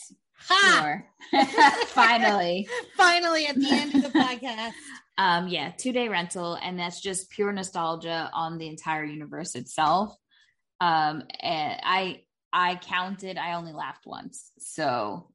Ha! 0.49 1.03
sure. 1.33 1.47
Finally. 1.89 2.69
Finally, 2.97 3.47
at 3.47 3.55
the 3.55 3.69
end 3.71 3.95
of 3.95 4.03
the 4.03 4.19
podcast. 4.19 4.73
Um, 5.19 5.47
yeah, 5.47 5.71
two 5.77 5.93
day 5.93 6.09
rental, 6.09 6.55
and 6.55 6.79
that's 6.79 6.99
just 6.99 7.29
pure 7.29 7.53
nostalgia 7.53 8.31
on 8.33 8.57
the 8.57 8.67
entire 8.67 9.05
universe 9.05 9.55
itself. 9.55 10.17
Um, 10.81 11.25
and 11.39 11.81
I 11.85 12.23
I 12.53 12.77
counted, 12.77 13.39
I 13.39 13.55
only 13.55 13.73
laughed 13.73 14.07
once. 14.07 14.53
So 14.59 15.31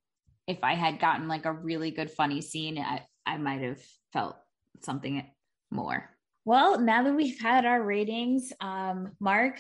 if 0.48 0.64
I 0.64 0.76
had 0.76 1.00
gotten 1.00 1.28
like 1.28 1.46
a 1.46 1.52
really 1.52 1.92
good 1.92 2.12
funny 2.12 2.42
scene, 2.42 2.78
I, 2.78 3.06
I 3.26 3.38
might 3.38 3.62
have 3.62 3.80
felt 4.14 4.36
something 4.82 5.26
more. 5.72 6.10
Well, 6.48 6.80
now 6.80 7.04
that 7.04 7.14
we've 7.14 7.42
had 7.42 7.66
our 7.66 7.84
ratings, 7.84 8.54
um, 8.62 9.12
Mark, 9.20 9.60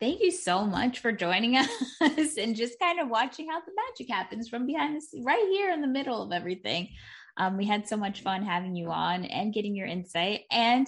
thank 0.00 0.20
you 0.20 0.30
so 0.30 0.66
much 0.66 0.98
for 0.98 1.12
joining 1.12 1.56
us 1.56 2.36
and 2.36 2.54
just 2.54 2.78
kind 2.78 3.00
of 3.00 3.08
watching 3.08 3.48
how 3.48 3.60
the 3.60 3.72
magic 3.74 4.14
happens 4.14 4.46
from 4.46 4.66
behind 4.66 4.94
the 4.94 5.00
scene, 5.00 5.24
right 5.24 5.48
here 5.50 5.72
in 5.72 5.80
the 5.80 5.86
middle 5.86 6.20
of 6.20 6.30
everything. 6.30 6.90
Um, 7.38 7.56
we 7.56 7.64
had 7.64 7.88
so 7.88 7.96
much 7.96 8.20
fun 8.20 8.42
having 8.42 8.76
you 8.76 8.90
on 8.90 9.24
and 9.24 9.54
getting 9.54 9.74
your 9.74 9.86
insight. 9.86 10.40
And 10.52 10.86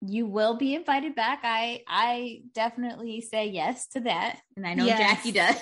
you 0.00 0.24
will 0.24 0.56
be 0.56 0.74
invited 0.74 1.14
back. 1.14 1.40
I 1.42 1.82
I 1.86 2.44
definitely 2.54 3.20
say 3.20 3.48
yes 3.48 3.88
to 3.88 4.00
that, 4.00 4.38
and 4.56 4.66
I 4.66 4.72
know 4.72 4.86
Yes. 4.86 4.98
Jackie 4.98 5.32
does. 5.32 5.60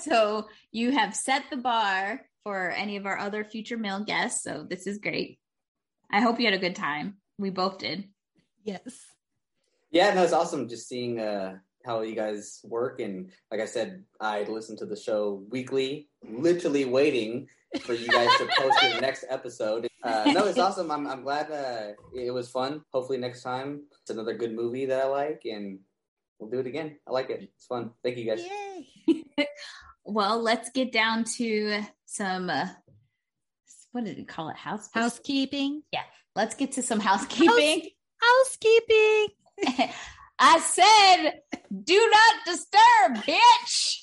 so 0.04 0.48
you 0.72 0.92
have 0.92 1.14
set 1.14 1.42
the 1.50 1.58
bar 1.58 2.22
for 2.44 2.70
any 2.70 2.96
of 2.96 3.04
our 3.04 3.18
other 3.18 3.44
future 3.44 3.76
male 3.76 4.02
guests. 4.02 4.42
So 4.42 4.66
this 4.66 4.86
is 4.86 4.96
great. 4.96 5.38
I 6.10 6.20
hope 6.20 6.38
you 6.38 6.46
had 6.46 6.54
a 6.54 6.58
good 6.58 6.76
time. 6.76 7.16
We 7.38 7.50
both 7.50 7.78
did. 7.78 8.08
yes. 8.62 9.06
Yeah, 9.90 10.12
no, 10.12 10.24
it's 10.24 10.32
awesome 10.32 10.68
just 10.68 10.88
seeing 10.88 11.20
uh, 11.20 11.58
how 11.86 12.02
you 12.02 12.16
guys 12.16 12.60
work. 12.64 12.98
And 12.98 13.30
like 13.50 13.60
I 13.60 13.66
said, 13.66 14.02
I 14.20 14.42
listen 14.42 14.76
to 14.78 14.86
the 14.86 14.96
show 14.96 15.44
weekly, 15.50 16.08
literally 16.28 16.84
waiting 16.84 17.46
for 17.82 17.94
you 17.94 18.08
guys 18.08 18.28
to 18.38 18.48
post 18.58 18.76
the 18.82 19.00
next 19.00 19.24
episode. 19.30 19.86
Uh, 20.02 20.32
no, 20.34 20.46
it's 20.46 20.58
awesome. 20.66 20.90
I'm, 20.90 21.06
I'm 21.06 21.22
glad 21.22 21.50
uh, 21.50 21.92
it 22.12 22.32
was 22.32 22.50
fun. 22.50 22.82
Hopefully, 22.92 23.18
next 23.18 23.42
time 23.42 23.82
it's 24.02 24.10
another 24.10 24.34
good 24.34 24.52
movie 24.52 24.86
that 24.86 25.00
I 25.00 25.06
like, 25.06 25.42
and 25.44 25.78
we'll 26.40 26.50
do 26.50 26.58
it 26.58 26.66
again. 26.66 26.98
I 27.06 27.12
like 27.12 27.30
it. 27.30 27.50
It's 27.54 27.66
fun. 27.66 27.92
Thank 28.02 28.16
you 28.18 28.24
guys. 28.26 28.44
Yay. 29.06 29.24
Well, 30.06 30.42
let's 30.42 30.68
get 30.68 30.92
down 30.92 31.24
to 31.38 31.80
some. 32.04 32.50
Uh, 32.50 32.66
what 33.94 34.04
did 34.04 34.16
we 34.16 34.24
call 34.24 34.48
it? 34.48 34.56
House. 34.56 34.88
Housekeeping. 34.92 35.82
Yeah, 35.92 36.02
let's 36.34 36.56
get 36.56 36.72
to 36.72 36.82
some 36.82 36.98
housekeeping. 36.98 37.90
Housekeeping. 38.20 39.26
I 40.38 40.58
said, 40.58 41.40
do 41.84 42.10
not 42.12 42.44
disturb, 42.44 43.24
bitch. 43.24 44.00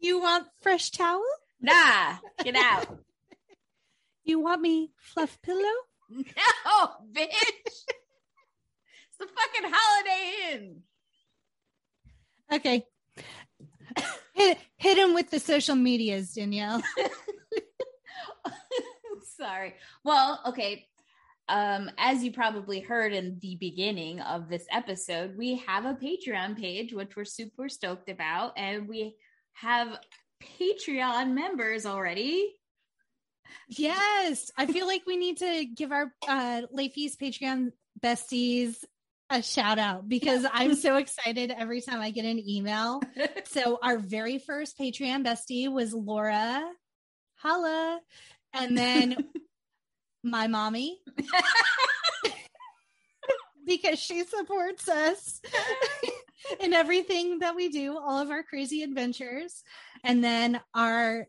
You 0.00 0.20
want 0.20 0.46
fresh 0.60 0.90
towel? 0.90 1.24
Nah, 1.60 2.16
get 2.44 2.56
out. 2.56 2.98
You 4.22 4.38
want 4.38 4.60
me 4.60 4.92
fluff 4.96 5.40
pillow? 5.42 5.62
No, 6.10 6.22
bitch. 7.10 7.26
It's 7.32 7.86
the 9.18 9.26
fucking 9.26 9.72
Holiday 9.72 10.52
Inn. 10.52 10.82
Okay. 12.52 12.84
hit, 14.34 14.58
hit 14.76 14.98
him 14.98 15.14
with 15.14 15.30
the 15.30 15.40
social 15.40 15.74
medias, 15.74 16.34
Danielle. 16.34 16.80
Sorry. 19.36 19.74
Well, 20.04 20.40
okay. 20.46 20.86
Um, 21.48 21.90
as 21.98 22.22
you 22.22 22.32
probably 22.32 22.80
heard 22.80 23.12
in 23.12 23.38
the 23.40 23.56
beginning 23.56 24.20
of 24.20 24.48
this 24.48 24.64
episode, 24.70 25.36
we 25.36 25.56
have 25.66 25.84
a 25.84 25.94
Patreon 25.94 26.56
page, 26.56 26.92
which 26.92 27.16
we're 27.16 27.24
super 27.24 27.68
stoked 27.68 28.08
about, 28.08 28.52
and 28.56 28.88
we 28.88 29.16
have 29.54 29.98
Patreon 30.60 31.32
members 31.32 31.86
already. 31.86 32.54
Yes. 33.68 34.50
I 34.56 34.66
feel 34.66 34.86
like 34.86 35.02
we 35.06 35.16
need 35.16 35.38
to 35.38 35.64
give 35.64 35.92
our 35.92 36.12
uh 36.28 36.62
Leafy's 36.70 37.16
Patreon 37.16 37.72
besties 38.00 38.76
a 39.30 39.42
shout 39.42 39.78
out 39.78 40.08
because 40.08 40.44
I'm 40.52 40.74
so 40.74 40.96
excited 40.96 41.52
every 41.56 41.80
time 41.80 42.00
I 42.00 42.10
get 42.10 42.24
an 42.24 42.38
email. 42.46 43.00
So 43.46 43.80
our 43.82 43.98
very 43.98 44.38
first 44.38 44.78
Patreon 44.78 45.26
bestie 45.26 45.70
was 45.70 45.92
Laura. 45.92 46.62
Holla. 47.42 48.00
And 48.52 48.76
then 48.76 49.16
my 50.22 50.46
mommy. 50.46 50.98
because 53.66 53.98
she 53.98 54.24
supports 54.24 54.88
us 54.88 55.40
in 56.60 56.72
everything 56.72 57.38
that 57.38 57.54
we 57.54 57.68
do, 57.68 57.96
all 57.96 58.18
of 58.18 58.30
our 58.30 58.42
crazy 58.42 58.82
adventures. 58.82 59.62
And 60.02 60.24
then 60.24 60.60
our 60.74 61.28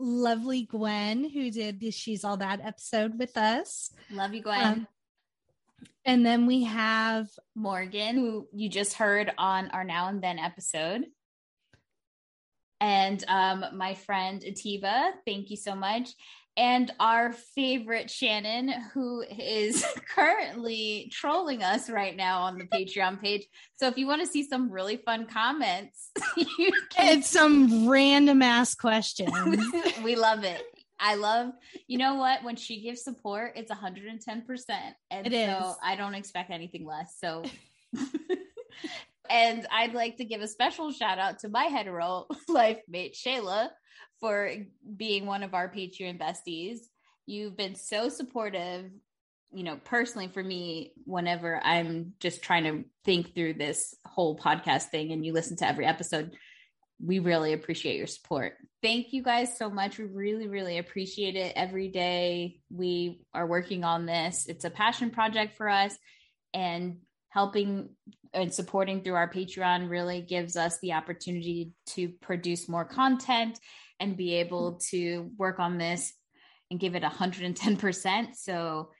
lovely 0.00 0.64
Gwen, 0.64 1.28
who 1.28 1.50
did 1.50 1.78
the 1.78 1.90
She's 1.90 2.24
All 2.24 2.38
That 2.38 2.60
episode 2.62 3.18
with 3.18 3.36
us. 3.36 3.90
Love 4.10 4.34
you, 4.34 4.42
Gwen. 4.42 4.64
Um, 4.64 4.86
and 6.04 6.24
then 6.24 6.46
we 6.46 6.64
have 6.64 7.28
Morgan, 7.54 8.16
who 8.16 8.48
you 8.52 8.68
just 8.68 8.94
heard 8.94 9.32
on 9.38 9.68
our 9.68 9.84
Now 9.84 10.08
and 10.08 10.22
Then 10.22 10.38
episode. 10.38 11.06
And 12.80 13.22
um, 13.28 13.64
my 13.74 13.94
friend 13.94 14.42
Ativa, 14.42 15.10
thank 15.26 15.50
you 15.50 15.56
so 15.56 15.74
much. 15.74 16.10
And 16.56 16.92
our 16.98 17.32
favorite 17.32 18.10
Shannon, 18.10 18.68
who 18.92 19.22
is 19.22 19.84
currently 20.14 21.10
trolling 21.12 21.62
us 21.62 21.88
right 21.88 22.16
now 22.16 22.42
on 22.42 22.58
the 22.58 22.64
Patreon 22.64 23.20
page. 23.20 23.46
So 23.76 23.86
if 23.86 23.96
you 23.96 24.06
want 24.06 24.20
to 24.22 24.26
see 24.26 24.42
some 24.46 24.70
really 24.70 24.96
fun 24.96 25.26
comments, 25.26 26.10
you 26.36 26.72
can. 26.90 27.18
it's 27.18 27.30
some 27.30 27.88
random 27.88 28.42
ass 28.42 28.74
questions. 28.74 29.32
we 30.04 30.16
love 30.16 30.44
it. 30.44 30.62
I 30.98 31.14
love, 31.14 31.52
you 31.86 31.96
know 31.96 32.16
what? 32.16 32.44
When 32.44 32.56
she 32.56 32.82
gives 32.82 33.02
support, 33.02 33.52
it's 33.56 33.70
110%. 33.70 34.20
And 35.10 35.26
It 35.26 35.32
so 35.32 35.70
is. 35.70 35.76
I 35.82 35.96
don't 35.96 36.14
expect 36.14 36.50
anything 36.50 36.84
less. 36.84 37.16
So, 37.18 37.42
and 39.30 39.66
I'd 39.70 39.94
like 39.94 40.16
to 40.16 40.24
give 40.24 40.40
a 40.40 40.48
special 40.48 40.92
shout 40.92 41.18
out 41.18 41.40
to 41.40 41.48
my 41.48 41.64
hetero 41.64 42.26
life 42.48 42.80
mate, 42.88 43.14
Shayla, 43.14 43.68
for 44.20 44.52
being 44.96 45.26
one 45.26 45.42
of 45.42 45.54
our 45.54 45.70
Patreon 45.70 46.20
besties. 46.20 46.78
You've 47.26 47.56
been 47.56 47.76
so 47.76 48.08
supportive, 48.08 48.90
you 49.52 49.62
know, 49.62 49.78
personally 49.84 50.28
for 50.28 50.42
me, 50.42 50.92
whenever 51.04 51.60
I'm 51.62 52.14
just 52.18 52.42
trying 52.42 52.64
to 52.64 52.84
think 53.04 53.34
through 53.34 53.54
this 53.54 53.94
whole 54.04 54.36
podcast 54.36 54.84
thing 54.84 55.12
and 55.12 55.24
you 55.24 55.32
listen 55.32 55.56
to 55.58 55.68
every 55.68 55.86
episode 55.86 56.32
we 57.04 57.18
really 57.18 57.52
appreciate 57.52 57.96
your 57.96 58.06
support. 58.06 58.54
Thank 58.82 59.12
you 59.12 59.22
guys 59.22 59.56
so 59.56 59.70
much. 59.70 59.98
We 59.98 60.04
really, 60.04 60.48
really 60.48 60.78
appreciate 60.78 61.36
it 61.36 61.52
every 61.56 61.88
day. 61.88 62.60
We 62.70 63.22
are 63.32 63.46
working 63.46 63.84
on 63.84 64.06
this. 64.06 64.46
It's 64.48 64.64
a 64.64 64.70
passion 64.70 65.10
project 65.10 65.56
for 65.56 65.68
us, 65.68 65.96
and 66.52 66.98
helping 67.30 67.88
and 68.32 68.52
supporting 68.52 69.02
through 69.02 69.14
our 69.14 69.30
Patreon 69.30 69.88
really 69.88 70.20
gives 70.20 70.56
us 70.56 70.78
the 70.80 70.92
opportunity 70.92 71.72
to 71.86 72.08
produce 72.20 72.68
more 72.68 72.84
content 72.84 73.58
and 73.98 74.16
be 74.16 74.34
able 74.34 74.80
to 74.90 75.30
work 75.36 75.58
on 75.58 75.78
this 75.78 76.12
and 76.70 76.78
give 76.78 76.94
it 76.94 77.02
110%. 77.02 78.34
So, 78.34 78.90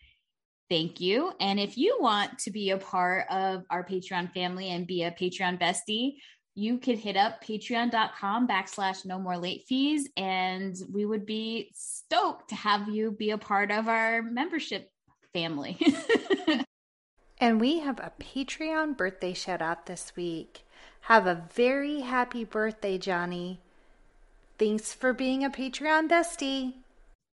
thank 0.68 1.00
you. 1.00 1.32
And 1.40 1.58
if 1.58 1.76
you 1.76 1.98
want 2.00 2.38
to 2.40 2.50
be 2.50 2.70
a 2.70 2.78
part 2.78 3.26
of 3.28 3.64
our 3.70 3.84
Patreon 3.84 4.32
family 4.32 4.70
and 4.70 4.86
be 4.86 5.02
a 5.02 5.10
Patreon 5.10 5.60
bestie, 5.60 6.14
you 6.54 6.78
could 6.78 6.98
hit 6.98 7.16
up 7.16 7.42
patreon.com 7.44 8.46
backslash 8.46 9.04
no 9.04 9.18
more 9.18 9.36
late 9.36 9.64
fees 9.68 10.08
and 10.16 10.76
we 10.92 11.04
would 11.04 11.24
be 11.24 11.70
stoked 11.74 12.48
to 12.50 12.54
have 12.54 12.88
you 12.88 13.10
be 13.12 13.30
a 13.30 13.38
part 13.38 13.70
of 13.70 13.88
our 13.88 14.22
membership 14.22 14.90
family 15.32 15.78
And 17.40 17.60
we 17.60 17.80
have 17.80 17.98
a 17.98 18.12
Patreon 18.20 18.96
birthday 18.96 19.32
shout 19.32 19.62
out 19.62 19.86
this 19.86 20.12
week. 20.14 20.64
Have 21.02 21.26
a 21.26 21.46
very 21.54 22.00
happy 22.00 22.44
birthday, 22.44 22.98
Johnny. 22.98 23.60
Thanks 24.58 24.92
for 24.92 25.12
being 25.14 25.42
a 25.44 25.50
Patreon 25.50 26.08
bestie. 26.08 26.74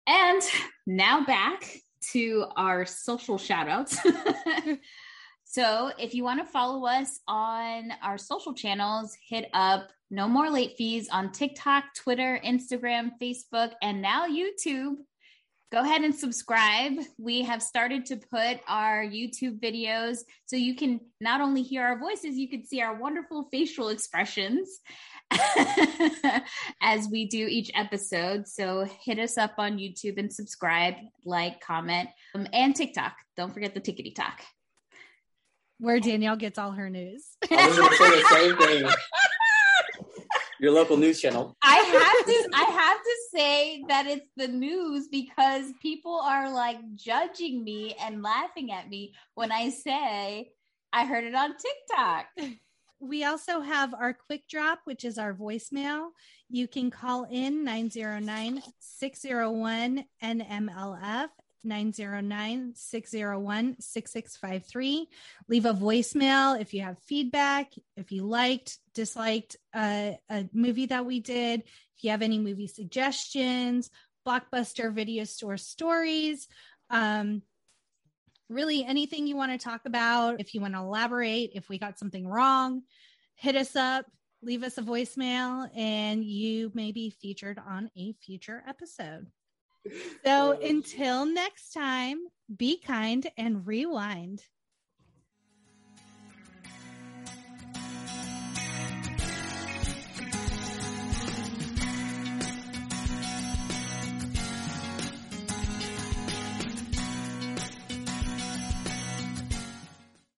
and 0.06 0.42
now 0.86 1.24
back 1.24 1.78
to 2.12 2.46
our 2.56 2.84
social 2.84 3.38
shout 3.38 3.68
outs 3.68 3.96
so 5.44 5.92
if 5.98 6.14
you 6.14 6.24
want 6.24 6.40
to 6.40 6.52
follow 6.52 6.84
us 6.86 7.20
on 7.28 7.92
our 8.02 8.18
social 8.18 8.52
channels 8.54 9.16
hit 9.28 9.48
up 9.54 9.90
no 10.10 10.26
more 10.28 10.50
late 10.50 10.74
fees 10.76 11.08
on 11.12 11.30
tiktok 11.30 11.84
twitter 11.94 12.40
instagram 12.44 13.10
facebook 13.22 13.72
and 13.82 14.02
now 14.02 14.26
youtube 14.26 14.96
go 15.72 15.80
ahead 15.80 16.02
and 16.02 16.14
subscribe. 16.14 16.92
We 17.18 17.42
have 17.42 17.62
started 17.62 18.04
to 18.06 18.18
put 18.18 18.60
our 18.68 19.02
YouTube 19.02 19.58
videos 19.58 20.18
so 20.44 20.54
you 20.54 20.76
can 20.76 21.00
not 21.18 21.40
only 21.40 21.62
hear 21.62 21.82
our 21.82 21.98
voices, 21.98 22.36
you 22.36 22.48
can 22.48 22.64
see 22.64 22.82
our 22.82 22.94
wonderful 22.94 23.48
facial 23.50 23.88
expressions 23.88 24.80
as 26.82 27.08
we 27.08 27.26
do 27.26 27.46
each 27.48 27.70
episode. 27.74 28.46
So 28.46 28.86
hit 29.02 29.18
us 29.18 29.38
up 29.38 29.54
on 29.56 29.78
YouTube 29.78 30.18
and 30.18 30.30
subscribe, 30.30 30.96
like, 31.24 31.60
comment, 31.60 32.10
um, 32.34 32.46
and 32.52 32.76
TikTok. 32.76 33.14
Don't 33.38 33.54
forget 33.54 33.72
the 33.72 33.80
tickety 33.80 34.14
talk. 34.14 34.42
Where 35.78 36.00
Danielle 36.00 36.36
gets 36.36 36.58
all 36.58 36.72
her 36.72 36.90
news. 36.90 37.24
I 37.50 37.66
was 37.66 37.78
going 37.78 37.90
to 37.90 37.96
say 37.96 38.10
the 38.10 38.28
same 38.28 38.56
thing. 38.58 38.92
Your 40.62 40.70
local 40.70 40.96
news 40.96 41.20
channel. 41.20 41.56
I 41.60 41.74
have 41.74 42.24
to 42.24 42.50
I 42.54 42.62
have 42.62 42.98
to 42.98 43.16
say 43.34 43.82
that 43.88 44.06
it's 44.06 44.28
the 44.36 44.46
news 44.46 45.08
because 45.08 45.72
people 45.82 46.20
are 46.20 46.54
like 46.54 46.78
judging 46.94 47.64
me 47.64 47.96
and 48.00 48.22
laughing 48.22 48.70
at 48.70 48.88
me 48.88 49.12
when 49.34 49.50
I 49.50 49.70
say 49.70 50.52
I 50.92 51.04
heard 51.04 51.24
it 51.24 51.34
on 51.34 51.56
TikTok. 51.56 52.26
We 53.00 53.24
also 53.24 53.60
have 53.60 53.92
our 53.92 54.12
quick 54.12 54.46
drop, 54.48 54.82
which 54.84 55.04
is 55.04 55.18
our 55.18 55.34
voicemail. 55.34 56.10
You 56.48 56.68
can 56.68 56.92
call 56.92 57.26
in 57.28 57.64
909 57.64 58.62
601 58.78 60.04
NMLF. 60.22 61.28
909 61.64 62.72
601 62.74 63.76
6653. 63.80 65.08
Leave 65.48 65.66
a 65.66 65.74
voicemail 65.74 66.60
if 66.60 66.74
you 66.74 66.82
have 66.82 66.98
feedback, 67.00 67.72
if 67.96 68.12
you 68.12 68.24
liked, 68.24 68.78
disliked 68.94 69.56
uh, 69.74 70.12
a 70.30 70.48
movie 70.52 70.86
that 70.86 71.06
we 71.06 71.20
did, 71.20 71.60
if 71.60 72.04
you 72.04 72.10
have 72.10 72.22
any 72.22 72.38
movie 72.38 72.66
suggestions, 72.66 73.90
blockbuster 74.26 74.92
video 74.92 75.24
store 75.24 75.56
stories, 75.56 76.48
um, 76.90 77.42
really 78.48 78.84
anything 78.84 79.26
you 79.26 79.36
want 79.36 79.52
to 79.52 79.58
talk 79.58 79.82
about, 79.86 80.40
if 80.40 80.54
you 80.54 80.60
want 80.60 80.74
to 80.74 80.80
elaborate, 80.80 81.52
if 81.54 81.68
we 81.68 81.78
got 81.78 81.98
something 81.98 82.26
wrong, 82.26 82.82
hit 83.34 83.56
us 83.56 83.74
up, 83.76 84.06
leave 84.42 84.62
us 84.62 84.78
a 84.78 84.82
voicemail, 84.82 85.68
and 85.76 86.24
you 86.24 86.70
may 86.74 86.92
be 86.92 87.10
featured 87.10 87.58
on 87.58 87.90
a 87.96 88.12
future 88.24 88.62
episode. 88.68 89.26
So 90.24 90.56
oh, 90.60 90.66
until 90.66 91.26
next 91.26 91.72
time, 91.72 92.18
be 92.54 92.78
kind 92.78 93.26
and 93.36 93.66
rewind. 93.66 94.42